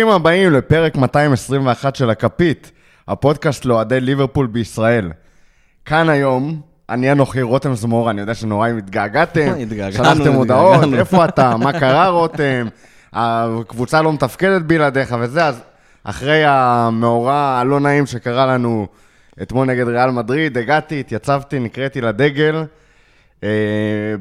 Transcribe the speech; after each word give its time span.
ברוכים 0.00 0.16
הבאים 0.16 0.52
לפרק 0.52 0.96
221 0.96 1.96
של 1.96 2.10
הכפית, 2.10 2.72
הפודקאסט 3.08 3.64
לאוהדי 3.64 4.00
ליברפול 4.00 4.46
בישראל. 4.46 5.12
כאן 5.84 6.08
היום, 6.08 6.60
אני 6.88 7.12
אנוכי 7.12 7.42
רותם 7.42 7.74
זמור, 7.74 8.10
אני 8.10 8.20
יודע 8.20 8.34
שנורא 8.34 8.68
התגעגעתם, 8.68 9.52
התגעגענו, 9.62 10.04
שלחתם 10.04 10.32
הודעות. 10.32 10.94
איפה 10.98 11.24
אתה, 11.24 11.56
מה 11.56 11.72
קרה 11.72 12.08
רותם, 12.08 12.68
הקבוצה 13.12 14.02
לא 14.02 14.12
מתפקדת 14.12 14.62
בלעדיך 14.62 15.16
וזה, 15.20 15.46
אז 15.46 15.62
אחרי 16.04 16.42
המאורע 16.46 17.58
הלא 17.60 17.80
נעים 17.80 18.06
שקרה 18.06 18.46
לנו 18.46 18.86
אתמול 19.42 19.66
נגד 19.66 19.88
ריאל 19.88 20.10
מדריד, 20.10 20.58
הגעתי, 20.58 21.00
התייצבתי, 21.00 21.58
נקראתי 21.58 22.00
לדגל. 22.00 22.64
אה, 23.44 23.48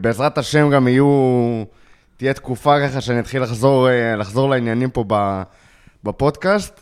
בעזרת 0.01 0.37
השם 0.37 0.69
גם 0.69 0.87
יהיו, 0.87 1.63
תהיה 2.17 2.33
תקופה 2.33 2.87
ככה 2.87 3.01
שאני 3.01 3.19
אתחיל 3.19 3.41
לחזור, 3.43 3.89
אה, 3.89 4.15
לחזור 4.15 4.49
לעניינים 4.49 4.89
פה 4.89 5.03
ב- 5.07 5.41
בפודקאסט. 6.03 6.81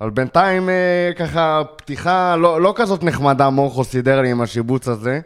אבל 0.00 0.10
בינתיים 0.10 0.68
אה, 0.68 1.10
ככה 1.18 1.62
פתיחה 1.76 2.36
לא, 2.36 2.60
לא 2.60 2.72
כזאת 2.76 3.02
נחמדה, 3.02 3.50
מורכו 3.50 3.84
סידר 3.84 4.20
לי 4.20 4.30
עם 4.30 4.40
השיבוץ 4.40 4.88
הזה. 4.88 5.20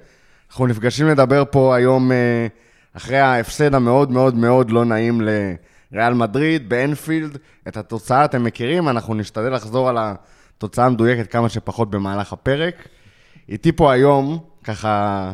אנחנו 0.51 0.67
נפגשים 0.67 1.09
לדבר 1.09 1.45
פה 1.51 1.77
היום 1.77 2.13
אה, 2.13 2.47
אחרי 2.97 3.19
ההפסד 3.19 3.75
המאוד 3.75 4.11
מאוד 4.11 4.35
מאוד 4.35 4.71
לא 4.71 4.85
נעים 4.85 5.21
לריאל 5.21 6.15
מדריד 6.15 6.69
באנפילד. 6.69 7.39
את 7.69 7.77
התוצאה 7.77 8.25
אתם 8.25 8.45
מכירים, 8.45 8.89
אנחנו 8.89 9.15
נשתדל 9.15 9.55
לחזור 9.55 9.89
על 9.89 9.97
התוצאה 9.99 10.87
המדויקת 10.87 11.33
כמה 11.33 11.49
שפחות 11.49 11.91
במהלך 11.91 12.33
הפרק. 12.33 12.75
איתי 13.49 13.73
פה 13.73 13.93
היום, 13.93 14.39
ככה, 14.65 15.33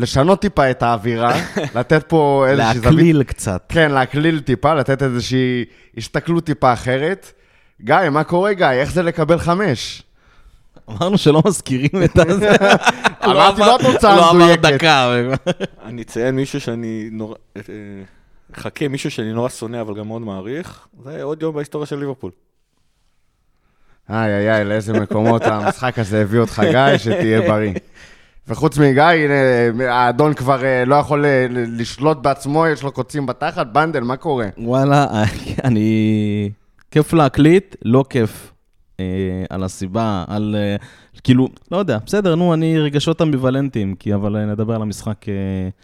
לשנות 0.00 0.40
טיפה 0.40 0.70
את 0.70 0.82
האווירה, 0.82 1.32
לתת 1.76 2.04
פה 2.08 2.46
איזושהי 2.48 2.74
זווית. 2.74 2.84
להקליל 2.84 3.22
קצת. 3.22 3.66
כן, 3.68 3.90
להקליל 3.90 4.40
טיפה, 4.40 4.74
לתת 4.74 5.02
איזושהי 5.02 5.64
הסתכלות 5.96 6.44
טיפה 6.44 6.72
אחרת. 6.72 7.32
גיא, 7.80 7.96
מה 8.10 8.24
קורה, 8.24 8.52
גיא? 8.52 8.66
איך 8.66 8.92
זה 8.92 9.02
לקבל 9.02 9.38
חמש? 9.38 10.02
אמרנו 10.90 11.18
שלא 11.18 11.42
מזכירים 11.46 12.04
את 12.04 12.18
הזה. 12.18 12.50
אמרתי, 13.24 13.60
לא 13.60 13.76
התוצאה 13.76 14.16
לא 14.16 14.30
עבר 14.30 14.42
המדויקת. 14.42 14.62
דקה. 14.62 15.12
אני 15.84 16.02
אציין 16.02 16.34
מישהו 16.34 16.60
שאני 16.60 17.08
נורא... 17.12 17.34
אה, 17.56 17.62
חכה, 18.56 18.88
מישהו 18.88 19.10
שאני 19.10 19.32
נורא 19.32 19.48
שונא, 19.48 19.80
אבל 19.80 19.94
גם 19.98 20.08
מאוד 20.08 20.22
מעריך. 20.22 20.86
זה 21.04 21.22
עוד 21.22 21.42
יום 21.42 21.54
בהיסטוריה 21.54 21.86
של 21.86 21.98
ליברפול. 21.98 22.30
איי, 24.10 24.36
איי, 24.36 24.54
איי, 24.54 24.64
לאיזה 24.64 24.92
מקומות 24.92 25.42
המשחק 25.46 25.98
הזה 25.98 26.22
הביא 26.22 26.40
אותך, 26.40 26.62
גיא, 26.70 26.98
שתהיה 26.98 27.40
בריא. 27.40 27.72
וחוץ 28.50 28.78
מגיא, 28.78 29.04
האדון 29.88 30.34
כבר 30.34 30.64
אה, 30.64 30.84
לא 30.84 30.94
יכול 30.94 31.24
אה, 31.24 31.46
לשלוט 31.50 32.18
בעצמו, 32.18 32.66
יש 32.66 32.82
לו 32.82 32.92
קוצים 32.92 33.26
בתחת. 33.26 33.66
בנדל, 33.66 34.00
מה 34.00 34.16
קורה? 34.16 34.46
וואלה, 34.58 35.06
אני... 35.64 36.50
כיף 36.90 37.12
להקליט, 37.12 37.76
לא 37.84 38.04
כיף 38.10 38.49
על 39.50 39.64
הסיבה, 39.64 40.24
על... 40.28 40.56
אה, 40.58 40.76
כאילו, 41.24 41.48
לא 41.72 41.76
יודע, 41.76 41.98
בסדר, 42.06 42.34
נו, 42.34 42.54
אני 42.54 42.78
רגשות 42.78 43.22
אמביוולנטיים, 43.22 43.94
כי 43.98 44.14
אבל 44.14 44.36
אה, 44.36 44.44
נדבר 44.46 44.74
על 44.74 44.82
המשחק. 44.82 45.28
אה, 45.28 45.32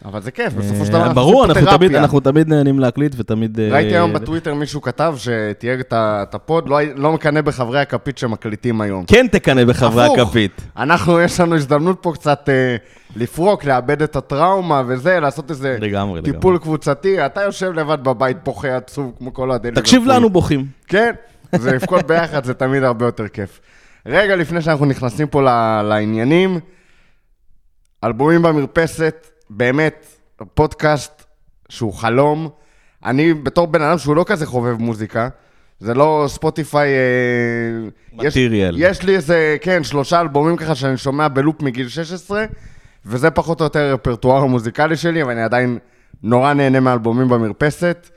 אבל 0.09 0.21
זה 0.21 0.31
כיף, 0.31 0.53
בסופו 0.53 0.85
של 0.85 0.95
אה, 0.95 0.99
דבר 1.03 1.13
ברור, 1.13 1.45
פה 1.47 1.53
אנחנו 1.53 1.77
תמיד-. 1.77 1.95
אנחנו 1.95 2.19
תמיד 2.19 2.47
נהנים 2.49 2.79
להקליט 2.79 3.13
ותמיד... 3.17 3.59
אה, 3.59 3.69
ראיתי 3.71 3.95
היום 3.95 4.13
זה- 4.13 4.19
בטוויטר 4.19 4.53
מישהו 4.53 4.81
כתב 4.81 5.15
שתייג 5.17 5.79
את 5.93 6.35
הפוד, 6.35 6.69
לא- 6.69 6.77
לא 6.95 7.13
מקנא 7.13 7.41
בחברי 7.41 7.79
הכפית 7.79 8.17
שמקליטים 8.17 8.81
היום. 8.81 9.05
כן 9.07 9.25
תקנא 9.31 9.63
בחברי. 9.65 10.05
הכפית. 10.21 10.61
אנחנו, 10.77 11.19
יש 11.21 11.39
לנו 11.39 11.55
הזדמנות 11.55 11.97
פה 12.01 12.11
קצת 12.13 12.49
אה, 12.49 12.75
לפרוק, 13.15 13.65
לאבד 13.65 14.01
את 14.01 14.15
הטראומה 14.15 14.83
וזה, 14.87 15.19
לעשות 15.19 15.51
איזה 15.51 15.77
לגמרי, 15.81 16.19
לגמרי. 16.21 16.33
טיפול 16.33 16.57
קבוצתי. 16.57 17.25
אתה 17.25 17.41
יושב 17.41 17.71
לבד 17.73 18.03
בבית 18.03 18.37
בוכה 18.43 18.75
עצוב 18.77 19.11
כמו 19.17 19.33
כל 19.33 19.49
אוהדי 19.49 19.69
תקשיב. 19.75 20.03
לנו 20.05 20.29
בוכים. 20.29 20.65
כן, 20.87 21.11
זה 21.55 21.71
לבכות 21.71 22.07
ביחד, 22.07 22.43
זה 22.43 22.53
תמיד 22.53 22.83
הרבה 22.83 23.05
יותר 23.05 23.27
כיף. 23.27 23.59
רגע 24.05 24.35
לפני 24.35 24.61
שאנחנו 24.61 24.85
נכנסים 24.85 25.27
פה 25.27 25.41
לעניינים, 25.83 26.59
אלבומים 28.03 28.41
במרפסת, 28.41 29.27
באמת, 29.49 30.05
פודקאסט 30.53 31.23
שהוא 31.69 31.93
חלום. 31.93 32.49
אני 33.05 33.33
בתור 33.33 33.67
בן 33.67 33.81
אדם 33.81 33.97
שהוא 33.97 34.15
לא 34.15 34.23
כזה 34.27 34.45
חובב 34.45 34.77
מוזיקה, 34.77 35.29
זה 35.79 35.93
לא 35.93 36.25
ספוטיפיי... 36.27 36.87
אה, 36.87 38.23
יש-. 38.23 38.33
יש 38.77 39.03
לי 39.03 39.15
איזה, 39.15 39.57
כן, 39.61 39.83
שלושה 39.83 40.21
אלבומים 40.21 40.57
ככה 40.57 40.75
שאני 40.75 40.97
שומע 40.97 41.27
ב 41.27 41.34
loop 41.34 41.61
מגיל 41.61 41.89
16, 41.89 42.45
וזה 43.05 43.31
פחות 43.31 43.59
או 43.59 43.65
יותר 43.65 43.79
הרפרטואר 43.79 44.43
המוזיקלי 44.43 44.97
שלי, 44.97 45.23
אבל 45.23 45.31
אני 45.31 45.41
עדיין 45.41 45.77
נורא 46.23 46.53
נהנה 46.53 46.79
מאלבומים 46.79 47.29
במרפסת. 47.29 48.09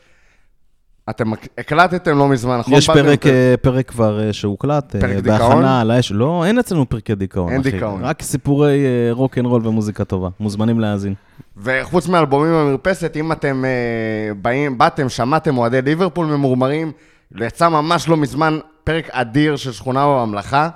אתם 1.11 1.33
הקלטתם 1.59 2.19
לא 2.19 2.29
מזמן, 2.29 2.59
נכון? 2.59 2.75
יש? 2.75 2.91
פרק, 2.91 3.27
אה, 3.27 3.55
פרק 3.63 3.89
כבר 3.89 4.21
אה, 4.21 4.33
שהוקלט, 4.33 4.95
אה, 4.95 5.01
פרק 5.01 5.17
דיכאון? 5.17 5.39
בהכנה 5.39 5.81
על 5.81 5.91
האש. 5.91 6.13
לא, 6.13 6.45
אין 6.47 6.59
אצלנו 6.59 6.89
פרקי 6.89 7.15
דיכאון, 7.15 7.53
אין 7.53 7.61
אחי. 7.61 7.71
דיכאון. 7.71 8.05
רק 8.05 8.23
סיפורי 8.23 8.85
אה, 8.85 9.13
rock 9.13 9.39
and 9.39 9.47
roll 9.47 9.67
ומוזיקה 9.67 10.05
טובה. 10.05 10.29
מוזמנים 10.41 10.81
להאזין. 10.81 11.15
וחוץ 11.57 12.09
מאלבומים 12.09 12.53
במרפסת, 12.53 13.17
אם 13.17 13.33
אתם 13.33 13.65
באים, 14.43 14.79
באתם, 14.79 15.09
שמעתם 15.09 15.59
אוהדי 15.59 15.83
ליברפול 15.83 16.27
ממורמרים, 16.27 16.93
יצא 17.37 17.69
ממש 17.69 18.09
לא 18.09 18.17
מזמן 18.17 18.59
פרק 18.85 19.09
אדיר 19.11 19.57
של 19.57 19.73
שכונה 19.73 20.07
בממלכה, 20.07 20.69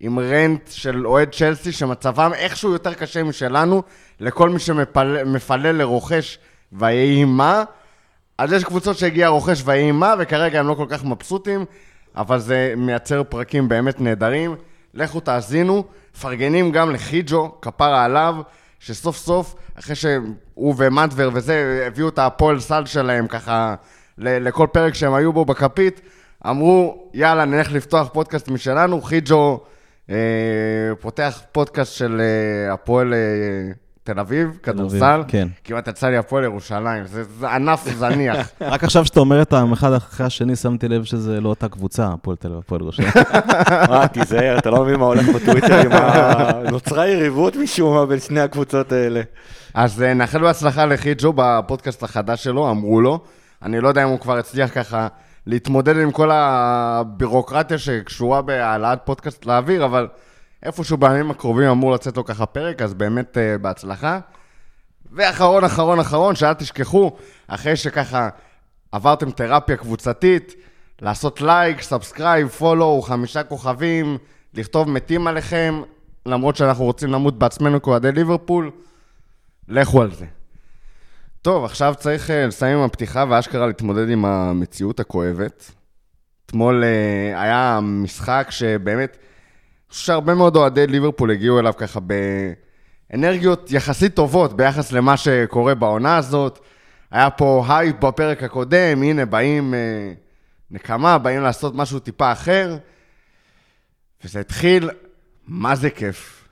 עם 0.00 0.18
רנט 0.18 0.70
של 0.70 1.06
אוהד 1.06 1.28
צ'לסי, 1.32 1.72
שמצבם 1.72 2.30
איכשהו 2.34 2.72
יותר 2.72 2.94
קשה 2.94 3.22
משלנו, 3.22 3.82
לכל 4.20 4.50
מי 4.50 4.58
שמפלל 4.58 5.72
לרוכש 5.72 6.38
ויהי 6.72 7.24
מה. 7.24 7.64
אז 8.38 8.52
יש 8.52 8.64
קבוצות 8.64 8.98
שהגיע 8.98 9.28
רוכש 9.28 9.62
ויהי 9.64 9.92
מה, 9.92 10.14
וכרגע 10.18 10.60
הם 10.60 10.68
לא 10.68 10.74
כל 10.74 10.86
כך 10.88 11.04
מבסוטים, 11.04 11.64
אבל 12.16 12.38
זה 12.38 12.74
מייצר 12.76 13.22
פרקים 13.24 13.68
באמת 13.68 14.00
נהדרים. 14.00 14.56
לכו 14.94 15.20
תאזינו, 15.20 15.84
מפרגנים 16.14 16.72
גם 16.72 16.90
לחיג'ו, 16.90 17.54
כפרה 17.62 18.04
עליו, 18.04 18.36
שסוף 18.80 19.16
סוף, 19.16 19.54
אחרי 19.78 19.94
שהוא 19.94 20.74
ומדבר 20.78 21.30
וזה, 21.32 21.84
הביאו 21.86 22.08
את 22.08 22.18
הפועל 22.18 22.60
סל 22.60 22.86
שלהם 22.86 23.26
ככה 23.26 23.74
לכל 24.18 24.66
פרק 24.72 24.94
שהם 24.94 25.14
היו 25.14 25.32
בו 25.32 25.44
בכפית, 25.44 26.00
אמרו, 26.46 27.08
יאללה, 27.14 27.44
נלך 27.44 27.72
לפתוח 27.72 28.08
פודקאסט 28.12 28.48
משלנו, 28.48 29.02
חיג'ו 29.02 29.60
אה, 30.10 30.16
פותח 31.00 31.42
פודקאסט 31.52 31.92
של 31.94 32.20
אה, 32.20 32.72
הפועל 32.72 33.14
אה, 33.14 33.18
תל 34.06 34.20
אביב, 34.20 34.58
כדורסל. 34.62 35.22
כן. 35.28 35.48
כמעט 35.64 35.88
יצא 35.88 36.06
לי 36.08 36.16
הפועל 36.16 36.44
ירושלים, 36.44 37.04
זה, 37.06 37.24
זה 37.24 37.50
ענף 37.50 37.88
זניח. 37.94 38.50
רק 38.60 38.84
עכשיו 38.84 39.06
שאתה 39.06 39.20
אומר 39.20 39.42
את 39.42 39.52
האחד 39.52 39.92
אחרי 39.92 40.26
השני, 40.26 40.56
שמתי 40.56 40.88
לב 40.88 41.04
שזה 41.04 41.40
לא 41.40 41.48
אותה 41.48 41.68
קבוצה, 41.68 42.06
הפועל 42.12 42.36
תל 42.36 42.48
אביב, 42.48 42.58
הפועל 42.58 42.80
ירושלים. 42.80 43.08
אה, 43.90 44.08
תיזהר, 44.08 44.58
אתה 44.58 44.70
לא 44.70 44.84
מבין 44.84 45.00
מה 45.00 45.06
הולך 45.06 45.28
בטוויטר 45.28 45.80
עם 45.80 45.92
ה... 45.92 46.52
נוצרה 46.72 47.08
יריבות 47.08 47.56
משום 47.56 47.94
מה 47.94 48.06
בין 48.06 48.20
שני 48.20 48.40
הקבוצות 48.40 48.92
האלה. 48.92 49.22
אז 49.74 50.02
אה, 50.02 50.14
נאחל 50.14 50.38
בהצלחה 50.38 50.86
לחיג'ו 50.86 51.32
בפודקאסט 51.36 52.02
החדש 52.02 52.44
שלו, 52.44 52.70
אמרו 52.70 53.00
לו. 53.00 53.20
אני 53.62 53.80
לא 53.80 53.88
יודע 53.88 54.02
אם 54.02 54.08
הוא 54.08 54.20
כבר 54.20 54.38
הצליח 54.38 54.70
ככה 54.74 55.08
להתמודד 55.46 55.96
עם 55.98 56.10
כל 56.10 56.30
הבירוקרטיה 56.32 57.78
שקשורה 57.78 58.42
בהעלאת 58.42 58.98
פודקאסט 59.04 59.46
לאוויר, 59.46 59.84
אבל 59.84 60.08
איפשהו 60.66 60.96
בימים 60.96 61.30
הקרובים 61.30 61.68
אמור 61.68 61.92
לצאת 61.92 62.16
לו 62.16 62.24
ככה 62.24 62.46
פרק, 62.46 62.82
אז 62.82 62.94
באמת 62.94 63.38
אה, 63.38 63.58
בהצלחה. 63.58 64.20
ואחרון, 65.12 65.64
אחרון, 65.64 66.00
אחרון, 66.00 66.34
שאל 66.34 66.54
תשכחו, 66.54 67.16
אחרי 67.48 67.76
שככה 67.76 68.28
עברתם 68.92 69.30
תרפיה 69.30 69.76
קבוצתית, 69.76 70.54
לעשות 71.02 71.40
like, 71.40 71.82
subscribe, 71.82 72.48
follow, 72.48 73.02
חמישה 73.02 73.42
כוכבים, 73.42 74.18
לכתוב 74.54 74.90
מתים 74.90 75.26
עליכם, 75.26 75.82
למרות 76.26 76.56
שאנחנו 76.56 76.84
רוצים 76.84 77.12
למות 77.12 77.38
בעצמנו 77.38 77.82
כאוהדי 77.82 78.12
ליברפול, 78.12 78.70
לכו 79.68 80.02
על 80.02 80.14
זה. 80.14 80.26
טוב, 81.42 81.64
עכשיו 81.64 81.94
צריך 81.98 82.30
אה, 82.30 82.46
לסיים 82.46 82.78
עם 82.78 82.84
הפתיחה 82.84 83.24
ואשכרה 83.28 83.66
להתמודד 83.66 84.10
עם 84.10 84.24
המציאות 84.24 85.00
הכואבת. 85.00 85.70
אתמול 86.46 86.84
אה, 86.84 87.42
היה 87.42 87.80
משחק 87.82 88.46
שבאמת, 88.50 89.16
חושב 89.90 90.04
שהרבה 90.06 90.34
מאוד 90.34 90.56
אוהדי 90.56 90.86
ליברפול 90.86 91.30
הגיעו 91.30 91.58
אליו 91.60 91.72
ככה 91.76 92.00
באנרגיות 93.10 93.70
יחסית 93.72 94.14
טובות 94.14 94.56
ביחס 94.56 94.92
למה 94.92 95.16
שקורה 95.16 95.74
בעונה 95.74 96.16
הזאת. 96.16 96.58
היה 97.10 97.30
פה 97.30 97.64
הייפ 97.68 98.00
בפרק 98.00 98.42
הקודם, 98.42 99.02
הנה 99.02 99.24
באים 99.26 99.74
אה, 99.74 99.78
נקמה, 100.70 101.18
באים 101.18 101.42
לעשות 101.42 101.74
משהו 101.74 101.98
טיפה 101.98 102.32
אחר. 102.32 102.76
וזה 104.24 104.40
התחיל, 104.40 104.90
מה 105.48 105.76
זה 105.76 105.90
כיף. 105.90 106.48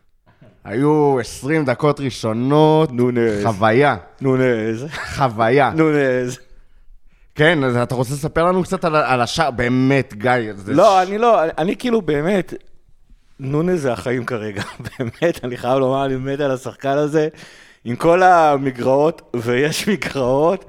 היו 0.65 1.19
20 1.21 1.65
דקות 1.65 2.01
ראשונות, 2.01 2.93
נוניז. 2.93 3.45
חוויה, 3.45 3.97
נוניז. 4.21 4.87
חוויה. 5.17 5.71
נוניז. 5.77 6.39
כן, 7.35 7.65
אז 7.65 7.77
אתה 7.77 7.95
רוצה 7.95 8.15
לספר 8.15 8.45
לנו 8.45 8.63
קצת 8.63 8.85
על, 8.85 8.97
על 8.97 9.21
השער? 9.21 9.51
באמת, 9.51 10.15
גיא. 10.15 10.31
לא, 10.67 11.01
ש- 11.05 11.09
אני 11.09 11.19
לא, 11.19 11.41
אני 11.59 11.77
כאילו 11.77 12.03
באמת, 12.03 12.55
נוניז 13.41 13.83
זה 13.83 13.93
החיים 13.93 14.25
כרגע. 14.25 14.63
באמת, 14.99 15.45
אני 15.45 15.57
חייב 15.57 15.79
לומר, 15.79 16.07
אני 16.07 16.17
מת 16.17 16.41
על 16.41 16.51
השחקן 16.51 16.99
הזה. 16.99 17.29
עם 17.85 17.97
כל 17.97 18.23
המגרעות, 18.23 19.23
ויש 19.37 19.89
מגרעות, 19.89 20.65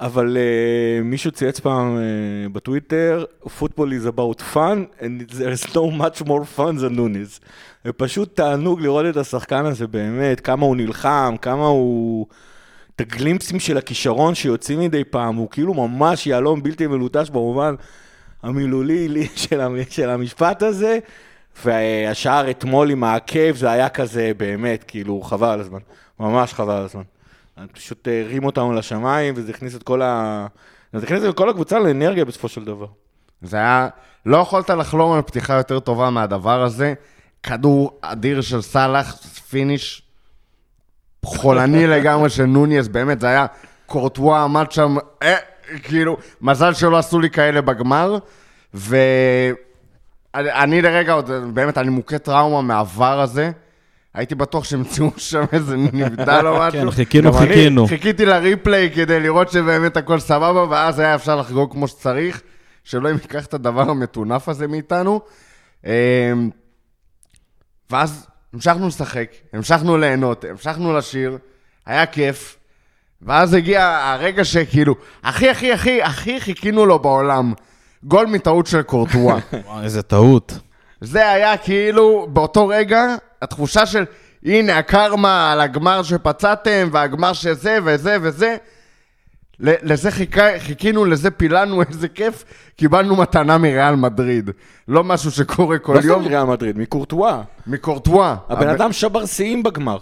אבל 0.00 0.36
uh, 0.36 1.04
מישהו 1.04 1.30
צייץ 1.30 1.60
פעם 1.60 1.96
uh, 1.96 2.52
בטוויטר, 2.52 3.24
football 3.46 3.88
is 4.02 4.06
about 4.16 4.40
fun, 4.54 5.00
and 5.00 5.30
there 5.30 5.52
is 5.56 5.74
no 5.74 6.00
much 6.00 6.22
more 6.26 6.44
fun 6.56 6.78
than 6.80 6.88
נוניז. 6.90 7.40
זה 7.84 7.92
פשוט 7.92 8.36
תענוג 8.36 8.80
לראות 8.80 9.06
את 9.06 9.16
השחקן 9.16 9.66
הזה 9.66 9.86
באמת, 9.86 10.40
כמה 10.40 10.66
הוא 10.66 10.76
נלחם, 10.76 11.34
כמה 11.42 11.66
הוא... 11.66 12.26
את 12.96 13.00
הגלימפסים 13.00 13.60
של 13.60 13.78
הכישרון 13.78 14.34
שיוצאים 14.34 14.80
מדי 14.80 15.04
פעם, 15.04 15.36
הוא 15.36 15.48
כאילו 15.50 15.74
ממש 15.74 16.26
יהלום 16.26 16.62
בלתי 16.62 16.86
מלוטש 16.86 17.30
במובן 17.30 17.74
המילולי 18.42 19.26
של, 19.36 19.60
המ... 19.60 19.76
של 19.90 20.10
המשפט 20.10 20.62
הזה, 20.62 20.98
והשער 21.64 22.50
אתמול 22.50 22.90
עם 22.90 23.04
העקב 23.04 23.56
זה 23.56 23.70
היה 23.70 23.88
כזה 23.88 24.32
באמת, 24.36 24.84
כאילו 24.88 25.22
חבל 25.22 25.48
על 25.48 25.60
הזמן, 25.60 25.78
ממש 26.20 26.54
חבל 26.54 26.74
על 26.74 26.84
הזמן. 26.84 27.02
פשוט 27.72 28.08
הרים 28.24 28.44
אותנו 28.44 28.72
לשמיים, 28.72 29.34
וזה 29.36 29.50
הכניס 29.50 29.74
את 29.74 29.82
כל 29.82 30.02
ה... 30.02 30.46
זה 30.92 31.06
הכניס 31.06 31.24
את 31.28 31.36
כל 31.36 31.48
הקבוצה 31.48 31.78
לאנרגיה 31.78 32.24
בסופו 32.24 32.48
של 32.48 32.64
דבר. 32.64 32.86
זה 33.42 33.56
היה... 33.56 33.88
לא 34.26 34.36
יכולת 34.36 34.70
לחלום 34.70 35.12
על 35.12 35.22
פתיחה 35.22 35.54
יותר 35.54 35.80
טובה 35.80 36.10
מהדבר 36.10 36.62
הזה. 36.62 36.94
כדור 37.42 37.98
אדיר 38.00 38.40
של 38.40 38.62
סאלח, 38.62 39.16
finish 39.50 40.02
חולני 41.24 41.86
לגמרי 41.96 42.30
של 42.30 42.44
נוניז, 42.44 42.88
באמת, 42.88 43.20
זה 43.20 43.26
היה... 43.26 43.46
קורטואה 43.92 44.44
עמד 44.44 44.72
שם, 44.72 44.96
אה, 45.22 45.36
כאילו, 45.82 46.16
מזל 46.40 46.74
שלא 46.74 46.98
עשו 46.98 47.20
לי 47.20 47.30
כאלה 47.30 47.60
בגמר, 47.60 48.18
ואני 50.36 50.82
לרגע 50.82 51.12
עוד, 51.12 51.30
באמת, 51.54 51.78
אני 51.78 51.90
מוכה 51.90 52.18
טראומה 52.18 52.62
מהעבר 52.62 53.20
הזה. 53.20 53.50
הייתי 54.14 54.34
בטוח 54.34 54.64
שימצאו 54.64 55.10
שם 55.30 55.44
איזה 55.52 55.76
נבדל 55.76 56.46
או 56.46 56.58
משהו. 56.58 56.80
כן, 56.80 56.90
חיכינו, 56.90 57.38
אני 57.38 57.48
חיכינו. 57.48 57.86
חיכיתי 57.86 58.24
לריפליי 58.24 58.90
כדי 58.94 59.20
לראות 59.20 59.50
שבאמת 59.50 59.96
הכל 59.96 60.18
סבבה, 60.18 60.64
ואז 60.70 60.98
היה 60.98 61.14
אפשר 61.14 61.36
לחגוג 61.36 61.72
כמו 61.72 61.88
שצריך, 61.88 62.42
שלא 62.84 63.10
אם 63.10 63.14
ייקח 63.14 63.46
את 63.46 63.54
הדבר 63.54 63.90
המטונף 63.90 64.48
הזה 64.48 64.66
מאיתנו. 64.66 65.20
אמ, 65.86 65.90
ואז 67.90 68.26
המשכנו 68.54 68.88
לשחק, 68.88 69.30
המשכנו 69.52 69.96
ליהנות, 69.96 70.44
המשכנו 70.44 70.92
לשיר, 70.96 71.38
היה 71.86 72.06
כיף. 72.06 72.58
ואז 73.22 73.54
הגיע 73.54 73.98
הרגע 74.02 74.44
שכאילו, 74.44 74.94
הכי 75.22 75.50
הכי 75.50 75.72
הכי 75.72 76.02
הכי 76.02 76.40
חיכינו 76.40 76.86
לו 76.86 76.98
בעולם. 76.98 77.52
גול 78.04 78.26
מטעות 78.26 78.66
של 78.66 78.82
קורטואה. 78.82 79.38
איזה 79.84 80.02
טעות. 80.02 80.58
זה 81.00 81.28
היה 81.30 81.56
כאילו, 81.56 82.26
באותו 82.32 82.68
רגע, 82.68 83.14
התחושה 83.42 83.86
של, 83.86 84.04
הנה 84.44 84.78
הקרמה 84.78 85.52
על 85.52 85.60
הגמר 85.60 86.02
שפצעתם, 86.02 86.88
והגמר 86.92 87.32
שזה 87.32 87.78
וזה 87.84 88.16
וזה. 88.22 88.56
לזה 89.60 90.10
חיכה, 90.10 90.58
חיכינו, 90.58 91.04
לזה 91.04 91.30
פיללנו, 91.30 91.82
איזה 91.88 92.08
כיף, 92.08 92.44
קיבלנו 92.76 93.16
מתנה 93.16 93.58
מריאל 93.58 93.94
מדריד. 93.94 94.50
לא 94.88 95.04
משהו 95.04 95.30
שקורה 95.30 95.78
כל 95.78 95.94
לא 95.94 96.00
יום. 96.00 96.22
סתם 96.22 96.30
ריאל 96.30 96.44
מדריד, 96.44 96.78
מקורטואה. 96.78 97.42
מקורטואה. 97.66 98.36
הבן 98.48 98.68
אדם 98.68 98.92
שבר 98.92 99.26
שיאים 99.26 99.62
בגמר. 99.62 99.98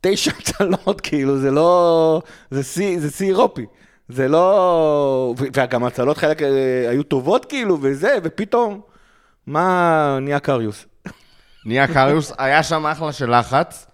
תשע 0.00 0.30
הצלות, 0.38 1.00
כאילו, 1.00 1.38
זה 1.38 1.50
לא... 1.50 2.22
זה 2.50 2.62
זה 2.98 3.10
שיא 3.10 3.26
אירופי. 3.26 3.66
זה 4.08 4.28
לא... 4.28 5.34
וגם 5.38 5.84
הצלות 5.84 6.16
חלק 6.18 6.42
אה, 6.42 6.90
היו 6.90 7.02
טובות, 7.02 7.44
כאילו, 7.44 7.78
וזה, 7.82 8.16
ופתאום... 8.22 8.80
מה 9.46 10.18
נהיה 10.20 10.38
קריוס? 10.38 10.86
נהיה 11.66 11.86
קריוס, 11.86 12.32
היה 12.38 12.62
שם 12.62 12.86
אחלה 12.86 13.12
של 13.12 13.38
לחץ, 13.38 13.86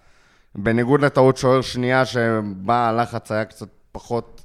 בניגוד 0.55 1.01
לטעות 1.01 1.37
שוער 1.37 1.61
שנייה, 1.61 2.05
שבה 2.05 2.89
הלחץ 2.89 3.31
היה 3.31 3.45
קצת 3.45 3.67
פחות, 3.91 4.41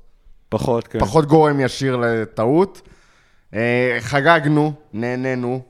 פחות, 0.48 0.88
כן. 0.88 0.98
פחות 0.98 1.26
גורם 1.26 1.60
ישיר 1.60 1.96
לטעות. 1.96 2.88
אה, 3.54 3.96
חגגנו, 4.00 4.72
נהנינו. 4.92 5.60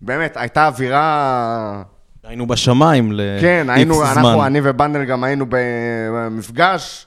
באמת, 0.00 0.36
הייתה 0.36 0.66
אווירה... 0.66 1.82
היינו 2.24 2.46
בשמיים 2.46 3.12
ל... 3.12 3.20
כן, 3.40 3.66
היינו, 3.70 4.02
אנחנו. 4.02 4.46
אני 4.46 4.60
ובנדל 4.62 5.04
גם 5.04 5.24
היינו 5.24 5.46
במפגש 5.48 7.06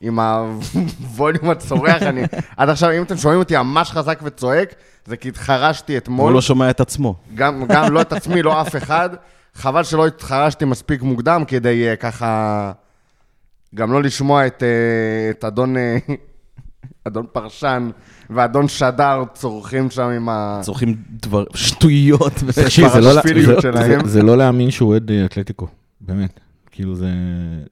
עם 0.00 0.18
הווליום 0.20 1.50
הצורח. 1.50 2.02
אני, 2.02 2.22
עד 2.56 2.68
עכשיו, 2.68 2.90
אם 2.98 3.02
אתם 3.02 3.16
שומעים 3.16 3.40
אותי 3.40 3.56
ממש 3.56 3.90
חזק 3.90 4.20
וצועק, 4.22 4.74
זה 5.06 5.16
כי 5.16 5.28
התחרשתי 5.28 5.92
הוא 5.92 5.98
אתמול. 5.98 6.32
לא 6.32 6.40
שומע 6.40 6.70
את 6.70 6.80
עצמו. 6.80 7.14
גם, 7.34 7.64
גם 7.68 7.92
לא 7.92 8.00
את 8.00 8.12
עצמי, 8.12 8.42
לא 8.42 8.60
אף 8.60 8.76
אחד. 8.76 9.10
חבל 9.54 9.82
שלא 9.84 10.06
התחרשתי 10.06 10.64
מספיק 10.64 11.02
מוקדם 11.02 11.42
כדי 11.46 11.92
uh, 11.92 11.96
ככה... 11.96 12.72
גם 13.74 13.92
לא 13.92 14.02
לשמוע 14.02 14.46
את, 14.46 14.62
uh, 14.62 14.66
את 15.38 15.44
אדון, 15.44 15.76
uh, 15.76 16.12
אדון 17.04 17.26
פרשן 17.32 17.90
ואדון 18.30 18.68
שדר 18.68 19.22
צורכים 19.34 19.90
שם 19.90 20.02
עם 20.08 20.28
ה... 20.28 20.60
צורכים 20.62 20.94
דבר... 21.10 21.44
שטויות. 21.54 22.32
תקשיב, 22.64 22.88
זה 22.88 23.00
לא- 23.00 23.12
זה- 23.14 23.60
שלהם. 23.60 24.04
זה- 24.04 24.10
זה 24.12 24.22
לא 24.22 24.36
להאמין 24.38 24.70
שהוא 24.70 24.88
אוהד 24.90 25.10
אתלטיקו, 25.24 25.66
באמת. 26.00 26.40
כאילו 26.74 26.94
זה... 26.94 27.08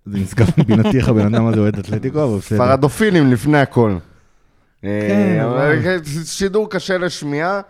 זה 0.07 0.19
נשגב 0.19 0.47
מבינתי 0.59 0.99
איך 0.99 1.09
הבן 1.09 1.35
אדם 1.35 1.47
הזה 1.47 1.61
אוהד 1.61 1.79
אתלטיקו, 1.79 2.25
אבל 2.25 2.39
בסדר. 2.39 2.59
פרדופילים 2.59 3.33
לפני 3.33 3.59
הכל. 3.59 3.97
כן, 4.83 4.89
אה, 5.41 5.45
אבל- 5.45 5.79
שידור 6.25 6.71
קשה 6.71 6.99
לשמיעה. 6.99 7.61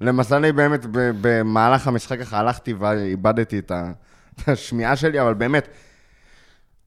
למזלי 0.00 0.52
באמת 0.52 0.86
במהלך 0.92 1.86
המשחק 1.86 2.20
ככה 2.20 2.38
הלכתי 2.38 2.72
ואיבדתי 2.72 3.58
את 3.58 3.72
השמיעה 4.46 4.96
שלי, 4.96 5.20
אבל 5.20 5.34
באמת, 5.34 5.68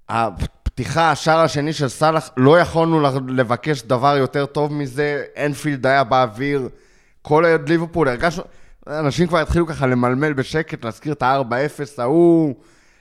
הפתיחה, 0.10 1.12
השער 1.12 1.40
השני 1.40 1.74
של 1.74 1.88
סאלח, 1.88 2.30
לא 2.38 2.60
יכולנו 2.60 3.02
לבקש 3.28 3.82
דבר 3.84 4.18
יותר 4.18 4.46
טוב 4.46 4.74
מזה, 4.74 5.24
אנפילד 5.46 5.86
היה 5.86 6.04
באוויר, 6.04 6.70
כל 7.22 7.46
אוהד 7.46 7.70
ליברפול, 7.70 8.08
הרגשנו, 8.08 8.44
אנשים 8.88 9.28
כבר 9.28 9.40
התחילו 9.40 9.68
ככה 9.68 9.88
למלמל 9.88 10.34
בשקט, 10.34 10.86
להזכיר 10.86 11.14
את 11.14 11.22
ה-4-0 11.24 11.54
ההוא 11.98 12.56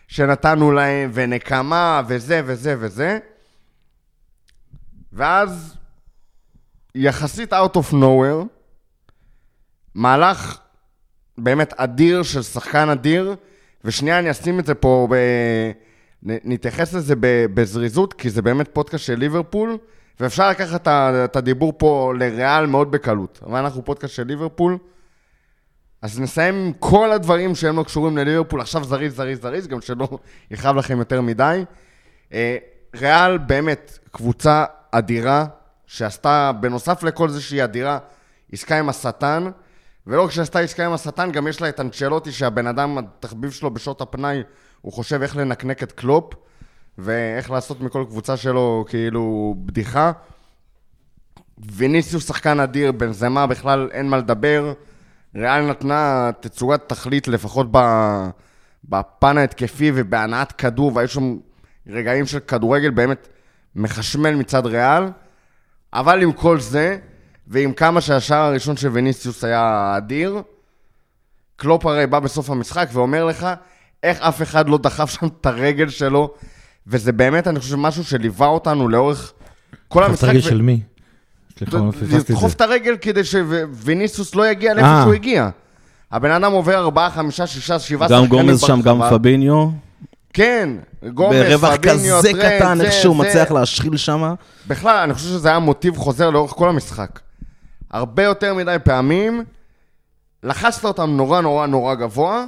שנתנו 0.08 0.72
להם, 0.72 1.10
ונקמה, 1.14 2.02
וזה 2.08 2.42
וזה 2.44 2.76
וזה. 2.78 3.18
ואז, 5.12 5.76
יחסית 6.94 7.52
out 7.52 7.76
of 7.76 7.92
nowhere, 7.92 8.46
מהלך 9.94 10.58
באמת 11.38 11.72
אדיר 11.72 12.22
של 12.22 12.42
שחקן 12.42 12.88
אדיר, 12.88 13.34
ושנייה 13.84 14.18
אני 14.18 14.30
אשים 14.30 14.60
את 14.60 14.66
זה 14.66 14.74
פה, 14.74 15.08
ב... 15.10 15.14
נתייחס 16.22 16.94
לזה 16.94 17.14
בזריזות, 17.54 18.12
כי 18.12 18.30
זה 18.30 18.42
באמת 18.42 18.68
פודקאסט 18.72 19.04
של 19.04 19.14
ליברפול, 19.14 19.78
ואפשר 20.20 20.50
לקחת 20.50 20.88
את 20.88 21.36
הדיבור 21.36 21.72
פה 21.76 22.12
לריאל 22.18 22.66
מאוד 22.66 22.90
בקלות. 22.90 23.40
אבל 23.46 23.58
אנחנו 23.58 23.84
פודקאסט 23.84 24.14
של 24.14 24.26
ליברפול, 24.26 24.78
אז 26.04 26.20
נסיים 26.20 26.54
עם 26.54 26.72
כל 26.78 27.12
הדברים 27.12 27.54
שהם 27.54 27.76
לא 27.76 27.82
קשורים 27.82 28.16
לליברפול, 28.16 28.60
עכשיו 28.60 28.84
זריז, 28.84 29.16
זריז, 29.16 29.40
זריז, 29.40 29.66
גם 29.66 29.80
שלא 29.80 30.08
יכאב 30.50 30.76
לכם 30.76 30.98
יותר 30.98 31.20
מדי. 31.20 31.64
אה, 32.32 32.56
ריאל 32.96 33.38
באמת 33.38 33.98
קבוצה 34.10 34.64
אדירה, 34.90 35.46
שעשתה, 35.86 36.52
בנוסף 36.60 37.02
לכל 37.02 37.28
זה 37.28 37.40
שהיא 37.40 37.64
אדירה, 37.64 37.98
עסקה 38.52 38.78
עם 38.78 38.88
השטן, 38.88 39.50
ולא 40.06 40.24
רק 40.24 40.30
שעשתה 40.30 40.58
עסקה 40.58 40.86
עם 40.86 40.92
השטן, 40.92 41.32
גם 41.32 41.46
יש 41.46 41.60
לה 41.60 41.68
את 41.68 41.80
אנצ'לוטי, 41.80 42.32
שהבן 42.32 42.66
אדם, 42.66 42.98
התחביב 42.98 43.50
שלו 43.50 43.70
בשעות 43.70 44.00
הפנאי, 44.00 44.42
הוא 44.80 44.92
חושב 44.92 45.22
איך 45.22 45.36
לנקנק 45.36 45.82
את 45.82 45.92
קלופ, 45.92 46.34
ואיך 46.98 47.50
לעשות 47.50 47.80
מכל 47.80 48.04
קבוצה 48.08 48.36
שלו 48.36 48.84
כאילו 48.88 49.54
בדיחה. 49.58 50.12
ויניסיוס 51.58 52.28
שחקן 52.28 52.60
אדיר, 52.60 52.92
בנזמה 52.92 53.46
בכלל 53.46 53.88
אין 53.92 54.08
מה 54.08 54.16
לדבר. 54.16 54.74
ריאל 55.36 55.70
נתנה 55.70 56.30
תצורת 56.40 56.88
תכלית, 56.88 57.28
לפחות 57.28 57.66
בפן 58.84 59.38
ההתקפי 59.38 59.92
ובהנעת 59.94 60.52
כדור, 60.52 60.92
והיו 60.94 61.08
שם 61.08 61.36
רגעים 61.86 62.26
של 62.26 62.38
כדורגל 62.38 62.90
באמת 62.90 63.28
מחשמל 63.76 64.34
מצד 64.34 64.66
ריאל. 64.66 65.04
אבל 65.92 66.22
עם 66.22 66.32
כל 66.32 66.60
זה, 66.60 66.98
ועם 67.46 67.72
כמה 67.72 68.00
שהשער 68.00 68.42
הראשון 68.42 68.76
של 68.76 68.88
ויניסיוס 68.88 69.44
היה 69.44 69.94
אדיר, 69.96 70.42
קלופ 71.56 71.86
הרי 71.86 72.06
בא 72.06 72.18
בסוף 72.18 72.50
המשחק 72.50 72.88
ואומר 72.92 73.24
לך, 73.24 73.46
איך 74.02 74.20
אף 74.20 74.42
אחד 74.42 74.68
לא 74.68 74.78
דחף 74.78 75.10
שם 75.10 75.26
את 75.26 75.46
הרגל 75.46 75.88
שלו, 75.88 76.34
וזה 76.86 77.12
באמת, 77.12 77.48
אני 77.48 77.60
חושב, 77.60 77.76
משהו 77.76 78.04
שליווה 78.04 78.46
אותנו 78.46 78.88
לאורך 78.88 79.32
כל 79.88 80.04
המשחק. 80.04 80.28
רגל 80.28 80.38
ו- 80.38 80.42
של 80.42 80.62
מי? 80.62 80.80
סליחה, 81.58 81.76
לא 81.76 81.90
פספסתי 81.92 82.16
את 82.16 82.30
לדחוף. 82.30 82.54
את 82.54 82.60
הרגל 82.60 82.96
כדי 83.00 83.24
שוויניסיוס 83.24 84.34
לא 84.34 84.46
יגיע 84.48 84.74
לאיפה 84.74 84.88
אה. 84.88 85.02
שהוא 85.02 85.14
הגיע. 85.14 85.48
הבן 86.12 86.30
אדם 86.30 86.52
עובר 86.52 86.74
ארבעה, 86.78 87.10
חמישה, 87.10 87.46
שישה, 87.46 87.78
שבעה 87.78 88.08
גם 88.08 88.26
גומז 88.26 88.60
שם, 88.60 88.80
גם 88.80 89.00
פביניו. 89.10 89.68
כן, 90.32 90.68
גומז, 91.14 91.36
ברווח 91.36 91.76
פביניו, 91.76 92.18
כזה 92.18 92.32
טרנד, 92.32 92.56
קטן, 92.56 92.78
זה, 92.78 92.84
איך 92.84 92.92
שהוא. 92.92 93.16
מצליח 93.16 93.50
להשחיל 93.50 93.96
שם. 93.96 94.34
בכלל, 94.66 94.96
אני 94.96 95.14
חושב 95.14 95.28
שזה 95.28 95.48
היה 95.48 95.58
מוטיב 95.58 95.96
חוזר 95.96 96.30
לאורך 96.30 96.50
כל 96.50 96.68
המשחק. 96.68 97.20
הרבה 97.90 98.22
יותר 98.22 98.54
מדי 98.54 98.76
פעמים, 98.84 99.44
לחצת 100.42 100.84
אותם 100.84 101.10
נורא 101.10 101.40
נורא 101.40 101.66
נורא 101.66 101.94
גבוה, 101.94 102.44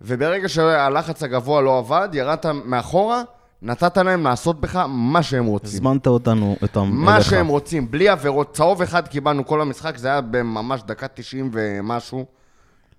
וברגע 0.00 0.48
שהלחץ 0.48 1.22
הגבוה 1.22 1.60
לא 1.62 1.78
עבד, 1.78 2.08
ירדת 2.12 2.46
מאחורה, 2.64 3.22
נתת 3.64 3.96
להם 3.96 4.24
לעשות 4.24 4.60
בך 4.60 4.76
מה 4.88 5.22
שהם 5.22 5.44
רוצים. 5.44 5.68
הזמנת 5.68 6.06
אותנו, 6.06 6.56
אותם 6.62 6.90
מה 6.92 7.16
אליך. 7.16 7.30
שהם 7.30 7.46
רוצים, 7.46 7.90
בלי 7.90 8.08
עבירות. 8.08 8.54
צהוב 8.54 8.82
אחד 8.82 9.08
קיבלנו 9.08 9.46
כל 9.46 9.60
המשחק, 9.60 9.96
זה 9.96 10.08
היה 10.08 10.20
בממש 10.20 10.80
דקה 10.86 11.08
90 11.08 11.50
ומשהו. 11.52 12.26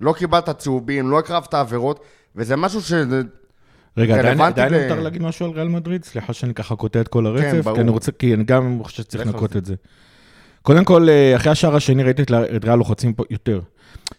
לא 0.02 0.14
קיבלת 0.14 0.50
צהובים, 0.50 1.10
לא 1.10 1.20
הקרבת 1.20 1.54
עבירות, 1.54 2.00
וזה 2.36 2.56
משהו 2.56 2.82
ש... 2.82 2.94
רגע, 3.98 4.20
עדיין 4.20 4.38
ל- 4.38 4.84
מותר 4.84 5.00
להגיד 5.02 5.22
משהו 5.22 5.46
על 5.46 5.52
ריאל 5.52 5.68
מדריד? 5.68 6.04
סליחה 6.04 6.34
שאני 6.34 6.54
ככה 6.54 6.76
קוטע 6.76 7.02
את 7.02 7.08
כל 7.08 7.26
הרצף, 7.26 7.64
ברור. 7.64 7.76
כי 7.76 7.82
אני 7.82 7.90
רוצה, 7.90 8.12
כי 8.12 8.34
אני 8.34 8.44
גם 8.44 8.80
חושב 8.84 9.04
שצריך 9.04 9.28
לנקות 9.28 9.52
זה. 9.54 9.60
את 9.60 9.66
זה. 9.66 9.76
קודם 10.62 10.86
כל, 10.86 11.10
אה, 11.10 11.36
אחרי 11.36 11.52
השער 11.52 11.76
השני 11.76 12.04
ראיתי 12.04 12.22
את 12.22 12.32
ריאל 12.66 12.76
לוחצים 12.78 13.14
פה 13.14 13.24
יותר. 13.30 13.60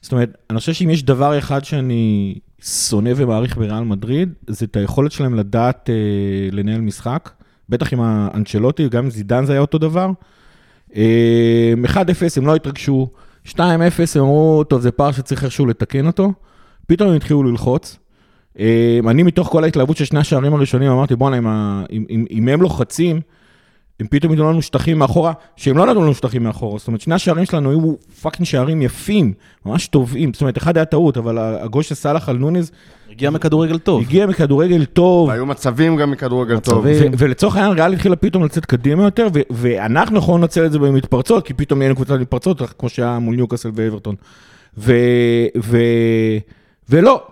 זאת 0.02 0.12
אומרת, 0.12 0.30
אני 0.50 0.58
חושב 0.58 0.72
שאם 0.72 0.90
יש 0.90 1.02
דבר 1.02 1.38
אחד 1.38 1.64
שאני 1.64 2.34
שונא 2.62 3.12
ומעריך 3.16 3.56
בריאל 3.56 3.84
מדריד, 3.84 4.32
זה 4.46 4.64
את 4.64 4.76
היכולת 4.76 5.12
שלהם 5.12 5.34
לדעת 5.34 5.90
אה, 5.90 5.94
לנהל 6.52 6.80
משחק, 6.80 7.30
בטח 7.68 7.92
עם 7.92 8.00
האנצ'לוטי, 8.00 8.88
גם 8.88 9.04
עם 9.04 9.10
זידן 9.10 9.44
זה 9.44 9.52
היה 9.52 9.60
אותו 9.60 9.78
דבר. 9.78 10.10
אה, 10.96 11.75
1-0 11.84 11.98
הם 12.36 12.46
לא 12.46 12.54
התרגשו, 12.54 13.08
2-0 13.48 13.58
הם 13.58 14.22
אמרו, 14.22 14.64
טוב, 14.64 14.80
זה 14.80 14.90
פער 14.90 15.12
שצריך 15.12 15.44
איכשהו 15.44 15.66
לתקן 15.66 16.06
אותו. 16.06 16.32
פתאום 16.86 17.08
הם 17.08 17.16
התחילו 17.16 17.42
ללחוץ. 17.42 17.98
אה, 18.58 19.00
אני 19.08 19.22
מתוך 19.22 19.48
כל 19.48 19.64
ההתלהבות 19.64 19.96
של 19.96 20.04
שני 20.04 20.20
השערים 20.20 20.54
הראשונים 20.54 20.90
אמרתי, 20.90 21.16
בואנה, 21.16 21.38
אם, 21.38 21.46
אם, 21.90 22.04
אם, 22.10 22.25
אם 22.30 22.48
הם 22.48 22.62
לוחצים, 22.62 23.20
הם 24.00 24.06
פתאום 24.10 24.32
ייתנו 24.32 24.50
לנו 24.50 24.62
שטחים 24.62 24.98
מאחורה, 24.98 25.32
שהם 25.56 25.76
לא 25.76 25.86
נתנו 25.86 26.02
לנו 26.02 26.14
שטחים 26.14 26.42
מאחורה. 26.42 26.78
זאת 26.78 26.88
אומרת, 26.88 27.00
שני 27.00 27.14
השערים 27.14 27.44
שלנו 27.44 27.70
היו 27.70 27.94
fucking 28.22 28.46
שערים 28.46 28.82
יפים, 28.82 29.32
ממש 29.66 29.86
טובים. 29.86 30.32
זאת 30.32 30.40
אומרת, 30.40 30.58
אחד 30.58 30.76
היה 30.76 30.84
טעות, 30.84 31.16
אבל 31.16 31.38
הגול 31.38 31.82
של 31.82 31.94
סאלח 31.94 32.28
ונוניז 32.28 32.70
הגיע 33.10 33.30
מכדורגל 33.30 33.78
טוב. 33.78 34.00
הגיע 34.00 34.26
מכדורגל 34.26 34.84
טוב. 34.84 35.28
והיו 35.28 35.46
מצבים 35.46 35.96
גם 35.96 36.10
מכדורגל 36.10 36.58
טוב. 36.58 36.84
ולצורך 37.18 37.56
העניין 37.56 37.72
ריאל 37.72 37.92
התחילה 37.92 38.16
פתאום 38.16 38.44
לצאת 38.44 38.66
קדימה 38.66 39.04
יותר, 39.04 39.28
ו- 39.34 39.40
ואנחנו 39.50 40.18
יכולנו 40.18 40.42
לנצל 40.42 40.66
את 40.66 40.72
זה 40.72 40.78
במתפרצות, 40.78 41.46
כי 41.46 41.54
פתאום 41.54 41.78
נהיינו 41.78 41.94
קבוצת 41.94 42.14
מתפרצות, 42.20 42.62
כמו 42.78 42.88
שהיה 42.88 43.18
מול 43.18 43.36
ניוקאסל 43.36 43.70
ואברטון. 43.74 44.14
ו- 44.78 45.46
ו- 45.62 46.38
ולא, 46.90 47.22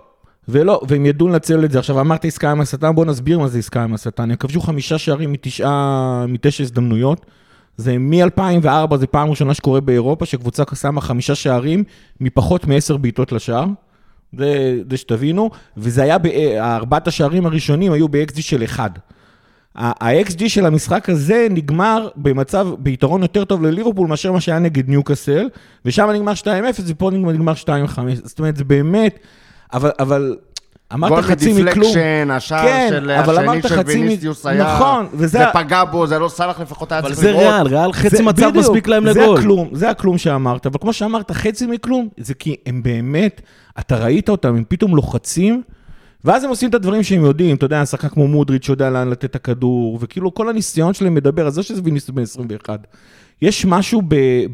ולא, 0.49 0.81
והם 0.89 1.07
ידעו 1.07 1.29
לנצל 1.29 1.65
את 1.65 1.71
זה. 1.71 1.79
עכשיו 1.79 2.01
אמרת 2.01 2.25
עסקה 2.25 2.51
עם 2.51 2.61
השטן, 2.61 2.95
בואו 2.95 3.07
נסביר 3.07 3.39
מה 3.39 3.49
זה 3.49 3.59
עסקה 3.59 3.85
עם 3.85 3.95
השטן. 3.95 4.31
הם 4.31 4.37
כבשו 4.37 4.61
חמישה 4.61 4.99
שערים 4.99 5.33
מתשעה, 5.33 6.25
מתשע 6.29 6.63
הזדמנויות. 6.63 7.27
זה 7.77 7.99
מ-2004, 7.99 8.97
זה 8.97 9.07
פעם 9.07 9.31
ראשונה 9.31 9.55
שקורה 9.55 9.81
באירופה, 9.81 10.27
שקבוצה 10.27 10.63
שמה 10.75 11.01
חמישה 11.01 11.35
שערים 11.35 11.85
מפחות 12.21 12.67
מעשר 12.67 12.97
בעיטות 12.97 13.33
לשער. 13.33 13.65
זה, 14.39 14.79
זה 14.91 14.97
שתבינו, 14.97 15.51
וזה 15.77 16.03
היה, 16.03 16.19
ב- 16.19 16.27
ארבעת 16.59 17.09
השערים 17.09 17.47
הראשונים 17.47 17.93
היו 17.93 18.09
ב-XG 18.09 18.43
של 18.43 18.65
1. 18.65 18.99
ה-XG 19.77 20.49
של 20.49 20.67
המשחק 20.67 21.09
הזה 21.09 21.47
נגמר 21.51 22.09
במצב, 22.17 22.69
ביתרון 22.79 23.23
יותר 23.23 23.45
טוב 23.45 23.63
לליברפול 23.63 24.09
מאשר 24.09 24.33
מה 24.33 24.41
שהיה 24.41 24.59
נגד 24.59 24.89
ניוקאסל, 24.89 25.49
ושם 25.85 26.11
נגמר 26.15 26.33
2-0 26.33 26.47
ופה 26.87 27.11
נגמר 27.11 27.53
2-5. 27.53 27.67
זאת 28.25 28.39
אומרת, 28.39 28.57
זה 28.57 28.65
באמת, 28.65 29.19
אבל, 29.73 29.91
אבל 29.99 30.37
אמרת 30.95 31.11
גול 31.11 31.23
חצי 31.23 31.53
מכלום. 31.53 31.67
מדיפלקשן, 31.67 32.29
השער 32.31 32.67
כן, 32.69 32.87
של 32.91 33.11
אבל 33.11 33.39
השני 33.49 33.63
של 33.63 33.69
חצי 33.69 33.97
מ- 33.97 34.01
ויניסיוס 34.01 34.47
היה... 34.47 34.75
נכון, 34.77 35.07
וזה 35.13 35.27
זה 35.39 35.45
פגע 35.53 35.85
בו, 35.85 36.07
זה 36.07 36.19
לא 36.19 36.29
סלח 36.29 36.61
לפחות 36.61 36.93
היה 36.93 36.99
אבל 37.01 37.09
צריך 37.09 37.21
זה 37.21 37.31
לראות. 37.31 37.43
ריאל, 37.45 37.67
ריאל 37.67 37.93
חצי 37.93 38.17
זה- 38.17 38.23
מצב 38.23 38.49
בדיוק, 38.49 38.57
מספיק 38.65 38.89
להם 38.89 39.13
זה 39.13 39.21
לגול. 39.23 39.39
הכלום, 39.39 39.69
זה 39.73 39.91
הכלום 39.91 40.19
שאמרת, 40.19 40.67
אבל 40.67 40.77
כמו 40.81 40.93
שאמרת, 40.93 41.31
חצי 41.31 41.67
מכלום, 41.67 42.09
זה 42.19 42.35
כי 42.35 42.57
הם 42.67 42.83
באמת, 42.83 43.41
אתה 43.79 43.97
ראית 43.97 44.29
אותם, 44.29 44.57
הם 44.57 44.65
פתאום 44.69 44.97
לוחצים, 44.97 45.63
ואז 46.25 46.45
הם 46.45 46.51
עושים 46.51 46.71
את 46.71 46.75
הדברים 46.75 47.03
שהם 47.03 47.25
יודעים, 47.25 47.57
אתה 47.57 47.65
יודע, 47.67 47.87
שחקן 47.87 48.09
כמו 48.09 48.29
מודריץ' 48.29 48.65
שיודע 48.67 48.91
לאן 48.91 49.09
לתת 49.11 49.25
את 49.25 49.35
הכדור, 49.37 49.99
וכאילו 50.01 50.35
כל 50.35 50.49
הניסיון 50.49 50.95
שלהם 50.95 51.15
מדבר, 51.15 51.47
אז 51.47 51.55
זה 51.55 51.63
שזה 51.63 51.81
ויניסטוס 51.85 52.15
בן 52.15 52.23
21. 52.23 52.87
יש 53.43 53.65
משהו 53.67 54.03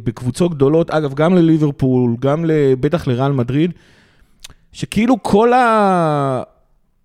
בקבוצות 0.04 0.54
גדולות, 0.54 0.90
אגב, 0.90 1.14
גם 1.14 1.34
לליברפול, 1.34 2.16
גם 2.20 2.44
בטח 2.80 3.06
לריאל 3.06 3.32
מדריד, 3.32 3.72
שכאילו 4.72 5.22
כל 5.22 5.52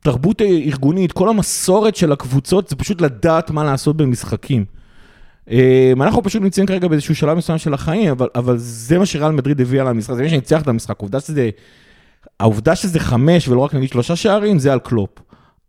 התרבות 0.01 0.41
הארגונית, 0.41 1.11
כל 1.11 1.29
המסורת 1.29 1.95
של 1.95 2.11
הקבוצות, 2.11 2.69
זה 2.69 2.75
פשוט 2.75 3.01
לדעת 3.01 3.51
מה 3.51 3.63
לעשות 3.63 3.97
במשחקים. 3.97 4.65
אה, 5.51 5.93
אנחנו 6.01 6.23
פשוט 6.23 6.41
נמצאים 6.41 6.67
כרגע 6.67 6.87
באיזשהו 6.87 7.15
שלב 7.15 7.37
מסוים 7.37 7.57
של 7.57 7.73
החיים, 7.73 8.11
אבל, 8.11 8.27
אבל 8.35 8.57
זה 8.57 8.99
מה 8.99 9.05
שריאל 9.05 9.31
מדריד 9.31 9.61
הביאה 9.61 9.83
למשחק, 9.83 10.15
זה 10.15 10.21
מי 10.23 10.29
שניצח 10.29 10.61
את 10.61 10.67
המשחק, 10.67 10.99
העובדה 10.99 11.19
שזה, 11.19 11.49
העובדה 12.39 12.75
שזה 12.75 12.99
חמש 12.99 13.47
ולא 13.47 13.59
רק 13.59 13.73
נגיד 13.73 13.89
שלושה 13.89 14.15
שערים, 14.15 14.59
זה 14.59 14.73
על 14.73 14.79
קלופ. 14.79 15.09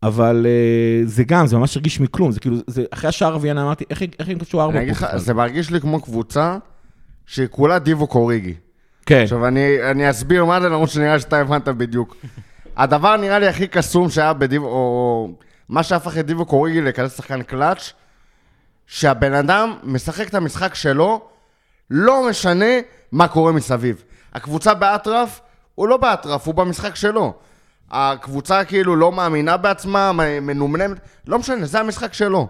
אבל 0.03 0.47
uh, 0.47 1.09
זה 1.09 1.25
גם, 1.25 1.47
זה 1.47 1.57
ממש 1.57 1.77
הרגיש 1.77 2.01
מכלום, 2.01 2.33
זה 2.33 2.41
כאילו, 2.41 2.57
זה, 2.67 2.85
אחרי 2.91 3.09
השער 3.09 3.33
הרביעי 3.33 3.53
אמרתי, 3.53 3.85
איך, 3.91 4.03
איך 4.19 4.29
הם 4.29 4.39
כבשו 4.39 4.61
ארבע 4.61 4.75
אני 4.75 4.83
אגיד 4.83 4.95
פה 4.95 5.01
לך, 5.01 5.09
בכלל?" 5.09 5.19
זה 5.19 5.35
מרגיש 5.35 5.71
לי 5.71 5.81
כמו 5.81 6.01
קבוצה 6.01 6.59
שהיא 7.27 7.47
כולה 7.51 7.79
דיבו 7.79 8.07
קוריגי. 8.07 8.55
כן, 9.07 9.23
עכשיו, 9.23 9.47
אני, 9.47 9.91
אני 9.91 10.11
אסביר 10.11 10.45
מה 10.45 10.61
זה, 10.61 10.69
למרות 10.69 10.91
שנראה 10.91 11.21
שאתה 11.21 11.39
הבנת 11.39 11.69
בדיוק. 11.69 12.17
הדבר 12.77 13.17
נראה 13.17 13.39
לי 13.39 13.49
הכי 13.49 13.69
קסום 13.69 14.11
שהיה 14.11 14.33
בדיבו, 14.33 14.67
או 14.67 15.29
מה 15.69 15.83
שהפך 15.83 16.19
את 16.19 16.27
דיבו 16.27 16.47
קוריגי 16.47 16.81
לכזה 16.81 17.09
שחקן 17.09 17.43
קלאץ', 17.43 17.93
שהבן 18.87 19.35
אדם 19.35 19.75
משחק 19.83 20.29
את 20.29 20.35
המשחק 20.35 20.75
שלו, 20.75 21.29
לא 21.91 22.29
משנה 22.31 22.65
מה 23.13 23.29
קורה 23.29 23.53
מסביב. 23.53 24.03
הקבוצה 24.35 24.75
באטרף, 24.75 25.41
הוא 25.75 25.89
לא 25.89 25.97
באטרף, 25.97 26.47
הוא 26.47 26.55
במשחק 26.55 26.97
שלו. 26.97 27.35
הקבוצה 27.91 28.65
כאילו 28.65 28.97
לא 28.97 29.13
מאמינה 29.13 29.57
בעצמה, 29.57 30.13
מנומנמת, 30.43 30.99
לא 31.27 31.39
משנה, 31.39 31.67
זה 31.67 31.81
המשחק 31.81 32.13
שלו. 32.13 32.49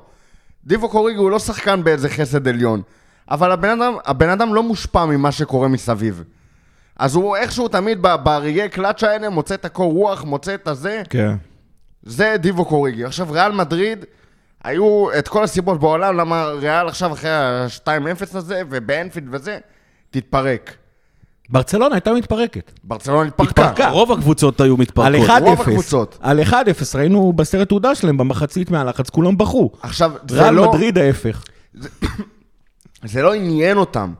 דיבו 0.64 0.88
קוריגי 0.88 1.18
הוא 1.18 1.30
לא 1.30 1.38
שחקן 1.38 1.84
באיזה 1.84 2.08
חסד 2.08 2.48
עליון, 2.48 2.82
אבל 3.30 3.52
הבן 3.52 3.80
אדם, 3.80 3.94
הבן 4.04 4.28
אדם 4.28 4.54
לא 4.54 4.62
מושפע 4.62 5.04
ממה 5.04 5.32
שקורה 5.32 5.68
מסביב. 5.68 6.24
אז 6.98 7.14
הוא 7.14 7.36
איכשהו 7.36 7.68
תמיד 7.68 7.98
ברגעי 8.02 8.68
קלאץ' 8.68 9.02
האלה 9.02 9.30
מוצא 9.30 9.54
את 9.54 9.64
הקור 9.64 9.92
רוח, 9.92 10.24
מוצא 10.24 10.54
את 10.54 10.68
הזה, 10.68 11.02
כן. 11.10 11.34
זה 12.02 12.36
דיבו 12.38 12.64
קוריגי. 12.64 13.04
עכשיו, 13.04 13.32
ריאל 13.32 13.52
מדריד, 13.52 14.04
היו 14.64 15.06
את 15.18 15.28
כל 15.28 15.44
הסיבות 15.44 15.80
בעולם 15.80 16.16
למה 16.16 16.44
ריאל 16.44 16.88
עכשיו 16.88 17.12
אחרי 17.12 17.30
ה-2-0 17.30 18.38
הזה, 18.38 18.62
ובאנפילד 18.70 19.28
וזה, 19.30 19.58
תתפרק. 20.10 20.74
ברצלונה 21.48 21.94
הייתה 21.94 22.12
מתפרקת. 22.12 22.72
ברצלונה 22.84 23.28
התפרקה. 23.28 23.50
התפרקה. 23.50 23.90
רוב 23.90 24.12
הקבוצות 24.12 24.60
היו 24.60 24.74
על 24.74 24.80
מתפרקות. 24.80 25.28
1-0, 25.28 25.40
רוב 25.42 25.60
הקבוצות. 25.60 26.18
על 26.20 26.40
1-0, 26.40 26.52
ראינו 26.94 27.32
בסרט 27.32 27.68
תעודה 27.68 27.94
שלהם, 27.94 28.16
במחצית 28.16 28.70
מהלחץ, 28.70 29.10
כולם 29.10 29.38
בכו. 29.38 29.70
עכשיו, 29.82 30.12
זה 30.28 30.42
ריאל 30.42 30.54
לא, 30.54 30.68
מדריד 30.70 30.98
ההפך. 30.98 31.44
זה 33.04 33.22
לא 33.26 33.34
עניין 33.34 33.76
אותם. 33.76 34.12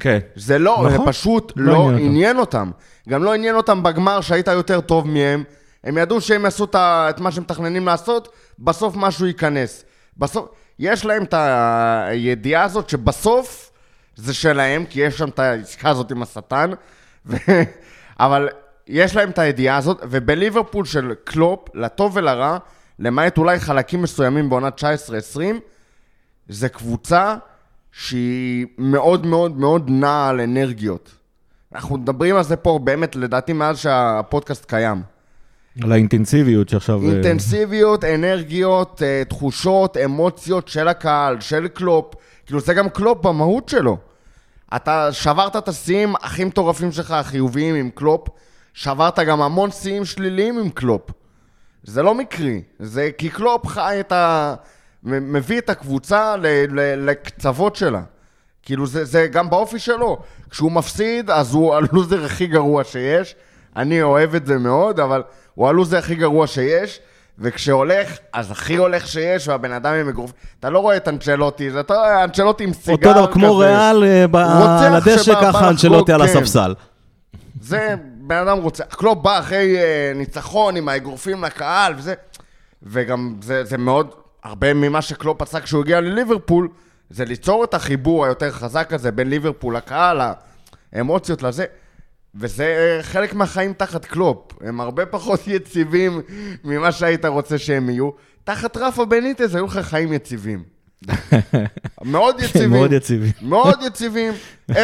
כן. 0.00 0.18
זה 0.36 0.58
לא, 0.58 0.76
נכון. 0.86 0.90
זה 0.90 1.12
פשוט 1.12 1.52
לא 1.56 1.72
לא 1.72 1.88
עניין 1.88 2.06
עניין 2.06 2.38
אותם. 2.38 2.70
גם 3.08 3.24
לא 3.24 3.34
עניין 3.34 3.54
אותם 3.54 3.82
בגמר 3.82 4.20
שהיית 4.20 4.46
יותר 4.48 4.80
טוב 4.80 5.06
מהם. 5.08 5.44
הם 5.84 5.98
ידעו 5.98 6.20
שהם 6.20 6.44
יעשו 6.44 6.66
את 6.74 7.20
מה 7.20 7.32
שהם 7.32 7.42
מתכננים 7.42 7.86
לעשות, 7.86 8.28
בסוף 8.58 8.96
משהו 8.96 9.26
ייכנס. 9.26 9.84
בסוף, 10.16 10.48
יש 10.78 11.04
להם 11.04 11.22
את 11.22 11.34
הידיעה 12.08 12.64
הזאת 12.64 12.88
שבסוף 12.88 13.70
זה 14.16 14.34
שלהם, 14.34 14.84
כי 14.86 15.00
יש 15.00 15.18
שם 15.18 15.28
את 15.28 15.38
העסקה 15.38 15.90
הזאת 15.90 16.10
עם 16.10 16.22
השטן, 16.22 16.70
ו... 17.26 17.36
אבל 18.20 18.48
יש 18.86 19.16
להם 19.16 19.30
את 19.30 19.38
הידיעה 19.38 19.76
הזאת, 19.76 19.98
ובליברפול 20.02 20.84
של 20.84 21.14
קלופ, 21.24 21.68
לטוב 21.74 22.16
ולרע, 22.16 22.58
למעט 22.98 23.38
אולי 23.38 23.60
חלקים 23.60 24.02
מסוימים 24.02 24.50
בעונת 24.50 24.84
19-20, 24.84 25.38
זה 26.48 26.68
קבוצה 26.68 27.36
שהיא 27.98 28.66
מאוד 28.78 29.26
מאוד 29.26 29.56
מאוד 29.56 29.90
נעה 29.90 30.28
על 30.28 30.40
אנרגיות. 30.40 31.14
אנחנו 31.74 31.96
מדברים 31.96 32.36
על 32.36 32.42
זה 32.42 32.56
פה 32.56 32.80
באמת, 32.84 33.16
לדעתי, 33.16 33.52
מאז 33.52 33.78
שהפודקאסט 33.78 34.64
קיים. 34.64 35.02
על 35.82 35.92
האינטנסיביות 35.92 36.68
שעכשיו... 36.68 37.02
אה, 37.02 37.12
אינטנסיביות, 37.12 38.04
אנרגיות, 38.04 39.02
אה, 39.02 39.22
תחושות, 39.28 39.96
אמוציות 39.96 40.68
של 40.68 40.88
הקהל, 40.88 41.40
של 41.40 41.68
קלופ. 41.68 42.14
כאילו, 42.46 42.60
זה 42.60 42.74
גם 42.74 42.88
קלופ 42.88 43.26
במהות 43.26 43.68
שלו. 43.68 43.98
אתה 44.76 45.12
שברת 45.12 45.56
את 45.56 45.68
השיאים 45.68 46.14
הכי 46.16 46.44
מטורפים 46.44 46.92
שלך, 46.92 47.10
החיוביים 47.10 47.74
עם 47.74 47.90
קלופ. 47.94 48.28
שברת 48.74 49.18
גם 49.18 49.42
המון 49.42 49.70
שיאים 49.70 50.04
שליליים 50.04 50.58
עם 50.58 50.70
קלופ. 50.70 51.10
זה 51.82 52.02
לא 52.02 52.14
מקרי, 52.14 52.62
זה 52.78 53.10
כי 53.18 53.28
קלופ 53.28 53.66
חי 53.66 53.96
את 54.00 54.12
ה... 54.12 54.54
מביא 55.02 55.58
את 55.58 55.70
הקבוצה 55.70 56.36
ל... 56.36 56.46
ל... 56.70 57.10
לקצוות 57.10 57.76
שלה. 57.76 58.02
כאילו, 58.62 58.86
זה, 58.86 59.04
זה 59.04 59.26
גם 59.26 59.50
באופי 59.50 59.78
שלו. 59.78 60.18
כשהוא 60.50 60.72
מפסיד, 60.72 61.30
אז 61.30 61.54
הוא 61.54 61.74
הלוזר 61.74 62.24
הכי 62.24 62.46
גרוע 62.46 62.84
שיש. 62.84 63.34
אני 63.76 64.02
אוהב 64.02 64.34
את 64.34 64.46
זה 64.46 64.58
מאוד, 64.58 65.00
אבל 65.00 65.22
הוא 65.54 65.68
הלוזר 65.68 65.98
הכי 65.98 66.14
גרוע 66.14 66.46
שיש. 66.46 67.00
וכשהולך, 67.38 68.18
אז 68.32 68.50
הכי 68.50 68.76
הולך 68.76 69.08
שיש, 69.08 69.48
והבן 69.48 69.72
אדם 69.72 69.94
עם 69.94 70.08
אגרוף... 70.08 70.32
אתה 70.60 70.70
לא 70.70 70.78
רואה 70.78 70.96
את 70.96 71.08
אנצ'לוטי, 71.08 71.70
זה 71.70 71.80
אתה 71.80 71.94
רואה 71.94 72.24
אנצ'לוטי 72.24 72.64
עם 72.64 72.72
סיגר 72.72 73.08
אותו 73.08 73.12
דבר, 73.12 73.32
כמו 73.32 73.54
כזה. 73.54 73.66
ריאל 73.66 74.04
אה, 74.34 74.86
על 74.86 74.94
הדשא, 74.94 75.34
ככה 75.34 75.68
אנצ'לוטי 75.68 76.12
על 76.12 76.26
כן. 76.26 76.38
הספסל. 76.38 76.74
זה 77.60 77.94
בן 78.20 78.36
אדם 78.36 78.58
רוצה, 78.58 78.84
קלופ 78.84 79.18
בא 79.22 79.38
אחרי 79.38 79.78
אה, 79.78 80.12
ניצחון 80.14 80.76
עם 80.76 80.88
האגרופים 80.88 81.44
לקהל 81.44 81.94
וזה, 81.96 82.14
וגם 82.82 83.34
זה, 83.42 83.64
זה 83.64 83.78
מאוד, 83.78 84.14
הרבה 84.42 84.74
ממה 84.74 85.02
שקלופ 85.02 85.42
עשה 85.42 85.60
כשהוא 85.60 85.82
הגיע 85.82 86.00
לליברפול, 86.00 86.68
זה 87.10 87.24
ליצור 87.24 87.64
את 87.64 87.74
החיבור 87.74 88.24
היותר 88.24 88.50
חזק 88.50 88.92
הזה 88.92 89.12
בין 89.12 89.30
ליברפול 89.30 89.76
לקהל, 89.76 90.20
האמוציות 90.92 91.42
לזה. 91.42 91.64
וזה 92.34 92.98
חלק 93.02 93.34
מהחיים 93.34 93.72
תחת 93.72 94.04
קלופ. 94.04 94.52
הם 94.60 94.80
הרבה 94.80 95.06
פחות 95.06 95.40
יציבים 95.56 96.20
ממה 96.64 96.92
שהיית 96.92 97.24
רוצה 97.24 97.58
שהם 97.58 97.90
יהיו. 97.90 98.10
תחת 98.44 98.76
רפה 98.76 99.04
בניטז 99.04 99.54
היו 99.54 99.66
לך 99.66 99.78
חיים 99.78 100.12
יציבים. 100.12 100.62
מאוד 102.04 102.40
יציבים. 102.40 102.70
מאוד 102.78 102.92
יציבים. 102.92 103.32
מאוד 103.42 103.78
יציבים. 103.86 104.32
1-0, 104.70 104.74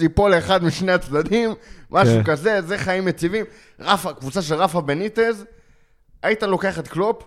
ייפול 0.00 0.34
לאחד 0.34 0.64
משני 0.64 0.92
הצדדים, 0.92 1.50
משהו 1.90 2.14
כן. 2.14 2.22
כזה, 2.24 2.62
זה 2.62 2.78
חיים 2.78 3.08
יציבים. 3.08 3.44
רפה, 3.80 4.12
קבוצה 4.12 4.42
של 4.42 4.54
רפה 4.54 4.80
בניטז, 4.80 5.44
היית 6.22 6.42
לוקח 6.42 6.78
את 6.78 6.88
קלופ, 6.88 7.22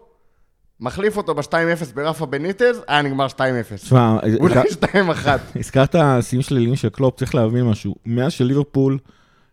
מחליף 0.82 1.18
אותו 1.18 1.36
ב-2-0 1.36 1.54
ברפה 1.96 2.26
בניטז, 2.26 2.82
היה 2.88 3.02
נגמר 3.02 3.28
2-0. 3.28 3.32
תשמע, 3.76 4.18
אולי 4.40 4.56
הזכ- 4.56 4.86
2-1. 5.26 5.28
הזכרת 5.60 5.96
שיאים 6.22 6.42
שליליים 6.42 6.76
של 6.76 6.90
קלופ, 6.90 7.18
צריך 7.18 7.36
להבין 7.36 7.64
משהו. 7.66 7.96
מאז 8.06 8.32
שליברפול 8.32 8.98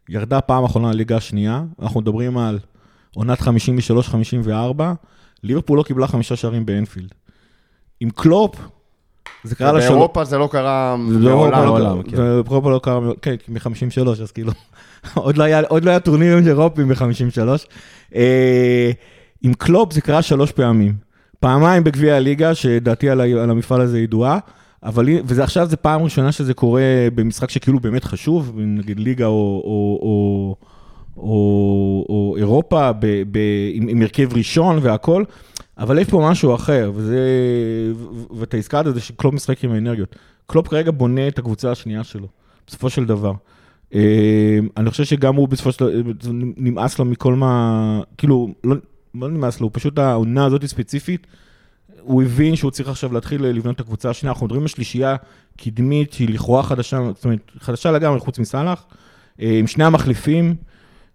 ירדה 0.08 0.40
פעם 0.40 0.64
אחרונה 0.64 0.92
לליגה 0.92 1.16
השנייה, 1.16 1.62
אנחנו 1.82 2.00
מדברים 2.00 2.38
על 2.38 2.58
עונת 3.14 3.38
53-54, 3.40 4.82
ליברפול 5.42 5.78
לא 5.78 5.82
קיבלה 5.82 6.06
חמישה 6.06 6.36
שערים 6.36 6.66
באנפילד. 6.66 7.08
עם 8.00 8.10
קלופ, 8.10 8.56
זה 9.44 9.54
קרה 9.54 9.72
לה 9.72 9.80
שלוש... 9.80 9.92
באירופה 9.92 10.24
זה 10.24 10.38
לא 10.38 10.48
קרה 10.52 10.96
לא, 11.08 11.50
מעולם. 11.50 12.02
כן. 12.02 12.16
באירופה 12.16 12.70
לא 12.70 12.80
קרה, 12.82 13.00
כן, 13.22 13.34
מ-53, 13.48 14.08
אז 14.22 14.32
כאילו, 14.32 14.52
עוד 15.14 15.36
לא 15.36 15.44
היה- 15.44 15.60
עוד 15.68 15.84
לא 15.84 15.90
היה 15.90 16.00
טורנירים 16.00 16.46
אירופיים 16.48 16.88
ב-53. 16.88 17.38
עם 19.42 19.54
קלופ 19.54 19.92
זה 19.92 20.00
קרה 20.00 20.22
שלוש 20.22 20.52
פעמים. 20.52 21.07
פעמיים 21.40 21.84
בגביע 21.84 22.16
הליגה, 22.16 22.54
שדעתי 22.54 23.10
על 23.10 23.20
ה- 23.20 23.42
על 23.42 23.50
המפעל 23.50 23.80
הזה 23.80 24.00
ידועה, 24.00 24.38
אבל 24.82 25.08
וזה 25.24 25.44
עכשיו, 25.44 25.66
זו 25.66 25.76
פעם 25.82 26.02
ראשונה 26.02 26.32
שזה 26.32 26.54
קורה 26.54 26.82
במשחק 27.14 27.50
שכאילו 27.50 27.80
באמת 27.80 28.04
חשוב, 28.04 28.52
נגיד 28.56 29.00
ליגה 29.00 29.26
או, 29.26 29.62
או, 29.64 29.98
או, 30.02 30.56
או, 31.16 32.06
או 32.08 32.34
אירופה, 32.36 32.92
ב, 32.92 33.06
ב, 33.30 33.38
עם, 33.72 33.88
עם 33.88 34.02
הרכב 34.02 34.36
ראשון 34.36 34.78
והכל, 34.82 35.24
אבל 35.78 35.98
יש 35.98 36.08
פה 36.08 36.28
משהו 36.30 36.54
אחר, 36.54 36.92
וזה, 36.94 37.18
ו- 37.94 38.36
ואתה 38.38 38.56
הזכרת 38.56 38.86
את 38.86 38.94
זה 38.94 39.00
שקלופ 39.00 39.34
משחק 39.34 39.64
עם 39.64 39.72
האנרגיות. 39.72 40.16
קלופ 40.46 40.68
כרגע 40.68 40.90
בונה 40.90 41.28
את 41.28 41.38
הקבוצה 41.38 41.70
השנייה 41.70 42.04
שלו, 42.04 42.26
בסופו 42.66 42.90
של 42.90 43.04
דבר. 43.04 43.32
אה, 43.94 44.58
אני 44.76 44.90
חושב 44.90 45.04
שגם 45.04 45.34
הוא 45.34 45.48
בסופו 45.48 45.72
של 45.72 45.84
דבר, 45.84 46.10
נמאס 46.56 46.98
לו 46.98 47.04
מכל 47.04 47.34
מה, 47.34 48.00
כאילו, 48.18 48.48
לא, 48.64 48.74
לא 49.14 49.28
נמאס 49.28 49.60
לו, 49.60 49.66
הוא 49.66 49.70
פשוט 49.74 49.98
העונה 49.98 50.44
הזאת 50.44 50.64
ספציפית, 50.64 51.26
הוא 52.00 52.22
הבין 52.22 52.56
שהוא 52.56 52.70
צריך 52.70 52.88
עכשיו 52.88 53.12
להתחיל 53.12 53.46
לבנות 53.46 53.76
את 53.76 53.80
הקבוצה 53.80 54.10
השנייה. 54.10 54.32
אנחנו 54.32 54.46
מדברים 54.46 54.62
על 54.62 54.68
שלישייה 54.68 55.16
קדמית 55.56 56.12
שהיא 56.12 56.28
לכאורה 56.28 56.62
חדשה, 56.62 57.00
זאת 57.14 57.24
אומרת, 57.24 57.52
חדשה 57.58 57.90
לגמרי 57.90 58.20
חוץ 58.20 58.38
מסאלח, 58.38 58.86
אה, 59.42 59.58
עם 59.58 59.66
שני 59.66 59.84
המחליפים. 59.84 60.54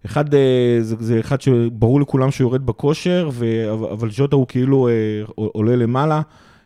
אחד, 0.06 0.34
אה, 0.34 0.78
זה, 0.80 0.96
זה 0.98 1.20
אחד 1.20 1.40
שברור 1.40 2.00
לכולם 2.00 2.30
שהוא 2.30 2.44
יורד 2.44 2.66
בכושר, 2.66 3.30
ו, 3.32 3.46
אבל- 3.92 4.10
ז'וטה 4.10 4.36
הוא 4.36 4.46
כאילו 4.48 4.88
אה, 4.88 4.92
עולה 5.34 5.76
למעלה. 5.76 6.22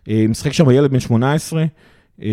אה, 0.08 0.24
משחק 0.28 0.52
שם 0.52 0.70
ילד 0.70 0.90
בן 0.90 1.00
18. 1.00 1.64
אה, 2.22 2.28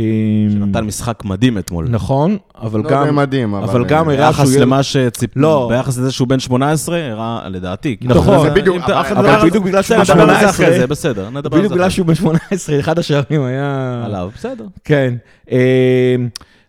שנתן 0.52 0.84
משחק 0.84 1.26
מדהים 1.26 1.58
אתמול. 1.58 1.88
נכון, 1.90 2.38
אבל 2.62 2.80
לא 2.80 2.90
גם... 2.90 3.00
יודע, 3.02 3.12
מדהים, 3.12 3.54
אבל... 3.54 3.64
אבל 3.70 3.86
גם 3.86 4.10
אה, 4.10 4.16
הראה 4.16 4.34
שהוא 4.34 4.46
ביחס. 4.46 4.58
למה 4.58 4.84
שציפ... 4.84 5.30
לא. 5.36 5.68
ביחס 5.72 5.98
לזה 5.98 6.12
שהוא 6.12 6.28
בן 6.28 6.40
18, 6.40 7.12
הראה, 7.12 7.50
לדעתי. 7.50 7.98
כאילו, 8.00 8.16
נכון, 8.16 8.48
זה 8.48 8.54
בדיוק, 8.54 8.78
אבל- 8.78 8.94
אבל 8.94 9.18
נדבר 9.18 9.30
על 9.40 9.50
בדיוק 9.50 9.66
בגלל 9.66 9.82
שהוא 9.82 9.98
זה 9.98 10.06
18, 10.06 10.50
אחרי 10.50 10.80
זה, 10.80 10.88
בסדר, 10.88 11.30
נדבר 11.30 11.38
על 11.38 11.62
בדיוק 11.62 11.64
זה 11.68 11.76
בגלל 11.76 11.82
אחרי 11.88 11.96
שהוא 11.96 12.06
בן 12.06 12.16
18, 12.16 12.80
אחד 12.80 13.00
השערים 13.00 13.44
היה... 13.44 14.02
עליו, 14.06 14.30
בסדר. 14.36 14.66
כן. 14.84 15.14
אה, 15.52 16.16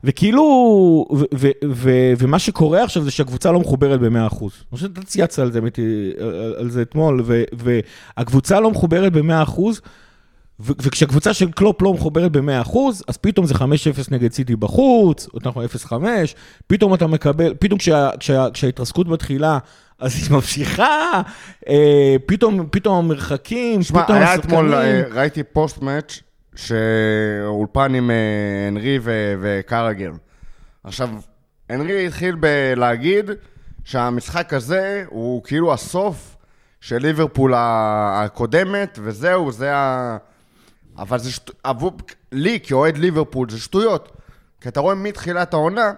וכאילו, 0.05 0.42
ו- 1.12 1.24
ו- 1.35 1.50
ו- 1.72 2.12
ומה 2.18 2.38
שקורה 2.38 2.83
עכשיו 2.85 3.02
זה 3.02 3.11
שהקבוצה 3.11 3.52
לא 3.52 3.61
מחוברת 3.61 4.00
ב-100%. 4.00 4.14
אני 4.14 4.29
חושב 4.70 4.87
שאתה 4.87 5.02
צייצת 5.02 5.42
על 6.59 6.70
זה, 6.70 6.83
אתמול, 6.83 7.24
והקבוצה 8.16 8.61
לא 8.61 8.70
מחוברת 8.70 9.12
ב-100%, 9.12 9.61
ו- 10.61 10.73
וכשהקבוצה 10.83 11.35
של 11.35 11.51
קלופ 11.51 11.83
לא 11.83 11.95
מחוברת 11.95 12.33
ב-100%, 12.33 12.79
אז 13.09 13.16
פתאום 13.16 13.47
זה 13.47 13.55
5-0 13.55 13.59
נגד 14.11 14.33
סיטי 14.33 14.57
בחוץ, 14.57 15.29
אנחנו 15.45 15.64
0-5, 15.64 15.92
פתאום 16.66 16.95
אתה 16.95 17.07
מקבל, 17.07 17.55
פתאום 17.59 17.79
כשה, 17.79 18.11
כשה, 18.21 18.47
כשההתרסקות 18.53 19.09
מתחילה, 19.09 19.59
אז 19.99 20.14
היא 20.16 20.37
ממשיכה, 20.37 21.23
אה, 21.69 22.16
פתאום, 22.27 22.69
פתאום 22.71 22.99
המרחקים, 22.99 23.83
שמע, 23.83 24.03
פתאום 24.05 24.16
היה 24.16 24.33
השחקנים. 24.33 24.55
אתמול, 24.55 24.75
אה, 24.75 25.03
ראיתי 25.11 25.42
פוסט 25.42 25.83
מאץ' 25.83 26.21
שאולפן 26.55 27.95
עם 27.95 28.11
אה, 28.11 28.16
הנרי 28.69 28.99
ו- 29.03 29.35
וקרגר. 29.40 30.12
עכשיו, 30.85 31.11
הנרי 31.71 32.07
התחיל 32.07 32.37
בלהגיד 32.40 33.31
שהמשחק 33.85 34.53
הזה 34.53 35.05
הוא 35.09 35.42
כאילו 35.45 35.73
הסוף 35.73 36.37
של 36.81 36.99
ליברפול 36.99 37.53
הקודמת, 37.57 38.99
וזהו, 39.03 39.53
זה 39.53 39.77
ה... 39.77 40.16
אבל 40.98 41.18
זה 41.18 41.32
שטויות, 41.32 41.61
עבור... 41.64 41.92
לי 42.32 42.61
כאוהד 42.61 42.98
ליברפול 42.98 43.50
זה 43.50 43.61
שטויות. 43.61 44.12
כי 44.61 44.68
אתה 44.68 44.80
רואה 44.80 44.94
מתחילת 44.94 45.54
העונה, 45.54 45.92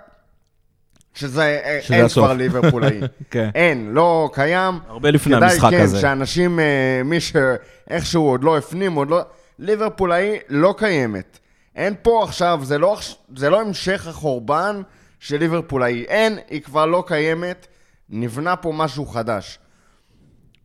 שזה, 1.15 1.61
אה, 1.65 1.79
שזה 1.83 1.95
אין 1.95 2.05
הסוף. 2.05 2.25
כבר 2.25 2.35
ליברפולאי. 2.35 3.01
כן. 3.31 3.51
אין, 3.55 3.91
לא 3.93 4.31
קיים. 4.33 4.79
הרבה 4.89 5.11
לפני 5.11 5.37
כדאי, 5.37 5.53
המשחק 5.53 5.71
כן, 5.71 5.81
הזה. 5.81 6.01
שאנשים, 6.01 6.61
אה, 6.61 7.03
מי 7.05 7.21
שאיכשהו 7.21 8.29
עוד 8.29 8.45
לא 8.45 8.59
הפנים, 8.59 8.95
עוד 8.95 9.11
לא... 9.11 9.21
ליברפולאי 9.59 10.39
לא 10.49 10.75
קיימת. 10.79 11.39
אין 11.77 11.95
פה 12.03 12.25
עכשיו, 12.25 12.61
זה 12.63 12.79
לא, 12.79 12.99
זה 13.37 13.51
לא 13.51 13.61
המשך 13.61 14.07
החורבן 14.07 14.83
של 15.21 15.37
ליברפולאי. 15.37 16.05
אין, 16.09 16.39
היא 16.51 16.63
כבר 16.63 16.87
לא 16.87 17.05
קיימת. 17.07 17.67
נבנה 18.11 18.57
פה 18.57 18.73
משהו 18.75 19.07
חדש. 19.07 19.59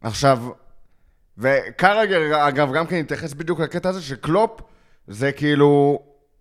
עכשיו, 0.02 0.40
וקרגר, 1.38 2.48
אגב, 2.48 2.74
גם 2.74 2.88
כן 2.88 2.96
התייחס 2.96 3.34
בדיוק 3.34 3.60
לקטע 3.60 3.90
הזה 3.90 4.02
שקלופ 4.02 4.62
זה 5.08 5.32
כאילו 5.32 6.00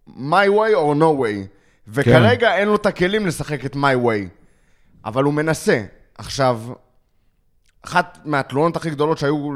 my 0.09 0.49
way 0.49 0.75
or 0.75 0.99
no 1.01 1.23
way. 1.23 1.47
וכרגע 1.89 2.51
כן. 2.51 2.57
אין 2.59 2.69
לו 2.69 2.77
את 2.77 2.87
הכלים 2.87 3.27
לשחק 3.27 3.65
את 3.65 3.75
my 3.75 4.05
way. 4.05 4.29
אבל 5.05 5.25
הוא 5.25 5.35
מנסה. 5.35 5.83
עכשיו, 6.19 6.61
אחת 7.83 8.19
מהתלונות 8.25 8.77
הכי 8.77 8.91
גדולות 8.91 9.19
שהיו 9.19 9.51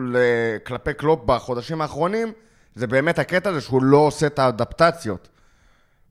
כלפי 0.66 0.94
קלופ 0.94 1.20
בחודשים 1.26 1.80
האחרונים, 1.80 2.32
זה 2.74 2.86
באמת 2.86 3.18
הקטע 3.18 3.50
הזה 3.50 3.60
שהוא 3.60 3.82
לא 3.82 3.96
עושה 3.96 4.26
את 4.26 4.38
האדפטציות. 4.38 5.28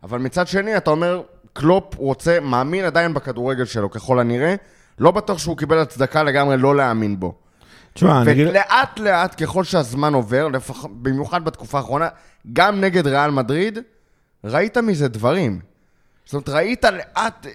אבל 0.04 0.20
מצד 0.20 0.48
שני, 0.48 0.78
אתה 0.78 0.90
אומר, 0.90 1.22
קלופ 1.54 1.96
רוצה, 1.96 2.40
מאמין 2.40 2.86
עדיין 2.86 3.14
בכדורגל 3.14 3.66
שלו, 3.66 3.92
ככל 3.92 4.20
הנראה. 4.20 4.56
לא 5.00 5.12
בטוח 5.12 5.38
שהוא 5.38 5.58
קיבל 5.58 5.80
הצדקה 5.80 6.24
לגמרי 6.24 6.58
לא 6.58 6.76
להאמין 6.76 7.20
בו. 7.20 7.36
תשמע, 7.96 8.22
אני 8.22 8.32
אגיד... 8.32 8.48
ולאט 8.48 9.00
לאט, 9.00 9.44
ככל 9.44 9.64
שהזמן 9.64 10.14
עובר, 10.14 10.48
לפח... 10.48 10.86
במיוחד 10.86 11.46
בתקופה 11.46 11.78
האחרונה, 11.78 12.08
גם 12.54 12.82
נגד 12.82 13.08
ריאל 13.08 13.32
מדריד, 13.32 13.80
ראית 14.44 14.78
מזה 14.78 15.08
דברים. 15.08 15.60
זאת 16.26 16.34
אומרת, 16.34 16.50
ראית 16.50 16.84
לאט, 16.84 17.48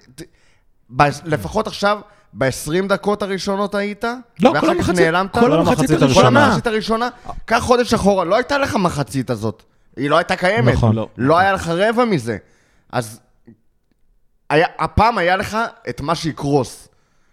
ב... 0.89 1.03
לפחות 1.25 1.67
עכשיו, 1.67 1.99
ב-20 2.33 2.87
דקות 2.87 3.21
הראשונות 3.21 3.75
היית, 3.75 4.03
לא, 4.39 4.49
ואחר 4.49 4.59
כל 4.59 4.67
כך 4.67 4.73
המחצית, 4.73 4.99
נעלמת. 4.99 5.31
כל 5.33 5.53
המחצית 5.53 5.79
המחצית 5.79 5.97
כל 5.97 6.03
הראשונה. 6.03 6.45
המחצית 6.45 6.67
הראשונה, 6.67 7.09
קח 7.45 7.59
חודש 7.59 7.93
אחורה, 7.93 8.25
לא 8.25 8.35
הייתה 8.35 8.57
לך 8.57 8.75
מחצית 8.75 9.29
הזאת. 9.29 9.63
היא 9.95 10.09
לא 10.09 10.17
הייתה 10.17 10.35
קיימת. 10.35 10.73
נכון. 10.73 10.95
לא. 10.95 11.07
לא 11.17 11.37
היה 11.37 11.53
לך 11.53 11.67
רבע 11.67 12.05
מזה. 12.05 12.37
אז 12.91 13.19
היה, 14.49 14.67
הפעם 14.79 15.17
היה 15.17 15.35
לך 15.35 15.57
את 15.89 16.01
מה 16.01 16.15
שיקרוס. 16.15 16.87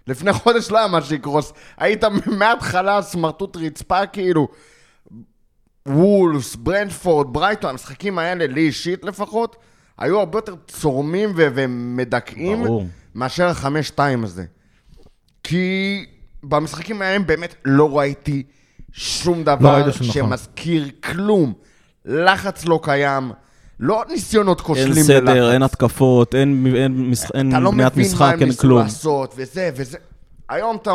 לפני 0.08 0.32
חודש 0.32 0.70
לא 0.70 0.78
היה 0.78 0.86
מה 0.86 1.02
שיקרוס. 1.02 1.52
היית 1.78 2.04
מההתחלה 2.26 3.02
סמרטוט 3.02 3.56
רצפה, 3.56 4.06
כאילו, 4.06 4.48
וולס, 5.88 6.56
ברנדפורד, 6.56 7.32
ברייטון, 7.32 7.70
המשחקים 7.70 8.18
האלה, 8.18 8.46
לי 8.46 8.60
אישית 8.60 9.04
לפחות, 9.04 9.56
היו 9.98 10.18
הרבה 10.18 10.38
יותר 10.38 10.54
צורמים 10.68 11.30
ו- 11.36 11.48
ומדכאים 11.54 12.64
ברור. 12.64 12.86
מאשר 13.14 13.46
החמש-שתיים 13.46 14.24
הזה. 14.24 14.44
כי 15.42 16.04
במשחקים 16.42 17.02
ההם 17.02 17.26
באמת 17.26 17.54
לא 17.64 17.98
ראיתי 17.98 18.42
שום 18.92 19.38
לא 19.38 19.44
דבר 19.44 19.74
ראית 19.82 19.94
שום 19.94 20.06
נכון. 20.06 20.12
שמזכיר 20.12 20.88
כלום. 21.04 21.52
לחץ 22.04 22.64
לא 22.64 22.80
קיים, 22.82 23.32
לא 23.80 24.04
ניסיונות 24.10 24.60
כושלים 24.60 24.86
אין 24.88 24.96
ללחץ. 24.96 25.06
סדר, 25.06 25.52
אין 25.52 25.62
התקפות, 25.62 26.34
אין 26.34 26.66
אין 26.76 27.10
משח- 27.10 27.30
אין 27.34 27.48
אתה 27.50 27.60
לא 27.60 27.70
בניית 27.70 27.92
מבין 27.92 28.04
מה 28.04 28.08
משחק, 28.12 28.32
הם 28.34 28.40
אין 28.40 28.48
ניסו 28.48 28.60
כלום. 28.60 28.78
לעשות, 28.78 29.34
וזה 29.36 29.70
וזה. 29.76 29.98
היום 30.48 30.76
אתה, 30.82 30.90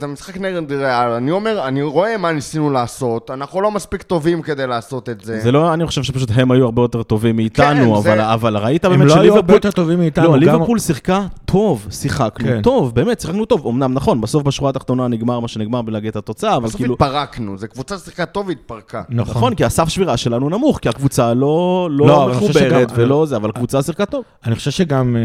זה 0.00 0.06
משחק 0.06 0.36
נגד 0.38 0.72
ריאל, 0.72 1.10
אני 1.10 1.30
אומר, 1.30 1.64
אני 1.68 1.82
רואה 1.82 2.16
מה 2.16 2.32
ניסינו 2.32 2.70
לעשות, 2.70 3.30
אנחנו 3.30 3.60
לא 3.60 3.70
מספיק 3.70 4.02
טובים 4.02 4.42
כדי 4.42 4.66
לעשות 4.66 5.08
את 5.08 5.20
זה. 5.24 5.40
זה 5.40 5.52
לא, 5.52 5.74
אני 5.74 5.86
חושב 5.86 6.02
שפשוט 6.02 6.30
הם 6.34 6.50
היו 6.50 6.64
הרבה 6.64 6.82
יותר 6.82 7.02
טובים 7.02 7.36
מאיתנו, 7.36 7.94
כן, 7.96 8.02
זה- 8.02 8.12
אבל, 8.12 8.20
אבל 8.20 8.56
ראית 8.56 8.84
הם 8.84 8.90
באמת 8.90 9.06
לא 9.06 9.12
היו 9.12 9.20
הרבה 9.20 9.30
שליברפול... 9.32 9.54
יותר 9.54 9.70
טובים 9.70 9.98
מאיתנו. 9.98 10.24
לא, 10.24 10.32
גם- 10.32 10.38
ליברפול 10.38 10.78
שיחקה 10.78 11.26
טוב, 11.44 11.86
שיחקנו 11.90 12.46
כן. 12.48 12.62
טוב, 12.62 12.94
באמת, 12.94 13.20
שיחקנו 13.20 13.44
טוב. 13.44 13.66
אמנם 13.66 13.94
נכון, 13.94 14.20
בסוף 14.20 14.42
בשורה 14.42 14.70
התחתונה 14.70 15.08
נגמר 15.08 15.40
מה 15.40 15.48
שנגמר 15.48 15.82
בלהגיד 15.82 16.08
את 16.10 16.16
התוצאה, 16.16 16.56
אבל 16.56 16.64
בסוף 16.64 16.76
כאילו... 16.76 16.94
התפרקנו, 16.94 17.58
זו 17.58 17.66
קבוצה 17.68 17.98
ששיחקה 17.98 18.26
טוב 18.26 18.48
והתפרקה. 18.48 19.02
נכון, 19.08 19.54
כי 19.54 19.64
הסף 19.64 19.88
שבירה 19.88 20.16
שלנו 20.16 20.48
נמוך, 20.48 20.78
כי 20.78 20.88
הקבוצה 20.88 21.34
לא, 21.34 21.88
לא, 21.92 22.06
לא 22.06 22.24
אבל 22.24 22.32
אני 22.32 22.36
מחוברת 22.44 22.54
שגם- 22.88 22.96
ולא 22.98 23.26
זה, 23.26 23.36
אבל 23.36 23.48
הקבוצה 23.50 23.82
שיחקה 23.82 24.06
טוב. 24.06 24.24
אני 24.46 24.54
חושב 24.54 24.70
שגם 24.70 25.16
אה, 25.16 25.20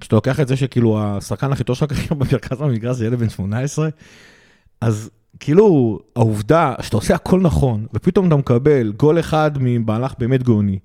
כשאתה 0.00 0.16
לוקח 0.16 0.40
את 0.40 0.48
זה 0.48 0.56
שכאילו 0.56 0.98
השחקן 1.00 1.52
הכי 1.52 1.64
טוב 1.64 1.76
שלך 1.76 1.88
כרגע 1.92 2.14
במרכז 2.14 2.60
המגרש 2.60 2.96
זה 2.96 3.15
ילד 3.16 3.22
בן 3.22 3.28
18, 3.28 3.88
אז 4.80 5.10
כאילו 5.40 5.98
העובדה 6.16 6.74
שאתה 6.82 6.96
עושה 6.96 7.14
הכל 7.14 7.40
נכון, 7.40 7.86
ופתאום 7.94 8.28
אתה 8.28 8.36
מקבל 8.36 8.92
גול 8.96 9.20
אחד 9.20 9.50
ממהלך 9.60 10.14
באמת 10.18 10.42
גאוני, 10.42 10.78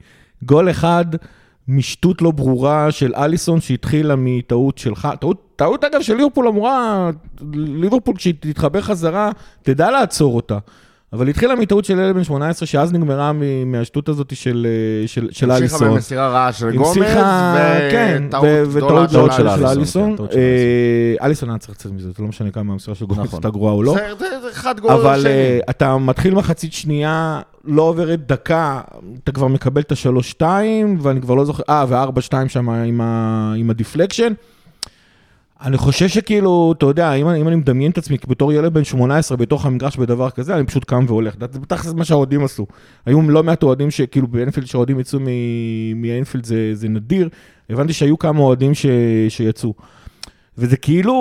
גול 0.43 0.69
אחד 0.69 1.05
משטות 1.67 2.21
לא 2.21 2.31
ברורה 2.31 2.91
של 2.91 3.15
אליסון 3.15 3.61
שהתחילה 3.61 4.15
מטעות 4.17 4.77
שלך, 4.77 5.07
טעות, 5.19 5.51
טעות 5.55 5.83
אגב 5.83 6.01
של 6.01 6.15
ליברפול 6.15 6.47
אמורה, 6.47 7.09
ליברפול 7.53 8.15
כשהיא 8.15 8.33
תתחבר 8.39 8.81
חזרה, 8.81 9.31
תדע 9.61 9.91
לעצור 9.91 10.35
אותה. 10.35 10.57
אבל 11.13 11.26
היא 11.26 11.32
התחילה 11.32 11.56
מטעות 11.56 11.86
של 11.86 11.93
ילד 12.00 12.15
בן 12.15 12.24
18, 12.24 12.67
שאז 12.67 12.93
נגמרה 12.93 13.32
מהשטות 13.65 14.10
הזאת 14.10 14.36
של, 14.36 14.67
אה, 15.02 15.08
של, 15.08 15.28
של 15.32 15.52
המשיכה 15.52 15.58
אליסון. 15.76 15.93
במסירה 15.93 16.30
רעה 16.30 16.54
של 16.54 16.78
גומז, 16.78 16.97
כן, 17.91 18.24
וטעות 18.71 19.00
ו- 19.00 19.08
גדולה 19.08 19.32
של 19.32 19.38
של 19.38 19.47
אליסון. 19.47 19.78
אליסון. 19.78 20.15
אה, 20.36 21.26
אליסון 21.26 21.50
היה 21.50 21.58
צריך 21.58 21.74
לצאת 21.80 21.91
מזה, 21.91 22.08
זה 22.08 22.24
לא 22.24 22.28
משנה 22.28 22.52
כמה 22.52 22.74
המסירה 22.74 22.95
של 22.95 23.06
גומז 23.06 23.19
נכון. 23.19 23.38
הייתה 23.38 23.50
גרועה 23.50 23.74
או 23.74 23.84
לא. 23.84 23.95
זה- 24.19 24.28
אחד 24.52 24.80
גול 24.80 24.91
אבל 24.91 25.19
שני. 25.21 25.30
אה, 25.30 25.60
אתה 25.69 25.97
מתחיל 25.97 26.36
מחצית 26.36 26.74
שנייה, 26.74 27.41
לא 27.65 27.82
עוברת 27.82 28.28
דקה, 28.28 28.82
אתה 29.24 29.32
כבר 29.32 29.47
מקבל 29.47 29.82
את 29.82 29.91
השלוש-שתיים, 29.91 30.97
ואני 31.02 31.21
כבר 31.21 31.36
לא 31.36 31.45
זוכר, 31.45 31.63
אה, 31.69 31.86
וארבע-שתיים 31.88 32.50
שם 32.50 32.69
עם 32.69 33.02
ה- 33.02 33.54
עם 33.58 33.69
ה 33.69 33.75
deflection. 33.75 34.34
אני 35.62 35.78
חושב 35.78 36.08
שכאילו, 36.08 36.74
אתה 36.78 36.86
יודע, 36.86 37.13
אם, 37.13 37.28
אם 37.28 37.47
אני 37.47 37.56
מדמיין 37.56 37.91
את 37.91 37.97
עצמי 37.97 38.17
בתור 38.28 38.54
ילד 38.54 38.74
בן 38.74 38.84
18 38.84 39.38
בתוך 39.38 39.65
המגרש 39.65 39.97
בדבר 39.97 40.30
כזה, 40.30 40.56
אני 40.56 40.65
פשוט 40.65 40.84
קם 40.84 41.06
והולך. 41.08 41.36
זה 41.54 41.60
בטח 41.60 41.93
מה 41.93 42.06
שהאוהדים 42.06 42.43
עשו. 42.43 42.65
היו 43.06 43.21
לא 43.21 43.43
מעט 43.43 43.63
אוהדים 43.63 43.91
שכאילו 43.91 44.28
באנפילד, 44.28 44.67
שהאוהדים 44.67 45.00
יצאו 45.00 45.19
מ- 45.19 46.02
מאנפילד 46.02 46.45
זה, 46.45 46.69
זה 46.74 46.88
נדיר. 46.89 47.30
הבנתי 47.69 47.93
שהיו 47.93 48.19
כמה 48.19 48.39
אוהדים 48.39 48.71
שיצאו. 49.30 49.74
וזה 50.57 50.77
כאילו, 50.77 51.13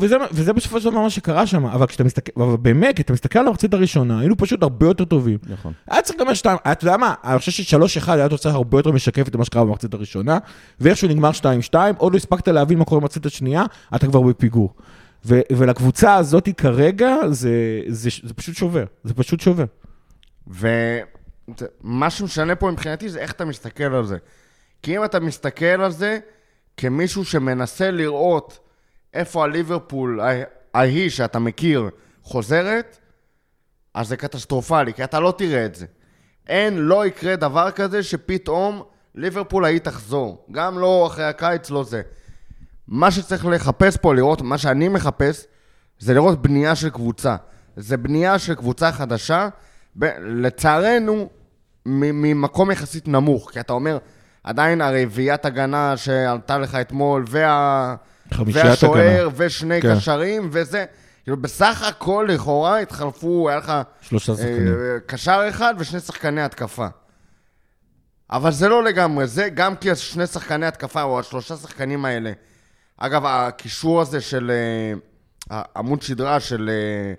וזה, 0.00 0.16
וזה 0.32 0.52
בסופו 0.52 0.80
של 0.80 0.90
דבר 0.90 1.00
מה 1.00 1.10
שקרה 1.10 1.46
שם, 1.46 1.66
אבל 1.66 1.86
כשאתה 1.86 2.04
מסתכל, 2.04 2.42
אבל 2.42 2.56
באמת, 2.56 3.00
אתה 3.00 3.12
מסתכל 3.12 3.38
על 3.38 3.46
המחצית 3.46 3.74
הראשונה, 3.74 4.20
היינו 4.20 4.36
פשוט 4.36 4.62
הרבה 4.62 4.86
יותר 4.86 5.04
טובים. 5.04 5.38
נכון. 5.48 5.72
היה 5.90 6.02
צריך 6.02 6.18
גם 6.20 6.34
שתיים, 6.34 6.58
אתה 6.72 6.84
יודע 6.84 6.96
מה, 6.96 7.14
אני 7.24 7.38
חושב 7.38 7.52
ששלוש 7.52 7.96
אחד 7.96 8.18
היה 8.18 8.28
תוצאה 8.28 8.52
הרבה 8.52 8.78
יותר 8.78 8.92
משקפת 8.92 9.34
למה 9.34 9.44
שקרה 9.44 9.64
במחצית 9.64 9.94
הראשונה, 9.94 10.38
ואיכשהו 10.80 11.08
נגמר 11.08 11.32
שתיים 11.32 11.62
שתיים, 11.62 11.94
עוד 11.98 12.12
לא 12.12 12.16
הספקת 12.16 12.48
להבין 12.48 12.78
מה 12.78 12.84
קורה 12.84 13.00
במחצית 13.00 13.26
השנייה, 13.26 13.64
אתה 13.96 14.06
כבר 14.06 14.20
בפיגור. 14.22 14.74
ו- 15.24 15.40
ולקבוצה 15.52 16.14
הזאת 16.14 16.48
כרגע, 16.56 17.16
זה, 17.30 17.80
זה, 17.88 18.10
זה 18.22 18.34
פשוט 18.34 18.56
שובר, 18.56 18.84
זה 19.04 19.14
פשוט 19.14 19.40
שובר. 19.40 19.64
ומה 20.46 22.10
שמשנה 22.10 22.54
פה 22.54 22.70
מבחינתי 22.70 23.08
זה 23.08 23.18
איך 23.18 23.32
אתה 23.32 23.44
מסתכל 23.44 23.84
על 23.84 24.04
זה. 24.06 24.16
כי 24.82 24.96
אם 24.96 25.04
אתה 25.04 25.20
מסתכל 25.20 25.64
על 25.64 25.90
זה 25.90 26.18
כמישהו 26.76 27.24
שמנסה 27.24 27.90
לראות 27.90 28.58
איפה 29.18 29.44
הליברפול 29.44 30.20
ההיא 30.74 31.10
שאתה 31.10 31.38
מכיר 31.38 31.88
חוזרת, 32.22 32.98
אז 33.94 34.08
זה 34.08 34.16
קטסטרופלי, 34.16 34.94
כי 34.94 35.04
אתה 35.04 35.20
לא 35.20 35.34
תראה 35.38 35.64
את 35.64 35.74
זה. 35.74 35.86
אין, 36.48 36.78
לא 36.78 37.06
יקרה 37.06 37.36
דבר 37.36 37.70
כזה 37.70 38.02
שפתאום 38.02 38.82
ליברפול 39.14 39.64
ההיא 39.64 39.78
תחזור. 39.78 40.46
גם 40.52 40.78
לא 40.78 41.06
אחרי 41.06 41.24
הקיץ, 41.24 41.70
לא 41.70 41.84
זה. 41.84 42.02
מה 42.88 43.10
שצריך 43.10 43.46
לחפש 43.46 43.96
פה, 43.96 44.14
לראות, 44.14 44.42
מה 44.42 44.58
שאני 44.58 44.88
מחפש, 44.88 45.44
זה 45.98 46.14
לראות 46.14 46.42
בנייה 46.42 46.74
של 46.74 46.90
קבוצה. 46.90 47.36
זה 47.76 47.96
בנייה 47.96 48.38
של 48.38 48.54
קבוצה 48.54 48.92
חדשה, 48.92 49.48
ב- 49.96 50.18
לצערנו, 50.20 51.28
ממקום 51.86 52.70
יחסית 52.70 53.08
נמוך, 53.08 53.50
כי 53.50 53.60
אתה 53.60 53.72
אומר, 53.72 53.98
עדיין 54.44 54.80
הרביעיית 54.80 55.44
הגנה 55.44 55.96
שעלתה 55.96 56.58
לך 56.58 56.74
אתמול, 56.74 57.24
וה... 57.28 57.96
והשוער. 58.52 59.28
ושני 59.36 59.82
כן. 59.82 59.96
קשרים, 59.96 60.48
וזה... 60.52 60.84
כאילו, 61.22 61.36
בסך 61.36 61.82
הכל, 61.88 62.28
לכאורה, 62.28 62.78
התחלפו, 62.78 63.48
היה 63.48 63.58
לך 63.58 63.72
שלושה 64.00 64.36
שחקנים. 64.36 64.68
אה, 64.68 65.00
קשר 65.06 65.46
אחד 65.48 65.74
ושני 65.78 66.00
שחקני 66.00 66.42
התקפה. 66.42 66.86
אבל 68.30 68.52
זה 68.52 68.68
לא 68.68 68.84
לגמרי, 68.84 69.26
זה 69.26 69.48
גם 69.48 69.76
כי 69.76 69.94
שני 69.94 70.26
שחקני 70.26 70.66
התקפה, 70.66 71.02
או 71.02 71.20
השלושה 71.20 71.56
שחקנים 71.56 72.04
האלה. 72.04 72.32
אגב, 72.96 73.22
הקישור 73.26 74.00
הזה 74.00 74.20
של 74.20 74.50
אה, 75.50 75.62
עמוד 75.76 76.02
שדרה 76.02 76.40
של 76.40 76.70
אה, 76.70 77.14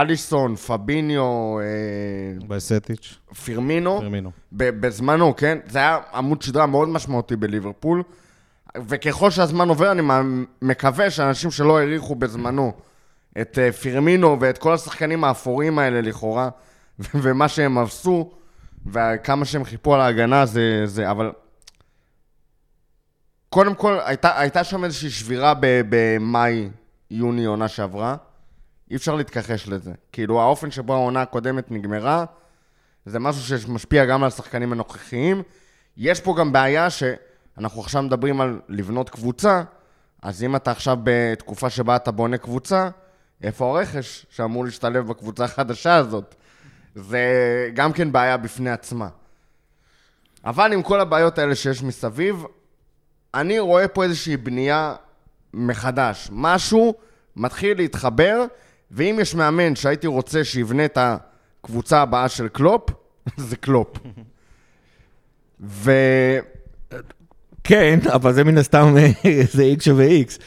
אליסון, 0.00 0.56
פביניו, 0.56 1.58
אה, 1.60 2.46
בסטיץ', 2.48 3.18
פירמינו, 3.44 3.98
פרמינו. 4.00 4.30
ב- 4.52 4.86
בזמנו, 4.86 5.36
כן? 5.36 5.58
זה 5.66 5.78
היה 5.78 5.98
עמוד 6.14 6.42
שדרה 6.42 6.66
מאוד 6.66 6.88
משמעותי 6.88 7.36
בליברפול, 7.36 8.02
וככל 8.86 9.30
שהזמן 9.30 9.68
עובר, 9.68 9.92
אני 9.92 10.02
מקווה 10.62 11.10
שאנשים 11.10 11.50
שלא 11.50 11.78
העריכו 11.78 12.14
בזמנו 12.14 12.72
את 13.40 13.58
אה, 13.58 13.72
פירמינו 13.72 14.40
ואת 14.40 14.58
כל 14.58 14.74
השחקנים 14.74 15.24
האפורים 15.24 15.78
האלה 15.78 16.00
לכאורה, 16.00 16.48
ומה 17.22 17.48
שהם 17.48 17.78
עשו, 17.78 18.30
וכמה 18.86 19.44
שהם 19.44 19.64
חיפו 19.64 19.94
על 19.94 20.00
ההגנה, 20.00 20.46
זה... 20.46 20.82
זה 20.84 21.10
אבל... 21.10 21.32
קודם 23.48 23.74
כל, 23.74 23.98
הייתה, 24.04 24.40
הייתה 24.40 24.64
שם 24.64 24.84
איזושהי 24.84 25.10
שבירה 25.10 25.54
במאי, 25.60 26.68
יוני, 27.10 27.44
עונה 27.44 27.68
שעברה. 27.68 28.16
אי 28.90 28.96
אפשר 28.96 29.14
להתכחש 29.14 29.68
לזה. 29.68 29.92
כאילו, 30.12 30.40
האופן 30.40 30.70
שבו 30.70 30.94
העונה 30.94 31.22
הקודמת 31.22 31.70
נגמרה, 31.70 32.24
זה 33.06 33.18
משהו 33.18 33.58
שמשפיע 33.58 34.04
גם 34.04 34.22
על 34.22 34.28
השחקנים 34.28 34.72
הנוכחיים. 34.72 35.42
יש 35.96 36.20
פה 36.20 36.34
גם 36.38 36.52
בעיה 36.52 36.90
שאנחנו 37.58 37.80
עכשיו 37.80 38.02
מדברים 38.02 38.40
על 38.40 38.60
לבנות 38.68 39.10
קבוצה, 39.10 39.62
אז 40.22 40.42
אם 40.42 40.56
אתה 40.56 40.70
עכשיו 40.70 40.98
בתקופה 41.02 41.70
שבה 41.70 41.96
אתה 41.96 42.10
בונה 42.10 42.38
קבוצה, 42.38 42.88
איפה 43.42 43.78
הרכש 43.78 44.26
שאמור 44.30 44.64
להשתלב 44.64 45.08
בקבוצה 45.08 45.44
החדשה 45.44 45.96
הזאת? 45.96 46.34
זה 46.94 47.20
גם 47.74 47.92
כן 47.92 48.12
בעיה 48.12 48.36
בפני 48.36 48.70
עצמה. 48.70 49.08
אבל 50.44 50.72
עם 50.72 50.82
כל 50.82 51.00
הבעיות 51.00 51.38
האלה 51.38 51.54
שיש 51.54 51.82
מסביב, 51.82 52.44
אני 53.34 53.58
רואה 53.58 53.88
פה 53.88 54.04
איזושהי 54.04 54.36
בנייה 54.36 54.94
מחדש. 55.54 56.28
משהו 56.32 56.94
מתחיל 57.36 57.76
להתחבר, 57.76 58.44
ואם 58.90 59.18
יש 59.20 59.34
מאמן 59.34 59.76
שהייתי 59.76 60.06
רוצה 60.06 60.44
שיבנה 60.44 60.84
את 60.84 60.98
הקבוצה 61.00 62.02
הבאה 62.02 62.28
של 62.28 62.48
קלופ, 62.48 62.90
זה 63.48 63.56
קלופ. 63.56 63.98
ו... 65.60 65.92
כן, 67.68 67.98
אבל 68.12 68.32
זה 68.32 68.44
מן 68.44 68.58
הסתם, 68.58 68.94
אה, 68.98 69.42
זה 69.52 69.72
X 69.78 69.84
שווה 69.84 70.06
X. 70.06 70.40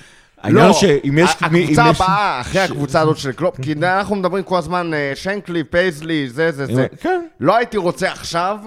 לא, 0.49 0.73
שאם 0.73 1.17
יש... 1.17 1.29
הקבוצה 1.41 1.83
הבאה, 1.83 2.41
אחרי 2.41 2.61
הקבוצה 2.61 3.01
הזאת 3.01 3.17
של 3.17 3.31
קלופ, 3.31 3.61
כי 3.61 3.73
אנחנו 3.73 4.15
מדברים 4.15 4.43
כל 4.43 4.57
הזמן, 4.57 4.93
אה, 4.93 5.11
שנקלי, 5.15 5.63
פייזלי, 5.63 6.29
זה, 6.29 6.51
זה, 6.51 6.65
זה. 6.65 6.87
כן. 7.01 7.25
לא 7.39 7.57
הייתי 7.57 7.77
רוצה 7.77 8.11
עכשיו, 8.11 8.57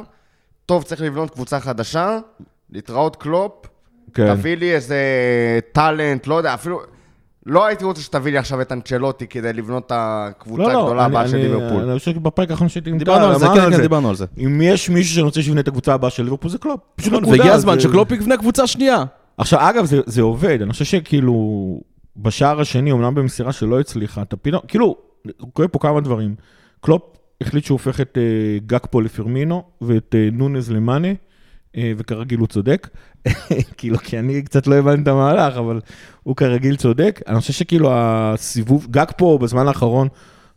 טוב, 0.66 0.82
צריך 0.82 1.00
לבנות 1.00 1.30
קבוצה 1.30 1.60
חדשה, 1.60 2.18
להתראות 2.70 3.16
קלופ, 3.16 3.66
כן. 4.14 4.34
תביא 4.34 4.56
לי 4.56 4.74
איזה 4.74 4.98
טאלנט, 5.72 6.26
לא 6.26 6.34
יודע, 6.34 6.54
אפילו... 6.54 6.80
לא 7.46 7.66
הייתי 7.66 7.84
רוצה 7.84 8.02
שתביא 8.02 8.32
לי 8.32 8.38
עכשיו 8.38 8.60
את 8.60 8.72
אנצ'לוטי 8.72 9.26
כדי 9.26 9.52
לבנות 9.52 9.86
את 9.86 9.92
הקבוצה 9.94 10.62
לא, 10.62 10.72
לא, 10.72 10.80
הגדולה 10.80 11.04
אני- 11.06 11.12
הבאה 11.16 11.28
של 11.28 11.36
ליברפול. 11.36 11.82
אני 11.90 11.98
חושב 11.98 12.10
שבפרק 12.14 12.50
האחרון 12.50 12.68
שהייתי 12.68 12.92
דיברנו 12.92 13.24
על 13.26 13.38
זה, 13.38 13.46
אמרנו 13.46 13.60
כן, 13.60 13.70
כן, 13.76 13.80
דיברנו 13.82 14.08
על 14.08 14.14
זה. 14.14 14.26
אם 14.38 14.60
יש 14.62 14.90
מישהו 14.90 15.14
שרוצה 15.14 15.42
שיבנה 15.42 15.60
את 15.60 15.68
הקבוצה 15.68 15.94
הבאה 15.94 16.10
של 16.10 16.22
ליברפול 16.22 16.50
זה 16.50 16.58
קלופ. 16.58 16.80
פשוט 16.96 17.12
נכון, 17.12 17.22
נקודה, 17.24 17.38
והגיע 17.38 17.54
הזמן 17.54 17.80
שקלופ 17.80 18.12
יבנה 18.12 18.36
קבוצה 18.36 18.66
שנייה. 18.66 19.04
עכשיו, 19.38 19.70
אגב, 19.70 19.84
זה, 19.84 20.00
זה 20.06 20.22
עובד, 20.22 20.58
אני 20.62 20.72
חושב 20.72 20.84
שכאילו, 20.84 21.34
בשער 22.16 22.60
השני, 22.60 22.92
אומנם 22.92 23.14
במסירה 23.14 23.52
שלא 23.52 23.80
הצליחה, 23.80 24.22
אתה 24.22 24.36
פתאום, 24.36 24.60
כאילו, 24.68 24.96
קורה 25.52 25.68
פה 25.68 25.78
כמה 25.78 26.00
דברים. 26.00 26.34
קלופ 26.80 27.02
החליט 27.40 27.64
שהוא 27.64 27.74
הופך 27.74 28.00
את 28.00 28.18
אה, 28.18 28.22
גקפו 28.66 29.00
לפירמינו, 29.00 29.62
ואת 29.80 30.14
אה, 30.18 30.28
נונז 30.32 30.70
למאנה, 30.70 31.08
אה, 31.76 31.92
וכרגיל 31.96 32.38
הוא 32.38 32.46
צודק. 32.46 32.88
כאילו, 33.78 33.98
כי 33.98 34.18
אני 34.18 34.42
קצת 34.42 34.66
לא 34.66 34.74
הבנתי 34.74 35.02
את 35.02 35.08
המהלך, 35.08 35.56
אבל 35.56 35.80
הוא 36.24 36.36
כרגיל 36.36 36.76
צודק. 36.76 37.20
אני 37.28 37.40
חושב 37.40 37.52
שכאילו 37.52 37.90
הסיבוב, 37.92 38.86
גקפו 38.90 39.38
בזמן 39.38 39.68
האחרון, 39.68 40.08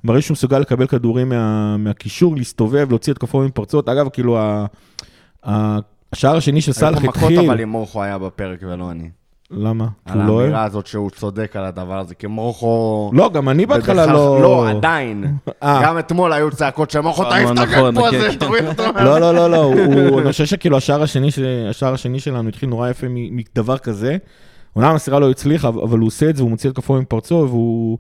מראה 0.04 0.22
שהוא 0.22 0.36
מסוגל 0.36 0.60
לקבל 0.60 0.88
כדורים 0.88 1.30
מה, 1.30 1.78
מהקישור, 1.78 2.36
להסתובב, 2.36 2.90
להוציא 2.90 3.14
התקפות 3.14 3.46
מפרצות. 3.46 3.90
אגב, 3.90 4.10
כאילו, 4.10 4.38
ה, 4.38 4.66
ה, 5.48 5.78
השער 6.14 6.38
השני 6.38 6.62
של 6.62 6.72
סאלח 6.72 7.00
פה 7.00 7.08
מכות 7.08 7.22
התחיל... 7.22 7.40
אבל 7.40 7.62
אם 7.62 7.70
מורכו 7.70 8.04
היה 8.04 8.18
בפרק 8.18 8.60
ולא 8.62 8.92
אני. 8.92 9.10
למה? 9.52 9.88
על 10.06 10.20
הוא 10.20 10.28
לא 10.28 10.32
אוהב? 10.32 10.46
האמירה 10.46 10.64
הזאת 10.64 10.88
שהוא 10.88 11.10
צודק 11.10 11.56
על 11.56 11.66
הדבר 11.66 12.00
הזה, 12.00 12.16
כי 12.16 12.28
מורכו... 12.28 13.12
לא, 13.14 13.30
גם 13.34 13.50
אני 13.50 13.66
בהתחלה 13.66 14.06
לא... 14.06 14.42
לא, 14.42 14.70
עדיין. 14.70 15.38
אה. 15.64 15.82
גם 15.84 16.00
אתמול 16.00 16.34
היו 16.34 16.52
צעקות 16.52 16.92
של 16.92 17.00
מורכו, 17.00 17.24
תעיף 17.24 17.52
את 17.52 17.58
הגג 17.58 17.96
פה 17.96 18.08
הזה. 18.08 18.30
תוריד 18.40 18.66
אותו. 18.66 18.84
לא, 18.84 19.20
לא, 19.20 19.34
לא, 19.34 19.50
לא, 19.52 19.74
אני 20.22 20.32
חושב 20.32 20.46
שכאילו 20.46 20.78
השער 20.78 21.02
השני, 21.94 22.20
שלנו 22.20 22.50
התחיל 22.50 22.70
נורא 22.70 22.90
יפה 22.90 23.08
מדבר 23.10 23.78
כזה. 23.78 24.18
אומנם 24.78 24.92
המסירה 24.92 25.20
לא 25.20 25.32
הצליחה, 25.32 25.68
אבל 25.68 26.00
הוא 26.00 26.08
עושה 26.08 26.30
את 26.30 26.36
זה, 26.36 26.44
הוא 26.44 26.50
מוציא 26.50 26.70
את 26.70 26.76
כפו 26.76 27.02
מפרצו, 27.02 27.46
והוא... 27.50 27.98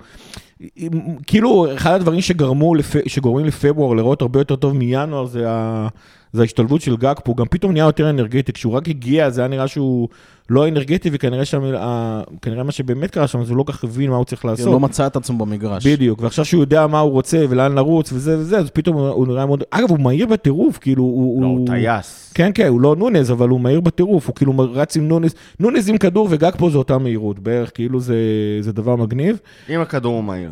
כאילו, 1.27 1.73
אחד 1.73 1.93
הדברים 1.93 2.21
שגרמו, 2.21 2.75
לפ... 2.75 2.95
שגורמים 3.07 3.45
לפברואר 3.45 3.93
לראות 3.93 4.21
הרבה 4.21 4.39
יותר 4.39 4.55
טוב 4.55 4.75
מינואר 4.75 5.25
זה, 5.25 5.49
ה... 5.49 5.87
זה 6.33 6.41
ההשתלבות 6.41 6.81
של 6.81 6.97
גג 6.97 7.15
פה, 7.23 7.33
גם 7.37 7.45
פתאום 7.49 7.71
נהיה 7.71 7.85
יותר 7.85 8.09
אנרגטי, 8.09 8.53
כשהוא 8.53 8.73
רק 8.73 8.89
הגיע 8.89 9.29
זה 9.29 9.41
היה 9.41 9.47
נראה 9.47 9.67
שהוא 9.67 10.07
לא 10.49 10.67
אנרגטי, 10.67 11.09
וכנראה 11.13 11.45
שם, 11.45 11.63
ה... 11.77 12.21
כנראה 12.41 12.63
מה 12.63 12.71
שבאמת 12.71 13.11
קרה 13.11 13.27
שם, 13.27 13.43
זה 13.43 13.51
הוא 13.51 13.57
לא 13.57 13.63
כל 13.63 13.71
כך 13.71 13.83
הבין 13.83 14.09
מה 14.09 14.15
הוא 14.15 14.25
צריך 14.25 14.45
לעשות. 14.45 14.65
הוא 14.65 14.73
לא 14.73 14.79
מצא 14.79 15.07
את 15.07 15.15
עצמו 15.15 15.45
במגרש. 15.45 15.87
בדיוק, 15.87 16.21
ועכשיו 16.21 16.45
שהוא 16.45 16.61
יודע 16.61 16.87
מה 16.87 16.99
הוא 16.99 17.11
רוצה 17.11 17.45
ולאן 17.49 17.75
לרוץ 17.75 18.13
וזה 18.13 18.37
וזה, 18.39 18.57
אז 18.57 18.69
פתאום 18.69 18.97
הוא 18.97 19.27
נראה 19.27 19.45
מאוד... 19.45 19.63
אגב, 19.71 19.89
הוא 19.89 19.99
מהיר 19.99 20.25
בטירוף, 20.25 20.77
כאילו, 20.77 21.03
הוא... 21.03 21.41
לא, 21.41 21.47
הוא 21.47 21.67
טייס. 21.67 22.31
כן, 22.33 22.51
כן, 22.53 22.67
הוא 22.67 22.81
לא 22.81 22.95
נונז, 22.95 23.31
אבל 23.31 23.49
הוא 23.49 23.59
מהיר 23.59 23.81
בטירוף, 23.81 24.27
הוא 24.27 24.35
כאילו 24.35 24.53
רץ 24.73 24.97
עם 24.97 25.07
נונז, 25.07 25.35
נונז 25.59 25.89
עם 25.89 25.97
כדור 25.97 26.27
וגג 26.31 26.51
פה 26.57 26.69
זה 26.69 26.77
אותה 26.77 26.97
מהירות, 26.97 27.39
בערך, 27.39 27.71
כאילו 27.73 27.99
זה, 27.99 28.15
זה 28.61 28.71
דבר 28.71 28.95
מגניב. 28.95 29.39
עם 29.69 29.81
הכדור 29.81 30.15
הוא 30.15 30.23
מהיר. 30.23 30.46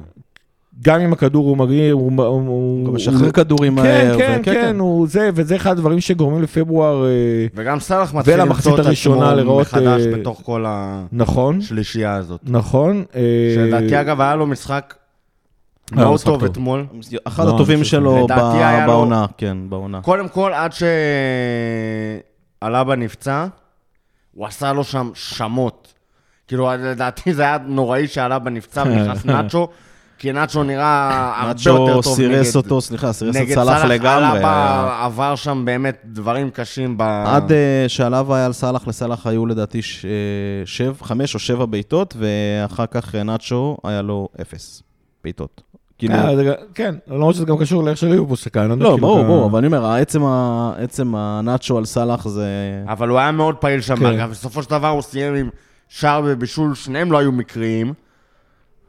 גם 0.81 1.01
עם 1.01 1.13
הכדור 1.13 1.45
הוא 1.45 1.58
מגניב, 1.58 1.93
הוא... 1.93 2.23
הוא 2.25 2.88
גם 2.88 2.95
משחרר 2.95 3.31
כדורים 3.31 3.75
כן, 3.75 3.84
מהר. 3.84 4.17
כן, 4.17 4.41
כן, 4.43 4.79
הוא 4.79 5.08
זה, 5.08 5.29
וזה 5.34 5.55
אחד 5.55 5.71
הדברים 5.71 6.01
שגורמים 6.01 6.41
לפברואר... 6.41 7.05
אה, 7.05 7.12
וגם 7.55 7.79
סאלח 7.79 8.13
מתחיל 8.13 8.41
למצוא 8.41 8.81
את 8.81 8.86
עצמו 8.86 9.15
לראות, 9.15 9.62
מחדש 9.62 10.01
אה, 10.05 10.12
בתוך 10.17 10.41
כל 10.43 10.65
נכון, 11.12 11.58
השלישייה 11.58 12.13
הזאת. 12.13 12.39
נכון. 12.43 13.03
אה, 13.15 13.21
שלדעתי, 13.55 14.01
אגב, 14.01 14.21
היה 14.21 14.36
לו 14.36 14.47
משחק 14.47 14.95
מאוד 15.91 16.21
טוב 16.21 16.39
טוב. 16.39 16.43
אתמול. 16.51 16.86
אחד 17.23 17.45
לא, 17.45 17.55
הטובים 17.55 17.84
שלו 17.84 18.27
בעונה, 18.86 19.25
כן, 19.38 19.58
בעונה. 19.69 20.01
קודם 20.01 20.29
כל, 20.29 20.53
עד 20.53 20.71
שאלאבה 22.62 22.95
נפצע, 22.95 23.45
הוא 24.34 24.45
עשה 24.45 24.73
לו 24.73 24.84
שם 24.84 25.12
שמות. 25.13 25.93
כאילו, 26.47 26.69
לדעתי 26.79 27.34
זה 27.34 27.41
היה 27.41 27.58
נוראי 27.65 28.08
שאלאבה 28.08 28.49
נפצע 28.49 28.84
ונכנס 28.86 29.25
נאצ'ו, 29.25 29.67
כי 30.17 30.32
נאצ'ו 30.32 30.63
נראה 30.63 31.10
הרבה 31.41 31.49
יותר 31.65 31.86
נאצ'ו 31.86 32.01
טוב 32.01 32.15
סירס 32.15 32.47
נגד... 32.47 32.56
אותו, 32.56 32.82
סליחה, 32.82 33.13
סירס 33.13 33.36
את 33.36 33.41
נגד 33.41 33.56
סלאח 33.56 33.86
לגמרי. 33.86 34.17
אלאבה 34.38 34.38
היה- 34.39 35.06
עבר 35.06 35.36
שם 35.36 35.62
באמת 35.65 36.01
דברים 36.06 36.49
קשים 36.49 36.97
ב... 36.97 37.01
עד 37.25 37.51
אה, 37.51 37.86
שעליו 37.88 38.36
היה 38.36 38.45
על 38.45 38.54
סאלח, 38.54 38.88
לסאלח 38.88 39.28
היו 39.28 39.45
לדעתי 39.45 39.82
ש- 39.82 40.06
אה, 40.06 40.12
שב, 40.65 40.93
חמש 41.01 41.34
או 41.34 41.39
שבע 41.39 41.65
בעיטות, 41.65 42.15
ואחר 42.19 42.86
כך 42.91 43.15
אה, 43.15 43.23
נאצ'ו 43.23 43.78
היה 43.84 44.01
לו 44.01 44.28
אפס 44.41 44.84
בעיטות. 45.23 45.62
כאילו, 45.97 46.13
אה, 46.13 46.36
זה 46.36 46.43
גם- 46.43 46.54
כן, 46.75 46.95
למרות 47.08 47.36
שזה 47.36 47.45
גם 47.45 47.58
קשור 47.58 47.84
לאיך 47.84 47.97
שליברפול 47.97 48.36
שיחקה. 48.38 48.67
לא, 48.67 48.97
ברור, 48.97 49.23
ברור, 49.23 49.45
אבל 49.49 49.58
אני 49.58 49.67
אומר, 49.67 49.86
עצם 50.78 51.15
הנאצ'ו 51.15 51.78
על 51.78 51.86
סאלח 51.86 52.28
זה... 52.28 52.47
אבל 52.88 53.10
הוא 53.10 53.19
היה 53.19 53.32
מאוד 53.32 53.56
פעיל 53.56 53.82
שם, 53.82 53.95
כן. 53.95 54.06
אגב, 54.06 54.30
בסופו 54.30 54.63
של 54.63 54.69
דבר 54.69 54.88
הוא 54.88 55.01
סיים 55.01 55.36
עם 55.36 55.49
שער 55.89 56.21
ובישול, 56.25 56.75
שניהם 56.75 57.12
לא 57.12 57.17
היו 57.17 57.32
מקריים. 57.32 57.93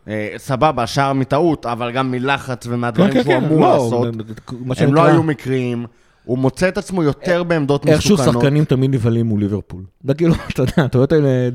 אה, 0.08 0.28
סבבה, 0.36 0.86
שער 0.86 1.12
מטעות, 1.12 1.66
אבל 1.66 1.90
גם 1.92 2.10
מלחץ 2.10 2.66
ומהדברים 2.68 3.12
כן, 3.12 3.22
שהוא 3.22 3.32
כן, 3.34 3.44
אמור 3.44 3.60
לא, 3.60 3.72
לעשות. 3.72 4.06
הם 4.06 4.68
לא 4.68 4.74
שנקרא- 4.74 5.06
היו 5.06 5.22
מקריים. 5.22 5.86
הוא 6.24 6.38
מוצא 6.38 6.68
את 6.68 6.78
עצמו 6.78 7.02
יותר 7.02 7.42
בעמדות 7.42 7.86
איכשהו 7.86 8.14
מסוכנות. 8.14 8.42
שחקנים 8.42 8.64
תמיד 8.64 8.94
נבהלים 8.94 9.26
מול 9.26 9.40
ליברפול. 9.40 9.82
זה 10.04 10.14
כאילו, 10.14 10.34
אתה 10.52 10.62
יודע, 10.62 10.72
הטעויות 10.76 11.12
האלה, 11.12 11.48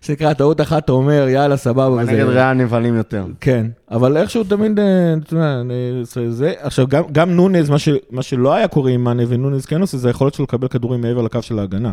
שנקרא, 0.00 0.32
טעות 0.32 0.60
אחת, 0.60 0.84
אתה 0.84 0.92
אומר, 0.92 1.26
יאללה, 1.28 1.56
סבבה. 1.56 2.02
נגד 2.04 2.24
ריאל 2.24 2.52
נבהלים 2.52 2.96
יותר. 2.96 3.24
כן, 3.40 3.66
אבל 3.90 4.16
איכשהו 4.16 4.44
תמיד, 4.44 4.78
אה, 4.78 4.84
אתה 5.24 5.34
יודע, 5.34 5.62
אה, 5.70 6.30
זה- 6.30 6.52
עכשיו, 6.60 6.86
גם- 6.88 7.04
גם 7.12 7.30
נונז, 7.30 7.70
מה 8.10 8.22
שלא 8.22 8.54
היה 8.54 8.68
קורה 8.68 8.90
עם 8.90 9.04
מאנה 9.04 9.22
ונונז 9.28 9.66
כן 9.66 9.80
עושה, 9.80 9.96
זה 9.98 10.08
היכולת 10.08 10.34
שלו 10.34 10.44
לקבל 10.44 10.68
כדורים 10.68 11.00
מעבר 11.00 11.22
לקו 11.22 11.42
של 11.42 11.58
ההגנה. 11.58 11.92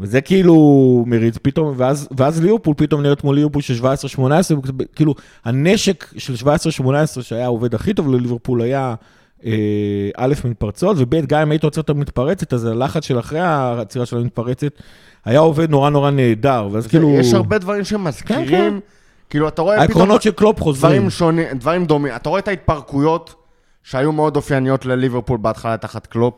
וזה 0.00 0.20
כאילו 0.20 0.54
מריץ 1.06 1.38
פתאום, 1.42 1.74
ואז, 1.76 2.08
ואז 2.16 2.42
ליברפול 2.42 2.74
פתאום 2.76 3.02
נראית 3.02 3.20
כמו 3.20 3.32
ליברפול 3.32 3.62
של 3.62 3.74
17-18, 4.16 4.20
כאילו 4.94 5.14
הנשק 5.44 6.12
של 6.18 6.34
17-18 7.18 7.22
שהיה 7.22 7.44
העובד 7.44 7.74
הכי 7.74 7.94
טוב 7.94 8.14
לליברפול 8.14 8.62
היה 8.62 8.94
אה, 9.44 9.52
א', 10.16 10.34
מתפרצות, 10.44 10.96
וב', 11.00 11.26
גם 11.26 11.40
אם 11.40 11.50
היית 11.50 11.64
עוצר 11.64 11.80
את 11.80 11.90
המתפרצת, 11.90 12.52
אז 12.52 12.64
הלחץ 12.64 13.04
של 13.04 13.18
אחרי 13.18 13.40
העצירה 13.40 14.06
של 14.06 14.16
המתפרצת 14.16 14.72
היה 15.24 15.40
עובד 15.40 15.70
נורא 15.70 15.90
נורא 15.90 16.10
נהדר, 16.10 16.68
ואז 16.72 16.86
כאילו... 16.86 17.10
יש 17.10 17.34
הרבה 17.34 17.58
דברים 17.58 17.84
שמזכירים, 17.84 18.80
כאילו, 19.30 19.48
אתה 19.48 19.62
רואה 19.62 19.76
פתאום 19.76 19.88
העקרונות 19.88 20.22
של 20.22 20.30
קלופ 20.30 20.60
חוזרים. 20.60 20.92
דברים 20.92 21.10
שונים, 21.10 21.46
דברים 21.54 21.84
דומים. 21.84 22.16
אתה 22.16 22.28
רואה 22.28 22.40
את 22.40 22.48
ההתפרקויות 22.48 23.34
שהיו 23.82 24.12
מאוד 24.12 24.36
אופייניות 24.36 24.86
לליברפול 24.86 25.38
בהתחלה 25.38 25.76
תחת 25.76 26.06
קלופ. 26.06 26.34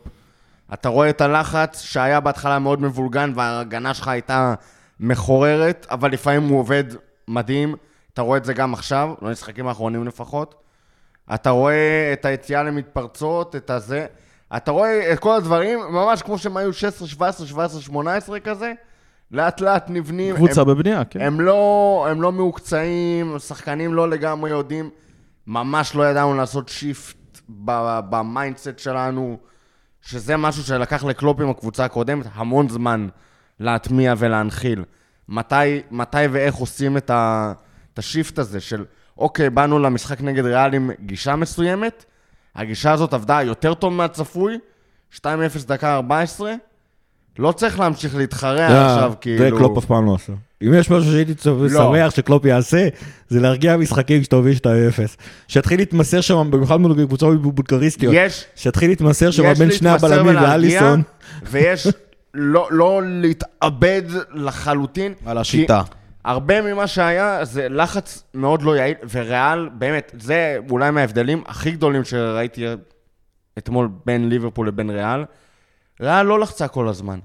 אתה 0.73 0.89
רואה 0.89 1.09
את 1.09 1.21
הלחץ 1.21 1.81
שהיה 1.81 2.19
בהתחלה 2.19 2.59
מאוד 2.59 2.81
מבולגן 2.81 3.31
וההגנה 3.35 3.93
שלך 3.93 4.07
הייתה 4.07 4.53
מחוררת, 4.99 5.87
אבל 5.91 6.11
לפעמים 6.11 6.43
הוא 6.47 6.59
עובד 6.59 6.83
מדהים. 7.27 7.75
אתה 8.13 8.21
רואה 8.21 8.37
את 8.37 8.45
זה 8.45 8.53
גם 8.53 8.73
עכשיו, 8.73 9.13
במשחקים 9.21 9.67
האחרונים 9.67 10.07
לפחות. 10.07 10.55
אתה 11.33 11.49
רואה 11.49 12.09
את 12.13 12.25
היציאה 12.25 12.63
למתפרצות, 12.63 13.55
את 13.55 13.69
הזה. 13.69 14.05
אתה 14.57 14.71
רואה 14.71 15.13
את 15.13 15.19
כל 15.19 15.35
הדברים, 15.35 15.79
ממש 15.89 16.21
כמו 16.21 16.37
שהם 16.37 16.57
היו 16.57 16.73
16, 16.73 17.07
17, 17.07 17.47
17, 17.47 17.81
18 17.81 18.39
כזה, 18.39 18.73
לאט 19.31 19.61
לאט 19.61 19.85
נבנים. 19.89 20.35
קבוצה 20.35 20.61
הם- 20.61 20.67
בבנייה, 20.67 21.03
כן. 21.05 21.21
הם 21.21 21.41
לא, 21.41 22.07
הם 22.09 22.21
לא 22.21 22.31
מהוקצעים, 22.31 23.39
שחקנים 23.39 23.93
לא 23.93 24.09
לגמרי 24.09 24.49
יודעים, 24.49 24.89
ממש 25.47 25.95
לא 25.95 26.03
ידענו 26.09 26.33
לעשות 26.37 26.69
shift 26.69 27.39
ב 28.09 28.18
mindset 28.18 28.79
שלנו, 28.79 29.37
שזה 30.01 30.37
משהו 30.37 30.63
שלקח 30.63 31.03
לקלופ 31.03 31.39
עם 31.39 31.49
הקבוצה 31.49 31.85
הקודמת 31.85 32.25
המון 32.33 32.69
זמן 32.69 33.07
להטמיע 33.59 34.13
ולהנחיל. 34.17 34.83
מתי, 35.29 35.81
מתי 35.91 36.17
ואיך 36.31 36.55
עושים 36.55 36.97
את, 36.97 37.09
ה, 37.09 37.53
את 37.93 37.99
ה 37.99 38.06
shift 38.06 38.39
הזה 38.39 38.59
של, 38.59 38.85
אוקיי, 39.17 39.49
באנו 39.49 39.79
למשחק 39.79 40.21
נגד 40.21 40.45
ריאל 40.45 40.73
עם 40.73 40.91
גישה 40.99 41.35
מסוימת, 41.35 42.05
הגישה 42.55 42.91
הזאת 42.91 43.13
עבדה 43.13 43.43
יותר 43.43 43.73
טוב 43.73 43.93
מהצפוי, 43.93 44.59
2-0 45.15 45.23
דקה 45.67 45.95
14, 45.95 46.53
לא 47.39 47.51
צריך 47.51 47.79
להמשיך 47.79 48.15
להתחרע 48.15 48.65
עכשיו, 48.65 49.13
כאילו... 49.21 49.43
זה 49.43 49.49
קלופ 49.57 49.77
אף 49.77 49.85
פעם 49.85 50.05
לא 50.05 50.15
עשה. 50.15 50.33
אם 50.61 50.73
יש 50.73 50.91
משהו 50.91 51.11
שהייתי 51.11 51.33
לא. 51.45 51.69
שמח 51.69 52.15
שקלופ 52.15 52.45
יעשה, 52.45 52.87
זה 53.29 53.39
להרגיע 53.39 53.77
משחקים 53.77 54.21
כשאתה 54.21 54.35
מוביל 54.35 54.57
2-0. 54.57 54.61
שיתחיל 55.47 55.79
להתמסר 55.79 56.21
שם, 56.21 56.47
במיוחד 56.51 56.77
מול 56.77 57.05
קבוצות 57.05 57.41
בולגריסטיות, 57.41 58.13
יש, 58.17 58.45
שיתחיל 58.55 58.89
להתמסר 58.89 59.31
שם 59.31 59.53
בין 59.53 59.71
שני 59.71 59.89
הבלמים 59.89 60.35
ואליסון. 60.35 61.01
ויש 61.43 61.87
לא, 62.33 62.67
לא 62.71 63.01
להתאבד 63.03 64.01
לחלוטין. 64.33 65.13
על 65.25 65.37
השיטה. 65.37 65.81
הרבה 66.25 66.61
ממה 66.61 66.87
שהיה 66.87 67.45
זה 67.45 67.69
לחץ 67.69 68.23
מאוד 68.33 68.61
לא 68.61 68.75
יעיל, 68.75 68.95
וריאל, 69.11 69.69
באמת, 69.69 70.11
זה 70.19 70.57
אולי 70.69 70.91
מההבדלים 70.91 71.43
הכי 71.47 71.71
גדולים 71.71 72.03
שראיתי 72.03 72.65
אתמול 73.57 73.89
בין 74.05 74.29
ליברפול 74.29 74.67
לבין 74.67 74.89
ריאל. 74.89 75.23
ריאל 76.01 76.25
לא 76.25 76.39
לחצה 76.39 76.67
כל 76.67 76.87
הזמן. 76.87 77.19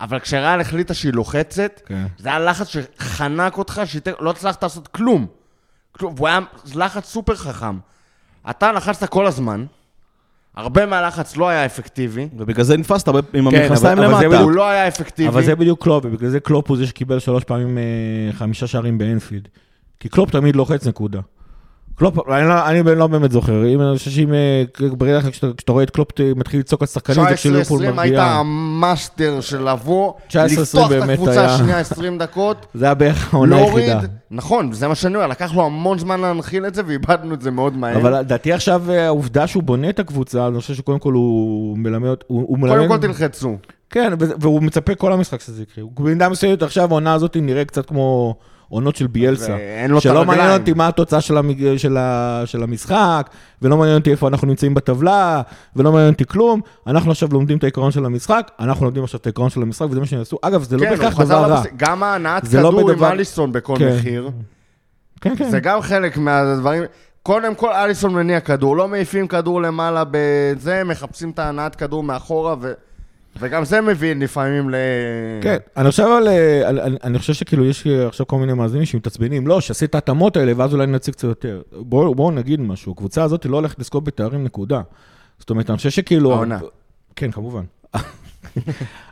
אבל 0.00 0.18
כשריאל 0.20 0.60
החליטה 0.60 0.94
שהיא 0.94 1.12
לוחצת, 1.12 1.80
כן. 1.86 2.06
זה 2.18 2.28
היה 2.28 2.38
לחץ 2.38 2.66
שחנק 2.68 3.58
אותך, 3.58 3.82
שלא 3.84 4.30
הצלחת 4.30 4.62
לעשות 4.62 4.88
כלום. 4.88 5.26
כלום. 5.92 6.14
והוא 6.16 6.28
היה 6.28 6.38
לחץ 6.74 7.04
סופר 7.06 7.34
חכם. 7.34 7.78
אתה 8.50 8.72
לחצת 8.72 9.08
כל 9.08 9.26
הזמן, 9.26 9.64
הרבה 10.56 10.86
מהלחץ 10.86 11.36
לא 11.36 11.48
היה 11.48 11.66
אפקטיבי, 11.66 12.28
ובגלל 12.36 12.64
זה 12.64 12.76
נתפסת 12.76 13.08
עם 13.08 13.14
כן, 13.32 13.38
המכנסיים 13.38 13.98
אבל- 13.98 14.06
אבל 14.06 14.18
זה 14.18 14.24
למטה. 14.26 14.40
הוא 14.40 14.50
לא 14.50 14.68
היה 14.68 14.88
אפקטיבי. 14.88 15.28
אבל 15.28 15.44
זה 15.44 15.54
בדיוק 15.56 15.82
קלופ, 15.84 16.04
ובגלל 16.04 16.30
זה 16.30 16.40
קלופ 16.40 16.68
הוא 16.68 16.76
זה 16.76 16.86
שקיבל 16.86 17.18
שלוש 17.18 17.44
פעמים 17.44 17.78
אה, 17.78 17.82
חמישה 18.32 18.66
שערים 18.66 18.98
באנפילד. 18.98 19.48
כי 20.00 20.08
קלופ 20.08 20.30
תמיד 20.30 20.56
לוחץ 20.56 20.86
נקודה. 20.86 21.20
קלופ, 21.98 22.28
אני 22.28 22.48
לא, 22.48 22.66
אני 22.68 22.96
לא 22.96 23.06
באמת 23.06 23.32
זוכר, 23.32 23.66
אם 23.66 23.80
אני 23.80 23.98
חושב 23.98 24.10
שאם, 24.10 24.32
אה, 24.34 24.62
ברגע 24.92 25.18
אחד 25.18 25.28
כשאתה 25.30 25.72
רואה 25.72 25.84
את 25.84 25.90
קלופ 25.90 26.12
ת- 26.12 26.20
מתחיל 26.36 26.60
לצעוק 26.60 26.82
על 26.82 26.86
שחקנים, 26.86 27.28
זה 27.28 27.34
כשליברפול 27.34 27.78
19-20 27.78 27.82
הייתה 27.84 27.94
מגיעה. 27.96 28.40
המאסטר 28.40 29.40
של 29.40 29.68
לבוא, 29.70 30.12
19-20 30.28 30.32
לפתוח 30.62 30.92
את 30.92 31.08
הקבוצה. 31.10 31.46
השנייה 31.54 31.78
20 31.78 32.18
דקות, 32.18 32.66
זה 32.74 32.84
היה 32.84 32.94
בערך 32.94 33.34
העונה 33.34 33.56
היחידה. 33.56 34.00
נכון, 34.30 34.72
זה 34.72 34.88
מה 34.88 34.94
שאני 34.94 35.14
אומר, 35.14 35.26
לקח 35.26 35.54
לו 35.54 35.66
המון 35.66 35.98
זמן 35.98 36.20
להנחיל 36.20 36.66
את 36.66 36.74
זה 36.74 36.82
ואיבדנו 36.86 37.34
את 37.34 37.42
זה 37.42 37.50
מאוד 37.50 37.76
מהר. 37.76 37.96
אבל 37.96 38.18
לדעתי 38.20 38.52
עכשיו 38.52 38.82
אה, 38.90 39.06
העובדה 39.06 39.46
שהוא 39.46 39.62
בונה 39.62 39.88
את 39.90 39.98
הקבוצה, 39.98 40.46
אני 40.46 40.60
חושב 40.60 40.74
שקודם 40.74 40.98
כל 40.98 41.12
הוא 41.12 41.78
מלמד, 41.78 42.08
הוא 42.26 42.44
הוא 42.48 42.58
מלמד, 42.58 42.76
קודם 42.76 42.88
כל 42.88 42.98
תלחצו. 42.98 43.56
כן, 43.90 44.12
והוא 44.40 44.62
מצפה 44.62 44.94
כל 44.94 45.12
המשחק 45.12 45.40
שזה 45.40 45.62
יקרה. 45.62 45.84
במידה 46.00 46.28
מסוימת 46.28 46.62
עכשיו 46.62 46.88
העונה 46.90 47.12
הזאת 47.14 47.36
נראה 47.40 47.64
קצת 47.64 47.86
כמו 47.86 48.34
עונות 48.68 48.96
של 48.96 49.06
ביאלסה. 49.06 49.52
ואין 49.52 49.90
לו 49.90 49.98
את 49.98 50.02
שלא 50.02 50.14
מעניין 50.14 50.38
הרגליים. 50.40 50.60
אותי 50.60 50.72
מה 50.72 50.88
התוצאה 50.88 51.20
של, 51.20 51.36
המג... 51.36 51.76
של, 51.76 51.96
ה... 51.96 52.42
של 52.44 52.62
המשחק, 52.62 53.30
ולא 53.62 53.76
מעניין 53.76 53.98
אותי 53.98 54.10
איפה 54.10 54.28
אנחנו 54.28 54.46
נמצאים 54.46 54.74
בטבלה, 54.74 55.42
ולא 55.76 55.92
מעניין 55.92 56.12
אותי 56.12 56.24
כלום. 56.26 56.60
אנחנו 56.86 57.10
עכשיו 57.10 57.28
לומדים 57.32 57.58
את 57.58 57.62
העיקרון 57.64 57.90
של 57.90 58.04
המשחק, 58.04 58.50
אנחנו 58.60 58.84
לומדים 58.84 59.04
עכשיו 59.04 59.20
את 59.20 59.26
העיקרון 59.26 59.50
של 59.50 59.62
המשחק, 59.62 59.86
וזה 59.90 60.00
מה 60.00 60.06
שהם 60.06 60.20
עשו. 60.20 60.38
אגב, 60.42 60.62
זה 60.62 60.76
לא 60.76 60.82
כן, 60.82 60.90
בהכרח 60.90 61.20
דבר 61.20 61.50
רע. 61.50 61.62
גם 61.76 62.02
ההנעת 62.02 62.44
לא 62.44 62.68
כדור 62.68 62.80
עם 62.80 62.86
בדבר- 62.96 63.12
אליסון 63.12 63.52
בכל 63.52 63.74
כן. 63.78 63.96
מחיר. 63.96 64.30
כן, 65.20 65.36
כן. 65.36 65.50
זה 65.50 65.60
גם 65.60 65.80
חלק 65.80 66.16
מהדברים. 66.16 66.82
קודם 67.22 67.54
כל, 67.54 67.72
אליסון 67.72 68.14
מניע 68.14 68.40
כדור, 68.40 68.76
לא 68.76 68.88
מעיפים 68.88 69.28
כדור 69.28 69.62
למעלה 69.62 70.04
בזה, 70.10 70.82
מחפשים 70.84 71.30
את 71.30 71.38
ההנעת 71.38 71.76
כדור 71.76 72.02
מאחורה, 72.02 72.54
וגם 73.38 73.64
זה 73.64 73.80
מביא 73.80 74.14
לפעמים 74.14 74.70
ל... 74.70 74.74
כן, 75.42 75.56
אני 75.76 75.90
חושב 75.90 76.04
על... 76.06 76.28
אה, 76.28 76.68
על- 76.68 76.96
אני- 77.04 77.18
חושב 77.18 77.32
שכאילו 77.32 77.64
יש 77.64 77.86
אה, 77.86 78.06
עכשיו 78.06 78.26
כל 78.26 78.36
מיני 78.38 78.52
מאזינים 78.52 78.84
שמתעצבנים, 78.86 79.46
לא, 79.46 79.60
שעשית 79.60 79.90
את 79.90 79.94
ההתאמות 79.94 80.36
האלה, 80.36 80.52
ואז 80.56 80.74
אולי 80.74 80.86
נציג 80.86 81.14
קצת 81.14 81.24
יותר. 81.28 81.60
בואו 81.72 82.14
בואו 82.14 82.30
נגיד 82.30 82.60
משהו, 82.60 82.92
הקבוצה 82.92 83.22
הזאת 83.22 83.46
לא 83.46 83.56
הולכת 83.56 83.78
לזכות 83.78 84.04
בתארים, 84.04 84.44
נקודה. 84.44 84.80
זאת 85.38 85.50
אומרת, 85.50 85.70
אני 85.70 85.76
חושב 85.76 85.90
שכאילו... 85.90 86.32
העונה. 86.32 86.58
כן, 87.16 87.30
כמובן. 87.30 87.62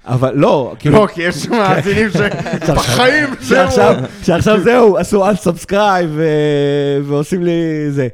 אבל 0.04 0.34
לא, 0.36 0.74
כאילו... 0.78 0.94
לא, 1.02 1.06
כי 1.06 1.22
יש 1.22 1.48
מאזינים 1.48 2.08
שבחיים 2.66 3.28
שעכשיו, 3.48 3.94
זהו. 4.00 4.06
שעכשיו 4.22 4.60
זהו, 4.60 4.96
עשו 4.96 5.24
unsubscribe 5.30 5.76
ו- 6.08 6.98
ועושים 7.04 7.42
לי 7.44 7.52
זה, 7.90 8.08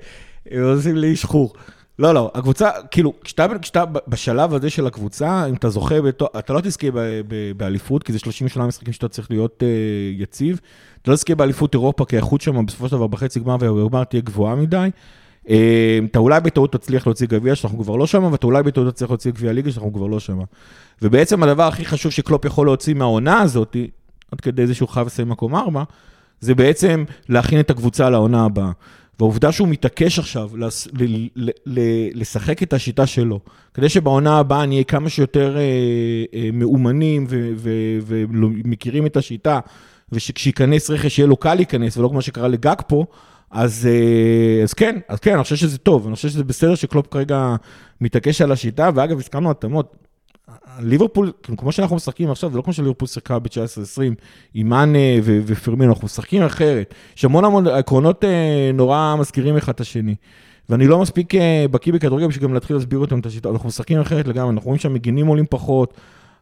ועושים 0.53 0.97
לי 0.97 1.17
שחור. 1.17 1.53
לא, 1.99 2.15
לא, 2.15 2.31
הקבוצה, 2.35 2.71
כאילו, 2.91 3.13
כשאתה, 3.25 3.47
כשאתה 3.63 3.85
בשלב 4.09 4.55
הזה 4.55 4.71
של 4.71 4.87
הקבוצה, 4.87 5.47
אם 5.49 5.55
אתה 5.55 5.69
זוכה, 5.69 6.01
בתו, 6.01 6.27
אתה 6.39 6.53
לא 6.53 6.61
תזכה 6.61 6.91
ב, 6.91 6.99
ב, 7.29 7.53
באליפות, 7.57 8.03
כי 8.03 8.13
זה 8.13 8.19
38 8.19 8.67
משחקים 8.67 8.93
שאתה 8.93 9.09
צריך 9.09 9.31
להיות 9.31 9.63
uh, 9.63 10.23
יציב. 10.23 10.61
אתה 11.03 11.11
לא 11.11 11.17
תזכה 11.17 11.35
באליפות 11.35 11.75
אירופה, 11.75 12.05
כי 12.05 12.17
האיכות 12.17 12.41
שם 12.41 12.67
בסופו 12.67 12.89
של 12.89 12.97
דבר 12.97 13.07
בחצי 13.07 13.41
גמר 13.41 13.57
ובגמר 13.61 14.05
תהיה 14.05 14.23
גבוהה 14.23 14.55
מדי. 14.55 14.91
Uh, 15.47 15.51
אתה 16.11 16.19
אולי 16.19 16.41
בטעות 16.41 16.73
תצליח 16.73 17.07
להוציא 17.07 17.27
גביע, 17.27 17.55
שאנחנו 17.55 17.79
כבר 17.79 17.97
לא 17.97 18.07
שם, 18.07 18.25
ואתה 18.33 18.47
אולי 18.47 18.63
בטעות 18.63 18.95
תצליח 18.95 19.11
להוציא 19.11 19.31
גביע 19.31 19.53
ליגה, 19.53 19.73
שאנחנו 19.73 19.93
כבר 19.93 20.07
לא 20.07 20.21
שם. 20.21 20.39
ובעצם 21.03 21.43
הדבר 21.43 21.63
הכי 21.63 21.85
חשוב 21.85 22.13
שקלופ 22.13 22.45
יכול 22.45 22.67
להוציא 22.67 22.95
מהעונה 22.95 23.41
הזאת, 23.41 23.77
עד 24.33 24.41
כדי 24.41 24.67
זה 24.67 24.75
שהוא 24.75 24.89
חייב 24.89 25.07
לסיים 25.07 25.29
מקום 25.29 25.55
ארבע, 25.55 25.83
זה 26.41 26.55
בעצם 26.55 27.05
להכין 27.29 27.61
את 27.61 27.71
הקבוצה 27.71 28.11
לעונה 28.11 28.45
הבאה. 28.45 28.71
והעובדה 29.21 29.53
שהוא 29.53 29.69
מתעקש 29.69 30.19
עכשיו 30.19 30.51
לס- 30.57 30.89
ל- 30.93 31.29
ל- 31.37 31.51
ל- 31.67 32.21
לשחק 32.21 32.63
את 32.63 32.73
השיטה 32.73 33.07
שלו, 33.07 33.41
כדי 33.75 33.89
שבעונה 33.89 34.39
הבאה 34.39 34.67
נהיה 34.67 34.85
כמה 34.85 35.09
שיותר 35.09 35.57
אה, 35.57 35.63
אה, 36.35 36.49
מאומנים 36.53 37.27
ומכירים 38.07 39.07
את 39.07 39.17
השיטה, 39.17 39.61
ושכשייכנס 40.13 40.91
רכש 40.91 41.19
יהיה 41.19 41.27
לו 41.27 41.37
קל 41.37 41.55
להיכנס, 41.55 41.97
ולא 41.97 42.09
כמו 42.09 42.23
שקרה 42.23 42.49
לגג 42.49 42.77
פה, 42.89 43.05
אז, 43.51 43.89
אה, 43.91 44.63
אז 44.63 44.75
כן, 44.75 44.99
אז 45.09 45.19
כן, 45.21 45.35
אני 45.35 45.43
חושב 45.43 45.57
שזה 45.57 45.79
טוב, 45.79 46.07
אני 46.07 46.15
חושב 46.17 46.29
שזה 46.29 46.45
בסדר 46.45 46.75
שקלופ 46.75 47.07
כרגע 47.07 47.57
מתעקש 48.01 48.41
על 48.41 48.53
השיטה, 48.53 48.91
ואגב, 48.95 49.19
הזכרנו 49.19 49.51
התאמות. 49.51 49.97
ליברפול, 50.81 51.33
כמו 51.57 51.73
שאנחנו 51.73 51.97
משחקים 51.97 52.31
עכשיו, 52.31 52.51
זה 52.51 52.57
לא 52.57 52.63
כמו 52.63 52.73
שליברפול 52.73 53.09
שיחקה 53.09 53.39
ב-19-20 53.39 54.01
עם 54.55 54.69
מאנה 54.69 54.99
ו- 55.23 55.41
ופרמינו, 55.47 55.93
אנחנו 55.93 56.05
משחקים 56.05 56.43
אחרת. 56.43 56.95
יש 57.17 57.25
המון 57.25 57.45
המון 57.45 57.67
עקרונות 57.67 58.25
אה, 58.25 58.31
נורא 58.75 59.17
מזכירים 59.19 59.57
אחד 59.57 59.73
את 59.73 59.81
השני. 59.81 60.15
ואני 60.69 60.87
לא 60.87 60.99
מספיק 60.99 61.35
אה, 61.35 61.65
בקיא 61.71 61.93
בכדורגל 61.93 62.27
בשביל 62.27 62.45
גם 62.45 62.55
להתחיל 62.55 62.77
להסביר 62.77 62.99
אותם 62.99 63.19
את 63.19 63.27
השיטה, 63.27 63.49
אנחנו 63.49 63.69
משחקים 63.69 64.01
אחרת 64.01 64.29
לגמרי, 64.29 64.51
אנחנו 64.53 64.67
רואים 64.69 64.79
שהמגינים 64.81 65.27
עולים 65.27 65.45
פחות, 65.51 65.95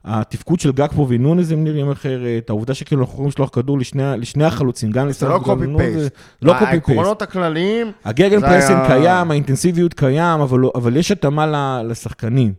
התפקוד 0.05 0.61
של 0.61 0.73
גקפו 0.73 1.07
ונונז 1.09 1.53
הם 1.53 1.65
נראים 1.65 1.91
אחרת, 1.91 2.51
העובדה 2.51 2.75
שכאילו 2.75 3.01
אנחנו 3.01 3.13
יכולים 3.15 3.29
לשלוח 3.29 3.49
כדור 3.53 3.79
לשני, 3.79 4.03
לשני 4.19 4.45
החלוצים, 4.45 4.91
גם 4.91 5.09
לא 5.29 5.35
וגם 5.35 5.63
לנונז, 5.63 5.81
paste. 5.83 5.99
זה 6.01 6.09
לא 6.43 6.53
copy 6.53 6.65
paste. 6.67 6.89
העקרונות 6.89 7.23
הכלליים, 7.23 7.93
זה 8.41 8.47
pressing 8.47 8.79
היה- 8.79 8.87
קיים, 8.89 9.31
האינטנסיביות 9.31 9.95
קיים, 9.95 10.41
אבל, 10.41 10.59
לא- 10.59 10.73
אבל 10.75 10.97
יש 10.97 11.11
התאמה 11.11 11.83
לשחקנים. 11.85 12.53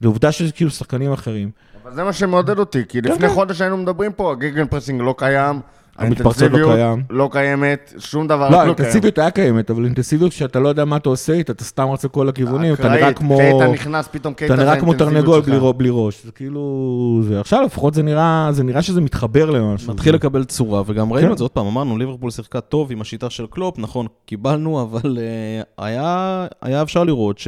זו 0.00 0.08
עובדה 0.08 0.32
שזה 0.32 0.52
כאילו 0.52 0.70
שחקנים 0.70 1.12
אחרים. 1.12 1.50
אבל 1.82 1.94
זה 1.94 2.04
מה 2.04 2.12
שמעודד 2.12 2.58
אותי, 2.58 2.82
כי 2.88 3.02
כן, 3.02 3.10
לפני 3.10 3.28
כן. 3.28 3.34
חודש 3.34 3.60
היינו 3.60 3.76
מדברים 3.76 4.12
פה, 4.12 4.32
ה 4.32 4.66
gegenpressing 4.66 5.00
לא 5.02 5.14
קיים, 5.18 5.60
המתפרצות 5.98 6.52
לא 6.52 6.72
קיים. 6.74 7.02
לא 7.10 7.28
קיימת, 7.32 7.92
שום 7.98 8.28
דבר 8.28 8.36
לא, 8.36 8.44
לא 8.44 8.50
קיים. 8.50 8.60
האינטנסיביות 8.60 9.18
היה 9.18 9.30
קיימת, 9.30 9.70
אבל 9.70 9.84
אינטנסיביות 9.84 10.32
שאתה 10.32 10.60
לא 10.60 10.68
יודע 10.68 10.84
מה 10.84 10.96
אתה 10.96 11.08
עושה 11.08 11.32
איתה, 11.32 11.52
אתה 11.52 11.64
סתם 11.64 11.88
רץ 11.88 12.04
לכל 12.04 12.28
הכיוונים, 12.28 12.74
אתה 12.74 12.88
נראה 12.88 13.12
כמו... 13.12 13.36
קייטה 13.36 13.68
נכנס, 13.68 14.08
פתאום 14.08 14.34
קייטה 14.34 14.54
אתה 14.54 14.62
נראה 14.62 14.80
כמו 14.80 14.94
תרנגול. 14.94 15.42
בלי 15.76 15.88
ראש, 15.92 16.24
זה 16.24 16.32
כאילו... 16.32 17.20
זה 17.28 17.40
עכשיו 17.40 17.62
לפחות 17.62 17.94
זה 17.94 18.02
נראה, 18.02 18.48
זה 18.52 18.64
נראה 18.64 18.82
שזה 18.82 19.00
מתחבר 19.00 19.50
למשהו. 19.50 19.92
מתחיל 19.92 20.14
לקבל 20.14 20.44
צורה, 20.44 20.82
וגם 20.86 21.12
ראינו 21.12 21.28
כן. 21.28 21.32
את 21.32 21.38
זה 21.38 21.44
עוד 21.44 21.50
פעם, 21.50 21.66
אמרנו, 21.66 21.98
ליברפול 21.98 22.30
שיחקה 22.30 22.60
טוב 22.60 22.92
עם 22.92 23.00
השיטה 23.00 23.30
של 23.30 23.46
קלופ, 23.50 23.78
נכון, 23.78 24.06
קיבלנו, 24.26 24.82
אבל 24.82 25.18
אה, 25.18 25.84
היה, 25.84 26.46
היה 26.62 26.82
אפשר 26.82 27.04
לראות 27.04 27.38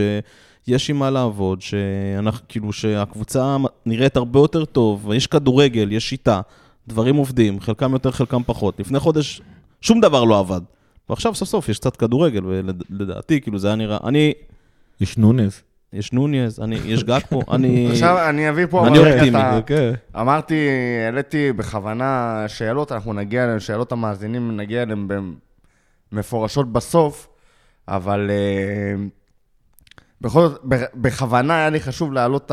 שיש 0.67 0.91
עם 0.91 0.97
מה 0.99 1.11
לעבוד, 1.11 1.63
שאנחנו, 1.63 2.41
כאילו, 2.49 2.73
שהקבוצה 2.73 3.57
נראית 3.87 4.17
הרבה 4.17 4.41
יותר 4.41 4.65
טוב, 4.65 5.07
ויש 5.09 5.27
כדורגל, 5.27 5.93
יש 5.93 6.09
שיטה, 6.09 6.41
דברים 6.89 7.17
עובדים, 7.17 7.61
חלקם 7.61 7.93
יותר, 7.93 8.11
חלקם 8.11 8.43
פחות. 8.47 8.81
לפני 8.81 8.99
חודש 8.99 9.43
שום 9.81 10.01
דבר 10.01 10.25
לא 10.25 10.39
עבד. 10.39 10.61
ועכשיו 11.09 11.35
סוף 11.35 11.49
סוף 11.49 11.69
יש 11.69 11.79
קצת 11.79 11.97
כדורגל, 11.97 12.41
ולדעתי, 12.47 13.41
כאילו, 13.41 13.59
זה 13.59 13.67
היה 13.69 13.77
נראה, 13.77 13.99
אני, 14.05 14.33
יש 15.01 15.19
נונז. 15.19 15.63
יש 15.93 16.13
נוניז, 16.13 16.61
אני, 16.61 16.77
יש 16.85 17.05
גג 17.05 17.21
פה, 17.31 17.41
אני... 17.53 17.89
עכשיו 17.91 18.29
אני 18.29 18.49
אביא 18.49 18.67
פה... 18.71 18.87
אני 18.87 18.99
אופטימי, 18.99 19.39
אתה- 19.39 19.61
כן. 19.67 19.93
אמרתי, 20.21 20.69
העליתי 21.07 21.53
בכוונה 21.53 22.45
שאלות, 22.49 22.93
אנחנו 22.93 23.13
נגיע 23.13 23.45
אליהן, 23.45 23.61
שאלות 23.61 23.93
המאזינים, 23.93 24.57
נגיע 24.57 24.83
אליהן 24.83 25.07
מפורשות 26.13 26.73
בסוף, 26.73 27.29
אבל 27.89 28.31
אה, 28.31 28.95
בכל 30.21 30.49
זאת, 30.49 30.61
בכוונה 30.95 31.59
היה 31.59 31.71
לי 31.71 31.81
חשוב 31.81 32.13
להעלות 32.13 32.53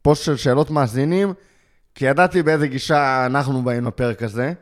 הפוסט 0.00 0.24
של 0.24 0.36
שאלות 0.36 0.70
מאזינים, 0.70 1.32
כי 1.94 2.06
ידעתי 2.06 2.42
באיזה 2.42 2.68
גישה 2.68 3.26
אנחנו 3.26 3.62
באים 3.62 3.86
לפרק 3.86 4.22
הזה, 4.22 4.52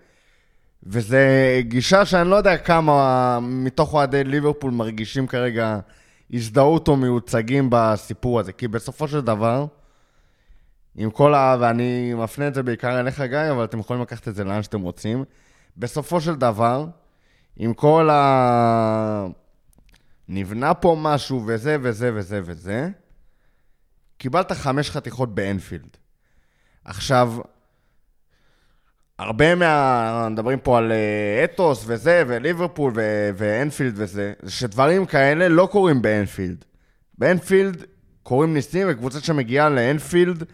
וזה 0.82 1.26
גישה 1.60 2.04
שאני 2.04 2.30
לא 2.30 2.36
יודע 2.36 2.56
כמה 2.56 3.38
מתוך 3.42 3.94
אוהדי 3.94 4.24
ליברפול 4.24 4.70
מרגישים 4.70 5.26
כרגע 5.26 5.78
הזדהות 6.32 6.88
או 6.88 6.96
מיוצגים 6.96 7.68
בסיפור 7.70 8.40
הזה, 8.40 8.52
כי 8.52 8.68
בסופו 8.68 9.08
של 9.08 9.20
דבר, 9.20 9.66
עם 10.96 11.10
כל 11.10 11.34
ה... 11.34 11.56
ואני 11.60 12.14
מפנה 12.14 12.48
את 12.48 12.54
זה 12.54 12.62
בעיקר 12.62 13.00
אליך, 13.00 13.20
גיא, 13.20 13.50
אבל 13.50 13.64
אתם 13.64 13.78
יכולים 13.78 14.02
לקחת 14.02 14.28
את 14.28 14.34
זה 14.34 14.44
לאן 14.44 14.62
שאתם 14.62 14.80
רוצים. 14.80 15.24
בסופו 15.76 16.20
של 16.20 16.34
דבר, 16.34 16.86
עם 17.56 17.74
כל 17.74 18.10
ה... 18.10 19.26
נבנה 20.34 20.74
פה 20.74 20.96
משהו 21.00 21.44
וזה 21.46 21.76
וזה 21.82 22.10
וזה 22.14 22.40
וזה, 22.44 22.88
קיבלת 24.18 24.52
חמש 24.52 24.90
חתיכות 24.90 25.34
באנפילד. 25.34 25.96
עכשיו, 26.84 27.34
הרבה 29.18 29.54
מה... 29.54 30.28
מדברים 30.30 30.58
פה 30.58 30.78
על 30.78 30.92
אה, 30.92 31.44
אתוס 31.44 31.84
וזה, 31.86 32.24
וליברפול 32.26 32.92
ו... 32.94 33.30
ואנפילד 33.36 33.92
וזה, 33.96 34.32
זה 34.42 34.50
שדברים 34.50 35.06
כאלה 35.06 35.48
לא 35.48 35.68
קורים 35.72 36.02
באנפילד. 36.02 36.64
באנפילד 37.18 37.84
קורים 38.22 38.54
ניסים, 38.54 38.86
וקבוצה 38.90 39.20
שמגיעה 39.20 39.68
לאנפילד 39.68 40.44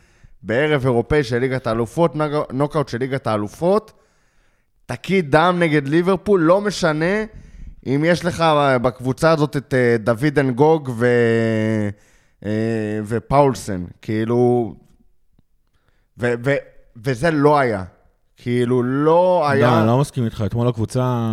בערב 0.43 0.85
אירופאי 0.85 1.25
של 1.25 1.38
ליגת 1.38 1.67
האלופות, 1.67 2.12
נוקאוט 2.53 2.88
של 2.88 2.99
ליגת 2.99 3.27
האלופות, 3.27 3.93
תקיא 4.87 5.23
דם 5.23 5.57
נגד 5.59 5.88
ליברפול, 5.88 6.41
לא 6.41 6.61
משנה 6.61 7.25
אם 7.94 8.05
יש 8.07 8.24
לך 8.24 8.44
בקבוצה 8.83 9.31
הזאת 9.31 9.57
את 9.57 9.74
אה, 9.74 9.96
דוד 9.98 10.38
אנגוג 10.38 10.90
ו... 10.96 11.07
אה, 12.44 13.01
ופאולסן, 13.05 13.85
כאילו... 14.03 14.74
ו... 16.18 16.33
ו... 16.44 16.55
וזה 17.05 17.31
לא 17.31 17.59
היה. 17.59 17.85
כאילו, 18.37 18.83
לא 18.83 19.05
לא, 19.05 19.48
היה... 19.48 19.79
אני 19.79 19.87
לא 19.87 19.98
מסכים 20.01 20.24
איתך, 20.24 20.42
אתמול 20.46 20.68
הקבוצה... 20.68 21.24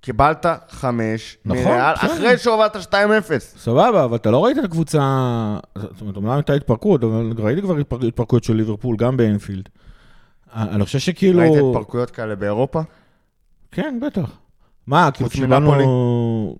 קיבלת 0.00 0.46
חמש, 0.68 1.36
נכון, 1.44 1.62
מריאל, 1.62 1.94
בסדר. 1.94 2.12
אחרי 2.12 2.38
שהובלת 2.38 2.76
2-0. 2.76 2.78
סבבה, 3.38 4.04
אבל 4.04 4.16
אתה 4.16 4.30
לא 4.30 4.44
ראית 4.44 4.58
את 4.58 4.64
הקבוצה... 4.64 4.98
זאת 5.78 6.00
אומרת, 6.00 6.16
אומנם 6.16 6.30
הייתה 6.30 6.52
התפרקות, 6.52 7.04
אבל 7.04 7.32
ראיתי 7.38 7.62
כבר 7.62 7.76
התפר- 7.78 8.06
התפרקויות 8.06 8.44
של 8.44 8.54
ליברפול, 8.54 8.96
גם 8.96 9.16
באנפילד. 9.16 9.68
אני 10.54 10.84
חושב 10.84 10.98
שכאילו... 10.98 11.40
ראית 11.40 11.52
התפרקויות 11.52 12.10
כאלה 12.10 12.34
באירופה? 12.36 12.80
כן, 13.72 13.98
בטח. 14.06 14.30
מה, 14.86 15.10
כאילו 15.10 15.28
חוץ 15.28 15.36
שקיבלנו... 15.36 16.56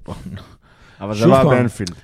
אבל 1.01 1.15
זה 1.15 1.27
לא 1.27 1.35
היה. 1.35 1.45
באנפילד. 1.45 1.95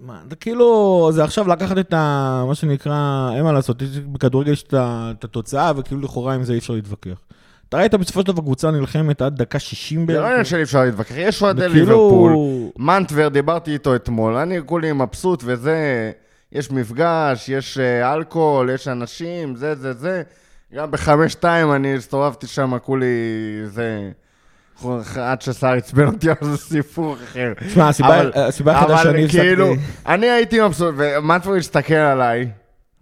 מה, 0.00 0.20
זה 0.30 0.36
כאילו, 0.36 1.10
זה 1.12 1.24
עכשיו 1.24 1.48
לקחת 1.48 1.78
את 1.78 1.92
ה... 1.92 2.44
מה 2.48 2.54
שנקרא, 2.54 3.30
אין 3.34 3.44
מה 3.44 3.52
לעשות, 3.52 3.82
בכדורגל 4.12 4.52
יש 4.52 4.62
את 4.62 5.24
התוצאה, 5.24 5.72
וכאילו 5.76 6.00
לכאורה 6.00 6.34
עם 6.34 6.44
זה 6.44 6.52
אי 6.52 6.58
אפשר 6.58 6.72
להתווכח. 6.72 7.20
אתה 7.68 7.76
ראית 7.76 7.94
בסופו 7.94 8.20
של 8.20 8.26
דבר 8.26 8.42
קבוצה 8.42 8.70
נלחמת 8.70 9.22
עד 9.22 9.36
דקה 9.36 9.58
60 9.58 10.06
זה 10.06 10.12
לא 10.12 10.18
בערך. 10.18 10.30
עניין 10.30 10.44
שאי 10.44 10.62
אפשר 10.62 10.84
להתווכח, 10.84 11.14
יש 11.16 11.42
אוהדי 11.42 11.66
וכאילו- 11.66 11.74
ליברפול. 11.80 12.32
מנטבר, 12.78 13.28
דיברתי 13.28 13.72
איתו 13.72 13.94
אתמול, 13.96 14.34
אני 14.36 14.58
כולי 14.66 14.92
מבסוט 14.92 15.42
וזה, 15.46 16.12
יש 16.52 16.70
מפגש, 16.70 17.48
יש 17.48 17.78
אה, 17.78 18.14
אלכוהול, 18.14 18.70
יש 18.70 18.88
אנשים, 18.88 19.56
זה, 19.56 19.74
זה, 19.74 19.92
זה. 19.92 20.22
גם 20.74 20.90
בחמש-שתיים 20.90 21.72
אני 21.72 21.96
הסתובבתי 21.96 22.46
שם, 22.46 22.78
כולי 22.78 23.06
זה... 23.64 24.10
עד 25.20 25.42
שסער 25.42 25.72
עצבן 25.76 26.06
אותי, 26.06 26.30
אבל 26.30 26.50
זה 26.50 26.56
סיפור 26.56 27.16
אחר. 27.24 27.52
תשמע, 27.68 27.88
הסיבה 27.88 28.08
אבל- 28.20 28.30
היחידה 28.34 28.52
שאני 28.52 28.78
אבל 28.84 29.24
הפסקתי... 29.24 29.28
כאילו, 29.28 29.74
אני 30.06 30.26
הייתי 30.30 30.60
מבסוט, 30.60 30.94
ומנטבר 30.98 31.54
הסתכל 31.54 31.94
עליי, 31.94 32.48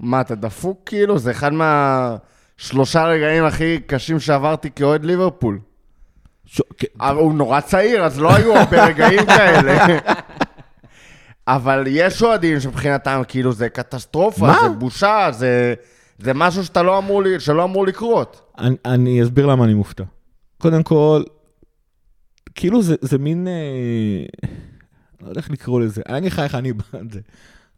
מה, 0.00 0.20
אתה 0.20 0.34
דפוק 0.34 0.80
כאילו? 0.86 1.18
זה 1.18 1.30
אחד 1.30 1.50
מהשלושה 1.52 3.04
רגעים 3.04 3.44
הכי 3.44 3.80
קשים 3.86 4.20
שעברתי 4.20 4.70
כאוהד 4.76 5.04
ליברפול. 5.04 5.58
אבל 7.00 7.16
הוא 7.16 7.34
נורא 7.34 7.60
צעיר, 7.60 8.04
אז 8.04 8.20
לא 8.20 8.34
היו 8.36 8.56
הרבה 8.56 8.86
רגעים 8.86 9.26
כאלה. 9.26 9.86
אבל 11.48 11.84
יש 11.86 12.22
אוהדים 12.22 12.60
שמבחינתם, 12.60 13.22
כאילו, 13.28 13.52
זה 13.52 13.68
קטסטרופה, 13.68 14.46
מה? 14.46 14.58
זה 14.62 14.68
בושה, 14.68 15.28
זה, 15.30 15.74
זה 16.18 16.34
משהו 16.34 16.64
שאתה 16.64 16.82
לא 16.82 16.98
אמור, 16.98 17.22
שלא 17.38 17.64
אמור 17.64 17.86
לקרות. 17.86 18.40
אני, 18.58 18.76
אני 18.84 19.22
אסביר 19.22 19.46
למה 19.46 19.64
אני 19.64 19.74
מופתע. 19.74 20.04
קודם 20.58 20.82
כל, 20.82 21.22
כאילו 22.54 22.82
זה, 22.82 22.94
זה 23.00 23.18
מין, 23.18 23.48
אה, 23.48 24.48
לא 25.22 25.28
יודע 25.28 25.40
איך 25.40 25.50
לקרוא 25.50 25.80
לזה, 25.80 26.02
אני 26.08 26.26
איך 26.26 26.54
אני 26.54 26.72
בא 26.72 26.82
את 27.00 27.12
זה. 27.12 27.20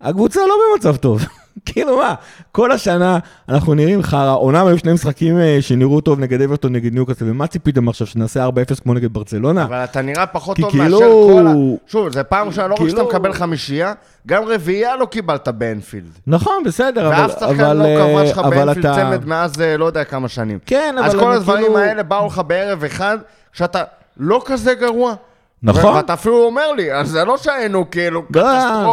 הקבוצה 0.01 0.41
לא 0.49 0.55
במצב 0.73 0.97
טוב. 0.97 1.23
כאילו 1.67 1.97
מה, 1.97 2.15
כל 2.53 2.73
השנה 2.73 3.19
אנחנו 3.49 3.75
נראים 3.75 4.03
חרא, 4.03 4.33
אומנם 4.35 4.67
היו 4.67 4.79
שני 4.79 4.93
משחקים 4.93 5.39
אה, 5.39 5.59
שנראו 5.61 6.01
טוב 6.01 6.19
נגד 6.21 6.41
אברטון 6.43 6.73
נגד 6.73 6.95
ניוקאסל, 6.95 7.25
ומה 7.31 7.47
ציפיתם 7.47 7.89
עכשיו, 7.89 8.07
שנעשה 8.07 8.47
4-0 8.49 8.51
כמו 8.83 8.95
נגד 8.95 9.13
ברצלונה? 9.13 9.65
אבל 9.65 9.77
אתה 9.85 10.03
נראה 10.03 10.27
פחות 10.27 10.57
טוב 10.57 10.71
כאילו- 10.71 10.85
מאשר 10.85 11.11
כל 11.35 11.47
ה... 11.47 11.53
שוב, 11.87 12.13
זה 12.13 12.23
פעם 12.25 12.47
ראשונה, 12.47 12.67
לא 12.67 12.75
רק 12.75 12.79
שאתה 12.81 12.91
כאילו- 12.91 13.09
מקבל 13.09 13.33
חמישייה, 13.33 13.93
גם 14.27 14.43
רביעייה 14.45 14.97
לא 14.97 15.07
קיבלת 15.07 15.49
באנפילד. 15.49 16.11
נכון, 16.27 16.63
בסדר, 16.65 17.09
אבל... 17.09 17.23
ואף 17.23 17.31
שחקן 17.41 17.77
לא 17.77 17.85
אה, 17.85 17.97
כבש 18.23 18.31
לך 18.31 18.39
באנפילד 18.39 18.87
אתה- 18.87 18.95
צמד 18.95 19.27
מאז 19.27 19.61
אה, 19.61 19.77
לא 19.77 19.85
יודע 19.85 20.05
כמה 20.05 20.29
שנים. 20.29 20.59
כן, 20.67 20.95
אבל 20.99 21.07
אז 21.07 21.15
כל 21.15 21.33
הדברים 21.33 21.65
כאילו- 21.65 21.79
האלה 21.79 22.03
באו 22.03 22.27
לך 22.27 22.43
בערב 22.47 22.85
אחד, 22.85 23.19
שאתה 23.53 23.83
לא 24.17 24.43
כזה 24.45 24.75
גרוע. 24.75 25.15
נכון. 25.63 25.97
ואתה 25.97 26.15
אפילו 26.15 26.45
אומר 26.45 26.73
לי, 26.73 26.95
אז 26.95 27.09
זה 27.09 27.25
לא 27.25 27.37
שהיינו 27.37 27.91
כאילו 27.91 28.23
לא, 28.35 28.43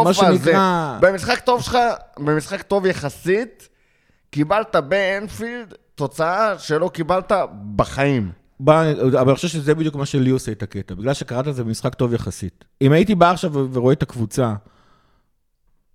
קטסטרופה. 0.04 0.36
זה, 0.36 0.52
במשחק 1.00 1.40
טוב 1.40 1.62
שלך, 1.62 1.78
במשחק 2.18 2.62
טוב 2.62 2.86
יחסית, 2.86 3.68
קיבלת 4.30 4.76
באנפילד 4.76 5.74
תוצאה 5.94 6.58
שלא 6.58 6.88
קיבלת 6.88 7.32
בחיים. 7.76 8.30
בא, 8.60 8.82
אבל 8.92 9.28
אני 9.28 9.34
חושב 9.34 9.48
שזה 9.48 9.74
בדיוק 9.74 9.96
מה 9.96 10.06
שלי 10.06 10.30
עושה 10.30 10.52
את 10.52 10.62
הקטע, 10.62 10.94
בגלל 10.94 11.14
שקראת 11.14 11.48
את 11.48 11.54
זה 11.54 11.64
במשחק 11.64 11.94
טוב 11.94 12.14
יחסית. 12.14 12.64
אם 12.82 12.92
הייתי 12.92 13.14
בא 13.14 13.30
עכשיו 13.30 13.52
ורואה 13.72 13.92
את 13.92 14.02
הקבוצה, 14.02 14.54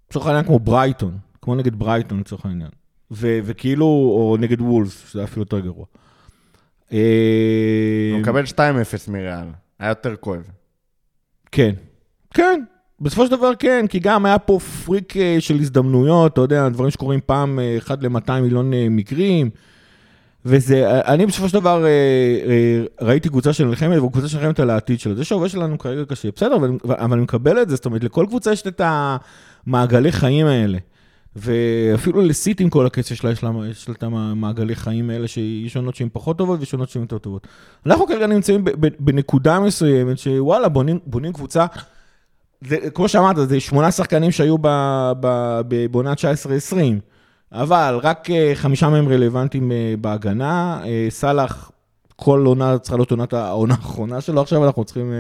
לצורך 0.09 0.25
העניין 0.28 0.45
כמו 0.45 0.59
ברייטון, 0.59 1.17
כמו 1.41 1.55
נגד 1.55 1.75
ברייטון 1.75 2.19
לצורך 2.19 2.45
העניין, 2.45 2.69
ו- 3.11 3.39
וכאילו, 3.43 3.86
או 3.86 4.38
נגד 4.39 4.61
וולס, 4.61 5.03
שזה 5.09 5.23
אפילו 5.23 5.41
יותר 5.41 5.59
גרוע. 5.59 5.86
אה, 6.93 8.09
הוא 8.11 8.19
מקבל 8.19 8.43
2-0 8.43 8.57
מריאל, 9.07 9.47
היה 9.79 9.89
יותר 9.89 10.15
כואב. 10.15 10.49
כן, 11.51 11.71
כן. 12.33 12.63
בסופו 13.01 13.25
של 13.25 13.31
דבר 13.31 13.51
כן, 13.59 13.85
כי 13.89 13.99
גם 13.99 14.25
היה 14.25 14.39
פה 14.39 14.59
פריק 14.85 15.17
אה, 15.17 15.38
של 15.39 15.55
הזדמנויות, 15.55 16.33
אתה 16.33 16.41
יודע, 16.41 16.69
דברים 16.69 16.91
שקורים 16.91 17.19
פעם 17.25 17.59
אה, 17.59 17.77
אחד 17.77 18.03
ל-200 18.03 18.31
מיליון 18.41 18.71
מקרים. 18.89 19.49
וזה, 20.45 21.01
אני 21.01 21.25
בסופו 21.25 21.49
של 21.49 21.53
דבר 21.53 21.85
ראיתי 23.01 23.29
קבוצה 23.29 23.53
שנלחמת, 23.53 23.97
וקבוצה 23.97 24.27
שנלחמת 24.27 24.59
על 24.59 24.69
העתיד 24.69 24.99
שלה. 24.99 25.15
זה 25.15 25.23
שהעובד 25.23 25.47
שלנו 25.47 25.77
כרגע 25.77 26.05
קשה, 26.05 26.29
בסדר, 26.35 26.55
אבל, 26.55 26.71
אבל 26.85 27.13
אני 27.13 27.21
מקבל 27.21 27.61
את 27.61 27.69
זה, 27.69 27.75
זאת 27.75 27.85
אומרת, 27.85 28.03
לכל 28.03 28.25
קבוצה 28.27 28.51
יש 28.51 28.67
את 28.67 28.81
המעגלי 29.67 30.11
חיים 30.11 30.47
האלה. 30.47 30.77
ואפילו 31.38 32.21
לסיט 32.21 32.61
עם 32.61 32.69
כל 32.69 32.85
הכסף 32.85 33.15
שלה, 33.15 33.31
יש 33.31 33.43
לה, 33.43 33.49
את 33.91 34.03
המעגלי 34.03 34.75
חיים 34.75 35.09
האלה, 35.09 35.27
שיש 35.27 35.73
שונות 35.73 35.95
שהן 35.95 36.09
פחות 36.13 36.38
טובות 36.38 36.59
ושונות 36.61 36.89
שהן 36.89 37.01
יותר 37.01 37.17
טובות. 37.17 37.47
אנחנו 37.85 38.07
כרגע 38.07 38.27
נמצאים 38.27 38.63
בנקודה 38.99 39.59
מסוימת, 39.59 40.17
שוואלה, 40.17 40.69
בונים, 40.69 40.99
בונים 41.05 41.33
קבוצה 41.33 41.65
זה, 42.61 42.77
כמו 42.93 43.09
שאמרת, 43.09 43.49
זה 43.49 43.59
שמונה 43.59 43.91
שחקנים 43.91 44.31
שהיו 44.31 44.57
בעונה 45.91 46.13
19-20, 46.13 46.75
אבל 47.51 47.99
רק 48.03 48.29
אה, 48.29 48.51
חמישה 48.55 48.89
מהם 48.89 49.09
רלוונטיים 49.09 49.71
אה, 49.71 49.93
בהגנה. 50.01 50.81
אה, 50.85 51.07
סאלח, 51.09 51.71
כל 52.15 52.43
עונה 52.45 52.77
צריכה 52.77 52.97
להיות 52.97 53.11
עונת 53.11 53.33
העונה 53.33 53.73
האחרונה 53.73 54.21
שלו, 54.21 54.41
עכשיו 54.41 54.65
אנחנו 54.65 54.83
צריכים 54.83 55.13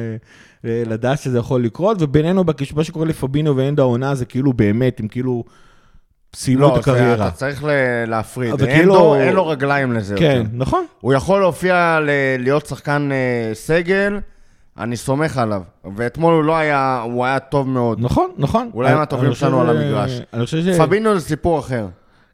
לדעת 0.63 1.19
שזה 1.19 1.37
יכול 1.37 1.63
לקרות, 1.63 1.97
ובינינו, 1.99 2.43
מה 2.75 2.83
שקורה 2.83 3.05
לפבינו 3.05 3.57
ואנדה 3.57 3.81
העונה, 3.83 4.15
זה 4.15 4.25
כאילו 4.25 4.53
באמת, 4.53 4.99
הם 4.99 5.07
כאילו 5.07 5.43
סיימו 6.35 6.65
את 6.67 6.69
לא, 6.69 6.75
זה- 6.75 6.79
הקריירה. 6.91 7.27
אתה 7.27 7.35
צריך 7.35 7.63
להפריד. 8.07 8.61
אין 8.61 8.77
כאילו- 8.77 8.93
לו- 8.93 9.15
אין 9.15 9.33
לו 9.33 9.47
רגליים 9.47 9.93
לזה 9.93 10.13
יותר. 10.13 10.23
כן, 10.43 10.43
נכון. 10.53 10.85
הוא 11.01 11.13
יכול 11.13 11.39
להופיע 11.41 11.99
ל- 12.01 12.09
להיות 12.39 12.65
שחקן 12.65 13.09
אה, 13.11 13.55
סגל, 13.55 14.19
אני 14.77 14.97
סומך 14.97 15.37
עליו. 15.37 15.61
ואתמול 15.95 16.33
הוא 16.33 16.43
לא 16.43 16.55
היה, 16.57 17.01
הוא 17.05 17.25
היה 17.25 17.39
טוב 17.39 17.67
מאוד. 17.69 17.97
נכון, 18.01 18.29
נכון. 18.37 18.69
אולי 18.73 18.93
מהטובים 18.95 19.33
שלנו 19.33 19.61
על 19.61 19.69
המגרש. 19.69 20.21
אני 20.33 20.45
חושב 20.45 20.61
ש... 20.61 20.77
פבינו 20.77 21.19
זה 21.19 21.25
סיפור 21.27 21.59
אחר. 21.59 21.87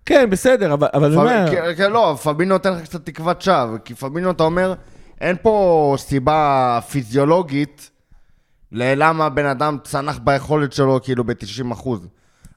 כן, 0.05 0.29
בסדר, 0.29 0.73
אבל 0.73 0.87
אבל 0.93 1.05
אני 1.05 1.15
אומר... 1.15 1.45
פב- 1.47 1.75
כי- 1.75 1.83
כי 1.83 1.89
לא, 1.89 2.17
פבינו 2.23 2.53
נותן 2.53 2.73
לך 2.73 2.81
קצת 2.81 3.05
תקוות 3.05 3.41
שווא, 3.41 3.77
כי 3.85 3.93
פבינו, 3.93 4.31
אתה 4.31 4.43
אומר, 4.43 4.73
אין 5.21 5.35
פה 5.41 5.95
סיבה 5.97 6.79
פיזיולוגית 6.91 7.89
ללמה 8.71 9.29
בן 9.29 9.45
אדם 9.45 9.77
צנח 9.83 10.19
ביכולת 10.23 10.73
שלו, 10.73 10.99
כאילו, 11.03 11.23
ב-90 11.23 11.73
אחוז. 11.73 12.07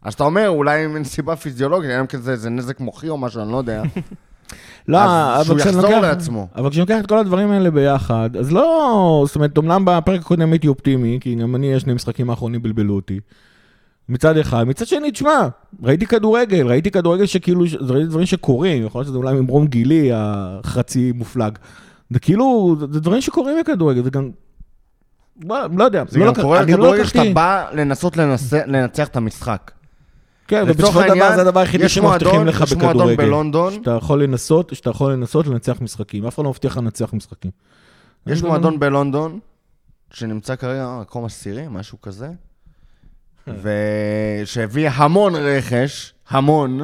אז 0.07 0.15
אתה 0.15 0.25
אומר, 0.25 0.49
אולי 0.49 0.85
אם 0.85 0.95
אין 0.97 1.05
סיבה 1.05 1.37
פיזיולוגית, 1.37 1.91
אלא 1.91 2.01
אם 2.01 2.07
כן 2.07 2.19
זה 2.21 2.51
נזק 2.51 2.81
מוחי 2.81 3.09
או 3.09 3.19
משהו, 3.19 3.43
אני 3.43 3.53
לא 3.53 3.57
יודע. 3.57 3.83
לא, 4.89 4.99
שהוא 4.99 5.09
אבל 5.53 5.59
כשאני 5.61 5.61
יחזור 5.77 5.91
לוקח- 5.91 6.03
לעצמו. 6.03 6.49
אבל 6.57 6.71
כשאני 6.71 6.81
לוקח 6.81 6.99
את 7.01 7.07
כל 7.07 7.19
הדברים 7.19 7.51
האלה 7.51 7.71
ביחד, 7.71 8.31
אז 8.39 8.53
לא, 8.53 9.25
זאת 9.27 9.37
אומרת, 9.37 9.59
אמנם 9.59 9.83
בפרק 9.85 10.21
הקודם 10.21 10.53
הייתי 10.53 10.69
אופטימי, 10.69 11.19
כי 11.21 11.35
גם 11.35 11.55
אני, 11.57 11.75
השני 11.75 11.95
משחקים 11.95 12.31
האחרונים 12.31 12.63
בלבלו 12.63 12.95
אותי. 12.95 13.21
מצד 14.09 14.37
אחד, 14.39 14.65
מצד 14.65 14.87
שני, 14.87 15.11
תשמע, 15.11 15.49
ראיתי 15.83 16.07
כדורגל, 16.07 16.67
ראיתי 16.67 16.91
כדורגל 16.91 17.27
שכאילו, 17.27 17.65
ראיתי 17.81 18.07
דברים 18.09 18.27
שקורים, 18.27 18.87
יכול 18.87 18.99
להיות 18.99 19.09
שזה 19.09 19.19
אולי 19.19 19.35
ממרום 19.41 19.67
גילי 19.67 20.11
החצי 20.15 21.13
מופלג. 21.15 21.59
זה 22.11 22.19
כאילו, 22.19 22.77
זה 22.93 23.01
דברים 23.01 23.21
שקורים 23.21 23.57
בכדורגל, 23.61 24.03
זה 24.03 24.11
גם, 24.11 24.31
לא, 25.49 25.57
לא 25.77 25.85
יודע, 25.85 26.05
זה 26.09 26.19
לא 26.19 26.27
גם 26.33 26.43
קורה 26.43 26.61
אני 26.63 26.73
לא 26.73 26.97
לקחתי- 26.97 27.19
שאתה 27.19 27.35
בא 27.35 27.65
לנסות 27.73 28.17
לנס- 28.17 28.53
לנצח 28.67 29.09
את 29.09 29.17
המשחק. 29.17 29.71
כן, 30.49 30.65
ובסופו 30.69 31.01
של 31.03 31.15
דבר 31.15 31.35
זה 31.35 31.41
הדבר 31.41 31.61
היחידי 31.61 31.89
שמבטיחים 31.89 32.47
לך 32.47 32.61
יש 32.61 32.73
מועדון 32.73 32.93
בכדורגל. 32.93 33.17
בלונדון. 33.17 33.73
שאתה 33.73 33.91
יכול 33.91 34.23
לנסות, 34.23 34.73
שאתה 34.75 34.91
יכול 34.91 35.13
לנסות 35.13 35.47
לנצח 35.47 35.81
משחקים, 35.81 36.27
אף 36.27 36.35
אחד 36.35 36.45
לא 36.45 36.51
מבטיח 36.51 36.73
לך 36.73 36.79
לנצח 36.79 37.13
משחקים. 37.13 37.51
יש 38.27 38.41
אני 38.41 38.49
מועדון 38.49 38.81
בלונדון, 38.81 39.41
שנמצא 40.11 40.57
כרגע 40.57 40.87
במקום 40.87 41.25
עשירי, 41.25 41.65
משהו 41.71 42.01
כזה, 42.01 42.31
ושהביא 43.47 44.89
המון 44.89 45.35
רכש, 45.35 46.15
המון, 46.29 46.81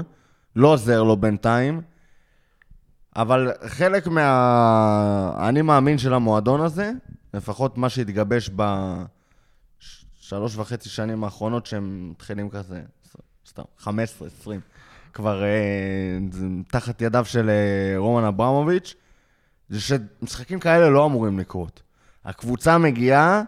לא 0.56 0.68
עוזר 0.68 1.02
לו 1.02 1.16
בינתיים, 1.16 1.80
אבל 3.16 3.52
חלק 3.66 4.06
מה... 4.06 5.34
אני 5.48 5.62
מאמין 5.62 5.98
של 5.98 6.14
המועדון 6.14 6.60
הזה, 6.60 6.92
לפחות 7.34 7.78
מה 7.78 7.88
שהתגבש 7.88 8.50
בשלוש 9.80 10.56
וחצי 10.56 10.88
שנים 10.88 11.24
האחרונות, 11.24 11.66
שהם 11.66 12.10
מתחילים 12.10 12.50
כזה, 12.50 12.80
סתם, 13.52 13.62
15, 13.78 14.28
20, 14.40 14.60
כבר 15.12 15.42
אה, 15.42 15.48
תחת 16.70 17.02
ידיו 17.02 17.24
של 17.24 17.50
אה, 17.50 17.98
רומן 17.98 18.24
אברמוביץ', 18.24 18.94
זה 19.68 19.80
שמשחקים 19.80 20.60
כאלה 20.60 20.90
לא 20.90 21.06
אמורים 21.06 21.38
לקרות. 21.38 21.82
הקבוצה 22.24 22.78
מגיעה 22.78 23.42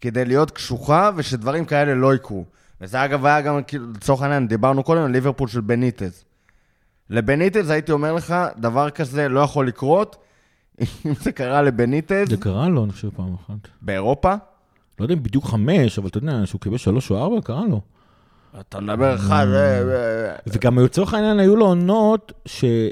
כדי 0.00 0.24
להיות 0.24 0.50
קשוחה 0.50 1.10
ושדברים 1.16 1.64
כאלה 1.64 1.94
לא 1.94 2.14
יקרו. 2.14 2.44
וזה 2.80 3.04
אגב 3.04 3.26
היה 3.26 3.40
גם, 3.40 3.62
כאילו, 3.66 3.92
לצורך 3.92 4.22
העניין, 4.22 4.48
דיברנו 4.48 4.82
קודם 4.82 5.02
על 5.02 5.10
ליברפול 5.10 5.48
של 5.48 5.60
בניטז. 5.60 6.24
לבניטז 7.10 7.70
הייתי 7.70 7.92
אומר 7.92 8.12
לך, 8.12 8.34
דבר 8.58 8.90
כזה 8.90 9.28
לא 9.28 9.40
יכול 9.40 9.68
לקרות, 9.68 10.16
אם 10.80 11.14
זה 11.20 11.32
קרה 11.32 11.62
לבניטז 11.62 12.28
זה 12.28 12.36
קרה 12.36 12.68
לו, 12.68 12.84
אני 12.84 12.92
חושב, 12.92 13.10
פעם 13.10 13.34
אחת. 13.34 13.68
באירופה. 13.82 14.34
לא 14.98 15.04
יודע 15.04 15.14
אם 15.14 15.22
בדיוק 15.22 15.44
חמש, 15.44 15.98
אבל 15.98 16.08
אתה 16.08 16.18
יודע, 16.18 16.46
שהוא 16.46 16.60
קיבל 16.60 16.76
שלוש 16.76 17.10
או 17.10 17.18
ארבע, 17.18 17.40
קרה 17.40 17.66
לו. 17.66 17.80
אתה 18.60 18.80
מדבר 18.80 19.14
אחד, 19.14 19.46
אה, 19.54 19.78
אה, 19.78 20.34
וגם 20.46 20.78
לצורך 20.78 21.14
העניין 21.14 21.38
היו 21.38 21.56
לו 21.56 21.66
עונות, 21.66 22.32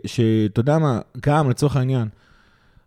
שאתה 0.07 0.61
יודע 0.61 0.79
מה, 0.79 1.01
גם 1.27 1.51
לצורך 1.51 1.77
העניין, 1.77 2.09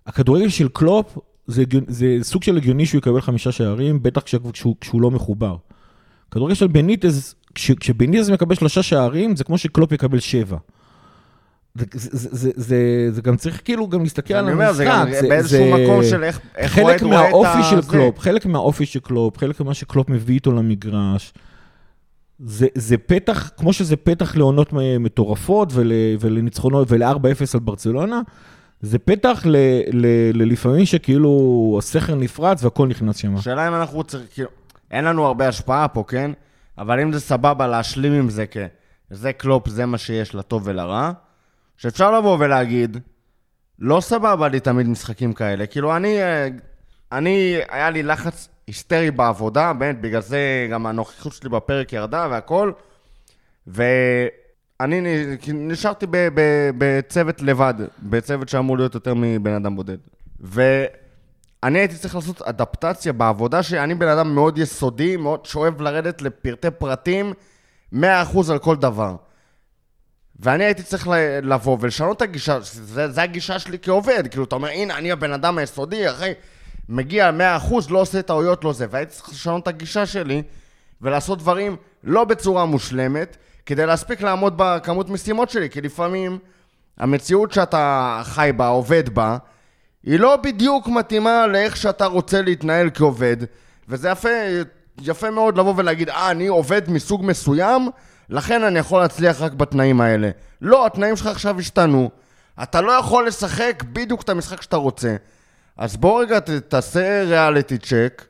הכדורגל 0.07 0.49
של 0.49 0.67
קלופ, 0.67 1.17
זה, 1.47 1.63
זה 1.87 2.17
סוג 2.21 2.43
של 2.43 2.57
הגיוני 2.57 2.85
שהוא 2.85 2.99
יקבל 2.99 3.21
חמישה 3.21 3.51
שערים, 3.51 4.03
בטח 4.03 4.21
כשהוא, 4.51 5.01
לא 5.01 5.11
מחובר. 5.11 5.55
כדורגל 6.31 6.55
של 6.55 6.67
בניטז, 6.67 7.35
כש, 7.55 7.71
כשבניטז 7.71 8.29
מקבל 8.29 8.55
שלושה 8.55 8.83
שערים, 8.83 9.35
זה 9.35 9.43
כמו 9.43 9.57
שקלופ 9.57 9.91
יקבל 9.91 10.19
שבע. 10.19 10.57
זה, 11.75 11.85
זה, 11.93 12.09
זה, 12.11 12.29
זה, 12.31 12.51
זה, 12.55 13.07
זה 13.11 13.21
גם 13.21 13.35
צריך 13.35 13.61
כאילו 13.65 13.87
גם 13.87 14.03
להסתכל 14.03 14.33
על 14.33 14.51
אומר, 14.51 14.73
זה 14.73 14.85
גם 14.85 15.07
המשחק. 15.07 15.29
באיזשהו 15.29 15.65
מקום 15.73 16.03
של 16.03 16.23
איך 16.23 16.39
איך 16.55 16.79
אוהד 16.79 16.97
חלק 16.97 17.03
רואה 17.03 17.27
את 17.27 17.31
מהאופי 17.31 17.63
של. 17.69 17.81
קלופ, 17.81 18.19
חלק 18.19 18.45
מהאופי 18.45 18.85
של 18.85 18.99
קלופ, 18.99 19.37
חלק 19.37 19.61
ממה 19.61 19.73
שקלופ 19.73 20.09
מביא 20.09 20.35
איתו 20.35 20.51
למגרש, 20.51 21.33
זה, 22.39 22.67
זה 22.75 22.97
פתח, 22.97 23.49
כמו 23.57 23.73
שזה 23.73 23.95
פתח 23.95 24.35
לעונות 24.35 24.73
מטורפות 24.99 25.69
ול, 25.71 25.91
ולניצחונות 26.19 26.91
ול-4-0 26.91 27.53
על 27.53 27.59
ברצלונה, 27.59 28.21
זה 28.81 28.99
פתח 28.99 29.41
ל, 29.45 29.55
ל, 29.93 30.05
ללפעמים 30.33 30.85
שכאילו 30.85 31.75
הסכר 31.79 32.15
נפרץ 32.15 32.63
והכל 32.63 32.87
נכנס 32.87 33.17
שם. 33.17 33.35
השאלה 33.35 33.67
אם 33.67 33.73
אנחנו 33.73 34.03
צריכים, 34.03 34.27
כאילו, 34.33 34.49
אין 34.91 35.05
לנו 35.05 35.25
הרבה 35.25 35.47
השפעה 35.47 35.87
פה, 35.87 36.03
כן? 36.07 36.31
אבל 36.77 36.99
אם 36.99 37.13
זה 37.13 37.19
סבבה 37.19 37.67
להשלים 37.67 38.13
עם 38.13 38.29
זה 38.29 38.45
כ... 38.51 38.57
זה 39.09 39.33
קלופ, 39.33 39.69
זה 39.69 39.85
מה 39.85 39.97
שיש 39.97 40.35
לטוב 40.35 40.61
ולרע, 40.65 41.11
שאפשר 41.77 42.19
לבוא 42.19 42.37
ולהגיד, 42.39 42.97
לא 43.79 43.99
סבבה 44.01 44.47
לי 44.47 44.59
תמיד 44.59 44.87
משחקים 44.87 45.33
כאלה. 45.33 45.65
כאילו, 45.65 45.95
אני, 45.95 46.21
אה, 46.21 46.47
אני, 47.11 47.55
היה 47.69 47.89
לי 47.89 48.03
לחץ 48.03 48.49
היסטרי 48.67 49.11
בעבודה, 49.11 49.73
באמת, 49.73 50.01
בגלל 50.01 50.21
זה 50.21 50.67
גם 50.71 50.85
הנוכחות 50.85 51.33
שלי 51.33 51.49
בפרק 51.49 51.93
ירדה 51.93 52.27
והכל. 52.31 52.71
ואני 53.67 55.01
נשארתי 55.53 56.05
בצוות 56.77 57.41
לבד, 57.41 57.73
בצוות 57.99 58.49
שאמור 58.49 58.77
להיות 58.77 58.93
יותר 58.95 59.13
מבן 59.15 59.53
אדם 59.53 59.75
בודד. 59.75 59.97
ואני 60.39 61.79
הייתי 61.79 61.95
צריך 61.95 62.15
לעשות 62.15 62.41
אדפטציה 62.41 63.13
בעבודה 63.13 63.63
שלי, 63.63 63.79
אני 63.79 63.95
בן 63.95 64.07
אדם 64.07 64.35
מאוד 64.35 64.57
יסודי, 64.57 65.17
מאוד 65.17 65.45
שאוהב 65.45 65.81
לרדת 65.81 66.21
לפרטי 66.21 66.71
פרטים, 66.71 67.33
100% 67.93 67.97
על 68.51 68.59
כל 68.59 68.75
דבר. 68.75 69.15
ואני 70.39 70.63
הייתי 70.63 70.83
צריך 70.83 71.07
לבוא 71.43 71.77
ולשנות 71.81 72.17
את 72.17 72.21
הגישה, 72.21 72.57
זה 72.61 73.21
הגישה 73.21 73.59
שלי 73.59 73.77
כעובד, 73.81 74.27
כאילו, 74.27 74.43
אתה 74.43 74.55
אומר, 74.55 74.69
הנה, 74.69 74.97
אני 74.97 75.11
הבן 75.11 75.31
אדם 75.33 75.57
היסודי, 75.57 76.09
אחי, 76.09 76.31
מגיע 76.89 77.31
100%, 77.69 77.73
לא 77.89 77.99
עושה 77.99 78.21
טעויות, 78.21 78.63
לא 78.63 78.73
זה, 78.73 78.85
והייתי 78.89 79.11
צריך 79.11 79.29
לשנות 79.29 79.63
את 79.63 79.67
הגישה 79.67 80.05
שלי 80.05 80.43
ולעשות 81.01 81.39
דברים 81.39 81.75
לא 82.03 82.23
בצורה 82.23 82.65
מושלמת, 82.65 83.37
כדי 83.65 83.85
להספיק 83.85 84.21
לעמוד 84.21 84.53
בכמות 84.57 85.09
משימות 85.09 85.49
שלי, 85.49 85.69
כי 85.69 85.81
לפעמים 85.81 86.39
המציאות 86.97 87.51
שאתה 87.51 88.21
חי 88.23 88.51
בה, 88.55 88.67
עובד 88.67 89.09
בה, 89.09 89.37
היא 90.03 90.19
לא 90.19 90.35
בדיוק 90.35 90.87
מתאימה 90.87 91.47
לאיך 91.47 91.77
שאתה 91.77 92.05
רוצה 92.05 92.41
להתנהל 92.41 92.89
כעובד, 92.93 93.37
וזה 93.89 94.09
יפה, 94.09 94.29
יפה 95.01 95.29
מאוד 95.29 95.57
לבוא 95.57 95.73
ולהגיד, 95.77 96.09
אה, 96.09 96.31
אני 96.31 96.47
עובד 96.47 96.81
מסוג 96.89 97.25
מסוים, 97.25 97.89
לכן 98.29 98.63
אני 98.63 98.79
יכול 98.79 99.01
להצליח 99.01 99.41
רק 99.41 99.53
בתנאים 99.53 100.01
האלה. 100.01 100.29
לא, 100.61 100.85
התנאים 100.85 101.15
שלך 101.15 101.27
עכשיו 101.27 101.59
השתנו, 101.59 102.09
אתה 102.63 102.81
לא 102.81 102.91
יכול 102.91 103.27
לשחק 103.27 103.83
בדיוק 103.93 104.21
את 104.21 104.29
המשחק 104.29 104.61
שאתה 104.61 104.75
רוצה. 104.75 105.15
אז 105.77 105.97
בוא 105.97 106.21
רגע 106.21 106.39
ת, 106.39 106.49
תעשה 106.49 107.23
ריאליטי 107.23 107.77
צ'ק, 107.77 108.23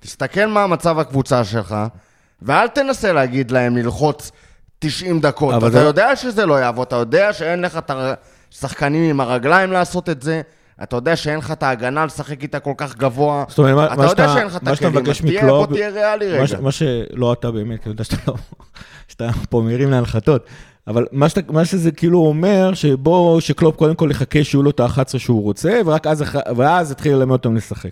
תסתכל 0.00 0.46
מה 0.46 0.66
מצב 0.66 0.98
הקבוצה 0.98 1.44
שלך, 1.44 1.76
ואל 2.42 2.68
תנסה 2.68 3.12
להגיד 3.12 3.50
להם 3.50 3.76
ללחוץ 3.76 4.30
90 4.78 5.20
דקות. 5.20 5.54
אתה 5.58 5.70
זה- 5.70 5.80
יודע 5.80 6.16
שזה 6.16 6.46
לא 6.46 6.54
יעבוד, 6.54 6.86
אתה 6.86 6.96
יודע 6.96 7.32
שאין 7.32 7.60
לך 7.62 7.76
את 7.78 7.90
השחקנים 8.52 9.10
עם 9.10 9.20
הרגליים 9.20 9.72
לעשות 9.72 10.08
את 10.08 10.22
זה, 10.22 10.40
אתה 10.82 10.96
יודע 10.96 11.16
שאין 11.16 11.38
לך 11.38 11.50
את 11.50 11.62
ההגנה 11.62 12.04
לשחק 12.06 12.42
איתה 12.42 12.60
כל 12.60 12.72
כך 12.76 12.96
גבוה. 12.96 13.44
זאת 13.48 13.58
אומרת, 13.58 13.74
מה- 13.76 13.86
אתה 13.86 13.96
מה 13.96 14.04
יודע 14.04 14.28
שאין 14.34 14.46
לך 14.46 14.56
את 14.56 14.62
מה 14.62 14.76
שאתה 14.76 14.86
הכלים, 14.88 15.02
מבקש 15.04 15.20
אז 15.22 15.44
בוא 15.46 15.66
תהיה 15.66 15.88
ריאלי 15.90 16.26
מה, 16.32 16.36
רגע. 16.36 16.46
ש, 16.46 16.52
מה 16.54 16.72
שלא 16.72 17.32
אתה 17.32 17.50
באמת, 17.50 17.86
אני 17.86 17.92
יודע 17.92 18.04
שאתה 18.04 18.16
לא... 18.28 18.34
שאתה 19.08 19.28
פה 19.50 19.62
מרים 19.66 19.90
להנחתות. 19.90 20.46
אבל 20.88 21.06
מה, 21.12 21.28
שאתה, 21.28 21.52
מה 21.52 21.64
שזה 21.64 21.90
כאילו 21.90 22.18
אומר, 22.18 22.74
שבוא, 22.74 23.40
שקלופ 23.40 23.76
קודם 23.76 23.94
כל 23.94 24.08
יחכה 24.10 24.44
שיהיו 24.44 24.62
לו 24.62 24.70
את 24.70 24.80
ה-11 24.80 25.18
שהוא 25.18 25.42
רוצה, 25.42 25.80
ורק 25.86 26.06
אז, 26.06 26.24
ואז 26.56 26.90
יתחיל 26.90 27.12
ללמד 27.12 27.32
אותם 27.32 27.56
לשחק. 27.56 27.90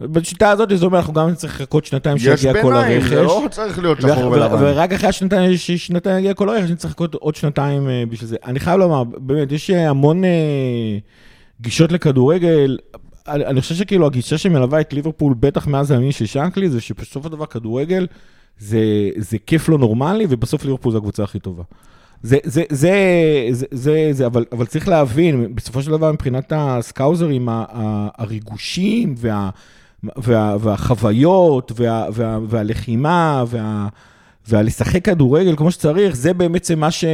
בשיטה 0.00 0.50
הזאת 0.50 0.68
זה 0.74 0.86
אומר, 0.86 0.98
אנחנו 0.98 1.12
גם 1.12 1.28
נצטרך 1.28 1.60
לחכות 1.60 1.84
שנתיים 1.84 2.16
יש 2.16 2.22
שיגיע 2.22 2.62
כל 2.62 2.68
ביניים, 2.68 3.00
הרכש. 3.00 3.08
זה 3.08 3.22
לא 3.22 3.46
צריך 3.50 3.78
להיות 3.78 4.00
שחור 4.00 4.30
ולבן. 4.30 4.56
ורק 4.60 4.92
אחרי 4.92 5.08
השנתיים, 5.08 5.56
שנתיים 5.56 6.18
יגיע 6.18 6.34
כל 6.34 6.48
הרכש, 6.48 6.70
נצטרך 6.70 6.90
לחכות 6.90 7.14
עוד 7.14 7.34
שנתיים 7.34 7.88
אה, 7.88 8.04
בשביל 8.08 8.28
זה. 8.28 8.36
אני 8.44 8.60
חייב 8.60 8.78
לומר, 8.78 9.04
באמת, 9.04 9.52
יש 9.52 9.70
אה, 9.70 9.90
המון 9.90 10.24
אה, 10.24 10.98
גישות 11.60 11.92
לכדורגל. 11.92 12.78
אני, 13.28 13.60
חושב 13.60 13.74
שכאילו 13.74 14.06
הגישה 14.06 14.38
שמלווה 14.38 14.80
את 14.80 14.92
ליברפול, 14.92 15.34
בטח 15.40 15.66
מאז 15.66 15.90
הימים 15.90 16.12
של 16.12 16.26
שאנקלי, 16.26 16.70
זה 16.70 16.80
שבסופו 16.80 17.28
של 17.28 17.32
דבר 17.32 17.46
כדורגל 17.46 18.06
זה, 18.58 18.80
זה 19.16 19.36
כיף 19.46 19.68
לא 19.68 19.78
נורמלי, 19.78 20.26
ובסוף 20.28 20.64
ליברפול 20.64 20.92
זו 20.92 20.98
הקבוצה 20.98 21.22
הכי 21.22 21.38
טובה. 21.38 21.62
זה, 22.22 22.36
זה, 22.44 22.62
זה, 22.70 22.92
זה, 23.50 23.66
זה, 23.70 24.08
זה 24.12 24.26
אבל, 24.26 24.44
אבל 24.52 24.66
צריך 24.66 24.88
להבין, 24.88 25.54
בסופו 25.54 25.82
של 25.82 25.90
דבר 25.90 26.12
מבחינת 26.12 26.52
הסקאוזרים, 26.56 27.48
הריגושים 28.18 29.14
וה, 29.18 29.50
וה, 30.16 30.56
והחוויות 30.60 31.72
וה, 31.76 32.06
וה, 32.12 32.38
והלחימה 32.48 33.44
וה, 33.46 33.88
והלשחק 34.48 35.04
כדורגל 35.04 35.56
כמו 35.56 35.70
שצריך, 35.70 36.16
זה 36.16 36.34
בעצם 36.34 36.78
מה, 36.78 36.90
ש, 36.90 37.04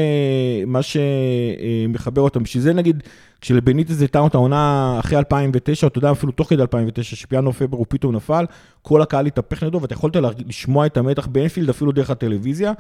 מה 0.67 0.81
שמחבר 0.83 2.23
אותם. 2.23 2.43
בשביל 2.43 2.63
זה 2.63 2.73
נגיד, 2.73 3.03
כשלבניטס 3.41 4.01
הייתה 4.01 4.27
את 4.27 4.35
העונה 4.35 4.97
אחרי 5.01 5.19
2009, 5.19 5.87
אתה 5.87 5.99
יודע, 5.99 6.11
אפילו 6.11 6.33
תוך 6.33 6.49
כדי 6.49 6.63
2009, 6.63 7.17
שפינואר 7.17 7.53
פברואר 7.53 7.79
הוא 7.79 7.87
פתאום 7.89 8.17
נפל, 8.17 8.45
כל 8.83 9.03
הקהל 9.03 9.27
התהפך 9.27 9.63
נגדו, 9.63 9.81
ואתה 9.83 9.95
יכולת 9.95 10.17
לשמוע 10.47 10.87
את 10.87 10.97
המתח 10.97 11.27
באנפילד 11.27 11.69
אפילו 11.69 11.93
דרך 11.93 12.11
הטלוויזיה, 12.11 12.73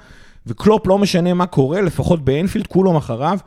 וקלופ 0.47 0.87
לא 0.87 0.99
משנה 0.99 1.35
מה 1.35 1.47
קורה, 1.47 1.81
לפחות 1.81 2.25
באנפילד 2.25 2.67
כולם 2.67 2.97
אחריו, 2.97 3.39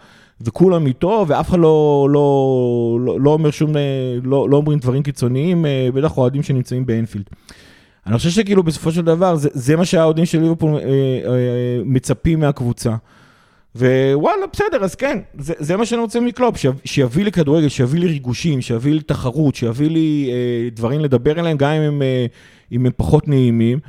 וכולם 0.41 0.87
איתו, 0.87 1.25
ואף 1.27 1.49
אחד 1.49 1.59
לא, 1.59 2.07
לא, 2.11 2.97
לא, 3.01 3.19
לא 3.19 3.29
אומר 3.29 3.51
שום, 3.51 3.77
אה, 3.77 3.81
לא, 4.23 4.49
לא 4.49 4.57
אומרים 4.57 4.79
דברים 4.79 5.03
קיצוניים, 5.03 5.65
אה, 5.65 5.89
בטח 5.93 6.17
אוהדים 6.17 6.43
שנמצאים 6.43 6.85
באנפילד. 6.85 7.25
אני 8.07 8.17
חושב 8.17 8.29
שכאילו 8.29 8.63
בסופו 8.63 8.91
של 8.91 9.01
דבר, 9.01 9.35
זה, 9.35 9.49
זה 9.53 9.75
מה 9.75 9.85
שהאוהדים 9.85 10.25
של 10.25 10.41
ליברפול 10.41 10.75
אה, 10.75 10.79
אה, 10.79 11.81
מצפים 11.85 12.39
מהקבוצה. 12.39 12.95
ווואלה, 13.75 14.45
בסדר, 14.53 14.83
אז 14.83 14.95
כן, 14.95 15.19
זה, 15.39 15.53
זה 15.57 15.77
מה 15.77 15.85
שאני 15.85 16.01
רוצה 16.01 16.19
מקלופ, 16.19 16.55
שיביא, 16.85 17.23
לי 17.25 17.31
כדורגל, 17.31 17.69
שיביא 17.69 17.99
לי 17.99 18.07
ריגושים, 18.07 18.61
שיביא 18.61 18.93
לי 18.93 18.99
תחרות, 19.01 19.55
שיביא 19.55 19.89
לי 19.89 20.29
אה, 20.31 20.69
דברים 20.69 20.99
לדבר 20.99 21.39
עליהם, 21.39 21.57
גם 21.57 21.71
אם 21.71 21.81
הם, 21.81 22.01
אה, 22.01 22.25
אם 22.71 22.85
הם 22.85 22.91
פחות 22.97 23.27
נעימים. 23.27 23.79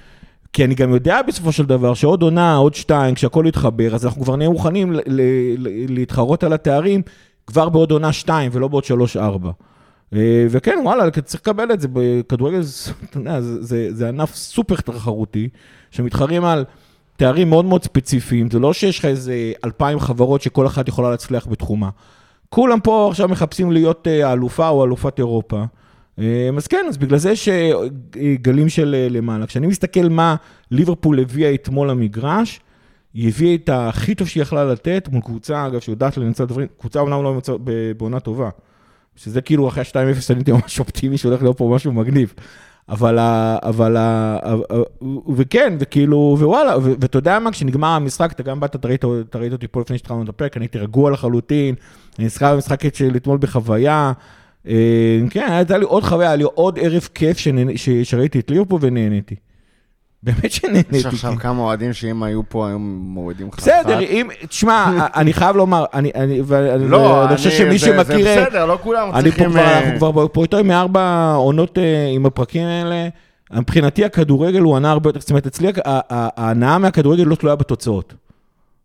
כי 0.52 0.64
אני 0.64 0.74
גם 0.74 0.94
יודע 0.94 1.22
בסופו 1.22 1.52
של 1.52 1.66
דבר 1.66 1.94
שעוד 1.94 2.22
עונה, 2.22 2.56
עוד 2.56 2.74
שתיים, 2.74 3.14
כשהכול 3.14 3.46
יתחבר, 3.46 3.94
אז 3.94 4.04
אנחנו 4.06 4.22
כבר 4.22 4.36
נהיה 4.36 4.50
מוכנים 4.50 4.92
ל- 4.92 5.00
ל- 5.06 5.20
ל- 5.58 5.94
להתחרות 5.94 6.44
על 6.44 6.52
התארים 6.52 7.02
כבר 7.46 7.68
בעוד 7.68 7.90
עונה 7.90 8.12
שתיים 8.12 8.50
ולא 8.54 8.68
בעוד 8.68 8.84
שלוש-ארבע. 8.84 9.50
אה, 10.14 10.46
וכן, 10.50 10.78
וואלה, 10.84 11.10
צריך 11.10 11.40
לקבל 11.40 11.72
את 11.72 11.80
זה, 11.80 11.88
בכדורגל, 11.92 12.60
זה- 12.62 12.90
אתה 13.10 13.18
יודע, 13.18 13.40
זה, 13.40 13.62
זה, 13.62 13.88
זה 13.92 14.08
ענף 14.08 14.34
סופר 14.34 14.74
תחרותי, 14.76 15.48
שמתחרים 15.90 16.44
על 16.44 16.64
תארים 17.16 17.50
מאוד 17.50 17.64
מאוד 17.64 17.84
ספציפיים, 17.84 18.50
זה 18.50 18.58
לא 18.58 18.72
שיש 18.72 18.98
לך 18.98 19.04
איזה 19.04 19.52
אלפיים 19.64 19.98
חברות 20.00 20.42
שכל 20.42 20.66
אחת 20.66 20.88
יכולה 20.88 21.10
להצליח 21.10 21.46
בתחומה. 21.46 21.88
כולם 22.48 22.80
פה 22.80 23.08
עכשיו 23.10 23.28
מחפשים 23.28 23.72
להיות 23.72 24.08
אה, 24.08 24.28
האלופה 24.28 24.68
או 24.68 24.84
אלופת 24.84 25.18
אירופה. 25.18 25.64
אה, 26.18 26.50
אז 26.56 26.66
כן, 26.66 26.86
אז 26.88 26.96
בגלל 26.96 27.18
זה 27.18 27.30
יש 27.30 27.48
אה, 27.48 27.70
גלים 28.34 28.68
של 28.68 29.06
למעלה. 29.10 29.46
כשאני 29.46 29.66
מסתכל 29.66 30.08
מה 30.08 30.36
ליברפול 30.70 31.20
הביאה 31.20 31.54
אתמול 31.54 31.90
למגרש, 31.90 32.60
היא 33.14 33.28
הביאה 33.28 33.54
את 33.54 33.70
הכי 33.72 34.14
טוב 34.14 34.28
שהיא 34.28 34.42
יכלה 34.42 34.64
לתת 34.64 35.08
מול 35.12 35.22
קבוצה, 35.22 35.66
אגב, 35.66 35.80
שיודעת 35.80 36.16
לנצל 36.16 36.44
דברים, 36.44 36.68
קבוצה 36.80 37.00
אומנם 37.00 37.22
לא 37.22 37.32
במצב- 37.32 37.56
בעונה 37.96 38.20
טובה. 38.20 38.50
שזה 39.16 39.40
כאילו 39.40 39.68
אחרי 39.68 39.82
ה-2-0 39.82 39.96
אני 40.30 40.38
הייתי 40.38 40.52
ממש 40.52 40.80
אופטימי 40.80 41.18
שהולך 41.18 41.42
להיות 41.42 41.58
פה 41.58 41.72
משהו 41.74 41.92
מגניב. 41.92 42.34
אבל, 42.88 43.18
ה- 43.18 43.56
אבל, 43.62 43.96
ה- 43.96 44.38
וכן, 45.36 45.76
וכאילו, 45.78 46.36
ווואלה, 46.40 46.78
ואתה 46.82 47.18
יודע 47.18 47.38
מה, 47.38 47.52
כשנגמר 47.52 47.88
המשחק, 47.88 48.32
אתה 48.32 48.42
גם 48.42 48.60
באת, 48.60 48.76
אתה 48.76 48.88
ראית, 49.38 49.52
אותי 49.52 49.68
פה 49.68 49.80
לפני 49.80 49.98
שהתחלנו 49.98 50.22
את 50.22 50.28
הפרק, 50.28 50.56
אני 50.56 50.64
הייתי 50.64 50.78
רגוע 50.78 51.10
לחלוטין, 51.10 51.74
אני 52.18 52.26
נזכר 52.26 52.54
במשחק 52.54 52.94
של 52.94 53.16
אתמול 53.16 53.38
בחוויה. 53.38 54.12
אה, 54.68 55.20
כן, 55.30 55.46
הייתה 55.50 55.78
לי 55.78 55.84
עוד 55.84 56.02
חוויה, 56.02 56.28
היה 56.28 56.36
לי 56.36 56.44
עוד 56.44 56.78
ערב 56.82 57.08
כיף 57.14 57.38
שראיתי 58.04 58.38
את 58.38 58.50
ליברפול 58.50 58.78
ונהניתי. 58.82 59.34
באמת 60.24 60.52
שנהניתי. 60.52 60.96
יש 60.96 61.06
עכשיו 61.06 61.34
כמה 61.38 61.62
אוהדים 61.62 61.92
שאם 61.92 62.22
היו 62.22 62.40
פה, 62.48 62.68
היו 62.68 62.78
מורידים 62.78 63.48
לך 63.48 63.56
בסדר, 63.56 63.98
אחת. 63.98 64.02
אם, 64.10 64.28
תשמע, 64.48 64.86
אני 65.20 65.32
חייב 65.32 65.56
לומר, 65.56 65.84
אני, 65.94 66.10
אני, 66.14 66.40
לא, 66.78 67.24
אני 67.28 67.36
חושב 67.36 67.50
שמי 67.50 67.78
שמכיר, 67.78 68.24
זה 68.24 68.44
בסדר, 68.46 68.66
לא 68.66 68.78
כולם 68.82 69.08
צריכים... 69.22 69.56
אה, 69.56 69.78
אנחנו 69.78 69.98
כבר 69.98 70.26
פה 70.32 70.42
יותר 70.42 70.62
מארבע 70.62 71.32
עונות 71.36 71.78
אה, 71.78 72.08
עם 72.14 72.26
הפרקים 72.26 72.66
האלה. 72.66 73.08
מבחינתי 73.52 74.04
הכדורגל 74.04 74.60
הוא 74.60 74.76
הנאה 74.76 74.90
הרבה 74.90 75.08
יותר, 75.08 75.20
זאת 75.20 75.30
אומרת, 75.30 75.46
אצלי 75.46 75.72
ההנאה 75.86 76.78
מהכדורגל 76.78 77.22
לא 77.22 77.34
תלויה 77.34 77.56
בתוצאות. 77.56 78.14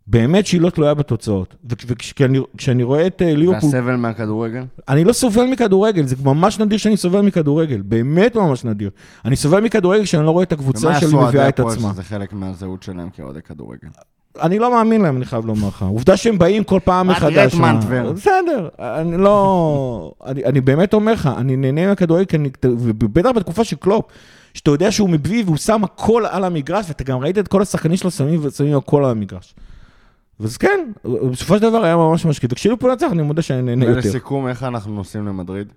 באמת 0.10 0.46
שהיא 0.48 0.62
לא 0.62 0.70
תלויה 0.70 0.94
בתוצאות. 0.94 1.56
וכשאני 1.88 2.84
רואה 2.84 3.08
את 3.08 3.22
אה, 3.22 3.36
ליברפול, 3.36 3.70
והסבל 3.70 3.96
מהכדורגל? 3.96 4.64
אני 4.90 5.04
לא 5.04 5.14
סובל 5.14 5.44
מכדורגל, 5.44 6.06
זה 6.06 6.16
ממש 6.24 6.60
נדיר 6.60 6.78
שאני 6.78 6.98
סובל 6.98 7.22
מכדורגל, 7.22 7.82
באמת 7.82 8.36
ממש 8.36 8.66
נדיר. 8.66 8.90
אני 9.26 9.36
סובל 9.36 9.60
מכדורגל 9.62 10.04
כשאני 10.04 10.26
לא 10.26 10.32
רואה 10.32 10.44
את 10.44 10.54
ומה 10.54 10.62
הקבוצה 10.62 11.00
שלי 11.00 11.14
אוהדי 11.14 11.28
מביאה 11.30 11.50
את 11.50 11.60
הפועל 11.60 11.76
עצמה. 11.78 11.92
שזה 11.94 12.04
חלק 12.04 12.34
מהזהות 12.34 12.84
שלהם 12.84 13.10
כאוהדי 13.10 13.42
כדורגל? 13.42 13.88
אני 14.42 14.60
לא 14.60 14.72
מאמין 14.72 15.02
להם, 15.02 15.18
אני 15.18 15.26
חייב 15.26 15.46
לומר 15.46 15.68
לך. 15.68 15.82
עובדה 15.90 16.18
שהם 16.18 16.38
באים 16.38 16.64
כל 16.64 16.80
פעם 16.84 17.08
מה, 17.08 17.14
מחדש. 17.14 17.34
תראה 17.34 17.46
את 17.46 17.54
מה- 17.54 17.74
מנטבר. 17.74 18.12
בסדר, 18.12 18.68
אני 18.80 19.18
לא... 19.18 20.12
אני, 20.26 20.46
אני 20.46 20.62
באמת 20.62 20.94
אומר 20.94 21.14
לך, 21.14 21.30
אני 21.38 21.56
נהנה 21.56 21.88
מהכדורגל, 21.88 22.26
ובטח 22.66 23.30
בתקופה 23.36 23.64
של 23.64 23.76
קלופ, 23.76 24.06
שאתה 24.54 24.72
יודע 24.72 24.92
שהוא 24.92 25.10
מביא 25.10 25.44
והוא 25.46 25.58
שם 25.58 25.84
הכל 25.84 26.24
על 26.30 26.44
המגרש, 26.44 26.86
ואתה 26.88 27.04
גם 27.04 27.20
ראית 27.20 27.38
את 27.38 27.48
כל 27.48 27.62
השחקנים 27.62 27.98
שלו 27.98 28.12
שמים 28.12 28.42
הכל 28.78 29.06
על 29.06 29.12
המגרש. 29.12 29.56
אז 30.40 30.58
כן, 30.58 30.92
בסופו 31.32 31.56
של 31.58 31.62
דבר 31.62 31.84
היה 31.84 31.96
ממש 31.96 32.26
ממש 32.26 32.40
כיף. 32.40 32.52
וכשהוא 32.54 32.78
פה 32.80 32.92
נצח, 32.94 33.08
אני 33.12 33.22
מודה 33.22 33.42
שאני 33.42 33.62
נהנה 33.62 33.86
יותר. 33.86 33.96
ולסיכום, 33.96 34.48
איך 34.48 34.64
אנחנו 34.64 34.94
נוסעים 34.96 35.26
למדריד? 35.28 35.74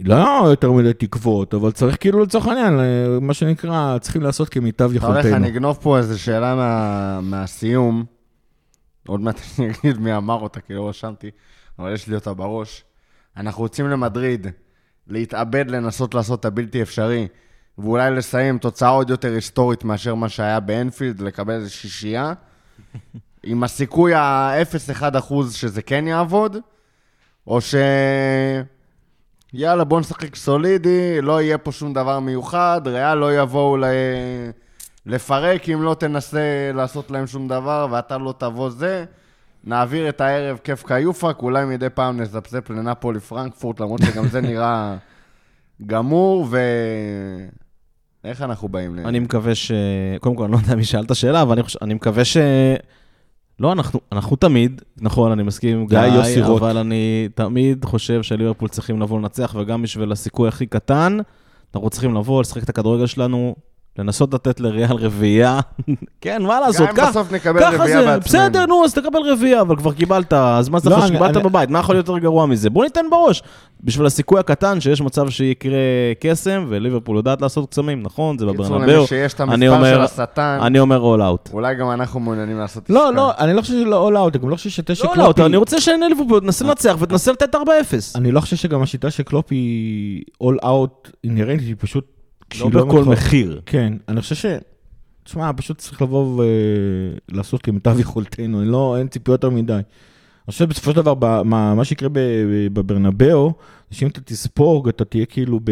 לא 0.00 0.46
יותר 0.50 0.72
מדי 0.72 0.92
תקוות, 0.92 1.54
אבל 1.54 1.70
צריך 1.72 1.96
כאילו 2.00 2.22
לצורך 2.22 2.46
העניין, 2.46 2.74
מה 3.20 3.34
שנקרא, 3.34 3.98
צריכים 3.98 4.22
לעשות 4.22 4.48
כמיטב 4.48 4.90
אתה 4.96 5.06
הולך, 5.06 5.18
יכולתנו. 5.18 5.36
אני 5.36 5.48
אגנוב 5.48 5.78
פה 5.82 5.98
איזו 5.98 6.20
שאלה 6.22 6.54
מה- 6.54 7.20
מהסיום. 7.20 8.04
עוד 9.06 9.20
מעט 9.20 9.40
אני 9.58 9.68
אגיד 9.80 9.98
מי 10.00 10.16
אמר 10.16 10.34
אותה, 10.40 10.60
כי 10.60 10.74
לא 10.74 10.88
רשמתי, 10.88 11.30
אבל 11.78 11.92
יש 11.94 12.06
לי 12.08 12.14
אותה 12.14 12.34
בראש. 12.34 12.84
אנחנו 13.36 13.62
יוצאים 13.64 13.86
למדריד, 13.88 14.46
להתאבד, 15.08 15.64
לנסות 15.70 16.14
לעשות 16.14 16.40
את 16.40 16.44
הבלתי 16.44 16.82
אפשרי, 16.82 17.28
ואולי 17.78 18.10
לסיים 18.10 18.58
תוצאה 18.58 18.88
עוד 18.88 19.10
יותר 19.10 19.32
היסטורית 19.32 19.84
מאשר 19.84 20.14
מה 20.14 20.28
שהיה 20.28 20.60
באנפילד, 20.60 21.20
לקבל 21.20 21.54
איזו 21.54 21.74
שישייה, 21.74 22.32
עם 23.42 23.64
הסיכוי 23.64 24.14
ה-0-1 24.14 25.18
אחוז 25.18 25.54
שזה 25.54 25.82
כן 25.82 26.06
יעבוד, 26.06 26.56
או 27.46 27.60
ש... 27.60 27.74
יאללה, 29.52 29.84
בוא 29.84 30.00
נשחק 30.00 30.36
סולידי, 30.36 31.20
לא 31.20 31.42
יהיה 31.42 31.58
פה 31.58 31.72
שום 31.72 31.92
דבר 31.92 32.20
מיוחד, 32.20 32.80
ריאל 32.84 33.18
לא 33.18 33.40
יבואו 33.42 33.76
ל... 33.76 33.84
לפרק 35.06 35.68
אם 35.68 35.82
לא 35.82 35.96
תנסה 35.98 36.70
לעשות 36.74 37.10
להם 37.10 37.26
שום 37.26 37.48
דבר, 37.48 37.86
ואתה 37.90 38.18
לא 38.18 38.34
תבוא 38.38 38.70
זה. 38.70 39.04
נעביר 39.64 40.08
את 40.08 40.20
הערב 40.20 40.58
כיף 40.64 40.86
כיופק, 40.86 41.36
אולי 41.42 41.64
מדי 41.64 41.90
פעם 41.90 42.20
נזפזפ 42.20 42.70
לנפולי 42.70 43.20
פרנקפורט, 43.20 43.80
למרות 43.80 44.00
שגם 44.02 44.28
זה 44.28 44.40
נראה 44.40 44.96
גמור, 45.86 46.46
ו... 46.50 46.58
איך 48.26 48.42
אנחנו 48.42 48.68
באים 48.68 48.96
ל... 48.96 48.98
אני 48.98 49.18
מקווה 49.18 49.54
ש... 49.54 49.72
קודם 50.20 50.36
כל, 50.36 50.44
אני 50.44 50.52
לא 50.52 50.56
יודע 50.56 50.74
מי 50.74 50.84
שאל 50.84 51.02
את 51.02 51.10
השאלה, 51.10 51.42
אבל 51.42 51.52
אני, 51.52 51.62
חושב... 51.62 51.78
אני 51.82 51.94
מקווה 51.94 52.24
ש... 52.24 52.36
לא, 53.60 53.72
אנחנו, 53.72 54.00
אנחנו 54.12 54.36
תמיד, 54.36 54.82
נכון, 54.96 55.32
אני 55.32 55.42
מסכים 55.42 55.78
עם 55.78 55.86
היה 55.90 56.14
יוסי 56.14 56.34
גיא, 56.34 56.44
רוט. 56.44 56.62
אבל 56.62 56.78
אני 56.78 57.28
תמיד 57.34 57.84
חושב 57.84 58.22
שליברפול 58.22 58.68
צריכים 58.68 59.00
לבוא 59.00 59.18
לנצח, 59.18 59.54
וגם 59.58 59.82
בשביל 59.82 60.12
הסיכוי 60.12 60.48
הכי 60.48 60.66
קטן, 60.66 61.18
אנחנו 61.74 61.90
צריכים 61.90 62.14
לבוא, 62.14 62.40
לשחק 62.40 62.62
את 62.62 62.68
הכדורגל 62.68 63.06
שלנו, 63.06 63.56
לנסות 63.98 64.34
לתת 64.34 64.60
לריאל 64.60 64.96
רביעייה. 64.96 65.60
כן, 66.20 66.42
מה 66.42 66.60
לעשות, 66.60 66.80
גם 66.80 66.88
אם 66.90 66.96
ככה 66.96 67.10
בסוף 67.10 67.32
נקבל 67.32 67.62
רביעייה 67.64 68.00
זה, 68.00 68.06
בעצמנו. 68.06 68.20
בסדר, 68.20 68.66
נו, 68.66 68.84
אז 68.84 68.94
תקבל 68.94 69.20
רביעייה, 69.32 69.60
אבל 69.60 69.76
כבר 69.76 69.92
קיבלת, 69.92 70.32
אז 70.32 70.68
מה 70.68 70.78
זה 70.78 70.94
אני- 70.96 71.06
שקיבלת 71.08 71.36
בבית? 71.36 71.70
מה 71.70 71.78
יכול 71.78 71.94
להיות 71.94 72.08
יותר 72.08 72.18
גרוע 72.20 72.46
מזה? 72.46 72.70
בוא 72.70 72.84
ניתן 72.84 73.04
בראש. 73.10 73.42
בשביל 73.84 74.06
הסיכוי 74.06 74.40
הקטן 74.40 74.80
שיש 74.80 75.00
מצב 75.00 75.28
שיקרה 75.30 75.78
קסם, 76.20 76.66
וליברפול 76.68 77.16
יודעת 77.16 77.42
לעשות 77.42 77.70
קסמים, 77.70 78.02
נכון? 78.02 78.38
זה 78.38 78.46
קיצור, 78.46 78.64
בברנבאו. 78.64 78.96
למי 78.98 79.06
שיש 79.06 79.34
את 79.34 79.40
אני 79.40 79.52
המספר 79.68 79.76
אומר- 79.76 79.94
של 80.08 80.22
השטן, 80.22 80.58
אני 80.62 80.78
אומר 80.78 81.14
all 81.16 81.20
out. 81.20 81.52
אולי 81.52 81.74
גם 81.74 81.90
אנחנו 81.90 82.20
מעוניינים 82.20 82.58
לעשות 82.58 82.90
לא, 82.90 83.04
עסקה. 83.08 83.16
לא, 83.16 83.32
אני 83.38 83.52
לא 83.54 83.60
חושב 83.60 83.72
שלא 83.72 83.96
all 83.98 84.16
out, 84.16 84.34
אני 84.36 84.42
גם 84.42 84.48
לא 84.50 84.56
חושב 84.56 84.70
ששיטה 84.70 84.92
לא, 84.92 84.94
שקלופ 84.96 85.16
לא, 85.16 85.32
היא- 85.36 85.46
אני 85.46 85.56
רוצה 85.56 85.80
שאני 85.80 86.08
ליברפול 86.08 86.40
תנסה 86.40 86.64
לנצח 86.64 86.96
ותנסה 87.00 87.32
לתת 87.32 87.54
4-0. 87.54 87.58
אני 88.14 88.32
לא 88.32 88.40
חושב 88.40 88.56
שגם 88.56 88.82
השיטה 88.82 89.10
של 89.10 89.22
קלופ 89.22 89.46
היא 89.50 90.22
all 90.40 90.58
out 90.64 91.10
אינהרנטית, 91.24 91.66
היא 91.66 91.76
פשוט... 91.78 92.15
לא 92.54 92.56
כשהיא 92.56 92.70
בכל 92.70 92.84
מתחרה- 92.86 93.02
מחיר. 93.12 93.60
כן, 93.66 93.92
אני 94.08 94.20
חושב 94.20 94.34
ש... 94.34 94.46
תשמע, 95.24 95.50
פשוט 95.56 95.78
צריך 95.78 96.02
לבוא 96.02 96.42
ולעשות 97.32 97.62
כמיטב 97.62 98.00
יכולתנו, 98.04 98.60
אני 98.60 98.68
לא, 98.68 98.96
אין 98.98 99.08
ציפיות 99.08 99.44
יותר 99.44 99.54
מדי. 99.56 99.72
אני 99.72 99.82
חושב 100.52 100.64
שבסופו 100.64 100.90
של 100.90 100.96
דבר, 100.96 101.42
מה, 101.42 101.74
מה 101.74 101.84
שיקרה 101.84 102.08
בברנבאו, 102.72 103.52
זה 103.90 103.96
שאם 103.96 104.08
אתה 104.08 104.20
תספוג, 104.20 104.88
אתה 104.88 105.04
תהיה 105.04 105.26
כאילו 105.26 105.60
ב... 105.64 105.70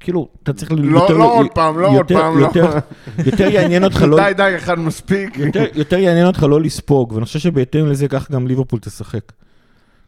כאילו, 0.00 0.28
אתה 0.42 0.52
צריך... 0.52 0.72
לא, 0.72 1.00
יותר- 1.00 1.14
לא 1.16 1.34
עוד 1.38 1.46
פעם, 1.54 1.78
לא 1.78 1.86
עוד 1.86 1.94
יותר- 1.94 2.14
פעם, 2.14 2.38
לא. 2.40 2.46
יותר- 2.46 2.78
יותר 3.26 3.44
יעניין 3.48 3.84
אותך 3.84 4.02
לא... 4.02 4.16
די, 4.24 4.32
די, 4.36 4.52
אחד 4.56 4.78
מספיק. 4.78 5.38
יותר, 5.38 5.64
יותר 5.74 5.98
יעניין 5.98 6.26
אותך 6.26 6.42
לא 6.42 6.60
לספוג, 6.60 7.12
ואני 7.12 7.24
חושב 7.24 7.38
שבהתאם 7.38 7.86
לזה 7.86 8.08
כך 8.08 8.30
גם 8.30 8.46
ליברפול 8.46 8.78
תשחק. 8.80 9.32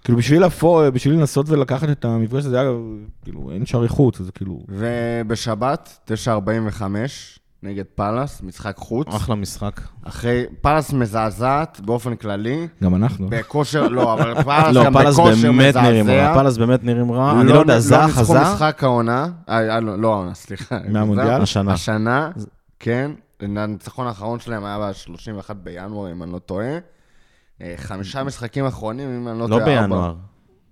כאילו 0.05 0.19
בשביל 0.19 0.45
לפ-, 0.45 0.91
בשביל 0.91 1.15
לנסות 1.15 1.49
ולקחת 1.49 1.89
את 1.91 2.05
המפגש 2.05 2.45
הזה, 2.45 2.63
אגב, 2.63 2.75
כאילו 3.23 3.51
אין 3.53 3.67
שערי 3.67 3.89
חוץ, 3.89 4.21
אז 4.21 4.31
כאילו... 4.31 4.61
ובשבת, 4.69 5.99
9.45, 6.27 6.83
נגד 7.63 7.85
פאלאס, 7.95 8.43
משחק 8.43 8.77
חוץ. 8.77 9.07
אחלה 9.09 9.35
משחק. 9.35 9.81
אחרי, 10.03 10.45
פאלאס 10.61 10.93
מזעזעת 10.93 11.81
באופן 11.85 12.17
כללי, 12.17 12.69
גם 12.83 12.95
אנחנו. 12.95 13.29
בכושר, 13.31 13.89
לא, 13.89 14.13
אבל 14.13 14.35
פאלאס 14.45 14.75
לא, 14.75 14.85
גם 14.85 14.93
פאלאס 14.93 15.19
בכושר 15.19 15.53
באמת 15.53 15.77
נראים 15.77 16.11
רע, 16.11 16.15
מזעזע. 16.15 16.35
פאלאס 16.35 16.57
באמת 16.57 16.85
נראים 16.85 17.13
רע. 17.13 17.41
אני 17.41 17.53
לא 17.53 17.59
יודע, 17.59 17.81
זה 17.81 17.97
לא 17.97 18.07
ניצחו? 18.07 18.35
משחק 18.35 18.85
העונה, 18.85 19.29
אה, 19.49 19.75
אה, 19.75 19.81
לא, 19.81 19.99
לא 19.99 20.15
העונה, 20.15 20.35
סליחה. 20.35 20.79
מהמונדיאל? 20.89 21.43
השנה. 21.43 21.73
השנה, 21.73 22.31
כן. 22.79 23.11
הניצחון 23.41 24.07
האחרון 24.07 24.41
שלהם 24.41 24.65
היה 24.65 24.79
ב-31 24.79 25.53
בינואר, 25.53 26.13
אם 26.13 26.23
אני 26.23 26.33
לא 26.33 26.39
טועה. 26.39 26.79
אה, 27.63 27.75
חמישה 27.77 28.25
משחקים 28.25 28.67
אחרונים, 28.67 29.09
אם 29.17 29.29
אני 29.29 29.39
לא 29.39 29.49
לא 29.49 29.59
טועה. 29.59 29.75
ארבע. 29.75 29.83
בינואר. 29.83 30.15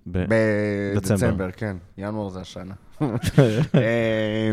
בדצמבר, 0.07 1.15
דצמבר. 1.15 1.51
כן. 1.51 1.77
ינואר 1.97 2.29
זה 2.29 2.39
השנה. 2.39 2.73
אה, 3.75 4.51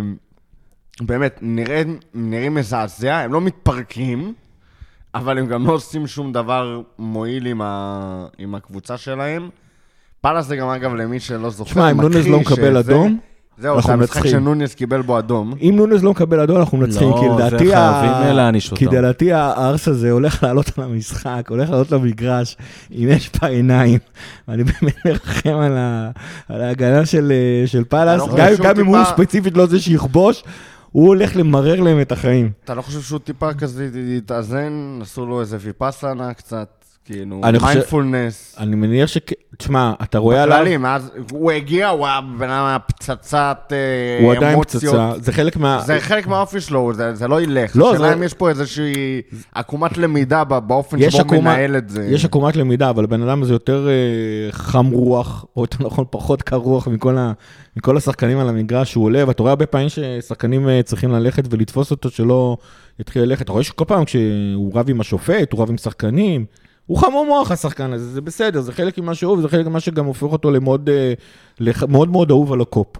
באמת, 1.00 1.38
נראים, 1.42 1.98
נראים 2.14 2.54
מזעזע, 2.54 3.16
הם 3.16 3.32
לא 3.32 3.40
מתפרקים, 3.40 4.34
אבל 5.14 5.38
הם 5.38 5.46
גם 5.46 5.66
לא 5.66 5.72
עושים 5.72 6.06
שום 6.06 6.32
דבר 6.32 6.82
מועיל 6.98 7.46
עם, 7.46 7.62
ה... 7.62 8.26
עם 8.38 8.54
הקבוצה 8.54 8.96
שלהם. 8.96 9.50
פאלאס 10.20 10.46
זה 10.46 10.56
גם, 10.56 10.68
אגב, 10.68 10.94
למי 10.94 11.20
שלא 11.20 11.50
זוכר, 11.50 11.70
תשמע, 11.70 11.90
אם 11.90 12.00
נונז 12.00 12.28
לא 12.28 12.40
מקבל 12.40 12.76
אדום, 12.76 13.18
זהו, 13.58 13.82
זה 13.82 13.92
המשחק. 13.92 14.26
שנונז 14.26 14.74
קיבל 14.74 15.02
בו 15.02 15.18
אדום. 15.18 15.54
אם 15.62 15.74
נונז 15.76 16.04
לא 16.04 16.10
מקבל 16.10 16.40
אדום, 16.40 16.56
אנחנו 16.56 16.78
מנצחים, 16.78 17.08
לא, 17.10 17.16
כי 17.20 17.26
זה 17.28 17.46
לדעתי... 17.46 17.74
ה- 17.74 18.00
חייבים 18.00 18.36
להעניש 18.36 18.72
כי 18.74 18.86
אותם. 18.86 18.96
לדעתי 18.96 19.32
הארסל 19.32 19.88
הזה 19.88 20.10
הולך 20.10 20.42
לעלות 20.42 20.70
על 20.78 20.84
המשחק, 20.84 21.46
הולך 21.50 21.70
לעלות 21.70 21.92
למגרש, 21.92 22.56
אם 22.92 23.06
יש 23.10 23.30
בה 23.42 23.48
עיניים. 23.48 23.98
ואני 24.48 24.64
באמת 24.64 24.94
מרחם 25.06 25.54
על 25.54 25.76
ה- 25.76 26.10
על 26.48 26.60
ההגנה 26.62 27.06
של 27.06 27.32
אה, 27.32 27.66
של 27.66 27.84
פאלאס, 27.84 28.20
לא 28.20 28.36
גם- 28.58 28.80
אם 28.80 28.86
הוא 28.86 29.04
ספציפית 29.04 29.56
לא 29.56 29.66
זה 29.66 29.80
שיכבוש, 29.80 30.44
הוא 30.92 31.06
הולך 31.06 31.36
למרר 31.36 31.80
להם 31.80 32.00
את 32.00 32.12
החיים. 32.12 32.50
אתה 32.64 32.74
לא 32.74 32.82
חושב 32.82 33.00
שהוא 33.00 33.18
טיפה 33.18 33.54
כזה 33.54 33.88
התאזן? 34.16 34.72
עשו 35.02 35.26
לו 35.26 35.40
איזה 35.40 35.56
ויפאסנה 35.60 36.34
קצת, 36.34 36.75
כאילו, 37.06 37.40
מיינדפולנס. 37.62 38.56
אני 38.58 38.76
מניח 38.76 39.06
ש... 39.08 39.18
תשמע, 39.58 39.92
אתה 40.02 40.18
רואה 40.18 40.42
עליו, 40.42 40.56
בכללי, 40.58 40.76
מאז 40.76 41.10
הוא 41.30 41.50
הגיע, 41.50 41.88
הוא 41.88 42.06
היה 42.06 42.20
בן 42.38 42.50
אדם 42.50 42.76
פצצת 42.86 43.72
אה, 43.72 44.24
הוא 44.24 44.32
עדיין 44.34 44.54
אמוציות. 44.54 44.94
פצצה, 44.94 45.24
זה 45.24 45.32
חלק 45.32 45.56
מה... 45.56 45.82
זה 45.86 46.00
חלק 46.00 46.26
מהאופי 46.26 46.60
שלו, 46.60 46.92
זה, 46.94 47.14
זה 47.14 47.28
לא 47.28 47.40
ילך. 47.42 47.72
לא, 47.76 47.90
השאלה 47.92 48.08
זה- 48.08 48.14
אם 48.14 48.22
יש 48.22 48.34
פה 48.34 48.48
איזושהי 48.48 49.22
עקומת 49.54 49.98
למידה 49.98 50.44
באופן 50.44 51.10
שבו 51.10 51.34
הוא 51.34 51.42
מנהל 51.42 51.76
את 51.76 51.88
זה. 51.88 52.04
יש 52.10 52.24
עקומת 52.24 52.56
למידה, 52.56 52.90
אבל 52.90 53.04
הבן 53.04 53.22
אדם 53.22 53.42
הזה 53.42 53.52
יותר 53.52 53.88
אה, 53.88 53.92
חם 54.52 54.86
רוח, 54.86 55.44
או 55.56 55.62
יותר 55.62 55.86
נכון 55.86 56.04
פחות 56.10 56.42
קר 56.42 56.56
רוח 56.56 56.88
מכל, 56.88 57.18
ה, 57.18 57.32
מכל 57.76 57.96
השחקנים 57.96 58.38
על 58.38 58.48
המגרש 58.48 58.90
שהוא 58.90 59.04
עולה, 59.04 59.24
ואתה 59.28 59.42
רואה 59.42 59.52
הרבה 59.52 59.66
פעמים 59.66 59.88
ששחקנים 59.88 60.68
אה, 60.68 60.80
צריכים 60.82 61.10
ללכת 61.12 61.44
ולתפוס 61.50 61.90
אותו 61.90 62.10
שלא 62.10 62.56
יתחיל 63.00 63.22
ללכת. 63.22 63.42
אתה 63.42 63.52
רואה 63.52 63.64
שכל 63.64 63.84
פעם 63.88 64.04
כשהוא 64.04 64.72
רב 64.74 64.90
עם 64.90 65.00
השופט, 65.00 65.52
הוא 65.52 65.62
רב 65.62 65.70
עם 65.70 65.78
שחקנים, 65.78 66.44
הוא 66.86 66.98
חמור 66.98 67.26
מוח 67.26 67.50
השחקן 67.50 67.92
הזה, 67.92 68.10
זה 68.10 68.20
בסדר, 68.20 68.60
זה 68.60 68.72
חלק 68.72 68.98
ממה 68.98 69.14
שהוא, 69.14 69.38
וזה 69.38 69.48
חלק 69.48 69.66
ממה 69.66 69.80
שגם 69.80 70.04
הופך 70.04 70.22
אותו 70.22 70.50
למאוד 70.50 70.88
אה, 70.88 71.12
מאוד 71.88 72.08
מאוד 72.08 72.30
אהוב 72.30 72.52
על 72.52 72.60
הקופ. 72.60 72.96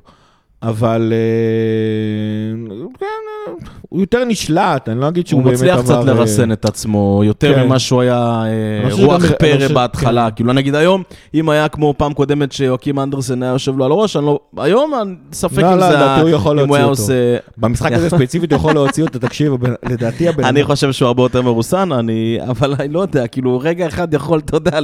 אבל 0.63 1.13
אה, 1.13 2.77
כן, 2.99 3.07
אה, 3.07 3.53
הוא 3.89 4.01
יותר 4.01 4.25
נשלט, 4.25 4.89
אני 4.89 5.01
לא 5.01 5.09
אגיד 5.09 5.27
שהוא 5.27 5.39
הוא 5.39 5.45
באמת 5.45 5.55
מצליח 5.57 5.81
קצת 5.81 5.91
עבר, 5.95 6.09
אה, 6.09 6.15
לרסן 6.15 6.53
את 6.53 6.65
עצמו, 6.65 7.23
יותר 7.25 7.55
כן. 7.55 7.63
ממה 7.65 7.79
שהוא 7.79 8.01
היה 8.01 8.43
אה, 8.47 9.05
רוח 9.05 9.23
פרא 9.39 9.69
בהתחלה. 9.69 10.31
כאילו, 10.31 10.53
נגיד 10.53 10.75
היום, 10.75 11.03
אם 11.35 11.49
היה 11.49 11.69
כמו 11.69 11.95
פעם 11.97 12.13
קודמת 12.13 12.53
שיואקים 12.53 12.99
אנדרסן 12.99 13.43
היה 13.43 13.53
יושב 13.53 13.79
לו 13.79 13.85
על 13.85 13.91
הראש, 13.93 14.17
אני 14.17 14.27
לא... 14.27 14.39
היום 14.57 14.93
ספק 15.33 15.59
לא, 15.63 15.73
אם 15.73 15.79
לא, 15.79 15.89
זה... 15.91 15.97
לדעתי 15.97 16.21
הוא 16.21 16.31
יכול 16.31 16.59
הוא 16.61 16.67
להוציא 16.67 16.83
אותו. 16.85 16.91
עושה... 17.03 17.37
במשחק 17.59 17.93
הזה 17.93 18.11
ספציפית 18.11 18.53
הוא 18.53 18.57
יכול 18.59 18.73
להוציא 18.73 19.05
אותו, 19.05 19.19
תקשיב, 19.19 19.53
לדעתי 19.89 20.29
הבן 20.29 20.45
אני. 20.45 20.65
חושב 20.65 20.93
שהוא 20.93 21.07
הרבה 21.07 21.23
יותר 21.23 21.43
מרוסן, 21.43 21.93
אני... 21.93 22.39
אבל 22.49 22.75
אני 22.81 22.89
לא 22.93 23.01
יודע, 23.01 23.27
כאילו, 23.27 23.59
רגע 23.63 23.87
אחד 23.87 24.15
יכול, 24.15 24.39
אתה 24.39 24.57
יודע, 24.57 24.79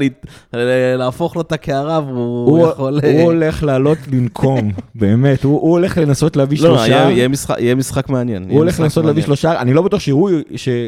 להפוך 0.99 1.37
לו 1.37 1.43
את 1.43 1.53
הקערה, 1.53 2.01
והוא 2.07 2.47
הוא 2.59 2.69
יכול... 2.69 3.01
אה, 3.05 3.13
הוא 3.13 3.33
הולך 3.33 3.63
לעלות 3.63 3.99
לנקום, 4.13 4.71
באמת, 4.95 5.45
הוא 5.45 5.61
הוא 5.61 5.71
הולך 5.71 5.99
לנסות 5.99 6.37
להביא 6.37 6.59
לא, 6.59 6.63
שלושה, 6.69 6.87
יהיה- 6.89 7.29
יהיה 7.59 7.75
משחק- 7.75 8.09
מעניין. 8.09 8.47
הוא 8.51 8.59
הולך 8.59 8.81
לנסות 8.93 9.05
להביא. 9.05 9.23
שלושה, 9.23 9.61
אני 9.61 9.73
לא 9.75 9.83
בטוח 9.83 10.01
שהוא, 10.01 10.31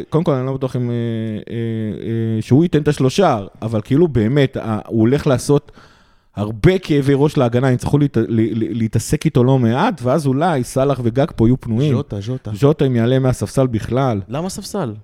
קודם 0.09 0.24
כל 0.24 0.32
אני 0.32 0.46
לא 0.46 0.52
בטוח 0.52 0.76
אם, 0.76 0.90
אה, 0.90 0.94
אה, 0.94 1.55
אה, 2.36 2.42
שהוא 2.42 2.62
ייתן 2.64 2.82
את 2.82 2.88
השלושה, 2.88 3.38
אבל 3.62 3.80
כאילו 3.84 4.09
באמת, 4.09 4.57
הוא 4.86 5.00
הולך 5.00 5.26
לעשות 5.26 5.72
הרבה 6.36 6.78
כאבי 6.78 7.12
ראש 7.16 7.36
להגנה, 7.36 7.68
הם 7.68 7.74
יצטרכו 7.74 7.98
להת- 7.98 8.16
ל- 8.16 8.24
ל- 8.28 8.78
להתעסק 8.78 9.24
איתו 9.24 9.44
לא 9.44 9.59
מעט, 9.59 10.00
ואז 10.05 10.26
אולי 10.26 10.64
סאלח 10.64 11.00
וגג 11.05 11.26
פה 11.36 11.48
יהיו 11.48 11.61
פנויים. 11.61 11.92
ז'וטה, 11.94 12.20
ז'וטה. 12.20 12.50
ז'וטה 12.55 12.84
אם 12.86 12.96
יעלה 12.96 13.18
מהספסל 13.18 13.66
בכלל, 13.66 14.20
למה 14.28 14.48
ספסל? 14.48 14.94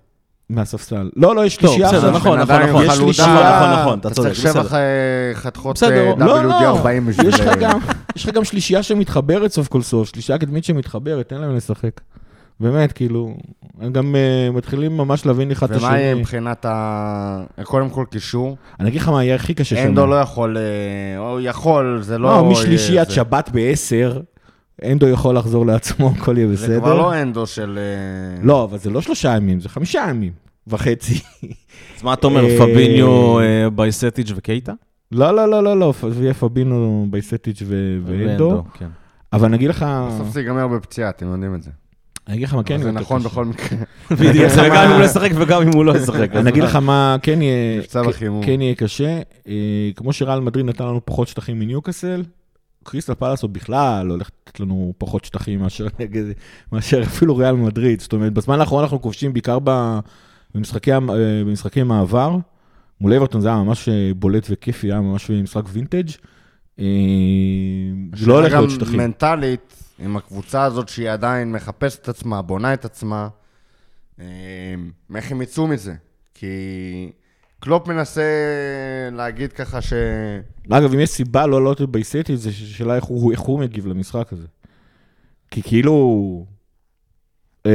מהספסל. 0.51 1.11
לא, 1.17 1.35
לא, 1.37 1.47
יש 1.47 1.57
טוב, 1.57 1.71
שלישייה. 1.71 1.89
בסדר, 1.89 2.11
אחת. 2.11 2.17
נכון, 2.17 2.37
בן 2.39 2.43
נכון, 2.43 2.55
אדם 2.57 2.63
עם 2.63 2.69
נכון. 2.71 2.85
יש. 2.87 2.93
שלישייה. 2.97 3.57
נכון, 3.57 3.81
נכון, 3.81 3.99
אתה 3.99 4.09
אתה 4.09 4.15
צודק, 4.15 4.29
צריך 4.29 4.41
שבע 4.41 4.63
בסדר. 4.63 4.77
אה, 4.77 5.35
חתכות 5.35 5.77
בסדר, 5.77 6.07
אה, 6.11 6.13
לא, 6.19 6.43
לא, 6.45 6.81
WD-40 6.83 7.09
בשביל... 7.09 7.29
יש 7.29 7.41
לך 7.41 7.57
גם, 7.61 7.79
יש 8.17 8.25
לך 8.29 8.35
גם 8.35 8.45
שלישייה 8.45 8.83
שמתחברת 8.83 9.53
סוף 9.53 9.69
כל 9.69 9.83
סוף, 9.83 10.09
שלישייה 10.09 10.39
קדמית 10.39 10.65
שמתחברת, 10.65 11.29
תן 11.29 11.41
להם 11.41 11.57
לשחק. 11.57 12.01
באמת, 12.61 12.93
כאילו, 12.93 13.35
הם 13.81 13.93
גם 13.93 14.15
uh, 14.15 14.57
מתחילים 14.57 14.97
ממש 14.97 15.27
להבין 15.27 15.51
אחד 15.51 15.71
את 15.73 15.81
ומה 15.81 15.99
יהיה 15.99 16.11
השני. 16.11 16.21
מבחינת 16.21 16.65
ה... 16.69 17.45
קודם 17.63 17.91
כל 17.91 18.05
קישור? 18.11 18.57
אני 18.81 18.89
אגיד 18.89 19.01
לך 19.01 19.09
מה 19.09 19.25
יהיה 19.25 19.35
הכי 19.35 19.55
קשה 19.55 19.87
אנדו 19.87 20.03
שם. 20.03 20.11
לא 20.11 20.15
יכול... 20.15 20.57
אה, 20.57 21.19
או 21.19 21.41
יכול, 21.41 21.99
זה 22.03 22.19
לא... 22.19 22.29
לא, 22.29 22.51
משלישיית 22.51 23.09
זה- 23.09 23.15
שבת 23.15 23.51
בעשר, 23.53 24.21
אנדו 24.85 25.09
יכול 25.09 25.37
לחזור 25.37 25.67
לעצמו, 25.67 26.13
הכל 26.17 26.39
יהיה 26.39 26.49
זה 26.55 26.67
כבר 26.67 26.77
בסדר. 26.79 26.95
לא 26.95 27.23
אנדו 27.23 27.47
של... 27.47 27.79
אה, 27.79 28.43
לא, 28.43 28.65
אבל 28.65 28.79
זה 28.79 28.91
לא 28.91 29.01
שלושה 29.01 29.37
ימים, 29.37 29.61
זה 29.61 29.69
חמישה 29.69 30.07
ימים 30.11 30.33
וחצי. 30.67 31.21
אז 31.97 32.03
מה 32.03 32.15
אתה 32.15 32.27
אומר, 32.27 32.43
פביניו, 32.59 33.37
בייסטיץ' 33.75 34.33
וקייטה? 34.37 34.73
לא, 35.13 35.35
לא, 35.37 35.49
לא, 35.49 35.65
לא, 35.65 35.79
לא, 35.81 35.93
יהיה 36.21 36.35
פבינו 36.35 37.07
בייסטיץ' 37.11 37.63
ו- 37.67 37.99
ואנדו. 38.05 38.63
כן. 38.75 38.89
אבל 39.33 39.45
אני 39.45 39.57
אגיד 39.57 39.71
לך, 39.71 39.87
בסוף 40.09 40.29
זה 40.29 40.41
ייגמר 40.41 40.69
בפציעה, 40.69 41.11
אתם 41.11 41.27
יודעים 41.27 41.55
את 41.55 41.63
זה. 41.63 41.71
אני 42.31 42.37
אגיד 42.37 42.49
לך 42.49 42.55
מה 42.55 42.63
כן 42.63 42.79
זה 42.79 42.85
יהיה 42.85 42.93
יותר 42.93 43.01
נכון 43.01 43.21
קשה. 43.21 43.29
בכל 43.29 43.45
מקרה. 43.45 43.79
בדיוק, 44.21 44.49
זה 44.49 44.69
גם 44.69 44.85
אם 44.85 44.91
הוא 44.93 45.01
לא 45.01 45.05
ישחק 45.05 45.31
וגם 45.35 45.63
אם 45.63 45.69
הוא 45.69 45.85
לא 45.85 45.97
ישחק. 45.97 46.31
אני 46.35 46.51
אגיד 46.51 46.63
לך 46.63 46.77
מה 46.77 47.17
כן 47.23 47.43
יהיה, 47.43 47.79
מבצע 47.79 48.03
בחימום. 48.03 48.45
כן 48.45 48.61
יהיה 48.61 48.75
קשה. 48.75 49.21
אה, 49.49 49.91
כמו 49.97 50.13
שריאל 50.13 50.41
מדריד 50.41 50.67
נתן 50.67 50.85
לנו 50.85 51.01
פחות 51.05 51.29
שטחים 51.29 51.59
מניוקאסל, 51.59 52.23
קריסטל 52.85 53.15
פלאס 53.15 53.43
עוד 53.43 53.53
בכלל 53.53 54.11
הולך 54.11 54.31
לתת 54.47 54.61
לנו 54.61 54.93
פחות 54.99 55.25
שטחים 55.25 55.61
מאשר 55.61 55.87
נגד, 56.01 56.23
מאשר 56.73 57.03
אפילו 57.03 57.37
ריאל 57.37 57.55
מדריד. 57.55 58.01
זאת 58.01 58.13
אומרת, 58.13 58.33
בזמן 58.33 58.61
האחרון 58.61 58.83
אנחנו 58.83 59.03
כובשים 59.03 59.33
בעיקר 59.33 59.59
במשחקי, 60.55 60.93
אה, 60.93 61.01
במשחקי 61.47 61.83
מעבר. 61.83 62.37
מול 63.01 63.15
אברטון 63.15 63.41
זה 63.41 63.49
היה 63.49 63.57
ממש 63.57 63.89
אה, 63.89 64.11
בולט 64.17 64.47
וכיפי, 64.51 64.87
היה 64.87 65.01
ממש 65.01 65.31
משחק 65.31 65.65
וינטג'. 65.73 66.09
זה 68.17 68.27
לא 68.27 68.39
הולך 68.39 68.53
להיות 68.53 68.71
שטחים. 68.71 68.97
מנטלית, 68.99 69.80
עם 70.01 70.17
הקבוצה 70.17 70.65
הזאת 70.65 70.89
שהיא 70.89 71.11
עדיין 71.11 71.53
מחפשת 71.53 72.03
את 72.03 72.09
עצמה, 72.09 72.43
בונה 72.43 72.75
את 72.75 72.85
עצמה, 72.85 73.29
אה, 74.21 74.25
איך 75.15 75.33
הם 75.33 75.43
יצאו 75.43 75.67
מזה? 75.67 75.95
כי 76.35 76.47
קלופ 77.61 77.89
מנסה 77.89 78.23
להגיד 79.13 79.53
ככה 79.53 79.81
ש... 79.83 79.93
אגב, 80.71 80.95
אם 80.95 81.01
יש 81.01 81.11
סיבה 81.11 81.47
לא 81.47 81.53
לעלות 81.61 81.83
את 81.83 81.89
בייסטי, 81.89 82.37
זה 82.37 82.53
שאלה 82.53 82.97
איך 82.97 83.05
הוא, 83.05 83.33
איך 83.33 83.41
הוא 83.41 83.61
מגיב 83.61 83.87
למשחק 83.87 84.33
הזה. 84.33 84.47
כי 85.51 85.63
כאילו, 85.63 86.47
אה, 87.67 87.71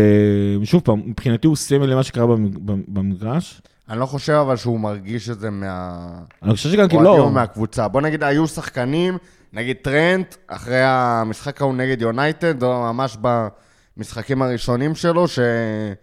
שוב 0.64 0.82
פעם, 0.86 1.02
מבחינתי 1.06 1.48
הוא 1.48 1.56
סמל 1.56 1.86
למה 1.86 2.04
שקרה 2.04 2.26
במג- 2.28 2.60
במגרש. 2.88 3.62
אני 3.90 4.00
לא 4.00 4.06
חושב 4.06 4.34
אבל 4.34 4.56
שהוא 4.56 4.80
מרגיש 4.80 5.30
את 5.30 5.40
זה 5.40 5.50
מה... 5.50 6.08
אני 6.44 6.56
חושב 6.56 6.70
שגם 6.70 6.88
כאילו 6.90 7.04
לא, 7.04 7.32
מהקבוצה. 7.32 7.88
בוא 7.88 8.02
נגיד, 8.02 8.24
היו 8.24 8.48
שחקנים, 8.48 9.18
נגיד 9.56 9.78
טרנט, 9.82 10.36
אחרי 10.48 10.82
המשחק 10.84 11.62
ההוא 11.62 11.76
נגד 11.76 12.02
יונייטד, 12.02 12.64
או 12.64 12.94
ממש 12.94 13.18
במשחקים 13.98 14.42
הראשונים 14.42 14.96
שלו, 14.96 15.28
שזה 15.28 15.96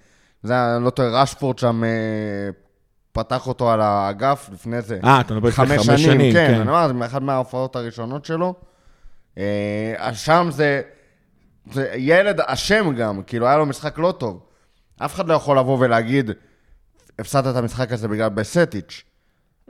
היה, 0.44 0.78
לא 0.78 0.90
טועה, 0.90 1.22
רשפורד 1.22 1.59
שם 1.59 1.84
אה, 1.84 1.90
פתח 3.12 3.46
אותו 3.46 3.70
על 3.70 3.80
האגף 3.80 4.50
לפני 4.53 4.82
זה. 4.82 4.98
אה, 5.05 5.20
אתה 5.20 5.34
מדבר 5.34 5.48
לפני 5.48 5.66
חמש 5.66 5.86
שנים, 5.86 5.98
שנים, 5.98 6.32
כן, 6.32 6.46
כן. 6.48 6.61
אני 6.61 6.68
אומר, 6.68 6.88
זה 6.88 6.94
מאחת 6.94 7.22
מההופעות 7.22 7.76
הראשונות 7.76 8.24
שלו. 8.24 8.55
אה, 9.38 10.11
שם 10.14 10.48
זה, 10.50 10.82
זה 11.72 11.92
ילד 11.96 12.40
אשם 12.40 12.94
גם, 12.94 13.22
כאילו 13.22 13.46
היה 13.46 13.57
לו 13.57 13.66
משחק 13.66 13.98
לא 13.98 14.14
טוב. 14.18 14.40
אף 14.98 15.14
אחד 15.14 15.28
לא 15.28 15.34
יכול 15.34 15.59
לבוא 15.59 15.78
ולהגיד, 15.80 16.30
הפסדת 17.18 17.46
את 17.46 17.57
המשחק 17.57 17.92
הזה 17.92 18.09
בגלל 18.09 18.28
בסטיץ'. 18.28 19.05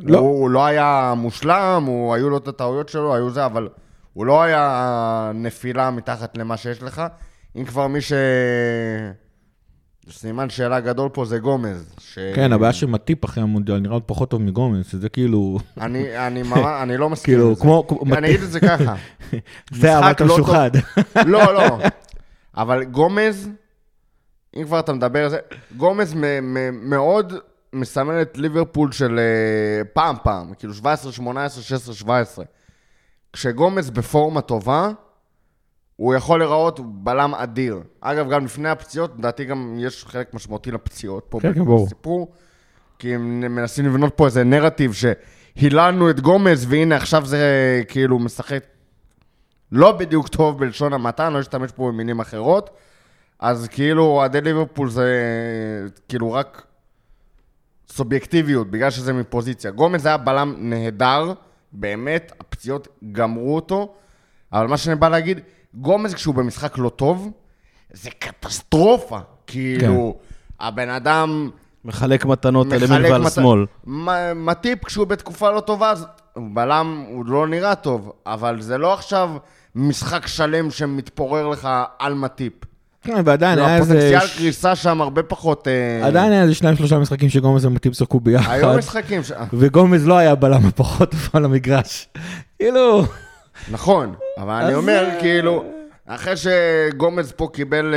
לא. 0.03 0.19
הוא, 0.19 0.41
הוא 0.41 0.51
לא 0.51 0.67
היה 0.67 1.15
מושלם, 1.17 1.85
הוא, 1.87 2.15
היו 2.15 2.31
לו 2.31 2.37
את 2.37 2.49
הטעויות 2.49 2.89
שלו, 2.89 3.15
היו 3.15 3.31
זה, 3.31 3.47
אבל 3.47 3.69
הוא 4.13 4.27
לא 4.27 4.43
היה 4.43 5.31
נפילה 5.35 5.91
מתחת 5.91 6.39
למה 6.39 6.57
שיש 6.57 6.83
לך. 6.83 7.03
אם 7.57 7.65
כבר 7.65 7.87
מי 7.87 8.01
ש... 8.01 8.13
סימן 10.11 10.51
שאלה 10.51 10.81
גדול 10.81 11.09
פה 11.13 11.25
זה 11.25 11.39
גומז. 11.39 11.95
ש... 11.99 12.19
כן, 12.35 12.53
הבעיה 12.53 12.73
שמטיפ 12.73 13.25
אחרי 13.25 13.43
המונדיאל 13.43 13.79
נראה 13.79 13.95
עוד 13.95 14.03
פחות 14.07 14.31
טוב 14.31 14.43
מגומס, 14.43 14.91
שזה 14.91 15.09
כאילו, 15.09 15.59
אני, 15.81 16.27
אני, 16.27 16.43
ממש, 16.51 16.59
אני 16.83 16.97
לא 16.97 17.11
מסכים 17.11 17.35
כאילו, 17.35 17.49
עם 17.49 17.55
זה. 17.55 17.61
כמו, 17.61 17.85
אני 18.13 18.29
אגיד 18.29 18.43
את 18.43 18.51
זה 18.51 18.61
ככה. 18.61 18.95
זה 19.81 19.99
אבל 19.99 20.13
לא 20.21 20.35
משוחד. 20.35 20.71
לא, 21.27 21.55
לא. 21.55 21.79
אבל 22.57 22.85
גומז, 22.85 23.49
אם 24.57 24.65
כבר 24.65 24.81
אתה 24.81 24.93
מדבר 24.93 25.25
על 25.25 25.31
זה, 25.31 25.39
גומז 25.77 26.15
מ- 26.15 26.55
מ- 26.55 26.91
מאוד 26.91 27.33
מסמל 27.73 28.23
את 28.23 28.39
ליברפול 28.39 28.93
של 28.93 29.19
אה, 29.19 29.85
פעם 29.93 30.17
פעם, 30.23 30.55
כאילו 30.55 30.75
17, 30.75 31.13
18, 31.13 31.63
16, 31.63 31.95
17. 31.95 32.45
כשגומז 33.33 33.91
בפורמה 33.91 34.41
טובה, 34.41 34.91
הוא 35.97 36.15
יכול 36.15 36.39
להיראות 36.39 36.81
בלם 36.81 37.35
אדיר. 37.35 37.81
אגב, 38.01 38.31
גם 38.31 38.45
לפני 38.45 38.69
הפציעות, 38.69 39.13
לדעתי 39.19 39.45
גם 39.45 39.77
יש 39.79 40.05
חלק 40.05 40.35
משמעותי 40.35 40.71
לפציעות 40.71 41.27
פה 41.29 41.41
כן, 41.41 41.55
כן, 41.55 41.65
ברור. 41.65 41.87
בסיפור. 41.87 42.33
כי 42.99 43.15
הם 43.15 43.41
מנסים 43.41 43.87
לבנות 43.87 44.17
פה 44.17 44.27
איזה 44.27 44.45
נרטיב 44.45 44.93
שהיללנו 44.93 46.11
את 46.11 46.21
גומז, 46.21 46.67
והנה 46.69 46.97
עכשיו 46.97 47.27
זה 47.27 47.83
כאילו 47.89 48.19
משחק 48.19 48.65
לא 49.73 49.93
בדיוק 49.93 50.29
טוב 50.29 50.59
בלשון 50.59 50.93
המעטה, 50.93 51.31
לא 51.31 51.41
אשתמש 51.41 51.73
פה 51.73 51.89
במילים 51.89 52.21
אחרות. 52.21 52.71
אז 53.39 53.69
כאילו, 53.69 54.05
אוהדי 54.05 54.41
ליברפול 54.41 54.91
זה 54.91 55.09
כאילו 56.09 56.33
רק 56.33 56.67
סובייקטיביות, 57.97 58.71
בגלל 58.71 58.91
שזה 58.91 59.13
מפוזיציה. 59.13 59.71
גומז 59.71 60.07
היה 60.07 60.17
בלם 60.17 60.55
נהדר, 60.59 61.33
באמת, 61.73 62.33
הפציעות 62.41 62.89
גמרו 63.13 63.55
אותו, 63.55 63.95
אבל 64.53 64.67
מה 64.67 64.77
שאני 64.77 64.95
בא 64.97 65.09
להגיד, 65.09 65.41
גומז 65.75 66.15
כשהוא 66.15 66.35
במשחק 66.35 66.79
לא 66.79 66.89
טוב, 66.89 67.31
זה 67.93 68.11
קטסטרופה. 68.19 69.19
כאילו, 69.47 70.17
הבן 70.61 70.89
אדם... 70.89 71.51
מחלק 71.85 72.25
מתנות 72.25 72.73
על 72.73 72.83
ימין 72.83 73.05
ועל 73.13 73.23
מת- 73.23 73.33
שמאל. 73.33 73.67
מטיפ, 74.35 74.85
כשהוא 74.85 75.07
בתקופה 75.07 75.51
לא 75.51 75.61
טובה, 75.61 75.91
אז 75.91 76.07
הוא 76.33 76.49
בלם, 76.55 77.05
הוא 77.09 77.27
לא 77.27 77.47
נראה 77.47 77.75
טוב, 77.75 78.13
אבל 78.27 78.61
זה 78.61 78.79
לא 78.79 78.95
עכשיו 78.95 79.31
משחק 79.75 80.27
שלם 80.27 80.71
שמתפורר 80.71 81.49
לך 81.49 81.69
על 81.99 82.15
מטיפ. 82.15 82.53
כן, 83.03 83.23
ועדיין 83.25 83.59
לא, 83.59 83.67
היה 83.67 83.77
איזה... 83.77 83.95
הפוטנציאל 83.95 84.37
קריסה 84.39 84.77
שם 84.77 85.01
הרבה 85.01 85.23
פחות... 85.23 85.69
אה, 85.69 86.07
עדיין 86.07 86.33
היה 86.33 86.43
איזה 86.43 86.55
שניים 86.55 86.77
שלושה 86.77 86.99
משחקים 86.99 87.29
שגומז 87.29 87.67
ומטיפ 87.67 87.95
שיחקו 87.95 88.21
ביחד. 88.21 88.53
היו 88.53 88.79
משחקים, 88.79 89.23
ש- 89.23 89.33
וגומז 89.53 90.07
לא 90.07 90.19
היה 90.19 90.33
הבלם 90.33 90.67
הפחות 90.67 91.11
טוב 91.11 91.29
על 91.33 91.45
המגרש. 91.45 92.09
כאילו... 92.59 93.05
נכון, 93.71 94.15
אבל 94.39 94.53
אני 94.53 94.75
אומר, 94.75 95.05
אה, 95.09 95.21
כאילו, 95.21 95.65
אחרי 96.07 96.35
שגומז 96.37 97.33
פה 97.33 97.49
קיבל... 97.53 97.95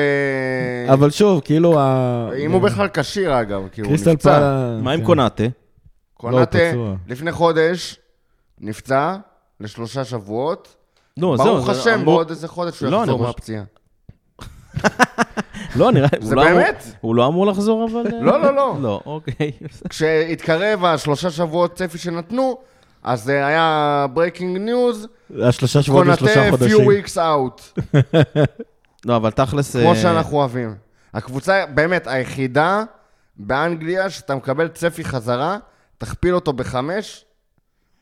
אה, 0.88 0.94
אבל 0.94 1.10
שוב, 1.12 1.42
כאילו... 1.46 1.80
אם 2.38 2.52
הוא 2.52 2.62
בכלל 2.62 2.88
כשיר, 2.94 3.42
אגב, 3.42 3.62
כי 3.72 3.82
הוא 3.82 3.94
נפצע. 3.94 4.40
מה 4.82 4.92
עם 4.92 5.00
כן. 5.00 5.06
קונאטה? 5.06 5.44
קונאטה, 6.14 6.58
לא, 6.60 6.72
פצוע. 6.72 6.96
לפני 7.08 7.32
חודש, 7.32 8.00
נפצע 8.62 9.16
לשלושה 9.60 10.04
שבועות. 10.04 10.76
לא, 11.18 11.36
זהו, 11.38 11.46
ברוך 11.46 11.72
זה 11.74 11.80
השם, 11.82 12.06
בעוד 12.06 12.30
איזה 12.30 12.48
חודש 12.48 12.80
הוא 12.80 12.90
לא, 12.90 12.98
יחזור 12.98 13.20
מהפציעה. 13.20 13.64
לא, 15.76 15.92
נראה... 15.92 16.08
זה 16.22 16.36
הוא 16.36 16.44
לא 16.44 16.44
באמת? 16.44 16.84
הוא 17.02 17.16
לא 17.16 17.28
אמור 17.28 17.46
לחזור, 17.48 17.90
אבל... 17.92 18.08
אה, 18.14 18.22
לא, 18.22 18.42
לא, 18.42 18.56
לא. 18.56 18.78
לא, 18.82 19.02
אוקיי. 19.06 19.52
כשהתקרב 19.90 20.86
השלושה 20.86 21.32
שבועות 21.32 21.76
צפי 21.76 21.98
שנתנו, 21.98 22.58
אז 23.04 23.24
זה 23.24 23.46
היה 23.46 24.06
breaking 24.16 24.70
news, 24.70 25.08
השלושה 25.44 25.82
שבועות 25.82 26.08
ושלושה 26.08 26.50
few 26.50 26.52
חודשים. 26.52 26.88
weeks 26.90 27.18
out, 27.18 27.82
לא, 29.06 29.16
אבל 29.16 29.32
תכלס... 29.32 29.76
כמו 29.76 29.90
אה, 29.90 29.96
שאנחנו 29.96 30.38
אוהבים. 30.38 30.76
הקבוצה, 31.14 31.66
באמת, 31.74 32.08
היחידה 32.08 32.84
באנגליה 33.38 34.10
שאתה 34.10 34.36
מקבל 34.36 34.68
צפי 34.68 35.04
חזרה, 35.04 35.58
תכפיל 35.98 36.36
אותו 36.36 36.54
בחמש, 36.54 37.26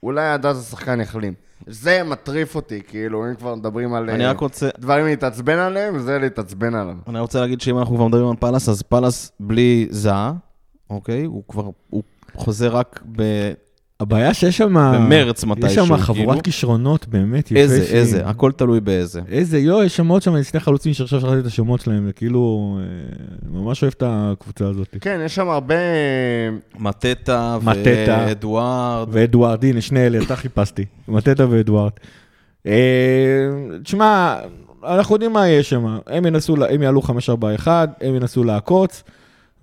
אולי 0.04 0.30
עד 0.30 0.46
אז 0.46 0.60
השחקן 0.60 1.02
יחלים. 1.02 1.34
זה 1.68 2.04
מטריף 2.04 2.56
אותי, 2.56 2.82
כאילו, 2.88 3.30
אם 3.30 3.36
כבר 3.36 3.56
מדברים 3.56 3.94
על 3.94 4.10
אני 4.10 4.26
אה, 4.26 4.30
רק 4.30 4.40
רוצה... 4.40 4.70
דברים 4.78 5.06
להתעצבן 5.06 5.58
עליהם, 5.58 6.00
זה 6.00 6.20
להתעצבן 6.20 6.76
עליו. 6.76 6.96
אני 7.08 7.20
רוצה 7.20 7.42
להגיד 7.42 7.62
שאם 7.62 7.78
אנחנו 7.78 7.96
כבר 7.96 8.08
מדברים 8.08 8.30
על 8.30 8.36
פאלאס, 8.36 8.70
אז 8.70 8.82
פאלאס 8.82 9.32
בלי 9.40 9.88
זהה, 9.90 10.34
אוקיי? 10.90 11.24
הוא 11.24 11.44
כבר... 11.48 11.70
הוא 11.90 12.04
חוזר 12.36 12.76
רק 12.76 13.04
ב... 13.16 13.24
הבעיה 14.04 14.34
שיש 14.34 14.58
שם... 14.58 14.74
במרץ 14.96 15.38
יש 15.38 15.46
מתישהו, 15.46 15.86
שם 15.86 15.96
כאילו. 15.96 15.98
חבורת 15.98 16.42
כישרונות 16.42 17.08
באמת 17.08 17.52
יפה. 17.52 17.60
איזה, 17.60 17.86
שהיא- 17.86 17.98
איזה, 17.98 18.26
הכל 18.28 18.52
תלוי 18.52 18.80
באיזה. 18.80 19.22
איזה, 19.32 19.60
יו, 19.60 19.84
יש 19.84 19.96
שם 19.98 20.08
עוד 20.08 20.22
שם 20.22 20.44
שני 20.44 20.60
חלוצים 20.60 20.94
שעכשיו 20.94 21.20
שכחתי 21.20 21.40
את 21.40 21.46
השמות 21.46 21.82
שלהם, 21.82 22.06
וכאילו, 22.10 22.78
אה, 22.80 22.84
ממש 23.60 23.84
אוהב 23.84 23.94
את 23.98 24.04
הקבוצה 24.06 24.66
הזאת. 24.68 24.88
כן, 25.02 25.20
יש 25.26 25.36
שם 25.36 25.50
הרבה... 25.50 25.76
מטטה 26.80 27.58
מטטה. 27.64 28.26
ואדוארד. 28.28 29.08
ואדוארד, 29.12 29.66
הנה, 29.66 29.82
שני 29.82 30.06
אלה, 30.08 30.20
אותה 30.20 30.36
חיפשתי. 30.36 30.86
מטטה 31.08 31.46
ואדוארד. 31.50 31.92
אה, 32.68 32.72
תשמע, 33.84 34.36
אנחנו 34.88 35.16
יודעים 35.16 35.34
מה 35.34 35.48
יש 35.50 35.70
שם. 35.70 35.98
הם 36.08 36.26
ינסו, 36.26 36.56
הם 36.70 36.82
יעלו 36.84 37.02
5-4-1, 37.02 37.68
הם 38.02 38.16
ינסו 38.16 38.44
לעקוץ, 38.44 39.04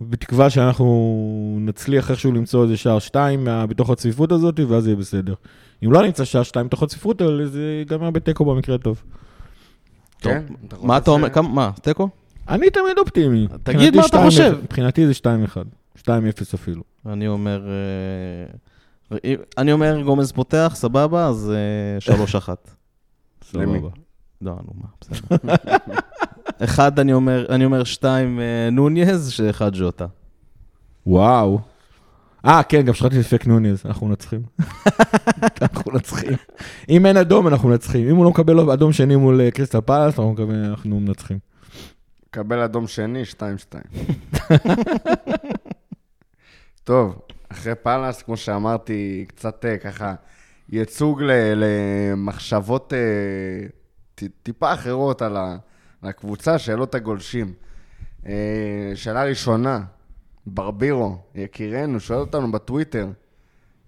בתקווה 0.00 0.50
שאנחנו 0.50 1.58
נצליח 1.60 2.10
איכשהו 2.10 2.32
למצוא 2.32 2.62
איזה 2.62 2.76
שער 2.76 2.98
2 2.98 3.48
בתוך 3.68 3.90
הצפיפות 3.90 4.32
הזאת, 4.32 4.60
ואז 4.68 4.86
יהיה 4.86 4.96
בסדר. 4.96 5.34
אם 5.84 5.92
לא 5.92 6.02
נמצא 6.02 6.24
שער 6.24 6.42
2 6.42 6.66
בתוך 6.66 6.82
הצפיפות, 6.82 7.20
האלה, 7.20 7.46
זה 7.46 7.62
ייגמר 7.78 8.10
בתיקו 8.10 8.44
במקרה 8.44 8.74
הטוב. 8.74 9.02
טוב, 10.20 10.32
כן? 10.32 10.44
מה 10.82 10.96
אתה 10.96 11.10
אומר? 11.10 11.28
כמה, 11.28 11.48
מה, 11.48 11.70
תיקו? 11.82 12.08
אני 12.48 12.70
תמיד 12.70 12.98
אופטימי. 12.98 13.46
תגיד 13.62 13.96
מה 13.96 14.06
אתה 14.06 14.16
2-0 14.16 14.24
חושב. 14.24 14.58
מבחינתי 14.62 15.06
זה 15.06 15.12
2-1. 15.96 15.98
2-0 15.98 16.08
אפילו. 16.54 16.82
אני 17.06 17.28
אומר... 17.28 17.68
אה, 17.68 19.34
אני 19.58 19.72
אומר 19.72 20.02
גומז 20.02 20.32
פותח, 20.32 20.72
סבבה, 20.74 21.26
אז 21.26 21.52
אה, 22.08 22.14
3-1. 22.14 22.48
למי? 23.54 23.78
סבבה. 23.78 23.88
לא, 24.42 24.52
נו 24.52 24.72
מה, 24.74 24.86
בסדר. 25.00 25.36
אחד, 26.64 26.98
אני 26.98 27.12
אומר, 27.12 27.46
אני 27.48 27.64
אומר 27.64 27.84
שתיים 27.84 28.40
אה, 28.40 28.68
נוניז, 28.72 29.30
שאחד 29.30 29.74
ז'וטה. 29.74 30.06
וואו. 31.06 31.58
אה, 32.46 32.62
כן, 32.62 32.82
גם 32.82 32.94
שכחתי 32.94 33.20
את 33.20 33.26
פק 33.26 33.46
נוניז, 33.46 33.82
אנחנו 33.84 34.06
מנצחים. 34.06 34.42
אנחנו 35.62 35.92
מנצחים. 35.92 36.32
אם 36.88 37.06
אין 37.06 37.16
אדום, 37.16 37.48
אנחנו 37.48 37.68
מנצחים. 37.68 38.08
אם 38.08 38.16
הוא 38.16 38.24
לא 38.24 38.30
מקבל 38.30 38.70
אדום 38.70 38.92
שני 38.92 39.16
מול 39.16 39.40
אה, 39.40 39.50
קריסטל 39.50 39.80
פלאס, 39.80 40.18
אנחנו 40.18 40.32
מקבל- 40.32 40.64
אנחנו 40.70 41.00
מנצחים. 41.00 41.38
קבל 42.30 42.58
אדום 42.60 42.86
שני, 42.86 43.22
2-2. 43.22 43.34
טוב, 46.84 47.18
אחרי 47.48 47.74
פאלאס, 47.74 48.22
כמו 48.22 48.36
שאמרתי, 48.36 49.24
קצת 49.28 49.64
אה, 49.64 49.78
ככה 49.78 50.14
ייצוג 50.68 51.22
למחשבות 51.56 52.92
טיפה 54.42 54.74
אחרות 54.74 55.22
על 55.22 55.36
ה- 55.36 55.56
על 56.02 56.08
הקבוצה, 56.08 56.58
שאלות 56.58 56.94
הגולשים. 56.94 57.52
אה, 58.26 58.92
שאלה 58.94 59.24
ראשונה, 59.24 59.80
ברבירו, 60.46 61.18
יקירנו, 61.34 62.00
שואל 62.00 62.18
אותנו 62.18 62.52
בטוויטר, 62.52 63.08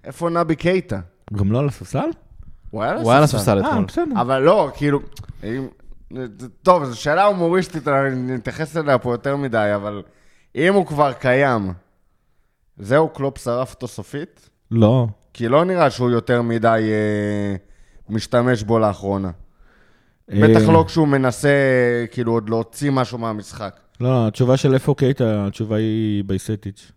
איפה 0.05 0.31
נבי 0.31 0.57
קייטה? 0.57 1.01
גם 1.33 1.53
לא 1.53 1.59
על 1.59 1.69
הספסל? 1.69 2.09
הוא 2.71 2.83
היה 2.83 2.95
הוא 2.95 3.13
על 3.13 3.23
הספסל 3.23 3.63
אה, 3.65 3.69
אתמול. 3.69 3.85
בסדר. 3.85 4.21
אבל 4.21 4.39
לא, 4.39 4.71
כאילו, 4.75 5.01
אם... 5.45 5.69
טוב, 6.63 6.85
זו 6.85 7.01
שאלה 7.01 7.25
הומוריסטית, 7.25 7.89
אני 7.89 8.35
נתייחס 8.35 8.77
אליה 8.77 8.99
פה 8.99 9.15
יותר 9.15 9.37
מדי, 9.37 9.73
אבל 9.75 10.03
אם 10.55 10.75
הוא 10.75 10.87
כבר 10.87 11.13
קיים, 11.13 11.73
זהו, 12.79 13.09
קלופ 13.09 13.39
שרף 13.39 13.75
אותו 13.75 13.89
סופית? 13.89 14.51
לא. 14.71 15.07
כי 15.33 15.49
לא 15.49 15.65
נראה 15.65 15.91
שהוא 15.91 16.11
יותר 16.11 16.43
מדי 16.43 16.91
אה, 16.93 17.57
משתמש 18.09 18.63
בו 18.63 18.79
לאחרונה. 18.79 19.31
בטח 20.43 20.69
אה, 20.69 20.73
לא 20.73 20.85
כשהוא 20.87 21.09
מנסה, 21.09 21.49
כאילו, 22.11 22.33
עוד 22.33 22.49
להוציא 22.49 22.91
משהו 22.91 23.19
מהמשחק. 23.19 23.81
לא, 24.01 24.27
התשובה 24.27 24.57
של 24.57 24.75
איפה 24.75 24.95
קייטה, 24.95 25.47
התשובה 25.47 25.77
היא 25.77 26.25
בייסטיץ'. 26.27 26.93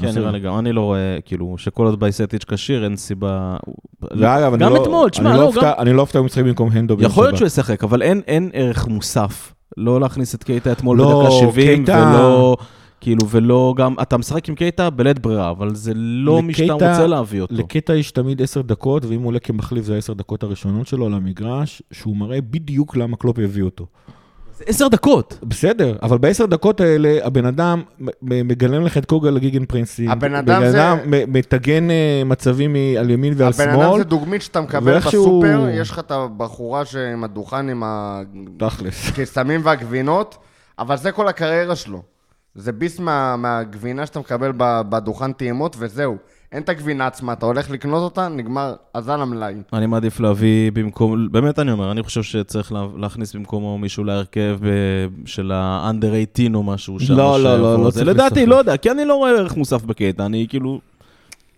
כן, 0.00 0.10
נראה 0.14 0.30
לי 0.30 0.40
גם, 0.40 0.58
אני 0.58 0.72
לא 0.72 0.80
רואה, 0.80 1.18
כאילו, 1.24 1.54
שכל 1.58 1.86
עוד 1.86 2.00
בייסטיץ' 2.00 2.44
כשיר, 2.44 2.84
אין 2.84 2.96
סיבה... 2.96 3.56
ואגב, 4.02 4.54
אני 4.54 4.64
גם 4.64 4.72
לא- 4.74 4.82
אתמול, 4.82 5.10
תשמע, 5.10 5.30
אני 5.30 5.38
לא, 5.38 5.46
אופתע- 5.52 5.78
אני 5.78 5.92
לא 5.92 6.00
אופתע 6.00 6.18
אם 6.18 6.22
הוא 6.22 6.26
משחק 6.26 6.42
במקום 6.44 6.70
הנדו 6.72 6.96
יכול 7.00 7.24
להיות. 7.24 7.36
שהוא 7.36 7.46
ישחק, 7.46 7.84
אבל 7.84 8.02
אין, 8.02 8.50
ערך 8.52 8.86
מוסף. 8.86 9.52
לא 9.76 10.00
להכניס 10.00 10.34
את 10.34 10.44
קייטה 10.44 10.72
אתמול 10.72 10.98
לא, 10.98 11.20
בדקה 11.20 11.30
70, 11.30 11.84
קייטה- 11.84 11.92
ולא, 12.14 12.56
כאילו, 13.00 13.28
ולא 13.28 13.74
גם, 13.76 13.94
אתה 14.02 14.16
משחק 14.16 14.48
עם 14.48 14.54
קייטה 14.54 14.90
בלית 14.90 15.18
ברירה, 15.18 15.50
אבל 15.50 15.74
זה 15.74 15.92
לא 15.94 16.42
מי 16.42 16.54
שאתה 16.54 16.64
לקייטה- 16.74 16.90
רוצה 16.90 17.06
להביא 17.06 17.40
אותו. 17.40 17.54
לקטע 17.54 17.94
יש 17.94 18.10
תמיד 18.10 18.42
עשר 18.42 18.62
דקות, 18.62 19.04
ואם 19.04 19.18
הוא 19.20 19.26
עולה 19.26 19.38
כמחליף 19.38 19.84
זה 19.84 19.94
העשר 19.94 20.12
דקות 20.12 20.42
הראשונות 20.42 20.86
שלו 20.86 21.08
למגרש, 21.08 21.82
שהוא 21.92 22.16
מראה 22.16 22.40
בדיוק 22.40 22.96
למה 22.96 23.16
קלופ 23.16 23.38
הביא 23.38 23.62
אותו. 23.62 23.86
זה 24.58 24.64
עשר 24.66 24.88
דקות. 24.88 25.38
בסדר, 25.42 25.96
אבל 26.02 26.18
בעשר 26.18 26.46
דקות 26.46 26.80
האלה, 26.80 27.18
הבן 27.22 27.46
אדם 27.46 27.82
מגלם 28.22 28.84
לך 28.84 28.98
את 28.98 29.04
קוגל 29.04 29.30
לגיגן 29.30 29.64
פרינסים. 29.64 30.10
הבן 30.10 30.34
אדם 30.34 30.62
זה- 30.70 30.94
מ- 31.06 31.32
מטגן 31.32 31.90
אה, 31.90 32.22
מצבים 32.26 32.76
על 32.98 33.10
ימין 33.10 33.34
ועל 33.36 33.52
הבן 33.54 33.68
אדם 33.70 33.80
שמאל, 33.82 33.98
זה 33.98 34.04
דוגמית 34.04 34.42
שאתה 34.42 34.60
מקבל 34.60 34.92
ואיכשהו- 34.92 35.40
בסופר, 35.42 35.68
יש 35.72 35.90
לך 35.90 35.98
את 35.98 36.10
הבחורה 36.10 36.82
עם 37.12 37.24
הדוכן 37.24 37.68
עם 37.68 37.82
תכלס. 38.56 39.08
הקסמים 39.08 39.60
והגבינות, 39.64 40.36
אבל 40.78 40.96
זה 40.96 41.12
כל 41.12 41.28
הקריירה 41.28 41.76
שלו. 41.76 42.02
זה 42.56 42.72
ביס 42.72 43.00
מה, 43.00 43.36
מהגבינה 43.36 44.06
שאתה 44.06 44.20
מקבל 44.20 44.52
ב- 44.56 44.80
בדוכן 44.88 45.32
טעימות, 45.32 45.76
וזהו. 45.78 46.16
אין 46.52 46.62
את 46.62 46.68
הגבינה 46.68 47.06
עצמה, 47.06 47.32
אתה 47.32 47.46
הולך 47.46 47.70
לקנות 47.70 48.02
אותה, 48.02 48.28
נגמר, 48.28 48.74
אזל 48.94 49.20
המלאי. 49.20 49.54
אני 49.72 49.86
מעדיף 49.86 50.20
להביא 50.20 50.72
במקום, 50.72 51.32
באמת 51.32 51.58
אני 51.58 51.72
אומר, 51.72 51.92
אני 51.92 52.02
חושב 52.02 52.22
שצריך 52.22 52.72
לה, 52.72 52.86
להכניס 52.96 53.34
במקומו 53.34 53.78
מישהו 53.78 54.04
להרכב 54.04 54.58
אה, 54.64 54.70
של 55.24 55.52
ה-under 55.52 56.36
18 56.36 56.54
או 56.54 56.62
משהו 56.62 57.00
שם. 57.00 57.14
לא, 57.14 57.42
לא, 57.42 57.58
לא. 57.58 57.84
לא 57.84 57.90
זה 57.90 58.04
לדעתי. 58.04 58.46
לא 58.46 58.56
יודע, 58.56 58.76
כי 58.76 58.90
אני 58.90 59.04
לא 59.04 59.14
רואה 59.14 59.30
ערך 59.30 59.56
מוסף 59.56 59.82
בקטע, 59.84 60.26
אני 60.26 60.46
כאילו... 60.48 60.80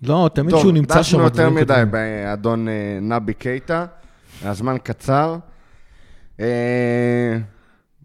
לא, 0.02 0.30
תמיד 0.34 0.50
טוב, 0.50 0.60
שהוא 0.60 0.72
נמצא 0.72 0.94
שם... 0.94 1.00
דשנו 1.00 1.22
יותר 1.22 1.50
מדי. 1.50 1.82
באדון 1.90 2.68
אה, 2.68 2.98
נבי 3.02 3.34
קייטה, 3.34 3.86
הזמן 4.42 4.76
קצר. 4.82 5.36
אה, 6.40 7.36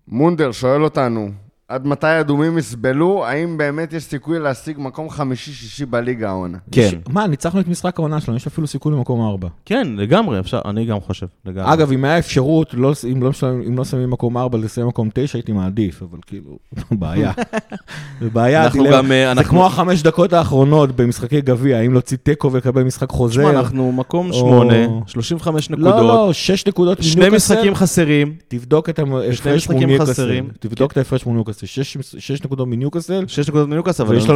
מונדר 0.07 0.51
שואל 0.51 0.83
אותנו, 0.83 1.31
עד 1.67 1.87
מתי 1.87 2.07
האדומים 2.07 2.57
יסבלו? 2.57 3.25
האם 3.25 3.57
באמת 3.57 3.93
יש 3.93 4.03
סיכוי 4.03 4.39
להשיג 4.39 4.75
מקום 4.79 5.09
חמישי-שישי 5.09 5.85
בליגה 5.85 6.29
העונה? 6.29 6.57
כן. 6.71 6.89
מה, 7.09 7.27
ניצחנו 7.27 7.59
את 7.59 7.67
משחק 7.67 7.99
העונה 7.99 8.21
שלנו, 8.21 8.37
יש 8.37 8.47
אפילו 8.47 8.67
סיכוי 8.67 8.93
למקום 8.93 9.21
ארבע. 9.21 9.47
כן, 9.65 9.87
לגמרי, 9.97 10.39
אפשר, 10.39 10.61
אני 10.65 10.85
גם 10.85 10.99
חושב, 10.99 11.25
לגמרי. 11.45 11.73
אגב, 11.73 11.91
אם 11.91 12.05
היה 12.05 12.19
אפשרות, 12.19 12.73
לא, 12.73 12.93
אם, 13.11 13.23
לא, 13.23 13.31
אם 13.67 13.77
לא 13.77 13.85
שמים 13.85 14.09
מקום 14.09 14.37
ארבע, 14.37 14.57
לסיים 14.57 14.87
מקום 14.87 15.09
תשע, 15.13 15.37
הייתי 15.37 15.51
מעדיף, 15.51 16.01
אבל 16.03 16.17
כאילו, 16.27 16.57
בעיה. 17.01 17.31
זה 18.21 18.29
בעיה, 18.29 18.63
אנחנו. 18.63 18.83
גם, 18.91 19.11
אה, 19.11 19.25
זה 19.25 19.31
אנחנו- 19.31 19.49
כמו 19.49 19.65
החמש 19.65 20.03
דקות 20.03 20.33
האחרונות 20.33 20.95
במשחקי 20.95 21.41
גביע, 21.41 21.77
האם 21.77 21.91
להוציא 21.93 22.17
תיקו 22.23 22.51
ולקבל 22.51 22.83
משחק 22.83 23.09
חוזר. 23.09 23.41
תשמע, 23.41 23.59
אנחנו 23.59 23.91
מקום 23.91 24.27
או- 24.29 24.33
שמונה, 24.33 24.75
35 25.07 25.69
נקודות, 25.69 25.95
לא, 25.95 26.07
לא, 26.07 26.33
שש 26.33 26.67
נקודות 26.67 27.03
שני. 27.03 27.29
משחקים 27.29 27.75
חסרים, 27.75 28.33
תבדוק 28.47 28.89
את 28.89 28.99
ההפרש 28.99 29.55
משחקים 29.55 29.87
מול 29.87 31.35
ניוקאסל. 31.35 31.52
ניוקאסל. 31.61 31.65
שש- 31.83 32.15
שש 32.19 32.41
נקודות 32.43 32.67
מניוקאסל, 32.67 33.23
6 33.27 33.47
נקודות 33.49 33.67
מניוקאסל, 33.69 34.01
אבל 34.01 34.15
ויש 34.15 34.29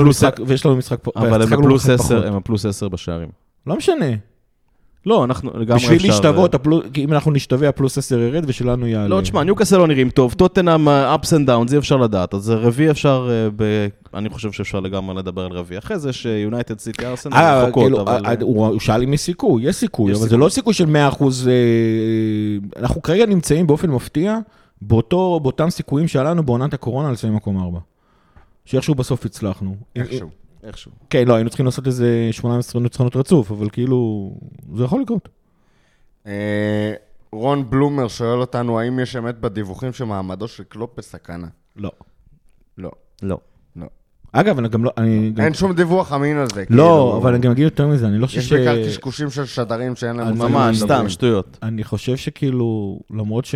לנו 0.66 0.76
משחק- 0.76 1.00
פה. 1.04 1.12
אבל 1.16 1.42
הם 1.42 1.50
בפלוס 1.50 1.90
10, 1.90 1.98
פחות. 1.98 2.26
הם 2.26 2.36
הפלוס 2.36 2.66
10 2.66 2.88
בשערים. 2.88 3.30
לא 3.68 3.76
משנה. 3.78 4.06
לא, 5.06 5.24
אנחנו 5.24 5.52
לגמרי 5.60 5.76
אפשר... 5.76 5.94
בשביל 5.94 6.12
להשתוות, 6.12 6.56
הפלוס- 6.56 6.86
כי 6.94 7.04
אם 7.04 7.14
אנחנו 7.14 7.32
נשתווה, 7.32 7.70
הפלוס 7.70 7.98
10 7.98 8.20
ירד 8.20 8.44
ושלנו 8.48 8.88
יעלה. 8.88 9.08
לא, 9.08 9.22
תשמע, 9.22 9.44
ניוקאסל 9.44 9.78
לא 9.78 9.88
נראים 9.88 10.10
טוב, 10.10 10.34
טוטנאם 10.34 10.88
ups 10.88 11.28
and 11.28 11.48
downs, 11.50 11.74
אי 11.74 11.78
אפשר 11.78 11.98
לדעת. 11.98 12.34
אז 12.34 12.50
רביעי 12.50 12.92
אפשר, 12.92 13.30
אה. 13.62 13.88
אני 14.20 14.30
חושב 14.30 14.52
שאפשר 14.52 14.80
לגמרי 14.80 15.16
לדבר 15.16 15.42
על 15.42 15.52
רביעי. 15.52 15.78
אחרי 15.80 16.00
זה 16.00 16.14
שיונייטד 16.14 16.80
סיטי 16.80 17.06
ארסנל 17.06 17.34
אה, 17.34 17.64
רחוקות, 17.64 17.84
כאילו, 17.84 18.02
אבל... 18.02 18.26
אה, 18.26 18.34
הוא 18.42 18.80
שאל 18.80 19.04
אם 19.04 19.14
יש 19.14 19.22
סיכוי, 19.22 19.64
יש 19.64 19.76
סיכוי, 19.76 20.12
אבל 20.14 20.30
זה. 20.30 20.38
לא 20.38 20.50
סיכוי 20.50 20.74
של 20.74 20.86
100%. 20.86 20.90
אה, 21.48 21.54
אנחנו 22.82 23.02
כרגע 23.02 23.26
נמצאים 23.26 23.68
באופן 23.68 23.90
מפתיע 23.90 24.38
באותו- 24.82 25.40
באותם 25.44 25.70
סיכויים 25.70 26.08
שהיה 26.08 26.24
לנו 26.26 26.44
בעונת 26.44 26.74
הקורונה 26.74 27.12
לסיים 27.12 27.36
מקום 27.36 27.64
4. 27.64 27.80
שאיכשהו 28.66 28.96
בסוף 28.96 29.26
הצלחנו. 29.26 29.76
איכשהו. 29.96 30.30
איכשהו. 30.64 30.92
כן, 31.10 31.28
לא, 31.28 31.36
היינו 31.36 31.50
צריכים 31.50 31.66
לעשות 31.66 31.88
איזה 31.88 32.28
18 32.32 32.82
ניצחונות 32.82 33.16
רצוף, 33.16 33.52
אבל 33.52 33.70
כאילו, 33.70 34.32
זה 34.76 34.84
יכול 34.84 35.02
לקרות. 35.02 35.30
אה, 36.28 36.94
רון 37.32 37.70
בלומר 37.70 38.08
שואל 38.08 38.40
אותנו, 38.40 38.80
האם 38.80 39.00
יש 39.00 39.16
אמת 39.16 39.40
בדיווחים 39.40 39.94
שמעמדו 39.94 40.48
של 40.48 40.64
קלופ 40.64 40.90
בסכנה? 40.98 41.48
לא. 41.76 41.92
לא. 42.78 42.92
לא. 43.24 43.38
לא. 43.76 43.86
אגב, 44.32 44.58
אני 44.60 44.70
גם 44.70 44.84
לא... 44.84 44.92
אני 44.98 45.32
גם- 45.32 45.44
אין 45.46 45.54
שום 45.54 45.74
דיווח 45.74 46.14
אמין 46.14 46.38
על 46.38 46.48
זה. 46.54 46.60
לא, 46.62 46.66
כאילו. 46.68 47.18
אבל 47.18 47.34
אני 47.34 47.40
גם 47.44 47.52
אגיד 47.52 47.64
יותר 47.64 47.88
מזה, 47.88 48.08
אני 48.08 48.18
לא 48.20 48.26
חושב 48.28 48.40
יש 48.40 48.50
ש... 48.50 48.54
בעיקר 48.54 48.88
קשקושים 48.88 49.30
של 49.30 49.46
שדרים 49.46 49.96
שאין 49.96 50.16
להם... 50.16 50.38
מה 50.38 50.48
ממש. 50.48 50.80
סתם, 50.80 51.10
שטויות. 51.10 51.58
אני 51.64 51.84
חושב 51.84 52.16
שכאילו, 52.18 53.00
למרות 53.12 53.46
ש... 53.46 53.56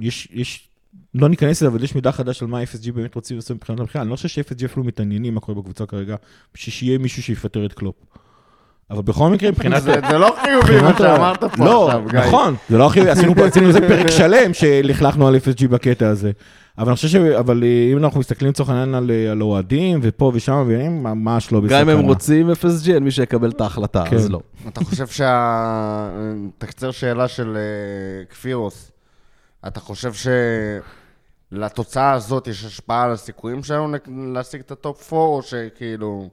יש, 0.00 0.28
יש, 0.32 0.68
לא 1.14 1.28
ניכנס 1.28 1.62
לזה, 1.62 1.68
אבל 1.68 1.84
יש 1.84 1.94
מידע 1.94 2.12
חדש 2.12 2.42
על 2.42 2.48
מה 2.48 2.62
FSG 2.62 2.92
באמת 2.94 3.14
רוצים 3.14 3.36
לעשות 3.36 3.56
מבחינת 3.56 3.80
המחיר. 3.80 4.00
אני 4.02 4.10
לא 4.10 4.16
חושב 4.16 4.28
ש-FSG 4.28 4.64
אפילו 4.64 4.84
מתעניינים 4.86 5.34
מה 5.34 5.40
קורה 5.40 5.58
בקבוצה 5.58 5.86
כרגע, 5.86 6.16
בשביל 6.54 6.72
שיהיה 6.72 6.98
מישהו 6.98 7.22
שיפטר 7.22 7.66
את 7.66 7.72
קלופ. 7.72 7.94
אבל 8.90 9.02
בכל 9.02 9.30
מקרה, 9.30 9.50
מבחינת... 9.50 9.82
זה 9.82 9.94
זה 10.10 10.18
לא 10.18 10.36
חיובי 10.42 10.82
מה 10.82 10.98
שאמרת 10.98 11.44
פה 11.44 11.64
לא, 11.64 11.86
עכשיו, 11.86 12.04
גיא. 12.10 12.20
נכון, 12.20 12.54
זה 12.68 12.78
לא 12.78 12.86
הכי... 12.86 13.08
עשינו 13.10 13.34
פה- 13.34 13.46
עשינו 13.46 13.68
איזה 13.68 13.80
פרק 13.80 14.10
שלם 14.18 14.54
שלכלכנו 14.54 15.28
על 15.28 15.36
FSG 15.36 15.68
בקטע 15.68 16.08
הזה. 16.08 16.30
אבל 16.78 16.88
אני 16.88 16.96
חושב 16.96 17.08
ש... 17.08 17.14
אבל 17.14 17.62
אה, 17.64 17.88
אם 17.92 17.98
אנחנו 17.98 18.20
מסתכלים 18.20 18.50
לצורך 18.50 18.68
העניין 18.68 18.94
על, 18.94 19.10
אה, 19.10 19.32
אוהדים, 19.40 19.98
ופה 20.02 20.30
ושם, 20.34 20.64
והם 20.68 21.02
ממש 21.02 21.52
לא 21.52 21.60
גם 21.60 21.66
בסכנה. 21.66 21.82
אם 21.82 21.88
הם 21.88 21.98
רוצים 22.04 22.50
FSG, 22.50 22.90
אין 22.94 23.02
מי 23.04 23.10
שיקבל 23.10 23.50
את 23.50 23.60
ההחלטה, 23.60 24.04
כן. 24.10 24.16
אז 24.16 24.30
לא. 24.30 24.40
אתה 24.68 24.84
חושב 24.84 25.06
שה... 25.06 26.10
תקצר 26.58 26.90
שאלה 26.90 27.28
של 27.28 27.56
אה, 27.56 28.24
כפירוס. 28.30 28.90
אתה 29.66 29.80
חושב 29.80 30.12
שלתוצאה 31.52 32.12
הזאת 32.12 32.46
יש 32.46 32.64
השפעה 32.64 33.04
על 33.04 33.12
הסיכויים 33.12 33.62
שלנו 33.62 33.96
להשיג 34.32 34.60
את 34.60 34.70
ה 34.70 34.80
top 34.80 35.12
4, 35.12 35.22
או 35.22 35.42
שכאילו... 35.42 36.28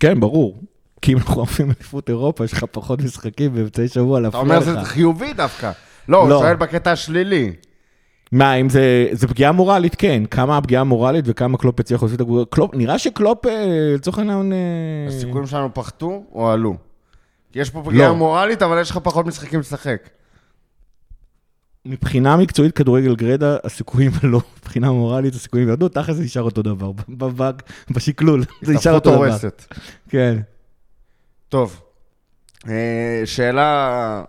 כן, 0.00 0.20
ברור. 0.20 0.58
כי 1.02 1.12
אם 1.12 1.18
אנחנו 1.18 1.40
עושים 1.40 1.66
אליפות 1.66 2.08
אירופה, 2.08 2.44
יש 2.44 2.52
לך 2.52 2.64
פחות 2.70 3.00
משחקים 3.02 3.54
באמצעי 3.54 3.88
שבוע 3.88 4.18
אתה 4.18 4.24
להפריע 4.24 4.42
אומר 4.42 4.58
לך. 4.58 4.64
שזה 4.64 4.84
חיובי 4.84 5.32
דווקא. 5.32 5.72
לא, 6.08 6.16
הוא 6.16 6.28
לא. 6.28 6.38
שואל 6.38 6.56
בקטע 6.56 6.92
השלילי. 6.92 7.52
מה, 8.32 8.54
אם 8.54 8.68
זה, 8.68 9.08
זה 9.12 9.28
פגיעה 9.28 9.52
מורלית, 9.52 9.94
כן. 9.94 10.22
כמה 10.30 10.56
הפגיעה 10.56 10.84
מורלית 10.84 11.24
וכמה 11.28 11.58
קלופ 11.58 11.80
הצליח 11.80 12.02
להוציא 12.02 12.16
את 12.16 12.20
הקבוצה. 12.20 12.50
קלופ, 12.50 12.74
נראה 12.74 12.98
שקלופ, 12.98 13.46
אה, 13.46 13.92
לצורך 13.94 14.18
העניין... 14.18 14.52
אה, 14.52 14.58
הסיכויים 15.08 15.46
שלנו 15.46 15.74
פחתו 15.74 16.22
או 16.32 16.50
עלו? 16.50 16.76
יש 17.54 17.70
פה 17.70 17.82
פגיעה 17.84 18.08
לא. 18.08 18.16
מורלית, 18.16 18.62
אבל 18.62 18.80
יש 18.80 18.90
לך 18.90 18.98
פחות 19.02 19.26
משחקים 19.26 19.60
לשחק. 19.60 20.08
מבחינה 21.86 22.36
מקצועית, 22.36 22.76
כדורגל 22.76 23.16
גרדה, 23.16 23.56
הסיכויים 23.64 24.10
עלו, 24.22 24.40
מבחינה 24.60 24.90
מורלית, 24.90 25.34
הסיכויים 25.34 25.68
ירדו, 25.68 25.88
תכל'ס 25.88 26.16
זה 26.16 26.22
נשאר 26.22 26.42
אותו 26.42 26.62
דבר, 26.62 26.92
ב- 26.92 27.42
ב- 27.42 27.50
בשקלול, 27.90 28.44
זה 28.62 28.72
נשאר 28.74 28.92
אותו 28.94 29.10
דבר. 29.16 29.36
כן. 30.08 30.38
טוב, 31.48 31.80
אה, 32.68 33.22
שאלה 33.24 34.24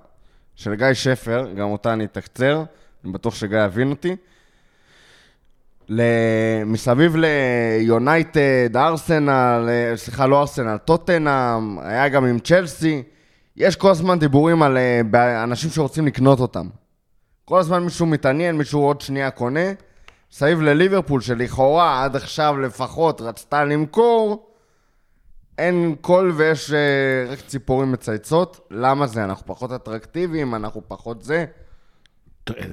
של 0.55 0.75
גיא 0.75 0.93
שפר, 0.93 1.53
גם 1.57 1.67
אותה 1.67 1.93
אני 1.93 2.05
אתקצר, 2.05 2.63
אני 3.03 3.13
בטוח 3.13 3.35
שגיא 3.35 3.65
יבין 3.65 3.89
אותי. 3.89 4.15
מסביב 6.65 7.15
ליונייטד, 7.15 8.77
ארסנל, 8.77 9.65
אה, 9.69 9.97
סליחה, 9.97 10.27
לא 10.27 10.41
ארסנל, 10.41 10.77
טוטנאם, 10.77 11.79
היה 11.79 12.09
גם 12.09 12.25
עם 12.25 12.39
צ'לסי. 12.39 13.03
יש 13.57 13.75
כל 13.75 13.91
הזמן 13.91 14.19
דיבורים 14.19 14.63
על 14.63 14.77
אה, 14.77 15.43
אנשים 15.43 15.69
שרוצים 15.69 16.07
לקנות 16.07 16.39
אותם. 16.39 16.67
כל 17.45 17.59
הזמן 17.59 17.83
מישהו 17.83 18.05
מתעניין, 18.05 18.57
מישהו 18.57 18.81
עוד 18.81 19.01
שנייה 19.01 19.31
קונה. 19.31 19.73
מסביב 20.31 20.61
לליברפול, 20.61 21.21
שלכאורה 21.21 22.03
עד 22.03 22.15
עכשיו 22.15 22.57
לפחות 22.57 23.21
רצתה 23.21 23.65
למכור, 23.65 24.49
אין 25.57 25.95
קול 26.01 26.31
ויש 26.35 26.71
אה, 26.71 27.31
רק 27.31 27.39
ציפורים 27.39 27.91
מצייצות. 27.91 28.67
למה 28.71 29.07
זה? 29.07 29.23
אנחנו 29.23 29.45
פחות 29.45 29.71
אטרקטיביים, 29.71 30.55
אנחנו 30.55 30.81
פחות 30.87 31.21
זה. 31.21 31.45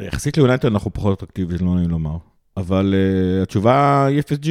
יחסית 0.00 0.36
ליונייטד 0.36 0.64
אנחנו 0.64 0.92
פחות 0.92 1.18
אטרקטיביים, 1.18 1.66
לא 1.66 1.74
נעים 1.74 1.90
לומר. 1.90 2.16
אבל 2.56 2.94
uh, 2.94 3.42
התשובה 3.42 4.06
היא 4.06 4.20
FSG. 4.20 4.48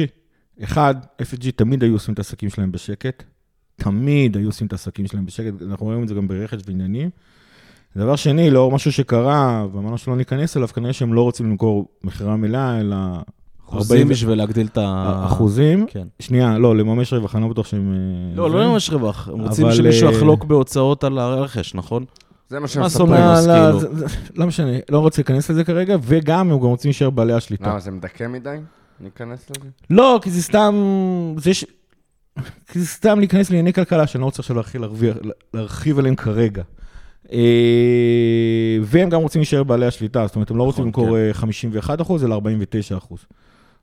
אחד, 0.62 0.94
FSG 1.22 1.50
תמיד 1.56 1.82
היו 1.82 1.92
עושים 1.92 2.14
את 2.14 2.18
העסקים 2.18 2.50
שלהם 2.50 2.72
בשקט. 2.72 3.22
תמיד 3.76 4.36
היו 4.36 4.48
עושים 4.48 4.66
את 4.66 4.72
העסקים 4.72 5.06
שלהם 5.06 5.26
בשקט, 5.26 5.62
אנחנו 5.62 5.86
רואים 5.86 6.02
את 6.02 6.08
זה 6.08 6.14
גם 6.14 6.28
ברכש 6.28 6.58
ועניינים. 6.66 7.10
דבר 7.96 8.16
שני, 8.16 8.50
לאור 8.50 8.72
משהו 8.72 8.92
שקרה, 8.92 9.66
ואמרנו 9.72 9.98
שלא 9.98 10.16
ניכנס 10.16 10.56
אליו, 10.56 10.68
כנראה 10.68 10.92
שהם 10.92 11.14
לא 11.14 11.22
רוצים 11.22 11.50
למכור 11.50 11.88
מכירה 12.04 12.36
מלאה, 12.36 12.80
אלא... 12.80 12.96
אחוזים 13.68 13.96
40 13.96 14.08
בשביל 14.08 14.38
להגדיל 14.38 14.66
את 14.66 14.78
ה... 14.78 15.22
אחוזים. 15.26 15.86
כן. 15.88 16.06
שנייה, 16.18 16.58
לא, 16.58 16.76
לממש 16.76 17.12
רווח, 17.12 17.34
אני 17.34 17.42
לא 17.42 17.48
בטוח 17.48 17.66
שהם... 17.66 17.92
אה, 17.92 18.36
לא. 18.36 18.50
לא 18.50 18.72
ממש 18.72 18.90
רווח. 18.90 19.28
הם 19.28 19.40
רוצים 19.40 19.72
שמישהו 19.72 20.08
אה, 20.08 20.12
יחלוק 20.12 20.44
בהוצאות 20.44 21.04
על 21.04 21.18
הרכש, 21.18 21.74
נכון? 21.74 22.04
זה 22.48 22.60
מה 22.60 22.68
שמספרים. 22.68 23.08
שונא? 23.08 23.18
לא, 23.18 23.32
אז 23.32 23.46
כאילו. 23.84 24.06
לא 24.40 24.46
משנה, 24.46 24.72
לא 24.88 24.98
רוצה 24.98 25.20
להיכנס 25.20 25.50
לזה 25.50 25.64
כרגע, 25.64 25.96
וגם 26.02 26.52
הם 26.52 26.58
גם 26.58 26.64
רוצים 26.64 26.88
להישאר 26.88 27.10
בעלי 27.10 27.32
השליטה. 27.32 27.70
למה, 27.70 27.80
זה 27.80 27.90
מדכא 27.90 28.28
מדי? 28.28 28.56
ניכנס 29.00 29.50
לזה? 29.50 29.68
לא, 29.90 30.18
כי 30.22 30.30
זה 30.30 30.42
סתם, 30.42 30.74
זה 31.36 31.54
ש... 31.54 31.64
כי 32.72 32.80
זה 32.80 32.86
סתם 32.86 33.18
להיכנס 33.18 33.50
לענייני 33.50 33.72
כלכלה, 33.72 34.06
שאני 34.06 34.20
לא 34.20 34.26
רוצה 34.26 34.42
עכשיו 34.42 34.56
להרחיב 35.54 35.98
עליהם 35.98 36.16
כרגע. 36.16 36.62
אה, 37.32 37.38
והם 38.82 39.08
גם 39.08 39.20
רוצים 39.20 39.40
להישאר 39.40 39.62
בעלי 39.62 39.86
השליטה, 39.86 40.26
זאת 40.26 40.34
אומרת, 40.36 40.50
הם 40.50 40.56
לא 40.56 40.62
רוצים 40.62 40.88
נכון, 40.88 41.04
למכור 41.04 41.18
אה, 41.18 41.32
51 41.34 42.00
אחוז, 42.00 42.24
אלא 42.24 42.34
49 42.34 42.96
אחוז. 42.96 43.18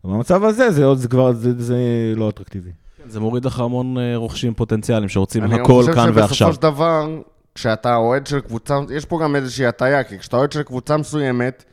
במצב 0.04 0.44
הזה, 0.44 0.72
זה, 0.72 0.86
עוד- 0.86 0.98
זה 0.98 1.08
כבר, 1.08 1.32
זה, 1.34 1.52
זה 1.64 1.78
לא 2.16 2.30
אטרקטיבי. 2.30 2.70
זה 3.08 3.20
מוריד 3.20 3.46
לך 3.46 3.60
המון 3.60 3.98
אה, 3.98 4.16
רוכשים 4.16 4.54
פוטנציאליים 4.54 5.10
שרוצים 5.10 5.44
אני 5.44 5.56
הכל 5.56 5.74
חושב 5.82 5.94
כאן 5.94 6.10
ועכשיו. 6.14 6.36
שבסופו 6.48 6.54
של 6.54 6.62
דבר, 6.62 7.10
כשאתה 7.56 7.96
אוהד 7.96 8.28
של 8.28 8.40
קבוצה, 8.40 8.80
יש 8.96 9.06
פה 9.06 9.20
גם 9.24 9.36
איזושהי 9.36 9.66
הטעיה, 9.66 10.04
כי 10.04 10.20
כשאתה 10.20 10.38
אוהד 10.38 10.52
של 10.52 10.64
קבוצה 10.64 10.98
מסוימת, 10.98 11.64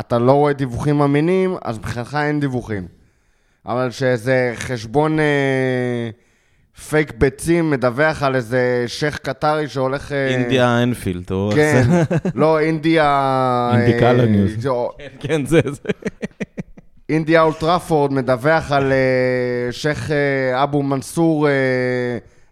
אתה 0.00 0.18
לא 0.18 0.32
רואה 0.32 0.52
דיווחים 0.52 1.00
אמינים, 1.02 1.54
אז 1.62 1.78
מבחינתך 1.78 2.18
אין 2.22 2.40
דיווחים. 2.40 2.86
אבל 3.66 3.88
כשאיזה 3.90 4.52
חשבון 4.56 5.20
אה, 5.20 5.24
פייק 6.88 7.12
ביצים 7.18 7.70
מדווח 7.70 8.22
על 8.22 8.36
איזה 8.36 8.84
שייח' 8.86 9.16
קטרי 9.18 9.68
שהולך... 9.68 10.12
אה, 10.12 10.28
אינדיה 10.28 10.82
אנפילד, 10.82 11.30
או... 11.30 11.50
כן, 11.54 11.82
לא, 12.34 12.58
אינדיה... 12.60 13.70
אינדיקלה 13.74 14.22
אה, 14.22 14.26
news. 14.26 14.62
זו- 14.62 14.90
כן, 15.20 15.46
זה, 15.46 15.60
זה. 15.64 15.88
אינדיה 17.08 17.42
אולטראפורד 17.42 18.12
מדווח 18.12 18.72
על 18.72 18.92
אה, 18.92 18.98
שייח' 19.72 20.10
אה, 20.10 20.62
אבו 20.62 20.82
מנסור 20.82 21.48
אה, 21.48 21.52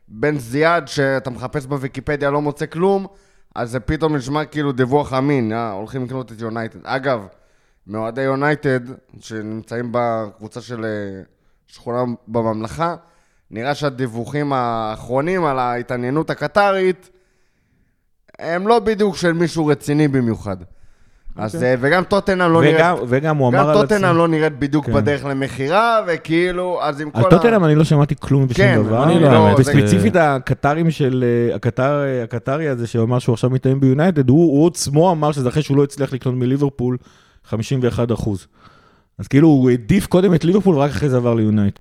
בן 0.08 0.38
זיאד, 0.38 0.88
שאתה 0.88 1.30
מחפש 1.30 1.66
בוויקיפדיה, 1.66 2.30
לא 2.30 2.40
מוצא 2.42 2.66
כלום, 2.66 3.06
אז 3.54 3.70
זה 3.70 3.80
פתאום 3.80 4.16
נשמע 4.16 4.44
כאילו 4.44 4.72
דיווח 4.72 5.12
אמין, 5.12 5.52
אה, 5.52 5.70
הולכים 5.72 6.04
לקנות 6.04 6.32
את 6.32 6.40
יונייטד. 6.40 6.78
אגב, 6.84 7.26
מאוהדי 7.86 8.22
יונייטד, 8.22 8.80
שנמצאים 9.20 9.88
בקבוצה 9.92 10.60
של 10.60 10.84
אה, 10.84 11.22
שכונה 11.66 12.02
בממלכה, 12.28 12.94
נראה 13.50 13.74
שהדיווחים 13.74 14.52
האחרונים 14.52 15.44
על 15.44 15.58
ההתעניינות 15.58 16.30
הקטרית, 16.30 17.10
הם 18.38 18.68
לא 18.68 18.78
בדיוק 18.78 19.16
של 19.16 19.32
מישהו 19.32 19.66
רציני 19.66 20.08
במיוחד. 20.08 20.56
אז, 21.36 21.62
אה, 21.62 21.74
וגם 21.80 22.04
טוטנאם 22.04 22.52
לא 22.52 22.60
נראית... 22.62 22.76
וגם, 22.76 22.96
וגם 23.08 23.36
הוא 23.36 23.48
אמר 23.48 23.58
גם 23.58 23.68
על 23.68 23.74
טוטנאם 23.74 24.16
לא 24.16 24.28
נראית 24.28 24.58
בדיוק 24.58 24.86
כן. 24.86 24.92
בדרך 24.92 25.24
למכירה, 25.24 26.00
וכאילו, 26.06 26.78
אז 26.82 27.00
עם 27.00 27.10
כל 27.10 27.18
על 27.18 27.30
טוטנאם 27.30 27.64
אני 27.64 27.74
לא 27.74 27.84
שמעתי 27.84 28.14
כלום 28.20 28.46
בשום 28.46 28.56
כן, 28.56 28.82
דבר. 28.82 29.04
אני 29.04 29.20
לא, 29.20 29.54
זה- 29.56 29.62
וספציפית 29.62 30.16
הקטרים 30.16 30.90
של, 30.90 31.24
אה, 31.50 31.54
הקטר, 31.56 32.00
הקטרי 32.24 32.68
הזה 32.68 32.86
שאמר 32.86 33.18
שהוא 33.18 33.32
עכשיו 33.32 33.50
מתאם 33.50 33.80
ביונייטד, 33.80 34.28
הוא 34.28 34.58
הוא 34.58 34.68
עצמו 34.68 35.12
אמר 35.12 35.32
שזה 35.32 35.48
אחרי 35.48 35.62
שהוא 35.62 35.76
לא 35.76 35.84
הצליח 35.84 36.12
לקנות 36.12 36.34
מליברפול 36.34 36.96
51 37.44 38.12
אחוז. 38.12 38.46
אז 39.18 39.28
כאילו 39.28 39.48
הוא 39.48 39.70
העדיף 39.70 40.06
קודם 40.06 40.34
את 40.34 40.44
ליברפול 40.44 40.76
ורק 40.76 40.90
אחרי 40.90 41.08
זה 41.08 41.16
עבר 41.16 41.34
ליונייטד. 41.34 41.80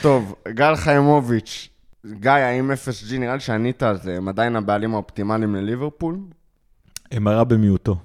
טוב, 0.00 0.34
גל 0.48 0.76
חיימוביץ', 0.76 1.68
גיא, 2.06 2.30
האם 2.30 2.70
FSG, 2.70 3.18
נראה 3.18 3.34
לי 3.34 3.40
שענית 3.40 3.82
על 3.82 3.96
זה, 3.96 4.16
הם 4.16 4.28
עדיין 4.28 4.56
הבעלים 4.56 4.94
האופטימליים 4.94 5.54
לליברפול? 5.54 6.18
הם 7.12 7.28
הרע 7.28 7.44
במיעוטו. 7.44 7.96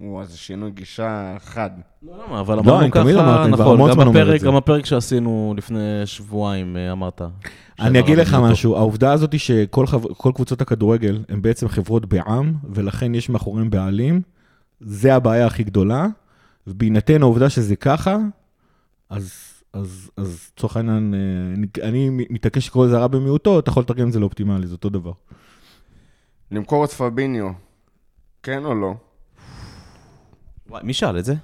וואו, 0.00 0.24
זה 0.24 0.38
שינוי 0.38 0.70
גישה 0.70 1.36
חד. 1.38 1.70
לא, 2.02 2.24
למה, 2.26 2.40
אבל 2.40 2.56
לא, 2.56 2.60
אמרנו 2.60 2.90
ככה, 2.90 3.46
נכון, 3.48 3.90
גם 3.90 4.00
הפרק, 4.00 4.40
זה. 4.40 4.46
גם 4.46 4.56
הפרק 4.56 4.86
שעשינו 4.86 5.54
לפני 5.56 6.02
שבועיים, 6.04 6.76
אה, 6.76 6.92
אמרת. 6.92 7.22
אני 7.80 7.98
אגיד 7.98 8.18
לך. 8.18 8.34
משהו, 8.34 8.76
העובדה 8.76 9.12
הזאת 9.12 9.32
היא 9.32 9.40
שכל 9.40 10.32
קבוצות 10.34 10.60
הכדורגל 10.60 11.24
הן 11.28 11.42
בעצם 11.42 11.68
חברות 11.68 12.06
בעם, 12.06 12.54
ולכן 12.70 13.14
יש 13.14 13.28
מאחוריהם 13.28 13.70
בעלים, 13.70 14.22
זה 14.80 15.14
הבעיה 15.14 15.46
הכי 15.46 15.64
גדולה, 15.64 16.06
ובהינתן 16.66 17.22
העובדה 17.22 17.50
שזה 17.50 17.76
ככה, 17.76 18.16
אז, 19.10 19.47
אז, 19.72 20.10
אז 20.16 20.50
לצורך 20.56 20.76
העניין, 20.76 21.14
אה, 21.14 21.54
אני, 21.54 22.08
אני 22.08 22.26
מתעקש 22.30 22.68
לקרוא 22.68 22.86
לזה 22.86 22.96
הרע 22.96 23.06
במיעוטו, 23.06 23.58
אתה 23.58 23.70
יכול 23.70 23.82
לתרגם 23.82 24.08
את 24.08 24.12
זה 24.12 24.20
לאופטימלי, 24.20 24.66
זה 24.66 24.72
אותו 24.72 24.88
דבר. 24.88 25.12
למכור 26.50 26.84
את 26.84 26.90
פביניו, 26.90 27.48
כן 28.42 28.64
או 28.64 28.74
לא? 28.74 28.94
וואי, 30.68 30.82
מי 30.84 30.92
שאל 30.92 31.18
את 31.18 31.24
זה? 31.24 31.34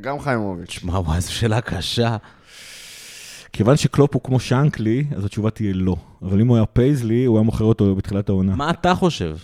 גם 0.00 0.20
חיימוביץ'. 0.20 0.70
שמע, 0.70 0.98
וואי, 0.98 1.20
זו 1.20 1.32
שאלה 1.32 1.60
קשה. 1.60 2.16
כיוון 3.52 3.76
שקלופ 3.76 4.14
הוא 4.14 4.22
כמו 4.22 4.40
שאנקלי, 4.40 5.04
אז 5.16 5.24
התשובה 5.24 5.50
תהיה 5.50 5.72
לא. 5.74 5.96
אבל 6.22 6.40
אם 6.40 6.48
הוא 6.48 6.56
היה 6.56 6.66
פייזלי, 6.66 7.24
הוא 7.24 7.36
היה 7.36 7.44
מוכר 7.44 7.64
אותו 7.64 7.94
בתחילת 7.94 8.28
העונה. 8.28 8.56
מה 8.56 8.70
אתה 8.70 8.94
חושב? 8.94 9.36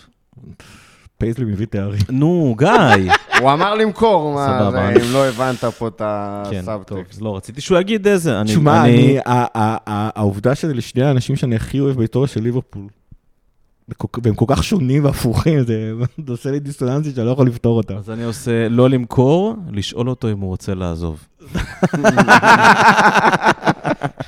פייזלי 1.21 1.45
מביא 1.45 1.65
תארים. 1.65 2.01
נו, 2.09 2.55
גיא. 2.57 3.11
הוא 3.39 3.51
אמר 3.51 3.75
למכור, 3.75 4.33
מה, 4.33 4.71
זה, 4.71 4.89
אם 4.89 5.13
לא 5.13 5.27
הבנת 5.27 5.65
פה 5.65 5.87
את 5.87 6.01
כן, 6.51 6.65
טוב, 6.65 6.81
הסאבטקסט. 6.81 7.21
לא, 7.21 7.35
רציתי 7.35 7.61
שהוא 7.61 7.77
יגיד 7.77 8.07
איזה. 8.07 8.41
תשמע, 8.45 8.83
העובדה 9.85 10.55
שזה 10.55 10.73
לשני 10.73 11.03
האנשים 11.03 11.35
שאני 11.35 11.55
הכי 11.55 11.79
אוהב 11.79 11.97
בהיסטוריה 11.97 12.27
של 12.27 12.41
ליברפול, 12.41 12.87
והם 14.23 14.35
כל 14.35 14.45
כך 14.47 14.63
שונים 14.63 15.05
והפוכים, 15.05 15.63
זה 15.63 15.91
עושה 16.29 16.51
לי 16.51 16.59
דיסטוננסית 16.59 17.15
שאני 17.15 17.27
לא 17.27 17.31
יכול 17.31 17.47
לפתור 17.47 17.77
אותה. 17.77 17.93
אז 17.93 18.09
אני 18.09 18.23
עושה 18.23 18.69
לא 18.69 18.89
למכור, 18.89 19.55
לשאול 19.71 20.09
אותו 20.09 20.31
אם 20.31 20.39
הוא 20.39 20.49
רוצה 20.49 20.73
לעזוב. 20.73 21.27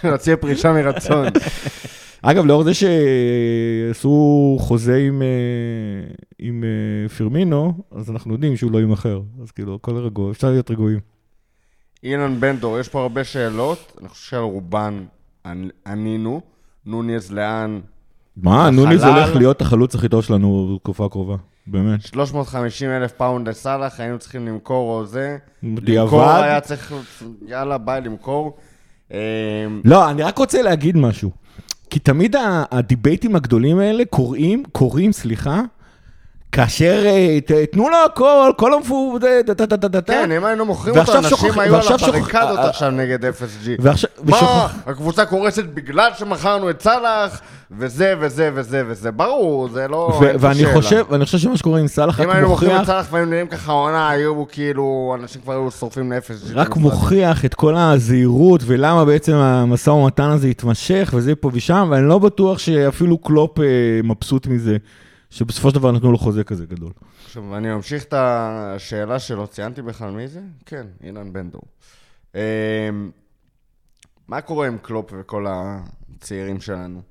להציע 0.03 0.35
פרישה 0.37 0.73
מרצון. 0.73 1.27
אגב, 2.25 2.45
לאור 2.45 2.63
זה 2.63 2.71
שעשו 2.73 4.17
חוזה 4.59 4.97
עם, 4.97 5.21
אה, 5.21 5.27
עם 6.39 6.63
אה, 6.63 7.09
פירמינו, 7.09 7.73
אז 7.91 8.09
אנחנו 8.11 8.33
יודעים 8.33 8.57
שהוא 8.57 8.71
לא 8.71 8.77
יימכר. 8.77 9.21
אז 9.41 9.51
כאילו, 9.51 9.75
הכל 9.75 9.95
רגוע, 9.97 10.31
אפשר 10.31 10.49
להיות 10.49 10.71
רגועים. 10.71 10.99
אילן 12.03 12.39
בנדור, 12.39 12.79
יש 12.79 12.89
פה 12.89 13.01
הרבה 13.01 13.23
שאלות, 13.23 13.97
אני 14.01 14.09
חושב 14.09 14.29
שעל 14.29 14.39
רובן 14.43 15.03
ענ- 15.45 15.49
ענינו. 15.87 16.41
נוניז 16.85 17.31
לאן? 17.31 17.79
מה, 18.37 18.69
נוניז 18.69 19.03
לחלל. 19.03 19.13
הולך 19.23 19.35
להיות 19.35 19.61
החלוץ 19.61 19.95
הכי 19.95 20.09
טוב 20.09 20.23
שלנו 20.23 20.73
בתקופה 20.75 21.05
הקרובה, 21.05 21.35
באמת. 21.67 22.01
350 22.01 22.89
אלף 22.89 23.11
פאונד 23.11 23.49
לסאלח, 23.49 23.99
היינו 23.99 24.19
צריכים 24.19 24.47
למכור 24.47 24.99
או 24.99 25.05
זה. 25.05 25.37
למכור 25.63 25.81
בדיעבד. 25.81 26.41
היה 26.43 26.61
צריך, 26.61 26.93
יאללה, 27.47 27.77
ביי, 27.77 28.01
למכור. 28.01 28.57
אה, 29.13 29.17
לא, 29.85 30.09
אני 30.09 30.23
רק 30.23 30.37
רוצה 30.37 30.61
להגיד 30.61 30.97
משהו. 30.97 31.31
כי 31.93 31.99
תמיד 31.99 32.35
ה 32.71 32.78
debates 32.78 33.22
ים 33.22 33.35
הגדולים 33.35 33.79
האלה 33.79 34.03
קורים, 34.09 34.63
קורים, 34.71 35.11
סליחה, 35.11 35.61
כאשר 36.53 37.03
אה, 37.05 37.39
תנו 37.71 37.89
לו 37.89 37.97
הכל, 38.05 38.51
כל 38.57 38.73
המפור... 38.73 39.19
כן, 40.05 40.31
אם 40.31 40.45
היינו 40.45 40.65
מוכרים 40.65 40.97
אותו, 40.97 41.17
אנשים 41.17 41.59
היו 41.59 41.75
על 41.75 41.81
הבריקדות 42.03 42.59
אה, 42.59 42.69
עכשיו 42.69 42.91
נגד 42.91 43.25
FSG. 43.25 43.81
מה, 44.23 44.67
הקבוצה 44.85 45.25
קורסת 45.25 45.63
בגלל 45.63 46.09
שמכרנו 46.17 46.69
את 46.69 46.81
סאלח, 46.81 47.41
וזה 47.77 48.13
וזה 48.19 48.49
וזה 48.53 48.83
וזה, 48.87 49.11
ברור, 49.11 49.69
זה 49.69 49.87
לא... 49.87 50.21
ואני. 50.39 50.65
חושב, 50.65 51.05
ואני 51.09 51.25
חושב 51.25 51.37
שמה 51.37 51.57
שקורה 51.57 51.79
עם 51.79 51.87
סאלח 51.87 52.21
אם 52.21 52.29
היינו 52.29 52.49
מוכרים 52.49 52.81
את 52.81 52.85
סאלח 52.85 53.07
והיינו 53.11 53.31
נראים 53.31 53.47
ככה 53.47 53.71
עונה, 53.71 54.09
היו 54.09 54.43
כאילו, 54.47 55.15
אנשים 55.19 55.41
כבר 55.41 55.53
היו 55.53 55.71
שורפים 55.71 56.11
ל-FSG. 56.11 56.51
רק 56.53 56.75
מוכיח 56.75 57.45
את 57.45 57.53
כל 57.53 57.75
הזהירות 57.75 58.61
ולמה 58.65 59.05
בעצם 59.05 59.33
המשא 59.33 59.89
ומתן 59.89 60.29
הזה 60.29 60.47
התמשך 60.47 61.13
וזה 61.13 61.35
פה 61.35 61.49
ושם, 61.53 61.87
ואני 61.91 62.07
לא 62.07 62.19
בטוח 62.19 62.59
שאפילו 62.59 63.17
קלופ 63.17 63.59
אה, 63.59 63.65
מבסוט 64.03 64.47
מזה, 64.47 64.77
שבסופו 65.33 65.69
של 65.69 65.75
דבר 65.75 65.91
נתנו 65.91 66.11
לו 66.11 66.17
חוזה 66.17 66.43
כזה 66.43 66.65
גדול. 66.65 66.91
עכשיו, 67.25 67.57
אני 67.57 67.73
ממשיך 67.73 68.03
את 68.03 68.13
השאלה 68.13 69.19
שלו, 69.19 69.47
ציינתי 69.47 69.81
בכלל 69.81 70.11
מי 70.11 70.27
זה? 70.27 70.41
כן, 70.65 70.87
אילן 71.03 71.33
בן 71.33 71.49
דור. 71.49 71.61
אמ, 72.35 72.39
מה 74.27 74.41
קורה 74.41 74.67
עם 74.67 74.77
קלופ 74.77 75.09
וכל 75.19 75.45
הצעירים 75.49 76.61
שלנו? 76.61 77.01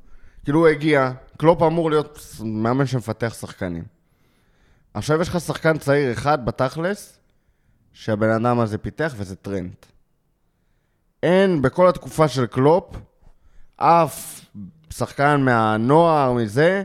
כאילו 0.44 0.58
הוא 0.58 0.68
הגיע, 0.68 1.12
קלופ 1.36 1.62
אמור 1.62 1.90
להיות 1.90 2.18
מאמן 2.44 2.86
שמפתח 2.86 3.34
שחקנים. 3.40 3.84
עכשיו 4.94 5.20
יש 5.20 5.28
לך 5.28 5.40
שחקן 5.40 5.78
צעיר 5.78 6.12
אחד 6.12 6.44
בתכלס, 6.44 7.18
שהבן 7.92 8.30
אדם 8.30 8.60
הזה 8.60 8.78
פיתח, 8.78 9.14
וזה 9.16 9.36
טרנט. 9.36 9.86
אין 11.22 11.62
בכל 11.62 11.88
התקופה 11.88 12.28
של 12.28 12.46
קלופ 12.46 12.96
אף 13.76 14.40
שחקן 14.90 15.40
מהנוער, 15.40 16.32
מזה, 16.32 16.82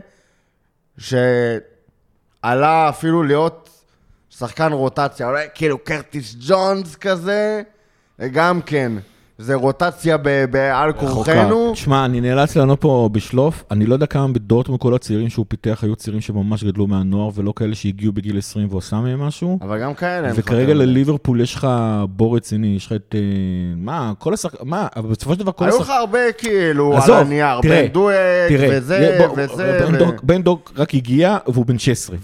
שעלה 0.98 2.88
אפילו 2.88 3.22
להיות 3.22 3.84
שחקן 4.30 4.72
רוטציה, 4.72 5.26
אולי 5.28 5.46
כאילו 5.54 5.78
קרטיס 5.78 6.34
ג'ונס 6.38 6.96
כזה, 6.96 7.62
גם 8.32 8.62
כן. 8.62 8.92
זה 9.40 9.54
רוטציה 9.54 10.16
ב- 10.22 10.44
בעל 10.50 10.92
כורחנו. 10.92 11.72
שמע, 11.76 12.04
אני 12.04 12.20
נאלץ 12.20 12.56
לענות 12.56 12.80
פה 12.80 13.08
בשלוף, 13.12 13.64
אני 13.70 13.86
לא 13.86 13.94
יודע 13.94 14.06
כמה 14.06 14.28
בדורטמונד 14.28 14.80
כל 14.80 14.94
הצעירים 14.94 15.28
שהוא 15.28 15.44
פיתח 15.48 15.78
היו 15.82 15.96
צעירים 15.96 16.20
שממש 16.20 16.64
גדלו 16.64 16.86
מהנוער, 16.86 17.30
ולא 17.34 17.52
כאלה 17.56 17.74
שהגיעו 17.74 18.12
בגיל 18.12 18.38
20 18.38 18.68
ועושה 18.70 18.96
מהם 18.96 19.20
משהו. 19.20 19.58
אבל 19.62 19.82
גם 19.82 19.94
כאלה. 19.94 20.30
וכרגע. 20.34 20.74
לליברפול 20.74 21.40
יש 21.40 21.54
לך 21.54 21.68
בור 22.10 22.36
רציני, 22.36 22.74
יש 22.76 22.86
לך 22.86 22.92
את... 22.92 23.14
אה, 23.14 23.20
מה, 23.76 24.12
כל 24.18 24.34
השחק... 24.34 24.62
מה, 24.62 24.86
אבל 24.96 25.08
בסופו 25.10 25.34
של 25.34 25.40
דבר 25.40 25.52
כל 25.52 25.64
היו 25.64 25.74
לך 25.76 25.80
השחק... 25.80 25.94
הרבה 25.98 26.18
כאילו 26.38 26.96
על 26.96 27.12
הנייר, 27.12 27.60
בן 27.60 27.86
דואק, 27.86 28.16
וזה, 28.70 29.18
וזה, 29.36 29.86
בן 29.88 29.96
דוק- 29.98 30.22
בן 30.22 30.42
דוק 30.42 30.72
רק 30.76 30.94
הגיע 30.94 31.36
והוא 31.46 31.66
בן 31.66 31.78
16. 31.78 32.16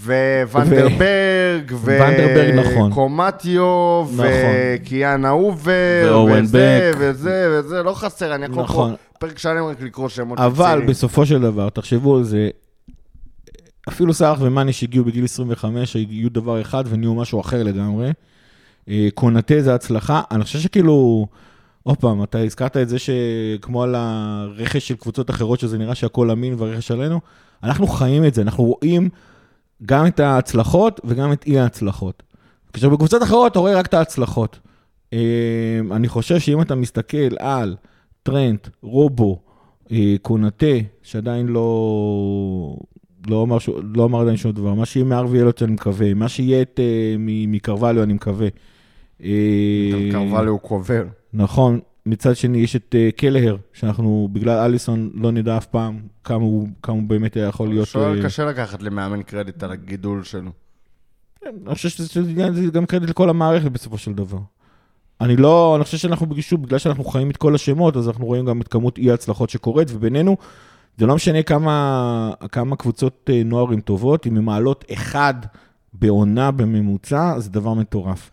וונדרברג, 0.53 1.73
ונדרברג, 1.85 2.55
נכון. 2.55 2.93
וקומטיו, 2.93 4.03
נכון. 4.13 4.27
וקיאן 4.75 5.25
אהובר, 5.25 5.73
ואורן 6.05 6.45
בק. 6.47 7.04
וזה, 7.11 7.59
וזה, 7.59 7.83
לא 7.83 7.95
חסר, 7.95 8.35
אני 8.35 8.45
יכול 8.45 8.63
נכון. 8.63 8.91
פה 8.91 9.27
פרק 9.27 9.39
שלם 9.39 9.65
רק 9.65 9.81
לקרוא 9.81 10.09
שמות 10.09 10.39
אבל 10.39 10.65
צעירים. 10.65 10.87
בסופו 10.87 11.27
של 11.27 11.41
דבר, 11.41 11.69
תחשבו 11.69 12.17
על 12.17 12.25
זה, 12.25 12.51
אפילו 13.89 14.15
סאלח 14.15 14.39
ומאני 14.41 14.73
שהגיעו 14.73 15.05
בגיל 15.05 15.25
25, 15.25 15.97
הגיעו 15.97 16.31
דבר 16.31 16.61
אחד 16.61 16.85
ונהיו 16.89 17.15
משהו 17.15 17.41
אחר 17.41 17.63
לגמרי. 17.63 18.13
אה, 18.89 19.09
קונטה 19.15 19.61
זה 19.61 19.75
הצלחה, 19.75 20.23
אני 20.31 20.45
חושב 20.45 20.59
שכאילו, 20.59 21.27
עוד 21.83 21.97
פעם, 21.97 22.23
אתה 22.23 22.39
הזכרת 22.39 22.77
את 22.77 22.89
זה 22.89 22.97
שכמו 22.99 23.83
על 23.83 23.95
הרכש 23.95 24.89
של 24.89 24.97
קבוצות 24.97 25.31
אחרות, 25.31 25.61
שזה 25.61 25.79
נראה 25.79 25.95
שהכל 25.95 26.31
אמין 26.31 26.55
והרכש 26.59 26.91
עלינו, 26.91 27.21
אנחנו 27.63 27.87
חיים 27.87 28.25
את 28.25 28.35
זה, 28.35 28.43
אנחנו 28.43 28.65
רואים 28.65 29.09
גם 29.87 30.07
את 30.07 30.21
ההצלחות 30.21 31.01
וגם 31.05 31.33
את 31.33 31.45
אי 31.47 31.59
ההצלחות. 31.59 32.23
כשבקבוצות 32.73 33.23
אחרות 33.23 33.53
אתה 33.53 33.59
רואה 33.59 33.79
רק 33.79 33.87
את 33.87 33.95
ההצלחות. 33.95 34.59
אה, 35.15 35.97
אני 35.97 36.09
חושב 36.09 36.39
שאם 36.39 36.61
אתה 36.61 36.75
מסתכל 36.75 37.37
על 37.39 37.77
טרנט, 38.23 38.69
רובו, 38.83 39.41
אה, 39.93 40.15
קונטה, 40.23 40.67
שעדיין 41.03 41.47
לא... 41.47 42.77
לא 43.29 43.43
אמר, 43.43 43.59
שו- 43.59 43.81
לא 43.95 44.05
אמר 44.05 44.21
עדיין 44.21 44.37
שום 44.37 44.53
דבר, 44.53 44.75
מה 44.75 44.87
שיהיה 44.87 45.05
מארווי 45.07 45.41
אלוט 45.41 45.63
אני 45.63 45.73
מקווה, 45.73 46.15
מה 46.15 46.29
שיהיה 46.29 46.63
את, 46.63 46.81
אה, 46.83 47.15
מ- 47.19 47.53
מקרווליו 47.53 48.03
אני 48.03 48.13
מקווה. 48.13 48.49
אה, 49.23 50.09
קרווליו 50.13 50.53
הוא 50.53 50.61
קובר. 50.61 51.05
נכון, 51.33 51.81
מצד 52.07 52.37
שני 52.37 52.59
יש 52.59 52.77
את 52.77 52.95
אה, 52.99 53.09
קלהר, 53.17 53.57
שאנחנו 53.73 54.29
בגלל 54.33 54.59
אליסון 54.59 55.11
לא 55.15 55.33
נדע 55.33 55.57
אף 55.57 55.67
פעם 55.67 56.01
כמה 56.25 56.43
הוא, 56.45 56.69
כמה 56.83 56.95
הוא 56.97 57.03
באמת 57.03 57.37
היה 57.37 57.47
יכול 57.47 57.69
להיות... 57.69 57.89
שואל, 57.89 58.19
אה, 58.19 58.25
קשה 58.25 58.45
לקחת 58.45 58.83
למאמן 58.83 59.23
קרדיט 59.23 59.63
על 59.63 59.73
הגידול 59.73 60.23
שלו. 60.23 60.51
אני 61.47 61.75
חושב 61.75 61.89
שזה 61.89 62.33
גם 62.73 62.87
קרדיט 62.87 63.11
לכל 63.11 63.31
המערכת 63.31 63.71
בסופו 63.71 63.99
של 63.99 64.13
דבר. 64.13 64.39
אני 65.25 65.37
לא, 65.37 65.77
אני 65.77 65.85
חושב 65.85 65.97
שאנחנו 65.97 66.27
בגישור, 66.27 66.59
בגלל 66.59 66.79
שאנחנו 66.79 67.05
חיים 67.05 67.31
את 67.31 67.37
כל 67.37 67.55
השמות, 67.55 67.97
אז 67.97 68.09
אנחנו 68.09 68.27
רואים 68.27 68.45
גם 68.45 68.61
את 68.61 68.69
כמות 68.69 68.99
אי 68.99 69.11
ההצלחות 69.11 69.51
שקורית, 69.51 69.89
ובינינו, 69.91 70.37
זה 70.99 71.07
לא 71.07 71.15
משנה 71.15 71.43
כמה, 71.43 72.33
כמה 72.53 72.77
קבוצות 72.77 73.31
אה, 73.33 73.43
נוער 73.45 73.73
הן 73.73 73.81
טובות, 73.81 74.27
אם 74.27 74.37
הן 74.37 74.45
מעלות 74.45 74.85
אחד 74.93 75.35
בעונה 75.93 76.51
בממוצע, 76.51 77.39
זה 77.39 77.51
דבר 77.51 77.75
מטורף. 77.75 78.31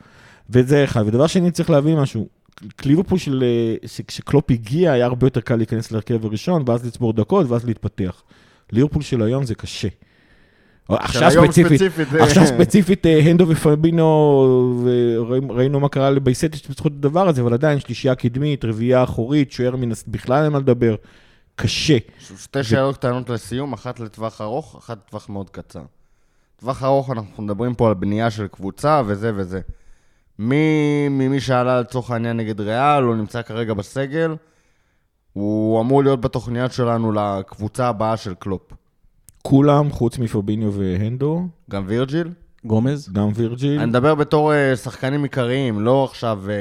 וזה 0.50 0.84
אחד. 0.84 1.04
ודבר 1.08 1.28
שני, 1.28 1.52
צריך 1.52 1.70
להבין 1.70 2.00
משהו, 2.00 2.28
קליברפול 2.76 3.18
של, 3.18 3.44
אה, 3.44 4.04
כשקלופ 4.08 4.52
הגיע, 4.52 4.92
היה 4.92 5.06
הרבה 5.06 5.28
יותר 5.28 5.42
קל 5.42 5.56
להיכנס 5.56 5.92
להרכב 5.92 6.26
הראשון, 6.26 6.64
ואז 6.66 6.86
לצבור 6.86 7.14
דקות, 7.14 7.50
ואז 7.50 7.66
להתפתח. 7.66 8.24
ליברפול 8.72 9.02
של 9.02 9.22
היום 9.22 9.44
זה 9.44 9.56
קשה. 9.56 9.88
עכשיו 11.00 11.32
ספציפית, 11.32 11.82
ספציפית, 11.82 12.22
עכשיו 12.22 12.46
ספציפית, 12.46 13.06
אה, 13.06 13.20
הנדו 13.20 13.46
ופבינו, 13.48 14.06
וראינו 15.50 15.80
מה 15.80 15.90
קרה 15.90 16.10
לבייסטי 16.10 16.48
בזכות 16.70 16.92
הדבר 16.92 17.28
הזה, 17.28 17.42
אבל 17.42 17.54
עדיין 17.54 17.80
שלישייה 17.80 18.16
קדמית, 18.16 18.66
רביעייה 18.66 19.04
אחורית, 19.04 19.52
שוער 19.52 19.76
מן. 19.76 19.90
בכלל 20.08 20.44
אין 20.44 20.52
מה 20.52 20.60
לדבר. 20.60 20.96
קשה. 21.56 21.98
שתי 22.38 22.64
שאלות 22.64 22.98
קטנות 22.98 23.30
לסיום, 23.30 23.74
אחת 23.74 24.00
לטווח 24.00 24.42
ארוך, 24.42 24.76
אחת 24.80 24.98
לטווח 25.08 25.30
מאוד 25.30 25.50
קצר. 25.50 25.82
טווח 26.60 26.84
ארוך, 26.84 27.12
אנחנו 27.12 27.44
מדברים 27.44 27.76
פה 27.76 27.88
על 27.88 27.94
בנייה 27.94 28.32
של 28.32 28.48
קבוצה 28.48 29.02
וזה 29.06 29.32
וזה. 29.36 29.62
מי 30.40 31.08
ממי 31.10 31.40
שעלה 31.40 31.80
לצורך 31.80 32.12
העניין 32.12 32.38
נגד 32.38 32.62
ריאל, 32.62 33.04
הוא 33.04 33.16
נמצא 33.16 33.42
כרגע 33.42 33.74
בסגל, 33.74 34.36
הוא 35.34 35.82
אמור 35.82 36.04
להיות 36.04 36.22
בתוכניות 36.22 36.72
שלנו 36.72 37.12
לקבוצה 37.12 37.88
הבאה 37.88 38.18
של 38.18 38.34
קלופ. 38.34 38.74
כולם, 39.42 39.92
חוץ 39.92 40.20
מפביניו 40.20 40.74
והנדו, 40.74 41.48
גם 41.70 41.84
וירג'יל? 41.88 42.28
גומז? 42.66 43.10
גם 43.14 43.30
וירג'יל. 43.36 43.80
אני 43.80 43.86
מדבר 43.86 44.16
בתור 44.16 44.54
אה, 44.54 44.76
שחקנים 44.76 45.24
עיקריים, 45.24 45.80
לא 45.80 46.04
עכשיו... 46.04 46.40
אה, 46.50 46.56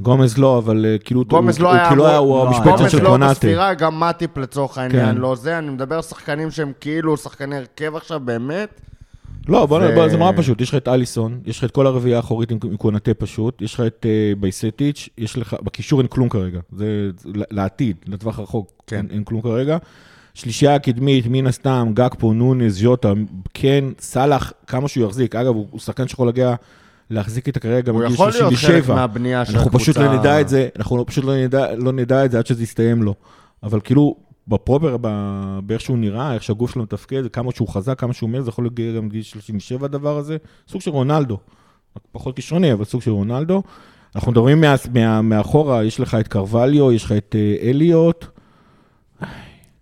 גומז 0.00 0.38
לא, 0.38 0.58
אבל 0.58 0.86
אה, 0.88 0.98
כאילו, 0.98 1.24
גומז 1.24 1.56
הוא, 1.56 1.64
לא 1.64 1.68
הוא, 1.68 1.76
היה... 1.76 1.88
כאילו 1.88 2.06
היה, 2.06 2.16
הוא 2.16 2.36
לא, 2.36 2.48
המשבצת 2.48 2.78
גומז 2.78 2.90
של 2.90 3.02
לא 3.02 3.08
קונאטה. 3.08 3.32
בספירה, 3.32 3.74
גם 3.74 4.00
מאטיפ 4.00 4.38
לצורך 4.38 4.78
העניין 4.78 5.14
כן. 5.14 5.20
לא 5.20 5.34
זה, 5.34 5.58
אני 5.58 5.70
מדבר 5.70 5.96
על 5.96 6.02
שחקנים 6.02 6.50
שהם 6.50 6.72
כאילו 6.80 7.16
שחקני 7.16 7.56
הרכב 7.56 7.96
עכשיו 7.96 8.20
באמת. 8.20 8.80
לא, 9.48 9.66
בוא, 9.66 9.80
ו- 9.82 9.94
בוא, 9.94 10.08
זה 10.08 10.16
נורא 10.16 10.32
פשוט, 10.36 10.60
יש 10.60 10.68
לך 10.68 10.74
את 10.74 10.88
אליסון, 10.88 11.40
יש 11.46 11.58
לך 11.58 11.64
את 11.64 11.70
כל 11.70 11.86
הרביעייה 11.86 12.16
האחורית 12.16 12.50
עם, 12.50 12.58
עם 12.64 12.76
קונטה 12.76 13.14
פשוט, 13.14 13.62
יש 13.62 13.74
לך 13.74 13.80
את 13.80 14.06
uh, 14.06 14.38
בייסטיץ', 14.40 15.08
יש 15.18 15.38
לך, 15.38 15.56
בקישור 15.62 16.00
אין 16.00 16.08
כלום 16.08 16.28
כרגע, 16.28 16.60
זה 16.72 17.10
זה 17.16 17.30
לעתיד, 17.50 17.96
לטווח 18.06 18.38
הרחוק, 18.38 18.72
כן. 18.86 18.96
אין, 18.96 19.06
אין 19.10 19.24
כלום 19.24 19.42
כרגע. 19.42 19.78
שלישייה 20.34 20.74
הקדמית, 20.74 21.26
מן 21.28 21.46
הסתם, 21.46 21.90
גג 21.94 22.08
פה, 22.18 22.32
נונס, 22.34 22.72
ז'וטה, 22.72 23.12
כן, 23.54 23.84
סאלח, 23.98 24.52
כמה 24.66 24.88
שהוא 24.88 25.06
יחזיק, 25.06 25.34
אגב, 25.34 25.54
הוא, 25.54 25.66
הוא 25.70 25.80
שחקן 25.80 26.08
שיכול 26.08 26.26
להגיע 26.26 26.54
להחזיק 27.10 27.48
את 27.48 27.56
הקריירה 27.56 27.80
גם 27.80 27.94
הוא 27.94 28.02
בגיל 28.02 28.14
יכול 28.14 28.26
להיות 28.26 28.54
חלק 28.54 28.60
37. 28.60 28.94
מהבנייה 28.94 29.44
של 29.44 29.52
אנחנו 29.52 29.66
הקבוצה. 29.66 29.84
פשוט 29.84 29.96
לא 29.96 30.18
נדע 30.18 30.40
את 30.40 30.48
זה, 30.48 30.68
אנחנו 30.76 31.06
פשוט 31.06 31.24
לא 31.24 31.36
נדע, 31.36 31.74
לא 31.76 31.92
נדע 31.92 32.24
את 32.24 32.30
זה 32.30 32.38
עד 32.38 32.46
שזה 32.46 32.62
יסתיים 32.62 33.02
לו. 33.02 33.14
אבל 33.62 33.80
כאילו, 33.80 34.16
בפרופר, 34.48 34.96
באיך 35.62 35.80
שהוא 35.80 35.98
נראה, 35.98 36.34
איך 36.34 36.42
שהגוף 36.42 36.70
שלו 36.70 36.82
מתפקד, 36.82 37.28
כמה 37.28 37.52
שהוא 37.52 37.68
חזק, 37.68 37.98
כמה 37.98 38.12
שהוא 38.12 38.30
מהר, 38.30 38.42
זה 38.42 38.48
יכול 38.48 38.64
להגיע 38.64 38.92
גם 38.92 39.08
בגיל 39.08 39.22
37 39.22 39.84
הדבר 39.84 40.18
הזה. 40.18 40.36
סוג 40.68 40.80
של 40.80 40.90
רונלדו. 40.90 41.38
פחות 42.12 42.36
כישרוני, 42.36 42.72
אבל 42.72 42.84
סוג 42.84 43.02
של 43.02 43.10
רונלדו. 43.10 43.62
אנחנו 44.16 44.32
מדברים 44.32 44.60
מה, 44.60 44.74
מה, 44.94 45.22
מאחורה, 45.22 45.84
יש 45.84 46.00
לך 46.00 46.14
את 46.14 46.28
קרווליו, 46.28 46.92
יש 46.92 47.04
לך 47.04 47.12
את 47.12 47.36
אה, 47.38 47.70
אליוט. 47.70 48.26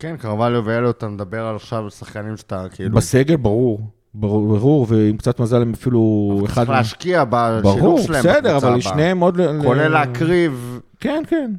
כן, 0.02 0.16
קרווליו 0.16 0.62
ואלו, 0.64 0.90
אתה 0.90 1.08
מדבר 1.08 1.46
על 1.46 1.56
עכשיו 1.56 1.90
שחקנים 1.90 2.36
שאתה 2.36 2.66
כאילו... 2.70 2.96
בסגל, 2.96 3.36
ברור. 3.36 3.80
ברור, 4.14 4.48
ברור, 4.48 4.86
ועם 4.88 5.16
קצת 5.16 5.40
מזל 5.40 5.62
הם 5.62 5.72
אפילו 5.72 6.42
אחד... 6.44 6.54
צריך 6.54 6.68
להשקיע 6.68 7.24
בשילוב 7.24 7.62
ברור, 7.62 8.00
שלהם. 8.00 8.20
בסדר, 8.20 8.56
בקבוצה 8.56 8.68
אבל. 8.68 8.80
שניהם 8.80 9.20
עוד... 9.20 9.40
כולל 9.62 9.88
להקריב 9.88 10.80
כן, 11.00 11.22
כן. 11.28 11.50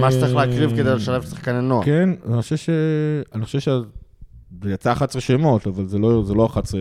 מה 0.00 0.12
שצריך 0.12 0.36
אה, 0.36 0.46
להקריב 0.46 0.70
כדי 0.70 0.94
לשלב 0.94 1.22
שחקני 1.22 1.60
נוער. 1.62 1.84
כן, 1.84 2.10
אני 2.28 2.42
חושב 2.42 2.56
ש... 2.56 2.70
אני 3.34 3.44
חושב 3.44 3.60
ש... 3.60 3.68
זה 4.62 4.72
יצא 4.72 4.92
11 4.92 5.20
שמות, 5.20 5.66
אבל 5.66 5.86
זה 5.86 5.98
לא, 5.98 6.22
זה 6.26 6.34
לא 6.34 6.46
11 6.46 6.80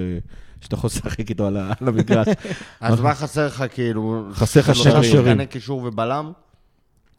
שאתה 0.62 0.76
יכול 0.76 0.88
לשחק 0.88 1.30
איתו 1.30 1.48
על 1.48 1.58
על 1.58 1.88
המגרש. 1.88 2.28
אז 2.82 3.02
מה 3.02 3.16
חסר 3.16 3.48
לך 3.48 3.64
כאילו? 3.74 4.26
חסר 4.32 4.60
לך 4.60 4.76
שלושה 4.76 4.92
שני 4.92 5.02
קשרים. 5.02 5.26
שחקני 5.26 5.48
קישור 5.48 5.84
ובלם? 5.84 6.32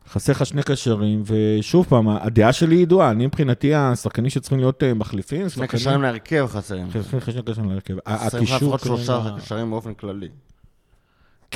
חסר 0.08 0.32
לך 0.32 0.46
שני 0.46 0.62
קשרים, 0.62 1.22
ושוב 1.26 1.86
פעם, 1.88 2.08
הדעה 2.08 2.52
שלי 2.52 2.74
ידועה, 2.74 3.10
אני 3.10 3.26
מבחינתי 3.26 3.74
השחקנים 3.74 4.30
שצריכים 4.30 4.58
להיות 4.58 4.82
אה, 4.82 4.94
מחליפים, 4.94 5.48
שני 5.48 5.68
קשרים 5.68 6.02
להרכב 6.02 6.46
חסרים. 6.50 6.90
חסרים 6.90 7.16
לך 7.16 7.32
שני 7.32 7.42
קשרים 7.42 7.70
להרכב. 7.70 7.94
חסרים 8.08 8.44
לך 8.44 8.52
לפחות 8.52 8.80
שלושה 8.80 9.20
קשרים 9.38 9.70
באופן 9.70 9.94
כללי. 9.94 10.28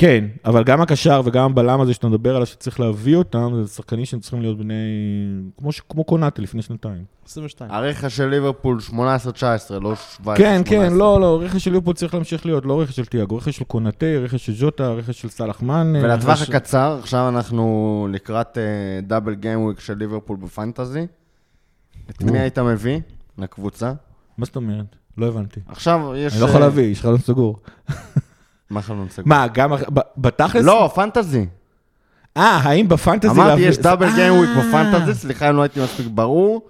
כן, 0.00 0.24
אבל 0.44 0.64
גם 0.64 0.80
הקשר 0.80 1.22
וגם 1.24 1.44
הבלם 1.50 1.80
הזה 1.80 1.94
שאתה 1.94 2.08
מדבר 2.08 2.34
עליו 2.34 2.46
שצריך 2.46 2.80
להביא 2.80 3.16
אותם, 3.16 3.62
זה 3.62 3.68
שחקנים 3.68 4.04
שהם 4.04 4.20
צריכים 4.20 4.40
להיות 4.42 4.58
בני... 4.58 4.74
כמו, 5.58 5.72
ש... 5.72 5.80
כמו 5.88 6.04
קונאטה 6.04 6.42
לפני 6.42 6.62
שנתיים. 6.62 7.04
22. 7.26 7.70
הרכש 7.70 8.16
של 8.16 8.26
ליברפול 8.26 8.78
18-19, 8.90 8.92
לא 9.80 9.94
17-18. 10.24 10.28
כן, 10.36 10.62
כן, 10.64 10.92
לא, 10.92 11.20
לא, 11.20 11.40
רכש 11.42 11.64
של 11.64 11.70
ליברפול 11.70 11.94
צריך 11.94 12.14
להמשיך 12.14 12.46
להיות, 12.46 12.64
לא 12.64 12.80
רכש 12.80 12.96
של 12.96 13.04
תיאגו, 13.04 13.36
רכש 13.36 13.56
של 13.56 13.64
קונאטה, 13.64 14.06
רכש 14.06 14.46
של 14.46 14.52
ז'וטה, 14.54 14.90
רכש 14.92 15.20
של 15.20 15.28
סאלח 15.28 15.62
מן. 15.62 15.92
ולטווח 16.02 16.38
רכש- 16.42 16.50
הקצר, 16.50 16.98
עכשיו 17.02 17.28
אנחנו 17.28 18.08
לקראת 18.10 18.58
דאבל 19.02 19.34
גיימוויק 19.34 19.80
של 19.80 19.94
ליברפול 19.94 20.36
בפנטזי. 20.36 21.06
את 22.10 22.22
מי. 22.22 22.38
היית 22.38 22.58
מביא 22.58 23.00
לקבוצה? 23.38 23.92
מה 24.38 24.44
זאת 24.44 24.56
אומרת? 24.56 24.96
לא 25.18 25.26
הבנתי. 25.26 25.60
עכשיו 25.68 26.12
יש... 26.16 26.32
אני 26.32 26.40
לא 26.40 26.46
יכול 26.46 26.62
אה, 26.62 26.66
להביא, 26.66 26.84
יש 26.84 27.00
חלון 27.00 27.18
סגור. 27.18 27.58
מה 28.70 28.82
חלון 28.82 29.06
סגור? 29.10 29.28
מה, 29.28 29.46
גם 29.54 29.70
ב- 29.94 30.00
בתכלס? 30.18 30.64
לא, 30.64 30.90
פנטזי. 30.94 31.46
אה, 32.36 32.42
האם 32.62 32.88
בפנטזי... 32.88 33.30
אמרתי, 33.30 33.48
להביא- 33.48 33.68
יש 33.68 33.78
double 33.78 34.06
אה. 34.06 34.14
game 34.14 34.32
week 34.34 34.50
בפנטזי, 34.58 35.14
סליחה 35.14 35.50
אם 35.50 35.56
לא 35.56 35.62
הייתי 35.62 35.80
מספיק 35.80 36.06
ברור. 36.06 36.62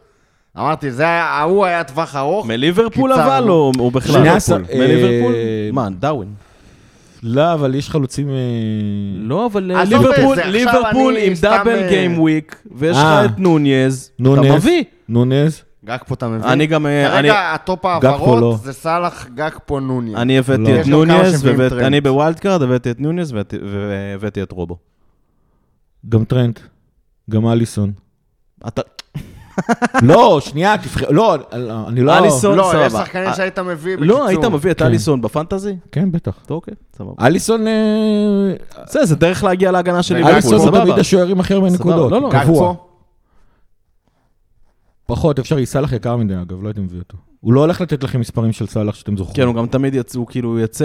אמרתי, 0.59 0.91
זה 0.93 1.03
היה, 1.03 1.25
ההוא 1.25 1.65
היה 1.65 1.85
טווח 1.85 2.17
ארוך. 2.17 2.47
מליברפול. 2.47 3.13
אבל, 3.13 3.49
או 3.49 3.73
או 3.79 3.91
בכלל? 3.91 4.27
אה, 4.29 4.39
מליברפול? 4.79 5.35
מה, 5.73 5.89
דארווין. 5.99 6.29
לא, 7.23 7.53
אבל 7.55 7.75
יש 7.75 7.91
חלוצים... 7.91 8.29
אה, 8.31 8.35
לא, 9.17 9.47
אבל 9.47 9.73
אה, 9.75 9.85
ליברפול, 9.85 10.41
ליברפול 10.41 11.17
עם 11.17 11.33
double 11.43 11.79
אה, 11.83 11.89
game 11.89 12.21
week, 12.21 12.63
ויש 12.77 12.97
לך. 12.97 13.05
את 13.25 13.39
נוניז, 13.39 14.11
אתה. 14.23 14.31
מביא. 14.57 14.85
נוניז. 15.09 15.63
גג 15.85 15.99
פה 16.07 16.15
אתה 16.15 16.29
מבין? 16.29 16.49
אני 16.51 16.67
גם, 16.67 16.87
אה, 16.87 17.19
אני- 17.19 17.29
כרגע 17.29 17.53
ה 17.55 17.61
top 17.61 17.81
פה 17.81 17.93
העברות 17.93 18.41
לא. 18.41 18.59
זה 18.63 18.73
סאלח, 18.73 19.27
גג 19.35 19.51
פה 19.67 19.81
נוניז. 19.81 20.17
אני 20.17 20.39
הבאתי 20.39 20.63
לא. 20.63 20.69
את 20.75 20.81
יש 20.81 20.87
נוניז, 20.87 21.43
טרנט. 21.43 21.73
אני 21.73 22.01
ב 22.01 22.08
wild 22.08 22.39
card 22.41 22.63
הבאתי 22.63 22.91
את 22.91 23.01
נוניז 23.01 23.33
והבאתי- 23.33 24.43
את 24.43 24.53
רובו. 24.53 24.77
גם 26.09 26.25
טרנט. 26.25 26.61
גם 27.31 27.49
אליסון. 27.49 27.93
אתה- 28.69 28.83
לא, 30.03 30.39
שנייה, 30.45 30.79
תבחר... 30.79 31.07
לא, 31.11 31.37
אני 31.89 32.01
לא... 32.03 32.19
אליסון, 32.19 32.59
לא, 32.59 32.73
יש 32.75 32.93
סבבה. 32.93 33.05
שחקנים 33.05 33.35
שהיית 33.37 33.59
מביא, 33.59 33.97
לא, 33.97 34.01
בקיצור. 34.15 34.25
היית 34.27 34.45
מביא 34.45 34.71
את 34.71 34.79
כן. 34.79 34.87
אליסון 34.87 35.21
בפנטזי? 35.23 35.77
כן, 35.93 36.13
בטח. 36.13 36.39
אוקיי, 36.51 36.75
סבבה. 36.97 37.13
אליסון... 37.27 37.67
אה, 37.67 38.53
זה, 39.05 39.17
דרך 39.17 39.45
להגיע 39.45 39.71
להגנה 39.73 40.03
של 40.03 40.17
אליסון 40.17 40.55
הוא. 40.69 40.79
תמיד 40.81 40.99
השוער 40.99 41.27
עם 41.27 41.41
הכי 41.41 41.55
הרבה 41.55 41.71
נקודות. 41.71 42.13
לא, 42.13 42.21
לא. 42.23 42.31
קבוע. 42.33 42.75
פחות, 45.11 45.39
אפשר, 45.39 45.65
סאלח 45.65 45.93
יקר 45.93 46.17
מדי 46.17 46.35
אגב, 46.35 46.63
לא 46.63 46.69
הייתי 46.69 46.81
מביא 46.81 46.99
אותו. 46.99 47.17
הוא 47.41 47.53
לא 47.53 47.61
הולך 47.61 47.81
לתת 47.81 48.05
לכם 48.05 48.21
מספרים 48.21 48.53
של 48.53 48.67
סאלח 48.67 48.95
שאתם 48.95 49.13
כן, 49.13 49.17
זוכרים. 49.17 49.49
הוא 49.49 49.57
גם 49.57 49.67
תמיד 49.67 49.95
יצא, 49.95 50.19
הוא 50.19 50.27
כאילו 50.27 50.61
יצא 50.61 50.85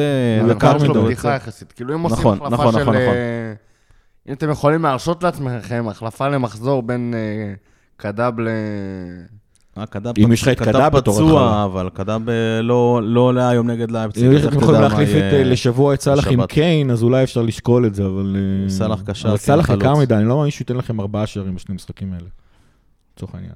יקר 0.51 0.75
יש 0.75 0.83
לו 0.83 0.89
מדי. 0.89 0.99
הוא 0.99 1.05
בדיחה 1.05 1.27
יצא. 1.27 1.35
יחסית. 1.35 1.71
כאילו 1.71 1.95
אם 1.95 2.01
עושים 2.01 2.19
נכון, 2.19 2.37
החלפה 2.41 2.53
נכון, 2.63 2.73
של... 2.73 2.81
נכון. 2.81 2.95
אה, 2.95 3.53
אם 4.29 4.33
אתם 4.33 4.49
יכולים 4.49 4.83
להרשות 4.83 5.23
לעצמכם 5.23 5.87
החלפה 5.87 6.27
למחזור 6.27 6.83
בין 6.83 7.13
אה, 7.13 7.53
קדאב 7.97 8.39
ל... 8.39 8.47
אה, 9.77 9.85
קדאב 9.85 10.13
אם 10.23 10.31
יש 10.31 10.41
לך 10.41 10.47
את 10.47 10.59
קדאב 10.59 10.97
בתור 10.97 11.13
פצוע, 11.13 11.41
התחלה. 11.41 11.63
אבל 11.63 11.89
קדאב 11.93 12.29
אה, 12.29 12.61
לא 12.61 13.01
לא 13.03 13.21
עולה 13.21 13.49
היום 13.49 13.71
נגד 13.71 13.91
לייפציג. 13.91 14.23
אם 14.23 14.47
אתם 14.47 14.57
יכולים 14.57 14.81
להחליף 14.81 15.09
אה, 15.09 15.43
לשבוע 15.43 15.93
את 15.93 16.01
סאלח 16.01 16.27
עם? 16.27 16.45
קיין, 16.45 16.91
אז 16.91 17.03
אולי 17.03 17.23
אפשר 17.23 17.41
לשקול 17.41 17.85
את 17.85 17.95
זה, 17.95 18.05
אבל... 18.05 18.35
אה, 18.35 18.69
סאלח 18.69 19.01
קשר 19.01 19.29
אבל 19.29 19.37
סאלח. 19.37 19.69
יקר 19.69 19.95
מדי, 19.95 20.15
אני 20.15 20.25
לא 20.25 20.35
מאמין 20.37 20.51
שהוא 20.51 20.61
ייתן 20.61 20.75
לכם 20.75 20.99
ארבעה 20.99 21.27
שערים 21.27 21.55
בשני 21.55 21.73
המשחקים 21.73 22.13
האלה. 22.13 22.27
לצורך 23.15 23.35
העניין. 23.35 23.55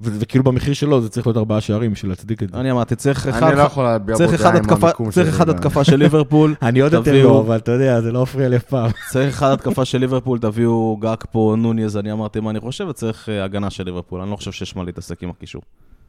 ו- 0.00 0.20
וכאילו 0.20 0.44
במחיר 0.44 0.74
שלו 0.74 1.02
זה 1.02 1.08
צריך 1.08 1.26
להיות 1.26 1.36
ארבעה 1.36 1.60
שערים 1.60 1.92
בשביל 1.92 2.12
להצדיק 2.12 2.42
את 2.42 2.50
זה. 2.50 2.60
אני 2.60 2.70
אמרתי, 2.70 2.96
צריך 2.96 3.26
אחד... 3.26 3.42
אני 3.42 3.56
לא 3.56 3.62
יכול 3.62 3.84
להביע 3.84 4.16
צריך 4.16 4.30
בו 4.30 4.36
אחד 4.36 4.50
דעה 4.52 4.76
עם 4.76 4.82
המיקום 4.82 5.10
צריך 5.10 5.28
אחד 5.28 5.48
התקפה 5.48 5.84
של 5.84 5.96
ליברפול, 5.96 6.54
אני 6.62 6.80
עוד 6.80 6.92
יותר 6.92 7.22
לא, 7.22 7.40
אבל 7.40 7.56
אתה 7.56 7.72
יודע, 7.72 8.00
זה 8.00 8.12
לא 8.12 8.22
מפריע 8.22 8.48
לי 8.48 8.56
אף 8.56 8.64
פעם. 8.64 8.90
צריך 9.12 9.34
אחד 9.36 9.52
התקפה 9.52 9.84
של 9.84 9.98
ליברפול, 9.98 10.38
תביאו 10.38 10.96
גאק 11.00 11.26
פה, 11.30 11.54
נוניז, 11.58 11.96
אני 11.96 12.12
אמרתי 12.12 12.40
מה 12.40 12.50
אני 12.50 12.60
חושב, 12.60 12.86
וצריך 12.88 13.28
אה, 13.28 13.44
הגנה 13.44 13.70
של 13.70 13.84
ליברפול. 13.84 14.20
אני 14.20 14.30
לא 14.30 14.36
חושב 14.36 14.52
שיש 14.52 14.76
מה 14.76 14.84
להתעסק 14.84 15.22
עם 15.22 15.30
הקישור. 15.30 15.62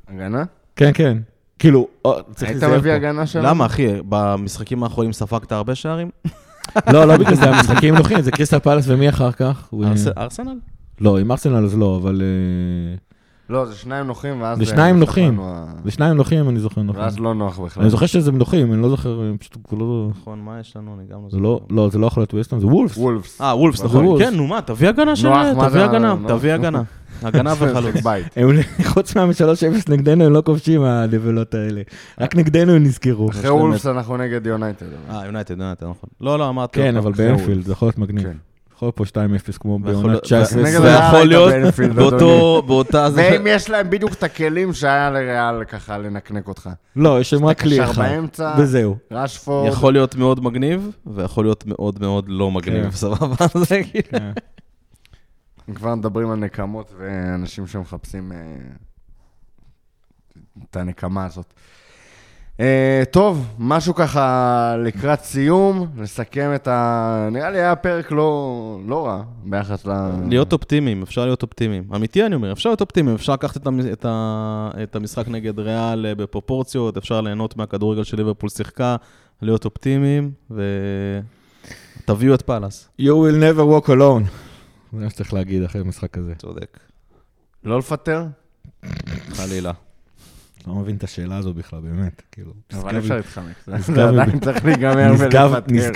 הגנה? 0.08 0.44
כן, 0.76 0.92
כן. 0.94 1.18
כאילו, 1.60 1.88
או, 2.06 2.14
צריך 2.36 2.52
היית 2.52 2.64
להיזהר 2.64 2.80
מביא 2.80 2.92
פה. 2.92 2.96
הגנה 2.96 3.26
שלו? 3.26 3.44
למה, 3.44 3.66
אחי? 3.66 3.88
במשחקים 4.10 4.84
האחרונים 4.84 5.14
ספגת 5.14 5.52
הרבה 5.52 5.76
שערים? 5.76 6.10
לא, 6.94 7.06
לא 7.06 7.18
בגלל 7.18 7.36
זה, 7.36 7.50
המשחקים 7.50 7.96
נוחים, 7.96 8.22
זה 8.22 8.32
קריסטל 8.32 8.60
פלאס 8.60 8.86
ומי 8.88 9.10
אחר 9.10 9.32
כך? 9.32 9.70
ארסנל? 10.18 10.60
לא, 11.02 11.20
עם 11.20 11.32
ארסנל 11.32 11.66
אז 11.66 11.78
לא, 11.78 12.00
אבל... 12.02 12.22
לא, 13.50 13.66
זה 13.66 13.76
שניים 13.76 14.08
נוחים, 14.08 14.42
ואז... 14.42 14.58
זה 14.58 14.64
אה, 14.64 14.70
שניים 14.70 15.00
נוחים. 15.00 15.40
זה 15.86 15.92
שניים 15.92 16.18
נוחים, 16.18 16.40
אם 16.40 16.50
אני 16.50 16.60
זוכר 16.60 16.84
נכון. 16.84 17.02
ואז 17.02 17.20
לא 17.20 17.34
נוח 17.34 17.60
בכלל. 17.60 17.82
אני 17.82 17.90
זוכר 17.90 18.06
שזה 18.06 18.32
נוחים, 18.32 18.74
אני 18.74 18.82
לא 18.82 18.90
זוכר, 18.90 19.22
פשוט 19.40 19.58
כבר 19.68 19.78
לא... 19.78 20.10
נכון, 20.22 20.40
מה 20.40 20.60
יש 20.60 20.78
לנו? 20.78 20.96
אני 21.00 21.04
גם 21.12 21.20
לא 21.24 21.30
זה 21.30 21.38
לא, 21.38 21.62
לא, 21.70 21.90
זה 21.90 22.00
לא 22.00 22.08
יכול 22.08 22.22
להיות 22.22 22.34
ווסטון, 22.34 22.60
זה 22.60 22.68
וולפס. 22.68 22.98
וולפס. 22.98 23.42
אה, 23.42 23.56
וולפס, 23.56 23.82
נכון. 23.84 24.20
כן, 24.20 24.36
נו 24.36 24.48
מה, 24.48 24.62
תביא 24.62 24.90
הגנה 24.90 25.16
של... 25.16 25.30
מה 25.30 25.70
תביא 25.70 25.82
הגנה. 25.82 26.16
תביא 26.28 26.54
הגנה. 26.58 26.82
הגנה 27.24 27.54
וחלוץ. 27.60 27.96
חוץ 28.94 29.16
מה-3-0 29.16 29.92
נגדנו 29.92 30.24
הם 30.24 30.34
לא 30.34 30.42
כובשים 30.46 30.84
הנבלות 30.84 31.54
האלה. 31.54 31.82
רק 32.20 32.36
נגדנו 32.36 32.72
הם 32.72 32.84
נזכרו. 32.84 33.30
אחרי 33.30 33.50
וולפס 33.50 33.86
אנחנו 33.86 34.18
נגד 34.18 34.46
יונייטד. 34.46 34.86
אה, 35.10 35.26
יונייטד, 35.26 35.52
יונייטד, 35.52 35.84
נכון. 35.84 36.10
לא, 36.22 36.40
לא, 36.40 36.50
אמרתי. 36.50 36.80
כן. 36.80 36.98
אבל 36.98 37.12
באנפילד. 37.12 37.66
זה 37.66 37.72
יכול 37.72 37.86
להיות 37.88 37.98
מגניב. 37.98 38.28
יכול 38.78 38.86
להיות 38.86 38.96
פה 38.96 39.04
2-0 39.06 39.58
כמו 39.60 39.80
להיות- 39.86 40.24
19. 40.24 40.64
נגד 40.64 40.80
ויכול 40.80 41.34
ריאל 41.34 41.64
היית 41.64 41.80
להיות 41.80 41.96
באותו, 41.96 42.62
באותה... 42.68 43.10
זה- 43.12 43.30
ואם 43.34 43.48
יש 43.48 43.70
להם 43.70 43.90
בדיוק 43.90 44.14
את 44.14 44.24
הכלים 44.24 44.74
שהיה 44.74 45.10
לריאל 45.10 45.64
ככה 45.64 45.98
לנקנק 45.98 46.48
אותך. 46.48 46.70
לא, 46.96 47.20
יש 47.22 47.30
שם 47.30 47.46
רק 47.46 47.62
כלי 47.62 47.80
קשר 47.80 47.92
אחד. 47.92 48.02
באמצע, 48.02 48.56
וזהו. 48.60 48.98
רשפורד. 49.12 49.68
יכול 49.72 49.94
להיות 49.94 50.16
מאוד 50.16 50.44
מגניב, 50.44 50.92
ויכול 51.06 51.46
להיות 51.46 51.64
מאוד 51.66 52.00
מאוד 52.02 52.26
לא 52.28 52.52
מגניב, 52.52 52.84
כן. 52.84 52.92
סבבה? 52.92 53.36
זה 53.70 53.82
כאילו... 53.92 54.08
כן. 54.12 54.32
כבר 55.76 55.96
מדברים 55.96 56.32
על 56.32 56.40
נקמות 56.40 56.94
ואנשים 56.98 57.68
שמחפשים 57.68 58.32
אה, 58.32 58.38
את 60.70 60.76
הנקמה 60.76 61.26
הזאת. 61.26 61.54
אה, 62.60 63.04
טוב, 63.12 63.46
משהו 63.60 63.96
ככה 63.96 64.76
לקראת 64.86 65.22
סיום, 65.22 65.88
לסכם 65.98 66.52
את 66.56 66.68
ה... 66.68 67.28
נראה 67.32 67.50
לי 67.50 67.58
היה 67.58 67.76
פרק 67.76 68.12
לא, 68.12 68.80
לא 68.88 69.06
רע 69.06 69.24
ביחס 69.44 69.86
ל... 69.86 69.92
להיות 70.30 70.54
אופטימיים, 70.54 71.02
אפשר 71.02 71.26
להיות 71.26 71.44
אופטימיים. 71.44 71.84
אמיתי 71.96 72.26
אני 72.26 72.36
אומר, 72.36 72.52
אפשר 72.52 72.70
להיות 72.70 72.82
אופטימיים, 72.82 73.16
אפשר 73.16 73.34
לקחת 73.34 73.58
את, 73.58 73.68
המ- 73.68 73.92
את, 73.92 74.06
ה, 74.10 74.70
את 74.84 74.96
המשחק 74.96 75.28
נגד 75.28 75.60
ריאל 75.60 76.06
אה, 76.06 76.16
בפרופורציות, 76.16 76.98
אפשר 76.98 77.22
ליהנות 77.22 77.58
מהכדורגל 77.58 78.04
של 78.04 78.18
ליברפול 78.18 78.50
שיחקה, 78.50 78.96
להיות 79.42 79.66
אופטימיים, 79.66 80.32
ותביאו 80.52 82.34
את 82.36 82.42
פאלאס. 82.42 82.90
You 83.02 83.06
will 83.06 83.42
never 83.56 83.86
walk 83.86 83.88
alone. 83.90 84.24
זה 84.94 85.04
מה 85.04 85.10
שצריך 85.10 85.34
להגיד 85.34 85.64
אחרי 85.64 85.82
המשחק 85.82 86.18
הזה. 86.18 86.34
צודק. 86.38 86.80
לא 87.64 87.80
לפטר? 87.80 88.26
חלילה. 89.30 89.72
לא 90.68 90.76
מבין 90.76 90.96
את 90.96 91.04
השאלה 91.04 91.38
הזו 91.38 91.54
בכלל, 91.54 91.80
באמת. 91.80 92.22
כאילו, 92.32 92.54
אבל 92.74 92.98
אפשר 92.98 93.16
להתחמק. 93.16 93.54
זה 93.78 94.08
עדיין 94.08 94.40
צריך 94.40 94.66
להיגמר. 94.66 95.12
נשגב- 95.14 95.54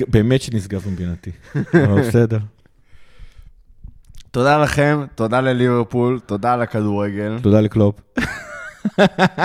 באמת 0.07 0.41
שנשגב 0.41 0.87
מבינתי. 0.87 1.31
אבל 1.55 2.01
בסדר. 2.01 2.39
תודה 4.31 4.57
לכם, 4.63 5.05
תודה 5.15 5.41
לליברפול, 5.41 6.19
תודה 6.25 6.55
לכדורגל. 6.55 7.39
תודה 7.41 7.61
לקלופ. 7.61 7.95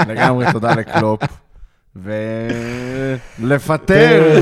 לגמרי 0.08 0.46
תודה 0.52 0.74
לקלופ. 0.74 1.20
ולפטר. 3.38 4.40